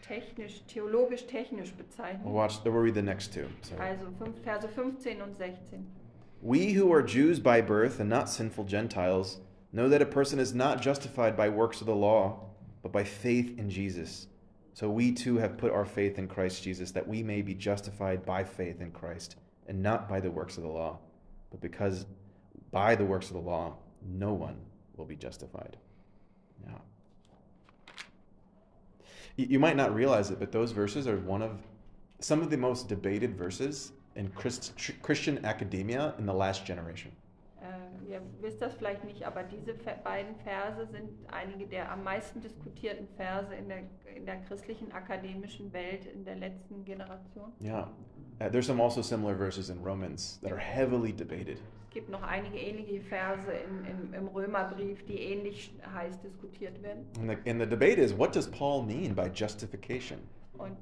technisch, 0.02 0.60
theologisch-technisch 0.66 1.72
We'll 2.22 2.34
watch. 2.34 2.62
We'll 2.64 2.74
read 2.74 2.94
the 2.94 3.00
next 3.00 3.32
two. 3.32 3.48
So. 3.62 3.76
Also 3.76 4.10
fünf, 4.18 4.36
Verse 4.44 4.68
15 4.68 5.22
und 5.22 5.34
16. 5.34 5.86
We 6.42 6.74
who 6.74 6.92
are 6.92 7.02
Jews 7.02 7.40
by 7.40 7.62
birth 7.62 7.98
and 7.98 8.10
not 8.10 8.28
sinful 8.28 8.64
Gentiles 8.64 9.40
know 9.72 9.88
that 9.88 10.02
a 10.02 10.06
person 10.06 10.38
is 10.38 10.54
not 10.54 10.82
justified 10.82 11.34
by 11.34 11.48
works 11.48 11.80
of 11.80 11.86
the 11.86 11.94
law, 11.94 12.40
but 12.82 12.92
by 12.92 13.04
faith 13.04 13.58
in 13.58 13.70
Jesus. 13.70 14.26
So 14.78 14.88
we 14.88 15.10
too 15.10 15.38
have 15.38 15.58
put 15.58 15.72
our 15.72 15.84
faith 15.84 16.20
in 16.20 16.28
Christ 16.28 16.62
Jesus, 16.62 16.92
that 16.92 17.08
we 17.08 17.20
may 17.20 17.42
be 17.42 17.52
justified 17.52 18.24
by 18.24 18.44
faith 18.44 18.80
in 18.80 18.92
Christ, 18.92 19.34
and 19.66 19.82
not 19.82 20.08
by 20.08 20.20
the 20.20 20.30
works 20.30 20.56
of 20.56 20.62
the 20.62 20.68
law, 20.68 21.00
but 21.50 21.60
because 21.60 22.06
by 22.70 22.94
the 22.94 23.04
works 23.04 23.26
of 23.26 23.32
the 23.32 23.40
law 23.40 23.74
no 24.08 24.32
one 24.32 24.54
will 24.96 25.04
be 25.04 25.16
justified. 25.16 25.76
You, 29.34 29.46
you 29.50 29.58
might 29.58 29.74
not 29.74 29.92
realize 29.92 30.30
it, 30.30 30.38
but 30.38 30.52
those 30.52 30.70
verses 30.70 31.08
are 31.08 31.16
one 31.16 31.42
of 31.42 31.58
some 32.20 32.40
of 32.40 32.48
the 32.48 32.56
most 32.56 32.88
debated 32.88 33.36
verses 33.36 33.90
in 34.14 34.28
Christ, 34.28 34.74
Christian 35.02 35.44
academia 35.44 36.14
in 36.20 36.24
the 36.24 36.34
last 36.34 36.64
generation. 36.64 37.10
Äh, 38.06 38.12
ihr 38.12 38.22
wisst 38.40 38.60
das 38.60 38.74
vielleicht 38.74 39.04
nicht, 39.04 39.24
aber 39.24 39.42
diese 39.42 39.74
beiden 40.04 40.34
Verse 40.36 40.86
sind 40.90 41.10
einige 41.30 41.66
der 41.66 41.90
am 41.90 42.04
meisten 42.04 42.40
diskutierten 42.40 43.08
Verse 43.16 43.54
in 43.54 43.68
der, 43.68 43.78
in 44.14 44.26
der 44.26 44.36
christlichen 44.42 44.92
akademischen 44.92 45.72
Welt 45.72 46.06
in 46.06 46.24
der 46.24 46.36
letzten 46.36 46.84
Generation. 46.84 47.52
Yeah. 47.60 47.90
Uh, 48.40 48.48
there's 48.48 48.66
some 48.66 48.80
also 48.80 49.02
similar 49.02 49.36
verses 49.36 49.68
in 49.68 49.82
Romans 49.82 50.38
that 50.42 50.52
are 50.52 50.60
heavily 50.60 51.12
debated. 51.12 51.58
Es 51.88 51.94
gibt 51.94 52.10
noch 52.10 52.22
einige 52.22 52.58
ähnliche 52.58 53.00
Verse 53.00 53.50
in, 53.50 53.84
im, 53.84 54.14
im 54.14 54.28
Römerbrief, 54.28 55.04
die 55.06 55.18
ähnlich 55.18 55.72
heiß 55.92 56.20
diskutiert 56.20 56.80
werden. 56.82 57.06
And 57.18 57.30
the, 57.30 57.50
and 57.50 57.60
the 57.60 57.66
debate 57.66 57.98
is 57.98 58.16
what 58.16 58.34
does 58.34 58.46
Paul 58.46 58.84
mean 58.84 59.14
by 59.14 59.28
justification? 59.32 60.18
Und 60.58 60.76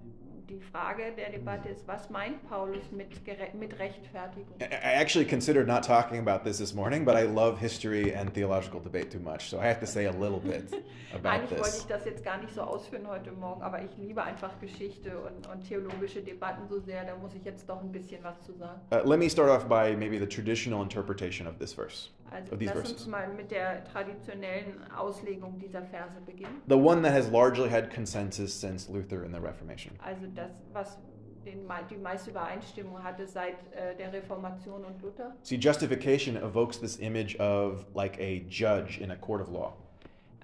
die 0.48 0.60
Frage 0.60 1.12
der 1.16 1.30
Debatte 1.30 1.68
ist, 1.68 1.86
was 1.86 2.08
meint 2.10 2.42
Paulus 2.48 2.90
mit, 2.92 3.08
mit 3.54 3.78
Rechtfertigung? 3.78 4.54
I 4.60 4.94
actually 4.94 5.26
considered 5.26 5.66
not 5.66 5.82
talking 5.82 6.18
about 6.18 6.44
this 6.44 6.58
this 6.58 6.74
morning, 6.74 7.04
but 7.04 7.16
I 7.16 7.24
love 7.24 7.58
history 7.58 8.14
and 8.14 8.32
theological 8.32 8.80
debate 8.80 9.10
too 9.10 9.18
much, 9.18 9.50
so 9.50 9.58
I 9.58 9.66
have 9.66 9.80
to 9.80 9.86
say 9.86 10.06
a 10.06 10.12
little 10.12 10.40
bit 10.40 10.72
about 11.14 11.28
Eigentlich 11.28 11.58
wollte 11.58 11.76
ich 11.78 11.86
das 11.86 12.04
jetzt 12.04 12.24
gar 12.24 12.38
nicht 12.38 12.54
so 12.54 12.62
ausführen 12.62 13.06
heute 13.08 13.32
Morgen, 13.32 13.62
aber 13.62 13.82
ich 13.82 13.96
liebe 13.98 14.22
einfach 14.22 14.58
Geschichte 14.60 15.18
und, 15.18 15.46
und 15.48 15.66
theologische 15.66 16.22
Debatten 16.22 16.68
so 16.68 16.80
sehr, 16.80 17.04
da 17.04 17.16
muss 17.16 17.34
ich 17.34 17.44
jetzt 17.44 17.68
doch 17.68 17.82
ein 17.82 17.90
bisschen 17.90 18.22
was 18.22 18.40
zu 18.42 18.52
sagen. 18.52 18.80
Uh, 18.92 19.08
let 19.08 19.18
me 19.18 19.28
start 19.28 19.50
off 19.50 19.68
by 19.68 19.96
maybe 19.96 20.18
the 20.18 20.26
traditional 20.26 20.82
interpretation 20.82 21.46
of 21.46 21.58
this 21.58 21.72
verse, 21.72 22.10
Also 22.32 22.52
of 22.52 22.58
these 22.58 22.72
lass 22.74 22.92
uns 22.92 23.06
mal 23.06 23.28
mit 23.28 23.50
der 23.50 23.84
traditionellen 23.84 24.90
Auslegung 24.92 25.58
dieser 25.58 25.82
Verse 25.82 26.20
beginnen. 26.24 26.62
The 26.68 26.74
one 26.74 27.02
that 27.02 27.12
has 27.12 27.30
largely 27.30 27.68
had 27.68 27.90
consensus 27.90 28.58
since 28.58 28.90
Luther 28.90 29.24
and 29.24 29.34
the 29.34 29.40
Reformation. 29.40 29.92
Also 30.04 30.26
das, 30.34 30.50
was 30.72 30.98
den, 31.46 31.60
die 31.90 31.96
meiste 31.96 32.30
Übereinstimmung 32.30 33.02
hatte 33.02 33.26
seit 33.26 33.54
äh, 33.72 33.94
der 33.96 34.12
Reformation 34.12 34.84
und 34.84 35.00
Luther. 35.00 35.34
See, 35.42 35.56
justification 35.56 36.36
evokes 36.36 36.78
this 36.78 36.96
image 36.96 37.38
of 37.38 37.86
like 37.94 38.18
a 38.18 38.44
judge 38.48 39.00
in 39.00 39.12
a 39.12 39.16
court 39.16 39.40
of 39.40 39.48
law. 39.48 39.74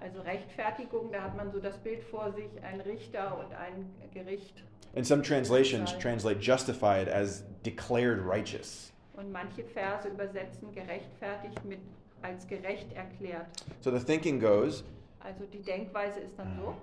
Also 0.01 0.21
Rechtfertigung, 0.21 1.11
da 1.11 1.23
hat 1.23 1.35
man 1.35 1.51
so 1.51 1.59
das 1.59 1.77
Bild 1.77 2.03
vor 2.03 2.31
sich, 2.33 2.49
ein 2.61 2.81
Richter 2.81 3.37
und 3.37 3.53
ein 3.53 3.89
Gericht. 4.13 4.63
And 4.95 5.05
some 5.05 5.21
translations 5.21 5.97
translate 5.97 6.39
justified 6.39 7.07
as 7.07 7.43
declared 7.63 8.19
righteous. 8.25 8.92
Und 9.23 9.31
manche 9.31 9.63
Verse 9.63 10.07
übersetzen 10.09 10.73
gerechtfertigt 10.73 11.63
mit 11.63 11.79
als 12.21 12.45
gerecht 12.47 12.91
erklärt. 12.93 13.47
So 13.79 13.91
the 13.95 14.03
thinking 14.03 14.39
goes 14.39 14.83
Also 15.19 15.45
die 15.45 15.61
Denkweise 15.61 16.19
ist 16.19 16.37
dann 16.37 16.57
so, 16.57 16.75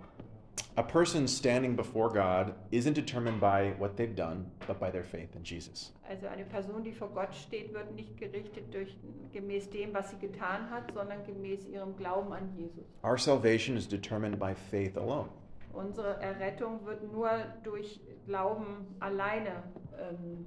a 0.76 0.82
person 0.82 1.28
standing 1.28 1.76
before 1.76 2.08
God 2.08 2.54
isn't 2.70 2.94
determined 2.94 3.40
by 3.40 3.74
what 3.78 3.96
they've 3.96 4.14
done, 4.14 4.46
but 4.66 4.80
by 4.80 4.90
their 4.90 5.04
faith 5.04 5.34
in 5.36 5.44
Jesus. 5.44 5.92
Also 6.08 6.26
eine 6.26 6.44
Person, 6.44 6.82
die 6.82 6.92
vor 6.92 7.08
Gott 7.08 7.34
steht, 7.34 7.74
wird 7.74 7.94
nicht 7.94 8.16
gerichtet 8.16 8.72
durch, 8.72 8.96
gemäß 9.32 9.68
dem, 9.68 9.92
was 9.92 10.10
sie 10.10 10.16
getan 10.16 10.70
hat, 10.70 10.90
sondern 10.94 11.22
gemäß 11.24 11.66
ihrem 11.66 11.96
Glauben 11.96 12.32
an 12.32 12.50
Jesus. 12.56 12.84
Our 13.04 13.18
salvation 13.18 13.76
is 13.76 13.86
determined 13.86 14.38
by 14.38 14.54
faith 14.54 14.96
alone. 14.96 15.28
Unsere 15.72 16.20
Errettung 16.20 16.84
wird 16.84 17.12
nur 17.12 17.30
durch 17.62 18.00
Glauben 18.26 18.86
alleine 18.98 19.62
ähm, 19.98 20.46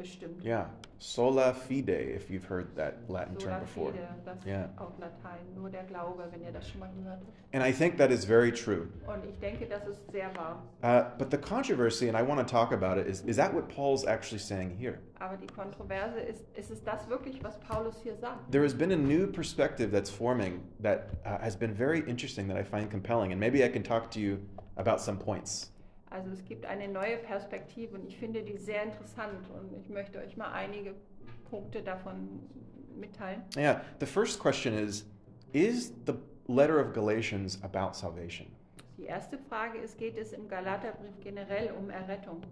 bestimmt. 0.00 0.44
Yeah, 0.44 0.66
sola 0.98 1.54
fide, 1.54 1.88
if 1.90 2.28
you've 2.30 2.44
heard 2.44 2.74
that 2.76 3.08
Latin 3.08 3.38
Sola 3.38 3.52
term 3.52 3.60
before. 3.60 3.92
fide, 3.92 4.08
das 4.24 4.44
Ja. 4.44 4.64
ist 4.64 4.78
auch 4.78 4.98
Latein, 4.98 5.40
nur 5.54 5.70
der 5.70 5.84
Glaube, 5.84 6.24
wenn 6.30 6.42
ihr 6.42 6.52
das 6.52 6.68
schon 6.68 6.80
mal 6.80 6.90
gehört 6.96 7.20
habt. 7.20 7.54
And 7.54 7.64
I 7.64 7.72
think 7.72 7.96
that 7.98 8.10
is 8.10 8.24
very 8.24 8.52
true. 8.52 8.88
Und 9.06 9.24
ich 9.24 9.38
denke, 9.38 9.66
das 9.66 9.86
ist 9.86 10.00
sehr 10.12 10.30
wahr. 10.36 10.62
Uh, 10.82 11.10
but 11.18 11.30
the 11.30 11.38
controversy, 11.38 12.08
and 12.08 12.16
I 12.16 12.22
want 12.22 12.38
to 12.40 12.44
talk 12.46 12.72
about 12.72 12.98
it, 12.98 13.06
is 13.06 13.22
is 13.22 13.36
that 13.36 13.52
what 13.54 13.68
Paul's 13.68 14.04
actually 14.06 14.38
saying 14.40 14.76
here? 14.78 14.98
Aber 15.18 15.36
die 15.36 15.46
Kontroverse 15.48 16.18
ist, 16.20 16.44
ist 16.56 16.70
es 16.70 16.82
das 16.82 17.08
wirklich, 17.08 17.42
was 17.42 17.58
Paulus 17.60 18.00
hier 18.02 18.16
sagt? 18.16 18.50
There 18.50 18.62
has 18.64 18.74
been 18.74 18.92
a 18.92 18.96
new 18.96 19.26
perspective 19.26 19.90
that's 19.90 20.10
forming 20.10 20.60
that 20.82 21.08
uh, 21.24 21.38
has 21.40 21.56
been 21.56 21.74
very 21.74 22.00
interesting 22.08 22.48
that 22.48 22.56
I 22.56 22.62
find 22.64 22.90
compelling, 22.90 23.32
and 23.32 23.40
maybe 23.40 23.64
I 23.64 23.68
can 23.68 23.82
talk 23.82 24.10
to 24.12 24.20
you 24.20 24.38
about 24.76 25.00
some 25.00 25.18
points. 25.18 25.72
Also 26.10 26.30
es 26.30 26.44
gibt 26.44 26.66
eine 26.66 26.88
neue 26.88 27.16
Perspektive 27.18 27.96
und 27.96 28.04
ich 28.06 28.18
finde 28.18 28.42
die 28.42 28.58
sehr 28.58 28.82
interessant 28.82 29.48
und 29.50 29.72
ich 29.78 29.88
möchte 29.88 30.18
euch 30.18 30.36
mal 30.36 30.50
einige 30.52 30.94
Punkte 31.48 31.82
davon 31.82 32.40
mitteilen. 32.98 33.42
Yeah, 33.56 33.80
the 34.00 34.06
first 34.06 34.40
question 34.40 34.74
is 34.74 35.06
Is 35.52 35.92
the 36.06 36.14
letter 36.46 36.78
of 36.78 36.92
Galatians 36.92 37.58
about 37.62 37.96
salvation? 37.96 38.46
Die 38.98 39.06
erste 39.06 39.38
Frage 39.38 39.78
ist, 39.78 39.98
geht 39.98 40.16
es 40.16 40.32
im 40.32 40.46
Galaterbrief 40.48 41.18
generell 41.20 41.72
um 41.72 41.90
Errettung? 41.90 42.42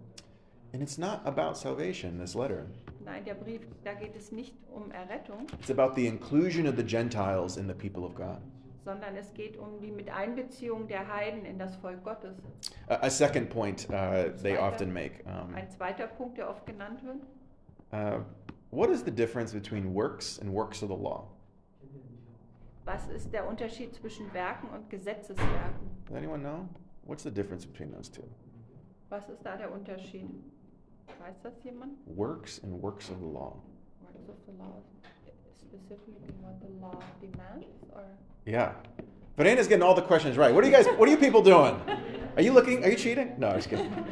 And 0.73 0.83
it's 0.83 0.97
not 0.97 1.25
about 1.25 1.55
salvation, 1.55 2.19
this 2.19 2.35
letter. 2.35 2.65
Nein, 3.03 3.23
der 3.25 3.35
Brief, 3.35 3.61
da 3.83 3.93
geht 3.93 4.15
es 4.15 4.31
nicht 4.31 4.53
um 4.73 4.91
Errettung, 4.91 5.47
It's 5.59 5.71
about 5.71 5.95
the 5.95 6.07
inclusion 6.07 6.67
of 6.67 6.75
the 6.75 6.83
Gentiles 6.83 7.57
in 7.57 7.67
the 7.67 7.73
people 7.73 8.03
of 8.03 8.15
God. 8.15 8.41
Sondern 8.83 9.15
es 9.15 9.33
geht 9.33 9.57
um 9.57 9.79
die 9.79 9.91
Miteinbeziehung 9.91 10.87
der 10.87 11.07
Heiden 11.13 11.45
in 11.45 11.57
das 11.59 11.75
Volk 11.77 12.03
Gottes. 12.03 12.37
A, 12.87 13.09
second 13.09 13.49
point 13.49 13.87
uh, 13.89 14.31
they 14.41 14.55
Zweiter- 14.55 14.61
often 14.67 14.93
make 14.93 15.23
um, 15.25 15.53
Ein 15.53 15.69
zweiter 15.69 16.07
Punkt, 16.07 16.37
der 16.37 16.49
oft 16.49 16.65
genannt 16.65 17.01
wird. 17.03 17.23
uh, 17.93 18.23
What 18.71 18.89
is 18.89 19.03
the 19.03 19.11
difference 19.11 19.53
between 19.53 19.93
works 19.95 20.39
and 20.39 20.51
works 20.53 20.83
of 20.83 20.89
the 20.89 20.95
law? 20.95 21.27
Was 22.85 23.07
ist 23.09 23.31
der 23.33 23.47
Unterschied 23.47 23.93
zwischen 23.95 24.31
Werken 24.33 24.69
und 24.69 24.89
Gesetzeswerken? 24.89 25.89
Does 26.07 26.15
anyone 26.15 26.39
know? 26.41 26.67
What's 27.03 27.23
the 27.23 27.31
difference 27.31 27.65
between 27.65 27.91
those 27.91 28.11
two? 28.11 28.23
Was 29.09 29.27
ist 29.29 29.43
da 29.45 29.55
der 29.57 29.71
Unterschied? 29.71 30.27
Weiß 31.19 31.39
das 31.43 31.63
jemand? 31.63 31.93
Works 32.05 32.63
and 32.63 32.81
works 32.81 33.09
of 33.11 33.17
the 33.19 33.25
law. 33.25 33.61
Works 34.01 34.29
of 34.29 34.35
the 34.45 34.51
law, 34.57 34.81
specifically 35.59 36.33
what 36.41 36.59
the 36.61 36.69
law 36.81 37.01
demands, 37.21 37.67
or? 37.93 38.03
Yeah. 38.45 38.73
Verena's 39.37 39.67
getting 39.67 39.83
all 39.83 39.95
the 39.95 40.01
questions 40.01 40.37
right. 40.37 40.53
What 40.53 40.63
are 40.63 40.67
you 40.67 40.73
guys, 40.73 40.87
what 40.97 41.07
are 41.07 41.11
you 41.11 41.17
people 41.17 41.41
doing? 41.41 41.79
Are 42.35 42.41
you 42.41 42.53
looking, 42.53 42.85
are 42.85 42.89
you 42.89 42.95
cheating? 42.95 43.33
No, 43.37 43.49
I'm 43.49 43.55
just 43.57 43.69
kidding. 43.69 43.91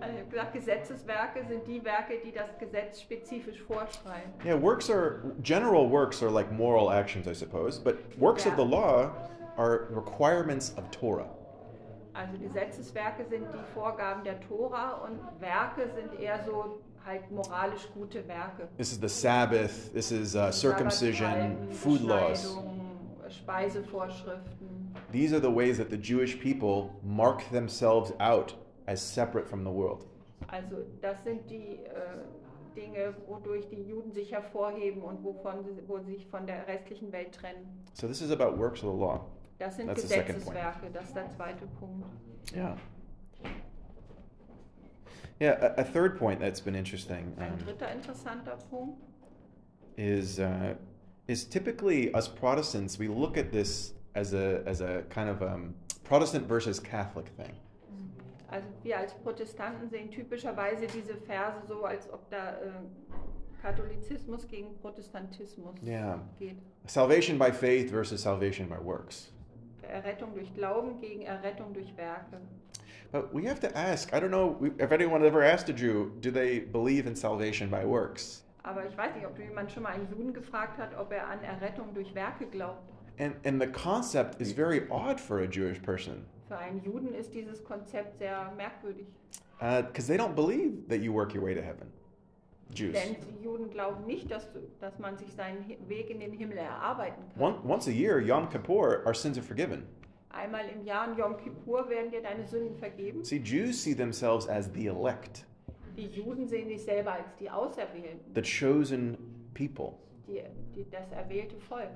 Äh, 0.00 0.06
also 0.06 0.16
ich 0.16 0.20
habe 0.20 0.30
gesagt, 0.30 0.52
Gesetzeswerke 0.52 1.44
sind 1.48 1.66
die 1.66 1.82
Werke, 1.82 2.18
die 2.22 2.30
das 2.30 2.58
Gesetz 2.58 3.00
spezifisch 3.00 3.62
vorschreiben. 3.62 4.32
Yeah, 4.44 4.60
works 4.60 4.90
are, 4.90 5.32
general 5.42 5.90
works 5.90 6.22
are 6.22 6.30
like 6.30 6.52
moral 6.52 6.90
actions, 6.90 7.26
I 7.26 7.32
suppose, 7.32 7.78
but 7.78 7.96
works 8.18 8.46
of 8.46 8.56
the 8.56 8.64
law 8.64 9.10
are 9.56 9.88
requirements 9.90 10.74
of 10.76 10.90
Torah. 10.90 11.28
Also 12.12 12.38
Gesetzeswerke 12.38 13.24
sind 13.24 13.46
die 13.52 13.72
Vorgaben 13.72 14.22
der 14.24 14.40
Tora 14.40 15.00
und 15.04 15.18
Werke 15.40 15.88
sind 15.94 16.20
eher 16.20 16.44
so 16.44 16.80
halt 17.04 17.30
moralisch 17.30 17.88
gute 17.92 18.26
Werke. 18.26 18.68
This 18.76 18.92
is 18.92 18.98
the 19.00 19.08
Sabbath, 19.08 19.92
this 19.92 20.10
is 20.10 20.34
uh, 20.34 20.50
circumcision, 20.50 21.70
food 21.70 22.00
laws. 22.02 22.56
Speisevorschriften. 23.28 24.94
These 25.10 25.32
are 25.32 25.40
the 25.40 25.50
ways 25.50 25.78
that 25.78 25.90
the 25.90 25.96
Jewish 25.96 26.38
people 26.40 26.90
mark 27.02 27.42
themselves 27.50 28.12
out 28.20 28.54
as 28.86 29.00
separate 29.00 29.48
from 29.48 29.64
the 29.64 29.70
world. 29.70 30.06
Also 30.48 30.84
das 31.00 31.22
sind 31.24 31.48
die 31.50 31.80
äh, 31.84 32.24
Dinge, 32.76 33.14
wodurch 33.26 33.68
die 33.68 33.82
Juden 33.82 34.12
sich 34.12 34.32
hervorheben 34.32 35.02
und 35.02 35.22
wovon 35.22 35.64
wo 35.86 35.98
sie 35.98 36.14
sich 36.14 36.26
von 36.26 36.46
der 36.46 36.66
restlichen 36.66 37.12
Welt 37.12 37.32
trennen. 37.32 37.66
So 37.92 38.06
this 38.06 38.20
is 38.20 38.30
about 38.30 38.58
works 38.58 38.82
of 38.82 38.92
the 38.92 39.00
law. 39.00 39.20
Das 39.58 39.76
sind 39.76 39.86
That's. 39.86 40.02
Gesetzeswerke, 40.02 40.90
das 40.92 41.04
ist 41.04 41.16
der 41.16 41.30
zweite 41.30 41.66
Punkt. 41.78 42.06
Yeah. 42.54 42.76
Yeah, 45.40 45.58
a, 45.76 45.80
a 45.80 45.84
third 45.84 46.18
point 46.18 46.40
that's 46.40 46.60
been 46.60 46.74
interesting 46.76 47.32
Ein 47.38 47.52
um, 47.52 47.58
dritter 47.58 47.90
interessanter 47.92 48.56
Punkt 48.70 48.98
is 49.96 50.38
uh, 50.38 50.74
is 51.28 51.44
typically 51.44 52.12
us 52.14 52.28
Protestants 52.28 52.98
we 52.98 53.08
look 53.08 53.36
at 53.36 53.50
this 53.50 53.94
as 54.14 54.32
a 54.34 54.62
as 54.66 54.80
a 54.80 55.02
kind 55.10 55.28
of 55.28 55.42
um, 55.42 55.74
Protestant 56.04 56.46
versus 56.46 56.78
Catholic 56.80 57.28
thing. 57.36 57.52
Also 58.50 58.68
wir 58.84 58.98
als 58.98 59.12
Protestanten 59.14 59.88
sehen 59.90 60.10
typischerweise 60.10 60.86
diese 60.86 61.16
Verse 61.16 61.66
so, 61.66 61.84
als 61.84 62.08
ob 62.12 62.30
da 62.30 62.50
äh, 62.52 62.70
Katholizismus 63.62 64.46
gegen 64.46 64.76
Protestantismus 64.80 65.74
Yeah. 65.82 66.20
geht. 66.38 66.58
Salvation 66.86 67.38
by 67.38 67.50
faith 67.50 67.90
versus 67.90 68.22
salvation 68.22 68.68
by 68.68 68.76
works. 68.78 69.32
Errettung 69.82 70.34
durch 70.34 70.52
Glauben 70.54 71.00
gegen 71.00 71.22
Errettung 71.22 71.72
durch 71.72 71.96
Werke. 71.96 72.40
But 73.14 73.32
we 73.32 73.44
have 73.44 73.60
to 73.60 73.78
ask. 73.78 74.12
I 74.12 74.18
don't 74.18 74.32
know 74.32 74.58
if 74.76 74.90
anyone 74.90 75.24
ever 75.24 75.44
asked 75.44 75.68
a 75.68 75.72
Jew, 75.72 76.10
do 76.20 76.32
they 76.32 76.58
believe 76.58 77.06
in 77.06 77.14
salvation 77.14 77.70
by 77.70 77.84
works? 77.84 78.42
Aber 78.64 78.84
ich 78.84 78.96
weiß 78.98 79.14
nicht, 79.14 79.24
ob 79.24 79.38
jemand 79.38 79.70
schon 79.70 79.84
mal 79.84 79.90
einen 79.90 80.08
Juden 80.10 80.32
gefragt 80.32 80.78
hat, 80.78 80.98
ob 80.98 81.12
er 81.12 81.28
an 81.28 81.38
Errettung 81.44 81.94
durch 81.94 82.12
Werke 82.12 82.46
glaubt. 82.46 82.90
And 83.20 83.36
and 83.46 83.62
the 83.62 83.68
concept 83.68 84.40
is 84.40 84.50
very 84.52 84.88
odd 84.90 85.20
for 85.20 85.38
a 85.42 85.46
Jewish 85.46 85.80
person 85.80 86.26
Für 86.48 86.58
einen 86.58 86.82
Juden 86.82 87.14
ist 87.14 87.32
dieses 87.32 87.62
Konzept 87.62 88.18
sehr 88.18 88.50
merkwürdig. 88.56 89.06
because 89.60 90.08
they 90.08 90.16
don't 90.16 90.34
believe 90.34 90.88
that 90.88 90.98
you 91.00 91.12
work 91.12 91.36
your 91.36 91.44
way 91.44 91.54
to 91.54 91.62
heaven. 91.62 91.92
Jews. 92.74 92.94
Denn 92.94 93.14
die 93.30 93.44
Juden 93.44 93.70
glauben 93.70 94.04
nicht, 94.06 94.28
dass, 94.28 94.48
dass 94.80 94.98
man 94.98 95.16
sich 95.18 95.32
seinen 95.34 95.64
Weg 95.88 96.10
in 96.10 96.18
den 96.18 96.32
Himmel 96.32 96.58
erarbeiten 96.58 97.22
kann. 97.38 97.60
Once 97.64 97.86
a 97.86 97.92
year, 97.92 98.18
Yom 98.18 98.48
Kippur, 98.48 99.06
our 99.06 99.14
sins 99.14 99.38
are 99.38 99.46
forgiven. 99.46 99.86
Einmal 100.34 100.68
im 100.68 100.84
Jahr 100.84 101.10
in 101.10 101.18
Yom 101.18 101.36
Kippur 101.36 101.88
werden 101.88 102.10
dir 102.10 102.22
deine 102.22 102.44
Sünden 102.46 102.76
vergeben. 102.76 103.24
See, 103.24 103.38
Jews 103.38 103.82
see 103.82 103.94
themselves 103.94 104.48
as 104.48 104.70
the 104.74 104.86
elect, 104.86 105.46
Die 105.96 106.06
Juden 106.06 106.48
sehen 106.48 106.68
sich 106.68 106.82
selber 106.82 107.12
als 107.12 107.34
die 107.38 107.48
Auserwählten, 107.48 108.34
the 108.34 108.42
chosen 108.42 109.16
people. 109.54 109.92
die, 110.26 110.42
die, 110.74 110.84
das 110.90 111.10
erwählte 111.12 111.56
Volk. 111.60 111.90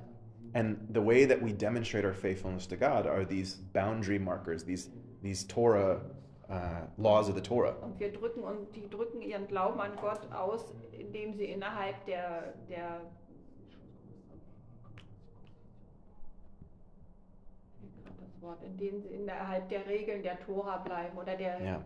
And 0.55 0.79
the 0.95 1.01
way 1.05 1.27
that 1.27 1.43
we 1.43 1.53
demonstrate 1.53 2.05
our 2.07 2.15
faithfulness 2.15 2.67
to 2.69 2.77
God 2.77 3.07
are 3.07 3.25
these 3.27 3.57
boundary 3.75 4.19
markers, 4.19 4.65
these, 4.65 4.89
these 5.23 5.45
Torah 5.47 6.01
uh, 6.49 6.87
laws 6.97 7.29
of 7.29 7.35
the 7.35 7.41
Torah. 7.43 7.75
Und 7.83 7.99
wir 7.99 8.13
drücken 8.13 8.43
und 8.45 8.75
die 8.75 8.89
drücken 8.89 9.21
ihren 9.21 9.47
Glauben 9.49 9.81
an 9.81 9.91
Gott 10.01 10.31
aus, 10.33 10.73
indem 10.93 11.35
sie 11.35 11.47
innerhalb 11.47 12.07
der, 12.07 12.55
der 12.71 13.01
Wort, 18.41 18.63
indem 18.63 19.01
sie 19.01 19.09
innerhalb 19.09 19.69
der 19.69 19.87
Regeln 19.87 20.23
der 20.23 20.39
Tora 20.41 20.79
bleiben 20.79 21.17
oder 21.19 21.37
der, 21.37 21.61
Yeah. 21.61 21.83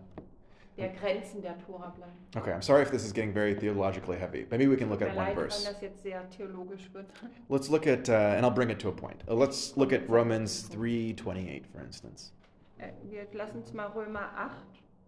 der 0.77 0.89
Grenzen 0.91 1.43
der 1.43 1.57
Tora 1.67 1.89
bleiben. 1.91 2.13
Okay, 2.37 2.53
I'm 2.53 2.63
sorry 2.63 2.83
if 2.83 2.91
this 2.91 3.05
is 3.05 3.13
getting 3.13 3.33
very 3.33 3.55
theologically 3.55 4.17
heavy. 4.19 4.47
Maybe 4.51 4.67
we 4.67 4.77
can 4.77 4.89
look 4.89 5.03
at 5.03 5.09
one 5.09 5.17
leid, 5.17 5.37
wenn 5.37 5.45
verse. 5.45 5.65
das 5.65 5.81
jetzt 5.81 6.03
sehr 6.03 6.23
theologisch 6.31 6.93
wird. 6.93 7.07
Let's 7.49 7.69
look 7.69 7.87
at, 7.87 8.09
uh, 8.09 8.13
and 8.37 8.45
I'll 8.45 8.51
bring 8.55 8.71
it 8.71 8.79
to 8.81 8.89
a 8.89 8.93
point. 8.93 9.23
Uh, 9.29 9.35
let's 9.35 9.77
look 9.77 9.93
at 9.93 10.09
Romans 10.09 10.69
3:28, 10.71 11.67
for 11.73 11.81
instance. 11.83 12.33
Äh, 12.79 12.91
Wir 13.11 13.27
lassen 13.33 13.59
uns 13.59 13.73
mal 13.73 13.87
Römer 13.89 14.31
8, 14.37 14.51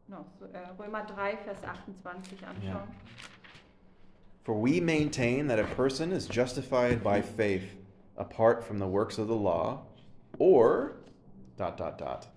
no, 0.08 0.26
äh, 0.52 0.58
Römer 0.82 1.06
3, 1.06 1.36
Vers 1.44 1.58
28 1.64 2.46
anschauen. 2.46 2.62
Yeah. 2.62 2.86
For 4.44 4.54
we 4.54 4.78
maintain 4.80 5.48
that 5.48 5.58
a 5.58 5.64
person 5.74 6.12
is 6.12 6.28
justified 6.28 7.02
by 7.02 7.22
faith 7.22 7.64
apart 8.16 8.62
from 8.62 8.78
the 8.78 8.86
works 8.86 9.18
of 9.18 9.26
the 9.28 9.34
law, 9.34 9.86
or 10.38 10.96
dot 11.56 11.78
dot 11.78 12.00
dot. 12.00 12.28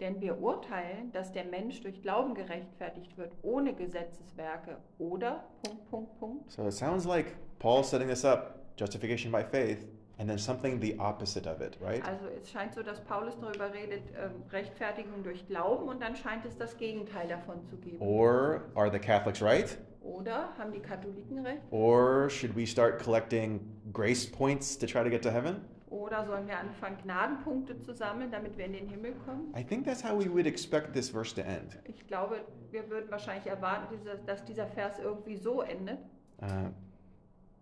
Denn 0.00 0.20
wir 0.20 0.38
urteilen, 0.42 1.10
dass 1.12 1.32
der 1.32 1.44
Mensch 1.44 1.80
durch 1.80 2.02
Glauben 2.02 2.34
gerechtfertigt 2.34 3.16
wird, 3.16 3.32
ohne 3.42 3.72
Gesetzeswerke. 3.74 4.76
Oder, 4.98 5.44
Punkt, 5.62 5.90
Punkt, 5.90 6.18
Punkt. 6.20 6.50
So 6.50 6.66
it 6.66 6.74
sounds 6.74 7.06
like 7.06 7.34
Paul's 7.58 7.88
setting 7.88 8.08
this 8.08 8.24
up, 8.24 8.60
justification 8.76 9.32
by 9.32 9.42
faith, 9.42 9.86
and 10.18 10.28
then 10.28 10.38
something 10.38 10.80
the 10.80 10.98
opposite 10.98 11.46
of 11.46 11.62
it, 11.62 11.78
right? 11.80 12.04
Also 12.06 12.26
es 12.26 12.50
scheint 12.50 12.74
so, 12.74 12.82
dass 12.82 13.00
Paulus 13.04 13.38
darüber 13.40 13.72
redet, 13.72 14.02
ähm, 14.10 14.42
Rechtfertigung 14.50 15.22
durch 15.22 15.46
Glauben 15.46 15.88
und 15.88 16.02
dann 16.02 16.14
scheint 16.14 16.44
es 16.44 16.56
das 16.58 16.76
Gegenteil 16.76 17.28
davon 17.28 17.64
zu 17.64 17.76
geben. 17.78 17.98
Or 18.00 18.64
are 18.74 18.90
the 18.90 18.98
Catholics 18.98 19.40
right? 19.40 19.78
Oder 20.02 20.50
haben 20.58 20.72
die 20.72 20.80
Katholiken 20.80 21.44
recht? 21.44 21.62
Or 21.70 22.28
should 22.28 22.54
we 22.54 22.66
start 22.66 23.02
collecting 23.02 23.60
grace 23.92 24.30
points 24.30 24.78
to 24.78 24.86
try 24.86 25.02
to 25.02 25.10
get 25.10 25.22
to 25.22 25.30
heaven? 25.30 25.62
Oder 25.88 26.26
sollen 26.26 26.48
wir 26.48 26.58
anfangen, 26.58 26.96
Gnadenpunkte 27.02 27.78
zu 27.80 27.92
sammeln, 27.92 28.30
damit 28.30 28.56
wir 28.58 28.64
in 28.64 28.72
den 28.72 28.88
Himmel 28.88 29.14
kommen? 29.24 29.54
I 29.56 29.62
think 29.62 29.84
that's 29.84 30.02
how 30.02 30.18
we 30.18 30.28
would 30.28 30.46
expect 30.46 30.92
this 30.92 31.08
verse 31.08 31.34
to 31.34 31.42
end. 31.42 31.78
Ich 31.84 32.06
glaube, 32.06 32.40
wir 32.72 32.90
würden 32.90 33.10
wahrscheinlich 33.10 33.46
erwarten, 33.46 33.96
dass 34.26 34.44
dieser 34.44 34.66
Vers 34.66 34.98
irgendwie 34.98 35.36
so 35.36 35.62
endet. 35.62 35.98
Uh, 36.42 36.70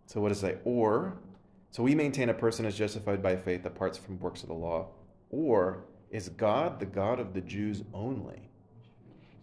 so 0.06 0.22
what 0.22 0.30
does 0.30 0.42
it 0.42 0.54
say? 0.54 0.58
Or, 0.64 1.18
so 1.70 1.84
we 1.84 1.94
maintain 1.94 2.30
a 2.30 2.34
person 2.34 2.64
is 2.64 2.78
justified 2.78 3.22
by 3.22 3.36
faith 3.36 3.66
apart 3.66 3.96
from 3.96 4.18
works 4.20 4.42
of 4.42 4.48
the 4.48 4.56
law. 4.56 4.88
Or 5.30 5.84
is 6.10 6.30
God 6.30 6.80
the 6.80 6.86
God 6.86 7.20
of 7.20 7.34
the 7.34 7.42
Jews 7.42 7.84
only? 7.92 8.48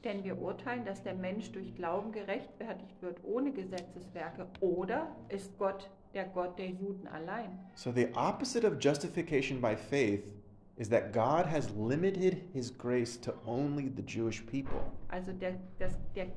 Denn 0.03 0.23
wir 0.23 0.41
urteilen, 0.41 0.83
dass 0.85 1.03
der 1.03 1.13
Mensch 1.13 1.51
durch 1.51 1.75
Glauben 1.75 2.11
gerechtfertigt 2.11 2.99
wird, 3.01 3.23
ohne 3.23 3.51
Gesetzeswerke. 3.51 4.47
Oder 4.59 5.15
ist 5.29 5.55
Gott 5.59 5.91
der 6.13 6.25
Gott 6.25 6.57
der 6.57 6.69
Juden 6.69 7.07
allein? 7.07 7.59
So 7.75 7.91
the 7.91 8.07
opposite 8.15 8.65
of 8.65 8.79
justification 8.79 9.61
by 9.61 9.75
faith 9.75 10.33
is 10.77 10.89
that 10.89 11.13
God 11.13 11.45
has 11.45 11.69
limited 11.77 12.41
his 12.53 12.71
grace 12.71 13.17
to 13.21 13.33
only 13.45 13.89
the 13.89 14.01
Jewish 14.01 14.45
people. 14.45 14.79
Also 15.09 15.31
der, 15.31 15.53
das, 15.79 15.93
der, 16.15 16.27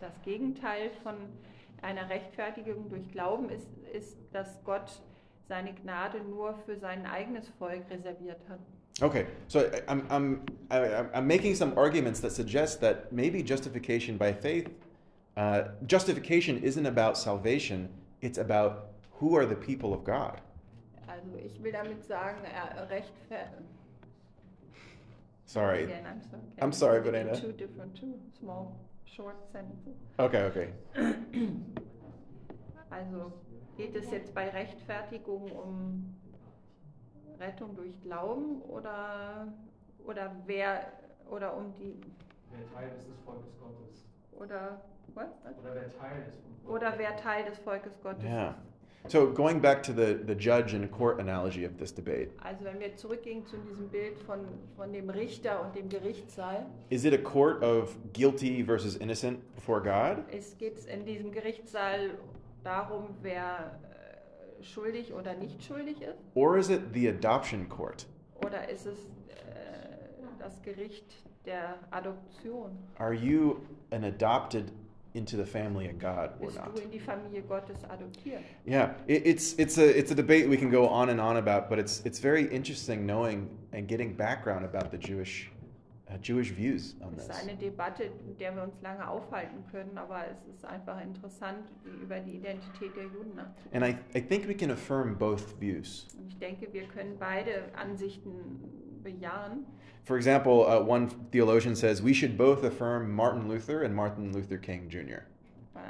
das 0.00 0.12
Gegenteil 0.24 0.90
von 1.02 1.14
einer 1.82 2.08
Rechtfertigung 2.08 2.88
durch 2.88 3.08
Glauben 3.10 3.48
ist, 3.50 3.68
ist, 3.92 4.16
dass 4.32 4.62
Gott 4.64 5.02
seine 5.48 5.72
Gnade 5.74 6.20
nur 6.22 6.54
für 6.64 6.76
sein 6.76 7.06
eigenes 7.06 7.48
Volk 7.58 7.82
reserviert 7.90 8.40
hat. 8.48 8.60
Okay, 9.02 9.26
so 9.48 9.60
I'm, 9.88 10.06
I'm, 10.10 10.40
I'm 10.68 11.26
making 11.26 11.54
some 11.54 11.72
arguments 11.76 12.20
that 12.20 12.32
suggest 12.32 12.80
that 12.82 13.12
maybe 13.12 13.42
justification 13.42 14.18
by 14.18 14.32
faith, 14.32 14.68
uh, 15.36 15.62
justification 15.86 16.62
isn't 16.62 16.86
about 16.86 17.16
salvation, 17.16 17.88
it's 18.20 18.38
about 18.38 18.88
who 19.12 19.36
are 19.36 19.46
the 19.46 19.56
people 19.56 19.92
of 19.92 20.04
God. 20.04 20.40
Also 21.08 21.36
ich 21.44 21.60
will 21.62 21.72
damit 21.72 22.04
sagen, 22.04 22.44
er 22.44 22.88
rechtfertigt. 22.88 23.66
Sorry. 25.46 25.84
Again, 25.84 26.06
I'm 26.06 26.22
sorry. 26.22 26.42
I'm 26.62 26.72
sorry, 26.72 27.00
Banana. 27.00 27.34
Two 27.34 27.52
different, 27.52 27.94
two 27.96 28.14
small, 28.38 28.76
short 29.04 29.36
sentences. 29.52 29.96
Okay, 30.18 30.42
okay. 30.44 30.68
Also 32.90 33.32
geht 33.76 33.94
es 33.94 34.10
jetzt 34.10 34.34
bei 34.34 34.48
Rechtfertigung 34.48 35.48
um 35.52 36.14
Rettung 37.38 37.76
durch 37.76 38.00
Glauben 38.02 38.60
oder, 38.62 39.46
oder 40.04 40.34
wer 40.46 40.92
oder 41.30 41.56
um 41.56 41.72
die 41.74 41.94
Wer 42.50 42.66
Teil 42.74 42.90
ist 42.98 43.08
des 43.08 43.20
Volkes 43.20 43.56
Gottes. 43.60 44.04
oder? 44.32 44.80
Oder 46.66 46.94
wer 46.96 47.16
Teil 47.16 47.44
des 47.44 47.58
Volkes 47.58 48.00
Gottes 48.02 48.24
Yeah. 48.24 48.50
ist. 48.50 48.56
So 49.12 49.32
going 49.32 49.60
back 49.62 49.82
to 49.84 49.92
the, 49.92 50.18
the 50.26 50.34
judge 50.34 50.74
and 50.74 50.90
court 50.90 51.18
analogy 51.20 51.64
of 51.64 51.78
this 51.78 51.92
debate, 51.94 52.32
Also 52.44 52.64
wenn 52.66 52.78
wir 52.80 52.94
zurückgehen 52.96 53.46
zu 53.46 53.56
diesem 53.56 53.88
Bild 53.88 54.18
von, 54.18 54.40
von 54.76 54.92
dem 54.92 55.08
Richter 55.08 55.62
und 55.64 55.74
dem 55.74 55.88
Gerichtssaal, 55.88 56.66
is 56.90 57.04
it 57.06 57.14
a 57.14 57.18
court 57.18 57.62
of 57.62 57.96
guilty 58.12 58.62
versus 58.62 58.96
innocent 58.96 59.38
before 59.54 59.80
God? 59.80 60.22
es 60.30 60.56
geht 60.58 60.84
in 60.84 61.06
diesem 61.06 61.32
Gerichtssaal 61.32 62.10
darum, 62.62 63.06
wer 63.22 63.80
äh, 64.60 64.62
schuldig 64.62 65.14
oder 65.14 65.32
nicht 65.34 65.64
schuldig 65.64 66.02
ist. 66.02 66.18
Or 66.34 66.58
is 66.58 66.68
it 66.68 66.82
the 66.92 67.08
adoption 67.08 67.66
court? 67.70 68.06
Oder 68.44 68.68
ist 68.68 68.84
es 68.84 68.98
äh, 68.98 69.08
das 70.38 70.60
Gericht 70.60 71.06
der 71.46 71.76
Adoption? 71.90 72.76
Are 72.98 73.14
you 73.14 73.60
an 73.92 74.04
adopted 74.04 74.70
into 75.14 75.36
the 75.36 75.44
family 75.44 75.88
of 75.88 75.98
God 75.98 76.30
or 76.40 76.46
Bist 76.46 76.58
not? 76.58 76.74
du 76.74 76.82
in 76.82 76.90
die 76.90 76.98
Familie 76.98 77.42
Gottes 77.42 77.82
adoptiert? 77.84 78.42
Yeah, 78.66 78.94
it, 79.06 79.26
it's 79.26 79.54
it's 79.58 79.78
a 79.78 79.98
it's 79.98 80.10
a 80.10 80.14
debate 80.14 80.48
we 80.48 80.56
can 80.56 80.70
go 80.70 80.86
on 80.88 81.10
and 81.10 81.20
on 81.20 81.36
about, 81.36 81.68
but 81.68 81.78
it's 81.78 82.00
it's 82.04 82.18
very 82.20 82.46
interesting 82.50 83.06
knowing 83.06 83.48
and 83.72 83.88
getting 83.88 84.14
background 84.14 84.64
about 84.64 84.90
the 84.90 84.98
Jewish 84.98 85.50
uh, 86.08 86.16
Jewish 86.18 86.50
views 86.50 86.94
on 87.02 87.14
this. 87.14 87.28
Es 87.28 87.36
ist 87.36 87.42
eine 87.48 87.56
Debatte, 87.56 88.04
in 88.04 88.36
der 88.38 88.54
wir 88.54 88.62
uns 88.62 88.80
lange 88.82 89.06
aufhalten 89.08 89.64
können, 89.70 89.96
aber 89.96 90.24
es 90.30 90.54
ist 90.54 90.64
einfach 90.64 91.00
interessant, 91.02 91.70
über 92.02 92.20
die 92.20 92.36
Identität 92.36 92.96
der 92.96 93.04
Juden 93.04 93.34
nachzudenken. 93.34 93.82
And 93.82 93.84
I, 93.84 94.18
I 94.18 94.20
think 94.20 94.46
we 94.46 94.54
can 94.54 94.70
affirm 94.70 95.16
both 95.16 95.60
views. 95.60 96.06
Und 96.18 96.28
ich 96.28 96.38
denke, 96.38 96.72
wir 96.72 96.84
können 96.84 97.16
beide 97.18 97.64
Ansichten 97.76 99.00
bejahen. 99.02 99.66
For 100.10 100.16
example, 100.16 100.68
uh, 100.68 100.80
one 100.80 101.08
theologian 101.30 101.76
says 101.76 102.02
we 102.02 102.12
should 102.12 102.36
both 102.36 102.64
affirm 102.64 103.12
Martin 103.12 103.48
Luther 103.48 103.84
and 103.84 103.94
Martin 103.94 104.32
Luther 104.32 104.58
King 104.58 104.88
Jr. 104.88 105.22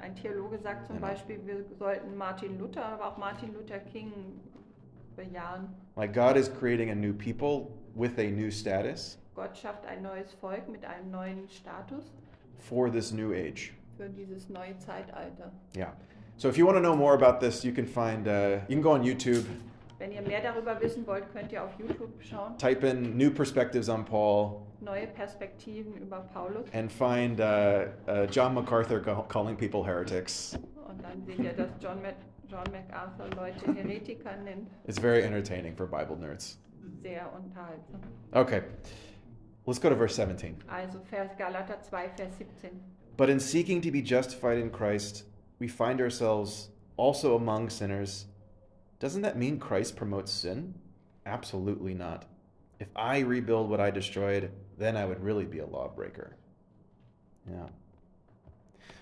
Ein 0.03 0.15
Theologe 0.15 0.59
sagt 0.63 0.87
zum 0.89 0.97
Genau. 0.97 1.09
Beispiel, 1.09 1.39
wir 1.47 1.65
sollten 1.79 2.15
Martin 2.19 2.59
Luther, 2.59 2.85
aber 2.85 3.07
auch 3.07 3.17
Martin 3.17 3.55
Luther 3.55 3.79
King 3.79 4.13
bejahen. 5.17 5.69
Like 5.97 6.13
God 6.13 6.37
is 6.37 6.51
creating 6.51 6.91
a 6.91 6.95
new 6.95 7.15
people 7.15 7.73
with 7.95 8.19
a 8.19 8.31
new 8.31 8.51
status 8.51 9.17
Gott 9.35 9.57
schafft 9.57 9.87
ein 9.87 10.03
neues 10.03 10.35
Volk 10.39 10.69
mit 10.69 10.85
einem 10.85 11.11
neuen 11.11 11.49
Status 11.49 12.13
for 12.59 12.91
this 12.91 13.13
new 13.13 13.33
age. 13.33 13.73
für 13.97 14.11
dieses 14.11 14.51
neue 14.51 14.77
Zeitalter. 14.81 15.51
Yeah. 15.75 15.93
So 16.37 16.51
if 16.51 16.59
you 16.59 16.67
want 16.67 16.77
to 16.77 16.83
know 16.83 16.95
more 16.95 17.15
about 17.15 17.41
this, 17.41 17.65
you 17.65 17.73
can 17.73 17.87
find 17.87 18.29
uh, 18.29 18.59
you 18.69 18.77
can 18.77 18.83
go 18.83 18.93
on 18.93 19.03
YouTube, 19.03 19.47
Wenn 20.01 20.12
ihr 20.12 20.22
mehr 20.22 20.40
darüber 20.40 20.81
wissen 20.81 21.06
wollt, 21.06 21.31
könnt 21.31 21.52
ihr 21.52 21.62
auf 21.62 21.78
YouTube 21.78 22.10
schauen. 22.22 22.56
type 22.56 22.86
in 22.86 23.16
new 23.18 23.31
perspectives 23.31 23.89
on 23.90 24.05
Paul, 24.05 24.62
Neue 24.81 25.06
Perspektiven 25.09 25.94
über 25.98 26.20
Paulus. 26.32 26.66
and 26.72 26.90
find 26.90 27.39
uh, 27.39 27.85
uh, 28.09 28.24
John 28.31 28.55
MacArthur 28.55 28.98
calling 29.28 29.56
people 29.56 29.85
heretics. 29.85 30.59
Und 30.89 31.02
dann 31.02 31.22
seht 31.27 31.39
ihr, 31.39 31.52
dass 31.52 31.68
John, 31.81 32.01
Mac 32.01 32.14
John 32.48 32.64
MacArthur 32.72 33.28
Leute 33.36 33.74
Heretiker 33.74 34.36
nennt. 34.43 34.70
It's 34.86 34.98
very 34.98 35.22
entertaining 35.22 35.77
for 35.77 35.86
Bible 35.86 36.16
nerds. 36.16 36.56
Sehr 37.02 37.31
unterhaltsam. 37.36 38.01
Okay, 38.32 38.62
let's 39.66 39.78
go 39.78 39.90
to 39.90 39.94
verse 39.94 40.14
17. 40.16 40.56
Also 40.68 40.98
Vers 41.10 41.31
Galater 41.36 41.77
2, 41.82 42.09
Vers 42.16 42.36
17. 42.39 42.70
But 43.18 43.28
in 43.28 43.39
seeking 43.39 43.82
to 43.82 43.90
be 43.90 44.01
justified 44.02 44.56
in 44.59 44.70
Christ, 44.72 45.27
we 45.59 45.68
find 45.68 46.01
ourselves 46.01 46.70
also 46.97 47.36
among 47.36 47.68
sinners. 47.68 48.27
Doesn't 49.01 49.22
that 49.22 49.36
mean 49.36 49.59
Christ 49.59 49.97
promotes 49.97 50.31
sin? 50.31 50.74
Absolutely 51.27 51.94
not. 51.94 52.27
If 52.78 52.89
I 52.94 53.20
rebuild 53.20 53.68
what 53.68 53.81
I 53.81 53.90
destroyed, 53.90 54.51
then 54.78 54.97
I 54.97 55.05
would 55.05 55.22
really 55.22 55.44
be 55.44 55.59
a 55.59 55.66
lawbreaker. 55.66 56.36
Yeah. 57.51 57.66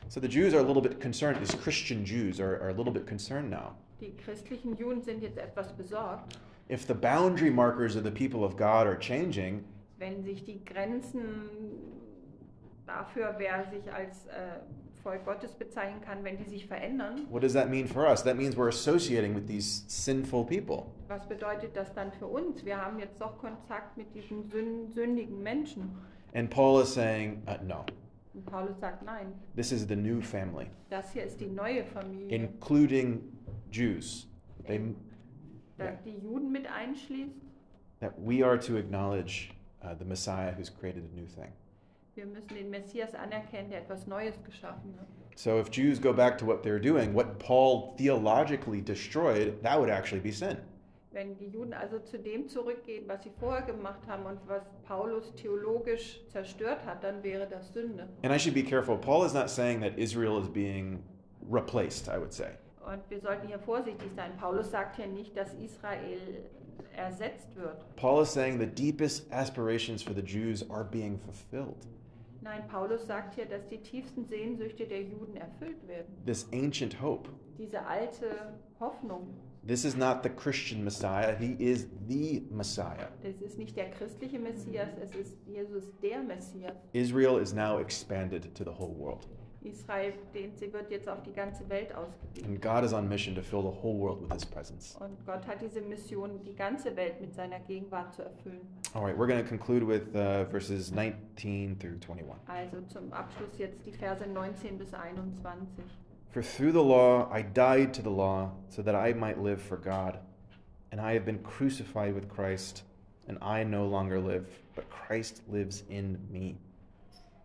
So 0.08 0.20
the 0.20 0.28
Jews 0.28 0.54
are 0.54 0.60
a 0.60 0.62
little 0.62 0.80
bit 0.80 1.00
concerned, 1.00 1.38
these 1.40 1.54
Christian 1.54 2.04
Jews 2.04 2.40
are, 2.40 2.54
are 2.62 2.70
a 2.70 2.72
little 2.72 2.92
bit 2.92 3.06
concerned 3.06 3.50
now. 3.50 3.74
Die 4.00 4.12
christlichen 4.24 4.76
Juden 4.76 5.02
sind 5.02 5.22
jetzt 5.22 5.38
etwas 5.38 5.72
besorgt, 5.72 6.38
If 6.68 6.86
the 6.86 6.94
boundary 6.94 7.50
markers 7.50 7.96
of 7.96 8.04
the 8.04 8.10
people 8.10 8.44
of 8.44 8.56
God 8.56 8.86
are 8.86 8.96
changing, 8.96 9.64
wenn 9.98 10.22
sich 10.22 10.44
die 10.44 10.60
Grenzen 10.64 11.48
dafür, 12.86 13.34
wer 13.38 13.64
sich 13.70 13.92
als 13.92 14.26
äh, 14.26 14.60
Volk 15.08 15.24
Gottes 15.24 15.54
bezeichnen 15.54 16.02
kann, 16.02 16.22
wenn 16.22 16.36
die 16.36 16.44
sich 16.44 16.66
verändern. 16.66 17.26
what 17.30 17.42
does 17.42 17.54
that 17.54 17.70
mean 17.70 17.86
for 17.86 18.06
us? 18.06 18.22
That 18.22 18.36
means 18.36 18.56
we're 18.56 18.68
associating 18.68 19.34
with 19.34 19.46
these 19.46 19.84
sinful 19.88 20.44
people. 20.44 20.92
Was 21.08 21.26
bedeutet 21.26 21.74
das 21.74 21.92
dann 21.94 22.12
für 22.12 22.26
uns? 22.26 22.62
Wir 22.64 22.76
haben 22.76 22.98
jetzt 22.98 23.18
doch 23.20 23.38
Kontakt 23.38 23.96
mit 23.96 24.14
diesen 24.14 24.44
sün- 24.50 24.92
sündigen 24.92 25.42
Menschen. 25.42 25.90
And 26.34 26.50
Paul 26.50 26.82
is 26.82 26.92
saying, 26.92 27.42
uh, 27.48 27.54
no, 27.66 27.86
Und 28.34 28.44
Paulus 28.44 28.78
sagt, 28.80 29.02
nein, 29.02 29.32
this 29.56 29.72
is 29.72 29.86
the 29.88 29.96
new 29.96 30.20
family. 30.20 30.66
das 30.90 31.10
hier 31.14 31.24
ist 31.24 31.40
die 31.40 31.48
neue 31.48 31.84
Familie, 31.84 32.28
including 32.36 33.22
Jews. 33.72 34.28
They, 34.66 34.94
yeah, 35.80 35.92
die 36.04 36.18
Juden 36.22 36.52
mit 36.52 36.66
einschließt. 36.70 37.32
that 38.00 38.12
we 38.18 38.44
are 38.44 38.58
to 38.58 38.76
acknowledge 38.76 39.50
uh, 39.82 39.94
the 39.98 40.04
Messiah 40.04 40.52
who's 40.54 40.68
created 40.70 41.04
a 41.10 41.16
new 41.16 41.26
thing. 41.26 41.50
Wir 42.18 42.26
müssen 42.26 42.48
den 42.48 42.68
Messias 42.68 43.14
anerkennen, 43.14 43.70
der 43.70 43.82
etwas 43.82 44.08
Neues 44.08 44.34
geschaffen 44.44 44.92
hat. 44.98 45.06
So 45.36 45.60
if 45.60 45.70
Jews 45.70 46.00
go 46.00 46.12
back 46.12 46.36
to 46.38 46.44
what 46.44 46.64
they're 46.64 46.80
doing, 46.80 47.14
what 47.14 47.38
Paul 47.38 47.94
theologically 47.96 48.82
destroyed, 48.82 49.62
that 49.62 49.78
would 49.78 49.88
actually 49.88 50.18
be 50.18 50.32
sin. 50.32 50.56
Wenn 51.12 51.36
die 51.36 51.46
Juden 51.46 51.72
also 51.72 52.00
zu 52.00 52.18
dem 52.18 52.48
zurückgehen, 52.48 53.06
was 53.06 53.22
sie 53.22 53.30
vorher 53.38 53.62
gemacht 53.62 54.00
haben 54.08 54.26
und 54.26 54.40
was 54.48 54.64
Paulus 54.82 55.32
theologisch 55.36 56.20
zerstört 56.26 56.84
hat, 56.84 57.04
dann 57.04 57.22
wäre 57.22 57.46
das 57.46 57.72
Sünde. 57.72 58.08
And 58.24 58.34
I 58.34 58.38
should 58.40 58.54
be 58.54 58.64
careful. 58.64 58.98
Paul 58.98 59.24
is 59.24 59.32
not 59.32 59.48
saying 59.48 59.80
that 59.82 59.96
Israel 59.96 60.42
is 60.42 60.48
being 60.48 61.00
replaced, 61.48 62.08
I 62.08 62.18
would 62.18 62.32
say. 62.32 62.50
Und 62.84 63.08
wir 63.10 63.20
sollten 63.20 63.46
hier 63.46 63.60
vorsichtig 63.60 64.10
sein. 64.16 64.32
Paulus 64.40 64.72
sagt 64.72 64.96
hier 64.96 65.06
nicht, 65.06 65.36
dass 65.36 65.54
Israel 65.54 66.18
ersetzt 66.96 67.54
wird. 67.54 67.76
Paul 67.94 68.22
is 68.22 68.32
saying 68.32 68.58
the 68.58 68.66
deepest 68.66 69.30
aspirations 69.30 70.02
for 70.02 70.14
the 70.16 70.22
Jews 70.22 70.68
are 70.68 70.82
being 70.82 71.16
fulfilled. 71.20 71.86
Nein, 72.40 72.62
Paulus 72.68 73.06
sagt 73.06 73.34
hier, 73.34 73.46
dass 73.46 73.66
die 73.68 73.78
tiefsten 73.78 74.24
Sehnsüchte 74.24 74.86
der 74.86 75.02
Juden 75.02 75.36
erfüllt 75.36 75.86
werden. 75.88 76.14
This 76.24 76.48
ancient 76.52 77.00
hope. 77.00 77.28
Diese 77.58 77.84
alte 77.84 78.54
Hoffnung, 78.78 79.34
This 79.66 79.84
is 79.84 79.96
not 79.96 80.22
the 80.22 80.30
Christian 80.30 80.82
Messiah, 80.82 81.34
he 81.36 81.54
is 81.58 81.88
the 82.06 82.46
Messiah. 82.50 83.08
das 83.22 83.40
ist 83.42 83.58
nicht 83.58 83.76
der 83.76 83.90
christliche 83.90 84.38
Messias, 84.38 84.88
es 85.02 85.14
ist 85.14 85.36
Jesus 85.46 85.92
der 86.00 86.22
Messias. 86.22 86.74
Israel 86.92 87.38
is 87.38 87.52
now 87.52 87.78
expanded 87.78 88.54
to 88.54 88.64
the 88.64 88.70
whole 88.70 88.94
world. 88.96 89.26
Israel, 89.62 90.12
den, 90.34 90.56
sie 90.56 90.72
wird 90.72 90.90
jetzt 90.90 91.08
auf 91.08 91.22
die 91.22 91.32
ganze 91.32 91.68
Welt 91.68 91.94
ausgedehnt. 91.94 92.46
And 92.46 92.62
God 92.62 92.84
is 92.84 92.92
on 92.92 93.08
mission 93.08 93.34
to 93.34 93.42
fill 93.42 93.62
the 93.62 93.82
whole 93.82 93.98
world 93.98 94.20
with 94.22 94.32
his 94.32 94.44
presence. 94.44 94.96
Und 95.00 95.24
Gott 95.26 95.46
hat 95.46 95.60
diese 95.60 95.80
Mission, 95.80 96.42
die 96.44 96.54
ganze 96.54 96.94
Welt 96.96 97.20
mit 97.20 97.34
seiner 97.34 97.58
Gegenwart 97.60 98.14
zu 98.14 98.22
erfüllen. 98.22 98.60
All 98.94 99.02
right, 99.02 99.16
we're 99.16 99.26
going 99.26 99.42
to 99.42 99.48
conclude 99.48 99.86
with 99.86 100.14
uh, 100.14 100.44
verses 100.50 100.92
19 100.92 101.76
through 101.78 101.98
21. 101.98 102.36
Also 102.46 102.80
zum 102.88 103.12
Abschluss 103.12 103.58
jetzt 103.58 103.84
die 103.84 103.92
Verse 103.92 104.26
19 104.26 104.78
bis 104.78 104.94
21. 104.94 105.66
For 106.30 106.42
through 106.42 106.72
the 106.72 106.82
law 106.82 107.28
I 107.32 107.42
died 107.42 107.92
to 107.94 108.02
the 108.02 108.10
law 108.10 108.52
so 108.68 108.82
that 108.82 108.94
I 108.94 109.12
might 109.12 109.38
live 109.38 109.60
for 109.60 109.76
God. 109.76 110.20
And 110.90 111.00
I 111.00 111.12
have 111.12 111.26
been 111.26 111.42
crucified 111.42 112.14
with 112.14 112.28
Christ, 112.28 112.82
and 113.26 113.36
I 113.42 113.62
no 113.62 113.86
longer 113.86 114.18
live, 114.18 114.46
but 114.74 114.88
Christ 114.88 115.42
lives 115.48 115.82
in 115.90 116.18
me. 116.30 116.56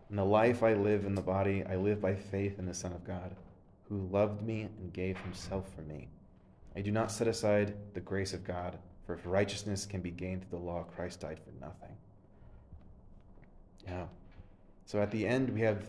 And 0.08 0.18
the 0.18 0.24
life 0.24 0.62
I 0.62 0.74
live 0.74 1.04
in 1.04 1.14
the 1.14 1.22
body, 1.22 1.64
I 1.68 1.76
live 1.76 2.00
by 2.00 2.14
faith 2.14 2.58
in 2.58 2.66
the 2.66 2.74
Son 2.74 2.92
of 2.92 3.04
God, 3.04 3.34
who 3.88 4.08
loved 4.10 4.42
me 4.42 4.68
and 4.78 4.92
gave 4.92 5.18
himself 5.18 5.72
for 5.74 5.82
me. 5.82 6.08
I 6.76 6.80
do 6.80 6.90
not 6.90 7.10
set 7.10 7.28
aside 7.28 7.74
the 7.94 8.00
grace 8.00 8.32
of 8.32 8.44
God, 8.44 8.78
for 9.06 9.14
if 9.14 9.20
righteousness 9.24 9.86
can 9.86 10.00
be 10.00 10.10
gained 10.10 10.42
through 10.42 10.58
the 10.58 10.64
law, 10.64 10.82
Christ 10.82 11.20
died 11.20 11.38
for 11.38 11.52
nothing. 11.64 11.96
Yeah. 13.86 14.06
So 14.86 15.00
at 15.00 15.10
the 15.10 15.26
end, 15.26 15.50
we 15.50 15.60
have 15.60 15.84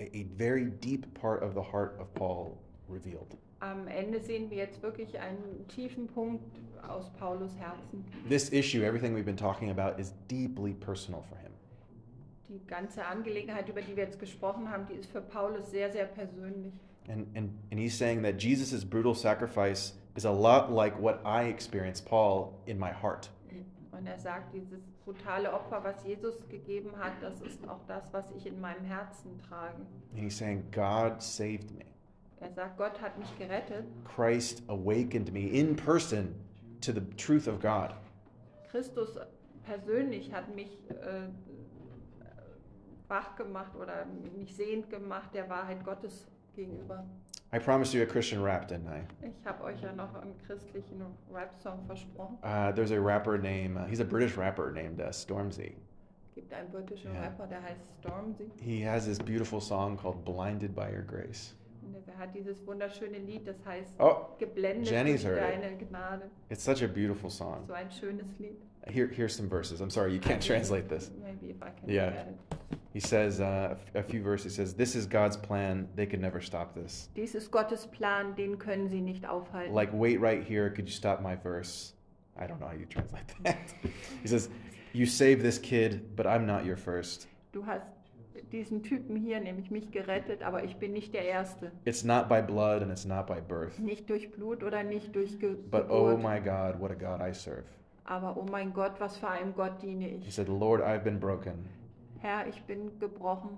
a, 0.00 0.16
a 0.16 0.22
very 0.36 0.66
deep 0.66 1.12
part 1.14 1.42
of 1.42 1.54
the 1.54 1.62
heart 1.62 1.96
of 2.00 2.12
Paul 2.14 2.58
revealed. 2.88 3.36
Am 3.60 3.86
Ende 3.86 4.20
sehen 4.20 4.50
wir 4.50 4.58
jetzt 4.58 4.82
wirklich 4.82 5.18
einen 5.18 5.66
tiefen 5.68 6.08
Punkt 6.08 6.44
aus 6.88 7.10
Paulus 7.18 7.52
Herzen. 7.56 8.04
This 8.28 8.52
issue, 8.52 8.82
everything 8.82 9.14
we've 9.14 9.24
been 9.24 9.36
talking 9.36 9.70
about, 9.70 10.00
is 10.00 10.12
deeply 10.26 10.72
personal 10.74 11.22
for 11.22 11.36
him. 11.36 11.52
Die 12.52 12.66
ganze 12.66 13.06
Angelegenheit, 13.06 13.66
über 13.68 13.80
die 13.80 13.96
wir 13.96 14.04
jetzt 14.04 14.18
gesprochen 14.18 14.68
haben, 14.70 14.86
die 14.86 14.94
ist 14.94 15.10
für 15.10 15.22
Paulus 15.22 15.70
sehr, 15.70 15.90
sehr 15.90 16.04
persönlich. 16.04 16.74
And, 17.08 17.26
and, 17.34 17.50
and 17.70 17.80
he's 17.80 17.96
saying 17.96 18.22
that 18.22 18.38
Jesus' 18.38 18.84
brutal 18.84 19.14
sacrifice 19.14 19.94
is 20.14 20.26
a 20.26 20.30
lot 20.30 20.70
like 20.70 21.00
what 21.00 21.20
I 21.24 21.48
experienced, 21.48 22.04
Paul, 22.04 22.52
in 22.66 22.78
my 22.78 22.92
heart. 22.92 23.30
Und 23.92 24.06
er 24.06 24.18
sagt, 24.18 24.52
dieses 24.52 24.82
brutale 25.04 25.52
Opfer, 25.52 25.82
was 25.84 26.04
Jesus 26.04 26.34
gegeben 26.48 26.90
hat, 26.98 27.12
das 27.22 27.40
ist 27.40 27.66
auch 27.68 27.80
das, 27.86 28.02
was 28.12 28.30
ich 28.32 28.46
in 28.46 28.60
meinem 28.60 28.84
Herzen 28.84 29.40
trage. 29.48 29.86
And 30.12 30.22
he's 30.22 30.36
saying, 30.36 30.64
God 30.72 31.22
saved 31.22 31.70
me. 31.70 31.84
Er 32.40 32.52
sagt, 32.52 32.76
Gott 32.76 33.00
hat 33.00 33.18
mich 33.18 33.38
gerettet. 33.38 33.84
Christ 34.04 34.62
awakened 34.68 35.32
me 35.32 35.46
in 35.46 35.76
person 35.76 36.34
to 36.80 36.92
the 36.92 37.02
truth 37.16 37.46
of 37.46 37.60
God. 37.60 37.94
Christus 38.70 39.16
persönlich 39.64 40.32
hat 40.32 40.54
mich 40.54 40.78
äh, 40.90 41.28
wach 43.12 43.36
gemacht 43.36 43.76
oder 43.76 44.06
mich 44.36 44.56
sehend 44.56 44.88
gemacht 44.88 45.34
der 45.34 45.48
Wahrheit 45.50 45.84
Gottes 45.84 46.26
gegenüber. 46.56 47.04
I 47.54 47.58
promised 47.58 47.92
you 47.92 48.02
a 48.02 48.06
Christian 48.06 48.42
rap, 48.42 48.66
didn't 48.66 48.88
I? 48.88 49.02
Ich 49.26 49.44
habe 49.46 49.62
euch 49.64 49.80
ja 49.82 49.92
noch 49.92 50.14
einen 50.14 50.34
christlichen 50.46 51.02
Rap-Song 51.30 51.84
versprochen. 51.86 52.38
Uh, 52.42 52.72
there's 52.72 52.90
a 52.92 52.98
rapper 52.98 53.36
named, 53.36 53.76
uh, 53.76 53.84
he's 53.86 54.00
a 54.00 54.04
British 54.04 54.38
rapper 54.38 54.72
named 54.72 55.00
uh, 55.02 55.12
Stormzy. 55.12 55.74
Es 56.30 56.34
gibt 56.34 56.54
einen 56.54 56.70
britischen 56.70 57.12
Ja. 57.14 57.20
Rapper, 57.24 57.46
der 57.46 57.62
heißt 57.62 57.82
Stormzy. 58.00 58.50
He 58.58 58.80
has 58.82 59.04
this 59.04 59.18
beautiful 59.18 59.60
song 59.60 59.98
called 59.98 60.24
Blinded 60.24 60.74
by 60.74 60.90
Your 60.90 61.02
Grace. 61.02 61.54
Er 62.06 62.16
hat 62.18 62.34
dieses 62.34 62.66
wunderschöne 62.66 63.18
Lied, 63.18 63.46
das 63.46 63.56
heißt 63.66 63.92
Oh, 63.98 64.28
Geblendet 64.38 64.90
Jenny's 64.90 65.22
durch 65.22 65.38
deine 65.38 65.76
Gnade. 65.76 66.30
it's 66.48 66.64
such 66.64 66.82
a 66.82 66.86
beautiful 66.86 67.28
song. 67.28 67.64
So 67.66 67.74
ein 67.74 67.90
schönes 67.90 68.38
Lied. 68.38 68.56
Here, 68.86 69.08
here's 69.08 69.36
some 69.36 69.48
verses. 69.48 69.80
I'm 69.82 69.90
sorry, 69.90 70.14
you 70.14 70.20
can't 70.20 70.40
translate 70.42 70.88
this. 70.88 71.10
Maybe 71.22 71.50
if 71.50 71.62
I 71.62 71.70
can 71.78 71.88
Yeah. 71.88 72.12
He 72.92 73.00
says, 73.00 73.40
uh, 73.40 73.76
a 73.94 74.02
few 74.02 74.22
verses, 74.22 74.54
he 74.54 74.62
says, 74.62 74.74
This 74.74 74.94
is 74.94 75.06
God's 75.06 75.36
plan. 75.36 75.88
They 75.96 76.06
could 76.06 76.20
never 76.20 76.40
stop 76.42 76.74
this. 76.74 77.08
Dies 77.16 77.34
ist 77.34 77.50
Gottes 77.50 77.86
Plan, 77.86 78.34
den 78.36 78.58
können 78.58 78.88
sie 78.88 79.00
nicht 79.00 79.24
aufhalten. 79.24 79.72
Like, 79.74 79.90
wait 79.92 80.20
right 80.20 80.44
here. 80.44 80.68
Could 80.68 80.86
you 80.88 80.94
stop 80.94 81.22
my 81.22 81.34
verse? 81.34 81.94
I 82.38 82.46
don't 82.46 82.60
know 82.60 82.66
how 82.66 82.74
you 82.74 82.86
translate 82.86 83.24
that. 83.44 83.74
he 84.22 84.28
says, 84.28 84.50
You 84.92 85.06
saved 85.06 85.42
this 85.42 85.58
kid, 85.58 86.14
but 86.16 86.26
I'm 86.26 86.44
not 86.46 86.66
your 86.66 86.76
first. 86.76 87.28
Du 87.52 87.64
hast 87.64 87.86
diesen 88.52 88.82
Typen 88.82 89.16
hier, 89.16 89.40
nämlich 89.40 89.70
mich 89.70 89.90
gerettet, 89.90 90.42
aber 90.42 90.62
ich 90.64 90.76
bin 90.76 90.92
nicht 90.92 91.14
der 91.14 91.24
Erste. 91.24 91.72
It's 91.86 92.04
not 92.04 92.28
by 92.28 92.42
blood 92.42 92.82
and 92.82 92.90
it's 92.90 93.06
not 93.06 93.26
by 93.26 93.40
birth. 93.40 93.78
Nicht 93.78 94.10
durch 94.10 94.30
Blut 94.30 94.62
oder 94.62 94.82
nicht 94.82 95.16
durch 95.16 95.38
Ge 95.38 95.56
But 95.70 95.90
oh 95.90 96.18
my 96.18 96.38
God, 96.38 96.78
what 96.78 96.90
a 96.90 96.94
God 96.94 97.26
I 97.26 97.32
serve. 97.32 97.64
Aber 98.04 98.36
oh 98.36 98.44
mein 98.50 98.72
Gott, 98.74 98.92
was 98.98 99.16
für 99.16 99.28
einem 99.28 99.54
Gott 99.54 99.80
diene 99.80 100.08
ich. 100.08 100.24
He 100.26 100.30
said, 100.30 100.48
Lord, 100.48 100.82
I've 100.82 101.04
been 101.04 101.18
broken. 101.18 101.66
Herr, 102.22 102.46
ich 102.46 102.62
bin 102.62 102.98
gebrochen. 103.00 103.50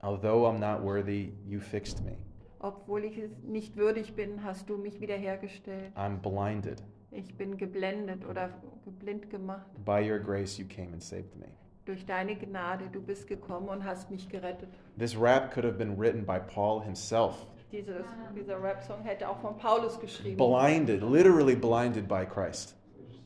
Although 0.00 0.46
I'm 0.46 0.60
not 0.60 0.84
worthy, 0.84 1.32
you 1.44 1.58
fixed 1.58 2.04
me. 2.04 2.16
Obwohl 2.60 3.04
ich 3.04 3.18
es 3.18 3.30
nicht 3.42 3.76
würdig 3.76 4.14
bin, 4.14 4.44
hast 4.44 4.70
du 4.70 4.76
mich 4.76 5.00
wiederhergestellt. 5.00 5.92
I'm 5.96 6.18
blinded. 6.18 6.84
Ich 7.10 7.36
bin 7.36 7.56
geblendet 7.56 8.24
oder 8.24 8.50
geblind 8.84 9.28
gemacht. 9.28 9.66
By 9.84 10.08
your 10.08 10.20
grace, 10.20 10.56
you 10.56 10.64
came 10.66 10.92
and 10.92 11.02
saved 11.02 11.36
me. 11.36 11.46
Durch 11.84 12.06
deine 12.06 12.36
Gnade, 12.36 12.84
du 12.92 13.02
bist 13.02 13.26
gekommen 13.26 13.68
und 13.68 13.84
hast 13.84 14.08
mich 14.08 14.28
gerettet. 14.28 14.68
This 14.96 15.18
rap 15.20 15.52
could 15.52 15.64
have 15.64 15.76
been 15.76 15.98
written 15.98 16.24
by 16.24 16.38
Paul 16.38 16.80
himself. 16.80 17.44
Dieses, 17.72 18.06
dieser 18.36 18.62
Rap-Song 18.62 19.02
hätte 19.02 19.28
auch 19.28 19.40
von 19.40 19.56
Paulus 19.58 19.98
geschrieben. 19.98 20.36
Blinded, 20.36 21.02
literally 21.02 21.56
blinded 21.56 22.06
by 22.06 22.24
Christ. 22.24 22.76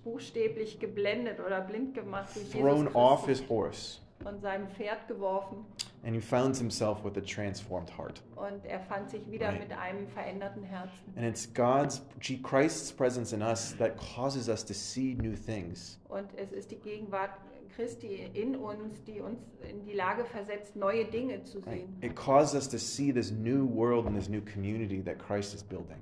Buchstäblich 0.04 0.78
geblendet 0.78 1.38
oder 1.44 1.60
blind 1.60 1.92
gemacht 1.92 2.34
durch 2.34 2.50
Thrown 2.50 2.84
Jesus 2.84 2.94
off 2.94 3.26
his 3.26 3.46
horse. 3.46 3.98
Von 4.22 4.40
seinem 4.40 4.68
Pferd 4.68 5.06
geworfen. 5.08 5.64
And 6.04 6.14
he 6.14 6.20
found 6.20 6.56
himself 6.56 7.04
with 7.04 7.16
a 7.16 7.20
transformed 7.20 7.90
heart. 7.96 8.22
Und 8.36 8.64
er 8.64 8.80
fand 8.80 9.10
sich 9.10 9.28
wieder 9.30 9.48
Right. 9.48 9.60
mit 9.60 9.72
einem 9.76 10.06
veränderten 10.08 10.62
Herzen. 10.62 11.12
And 11.16 11.24
it's 11.26 11.52
God's, 11.52 12.02
Christ's 12.42 12.92
presence 12.92 13.32
in 13.32 13.42
us 13.42 13.76
that 13.78 13.96
causes 13.96 14.48
us 14.48 14.64
to 14.64 14.72
see 14.74 15.14
new 15.14 15.34
things. 15.34 15.98
Und 16.08 16.28
es 16.36 16.52
ist 16.52 16.70
die 16.70 16.76
Gegenwart 16.78 17.30
Christi 17.74 18.30
in 18.32 18.56
uns, 18.56 19.02
die 19.04 19.20
uns 19.20 19.38
in 19.68 19.84
die 19.84 19.92
Lage 19.92 20.24
versetzt, 20.24 20.76
neue 20.76 21.04
Dinge 21.04 21.42
zu 21.44 21.58
Right? 21.66 21.86
It 22.00 22.16
causes 22.16 22.54
us 22.54 22.68
to 22.68 22.78
see 22.78 23.12
this 23.12 23.30
new 23.30 23.66
world 23.66 24.06
and 24.06 24.16
this 24.16 24.28
new 24.28 24.40
community 24.40 25.02
that 25.02 25.18
Christ 25.18 25.54
is 25.54 25.62
building. 25.62 25.98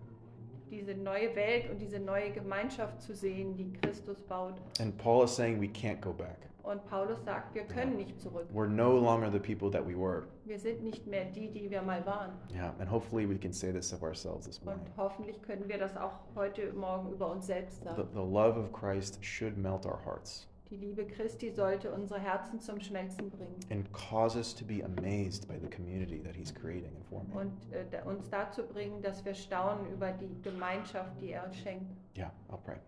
Diese 0.70 0.94
neue 0.94 1.34
Welt 1.34 1.70
und 1.70 1.78
diese 1.80 1.98
neue 1.98 2.30
Gemeinschaft 2.30 3.00
zu 3.02 3.14
sehen, 3.14 3.56
die 3.56 3.72
Christus 3.72 4.20
baut. 4.22 4.54
And 4.80 4.96
Paul 4.98 5.24
is 5.24 5.34
saying 5.34 5.60
we 5.60 5.66
can't 5.68 6.00
go 6.00 6.12
back. 6.12 6.38
Und 6.64 6.82
Paulus 6.86 7.22
sagt, 7.24 7.54
wir 7.54 7.64
können 7.64 7.96
nicht 7.96 8.18
zurück. 8.20 8.46
We're 8.52 8.66
no 8.66 8.96
longer 8.98 9.30
the 9.30 9.38
people 9.38 9.70
that 9.70 9.86
we 9.86 9.94
were. 9.94 10.24
Wir 10.46 10.58
sind 10.58 10.82
nicht 10.82 11.06
mehr 11.06 11.26
die, 11.26 11.50
die 11.50 11.70
wir 11.70 11.82
mal 11.82 12.04
waren. 12.06 12.32
Yeah, 12.54 12.74
and 12.78 12.90
hopefully 12.90 13.28
we 13.28 13.36
can 13.38 13.52
say 13.52 13.70
this 13.70 13.92
of 13.92 14.02
ourselves 14.02 14.46
this 14.46 14.64
morning. 14.64 14.82
Und 14.86 14.96
hoffentlich 14.96 15.40
können 15.42 15.68
wir 15.68 15.76
das 15.78 15.94
auch 15.96 16.12
heute 16.34 16.72
Morgen 16.72 17.12
über 17.12 17.30
uns 17.30 17.46
selbst 17.46 17.80
The, 17.80 17.88
sagen. 17.90 18.08
the 18.14 18.18
love 18.20 18.58
of 18.58 18.72
Christ 18.72 19.22
should 19.22 19.58
melt 19.58 19.84
our 19.84 19.98
hearts 20.04 20.48
Die 20.70 20.76
Liebe 20.76 21.04
Christi 21.06 21.50
sollte 21.50 21.92
unsere 21.92 22.18
Herzen 22.18 22.58
zum 22.58 22.80
Schmelzen 22.80 23.28
bringen 23.30 23.54
and 23.70 23.86
cause 23.92 24.36
us 24.38 24.54
to 24.54 24.64
be 24.64 24.82
amazed 24.82 25.46
by 25.46 25.58
the 25.60 25.68
community 25.68 26.22
that 26.22 26.34
He's 26.34 26.52
creating 26.52 26.90
and 26.96 27.04
forming. 27.04 27.36
und 27.36 27.52
äh, 27.72 28.02
uns 28.08 28.30
dazu 28.30 28.62
bringen, 28.66 29.02
dass 29.02 29.22
wir 29.26 29.34
staunen 29.34 29.92
über 29.92 30.12
die 30.12 30.34
Gemeinschaft, 30.42 31.12
die 31.20 31.32
er 31.32 31.52
schenkt. 31.52 31.92
Yeah, 32.16 32.32
I'll 32.50 32.56
pray. 32.64 32.78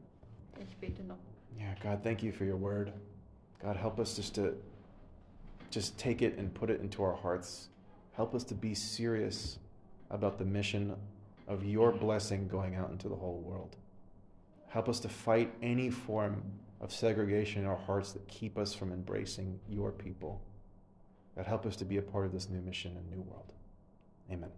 Ich 0.59 0.75
bete 0.79 1.05
noch. 1.05 1.19
Yeah, 1.59 1.75
God, 1.83 2.03
thank 2.03 2.23
you 2.23 2.33
for 2.33 2.47
your 2.47 2.59
word. 2.59 2.91
God, 3.63 3.77
help 3.77 3.99
us 3.99 4.15
just 4.17 4.35
to 4.37 4.55
just 5.71 5.99
take 5.99 6.23
it 6.23 6.39
and 6.39 6.53
put 6.55 6.71
it 6.71 6.81
into 6.81 7.03
our 7.03 7.15
hearts. 7.15 7.69
Help 8.13 8.35
us 8.35 8.45
to 8.45 8.55
be 8.55 8.75
serious 8.75 9.59
about 10.11 10.39
the 10.39 10.45
mission 10.45 10.95
of 11.49 11.65
your 11.65 11.93
blessing 11.93 12.49
going 12.49 12.77
out 12.77 12.91
into 12.91 13.09
the 13.09 13.15
whole 13.15 13.41
world. 13.41 13.77
Help 14.69 14.89
us 14.89 15.01
to 15.01 15.09
fight 15.09 15.53
any 15.63 15.91
form 15.91 16.43
of 16.81 16.93
segregation 16.93 17.63
in 17.63 17.69
our 17.69 17.77
hearts 17.77 18.13
that 18.13 18.27
keep 18.29 18.59
us 18.59 18.75
from 18.75 18.93
embracing 18.93 19.59
your 19.69 19.91
people. 19.91 20.43
God, 21.37 21.47
help 21.47 21.67
us 21.67 21.77
to 21.77 21.85
be 21.85 21.99
a 21.99 22.03
part 22.03 22.27
of 22.27 22.33
this 22.33 22.49
new 22.49 22.61
mission 22.61 22.97
and 22.97 23.11
new 23.11 23.23
world. 23.23 23.53
Amen. 24.31 24.51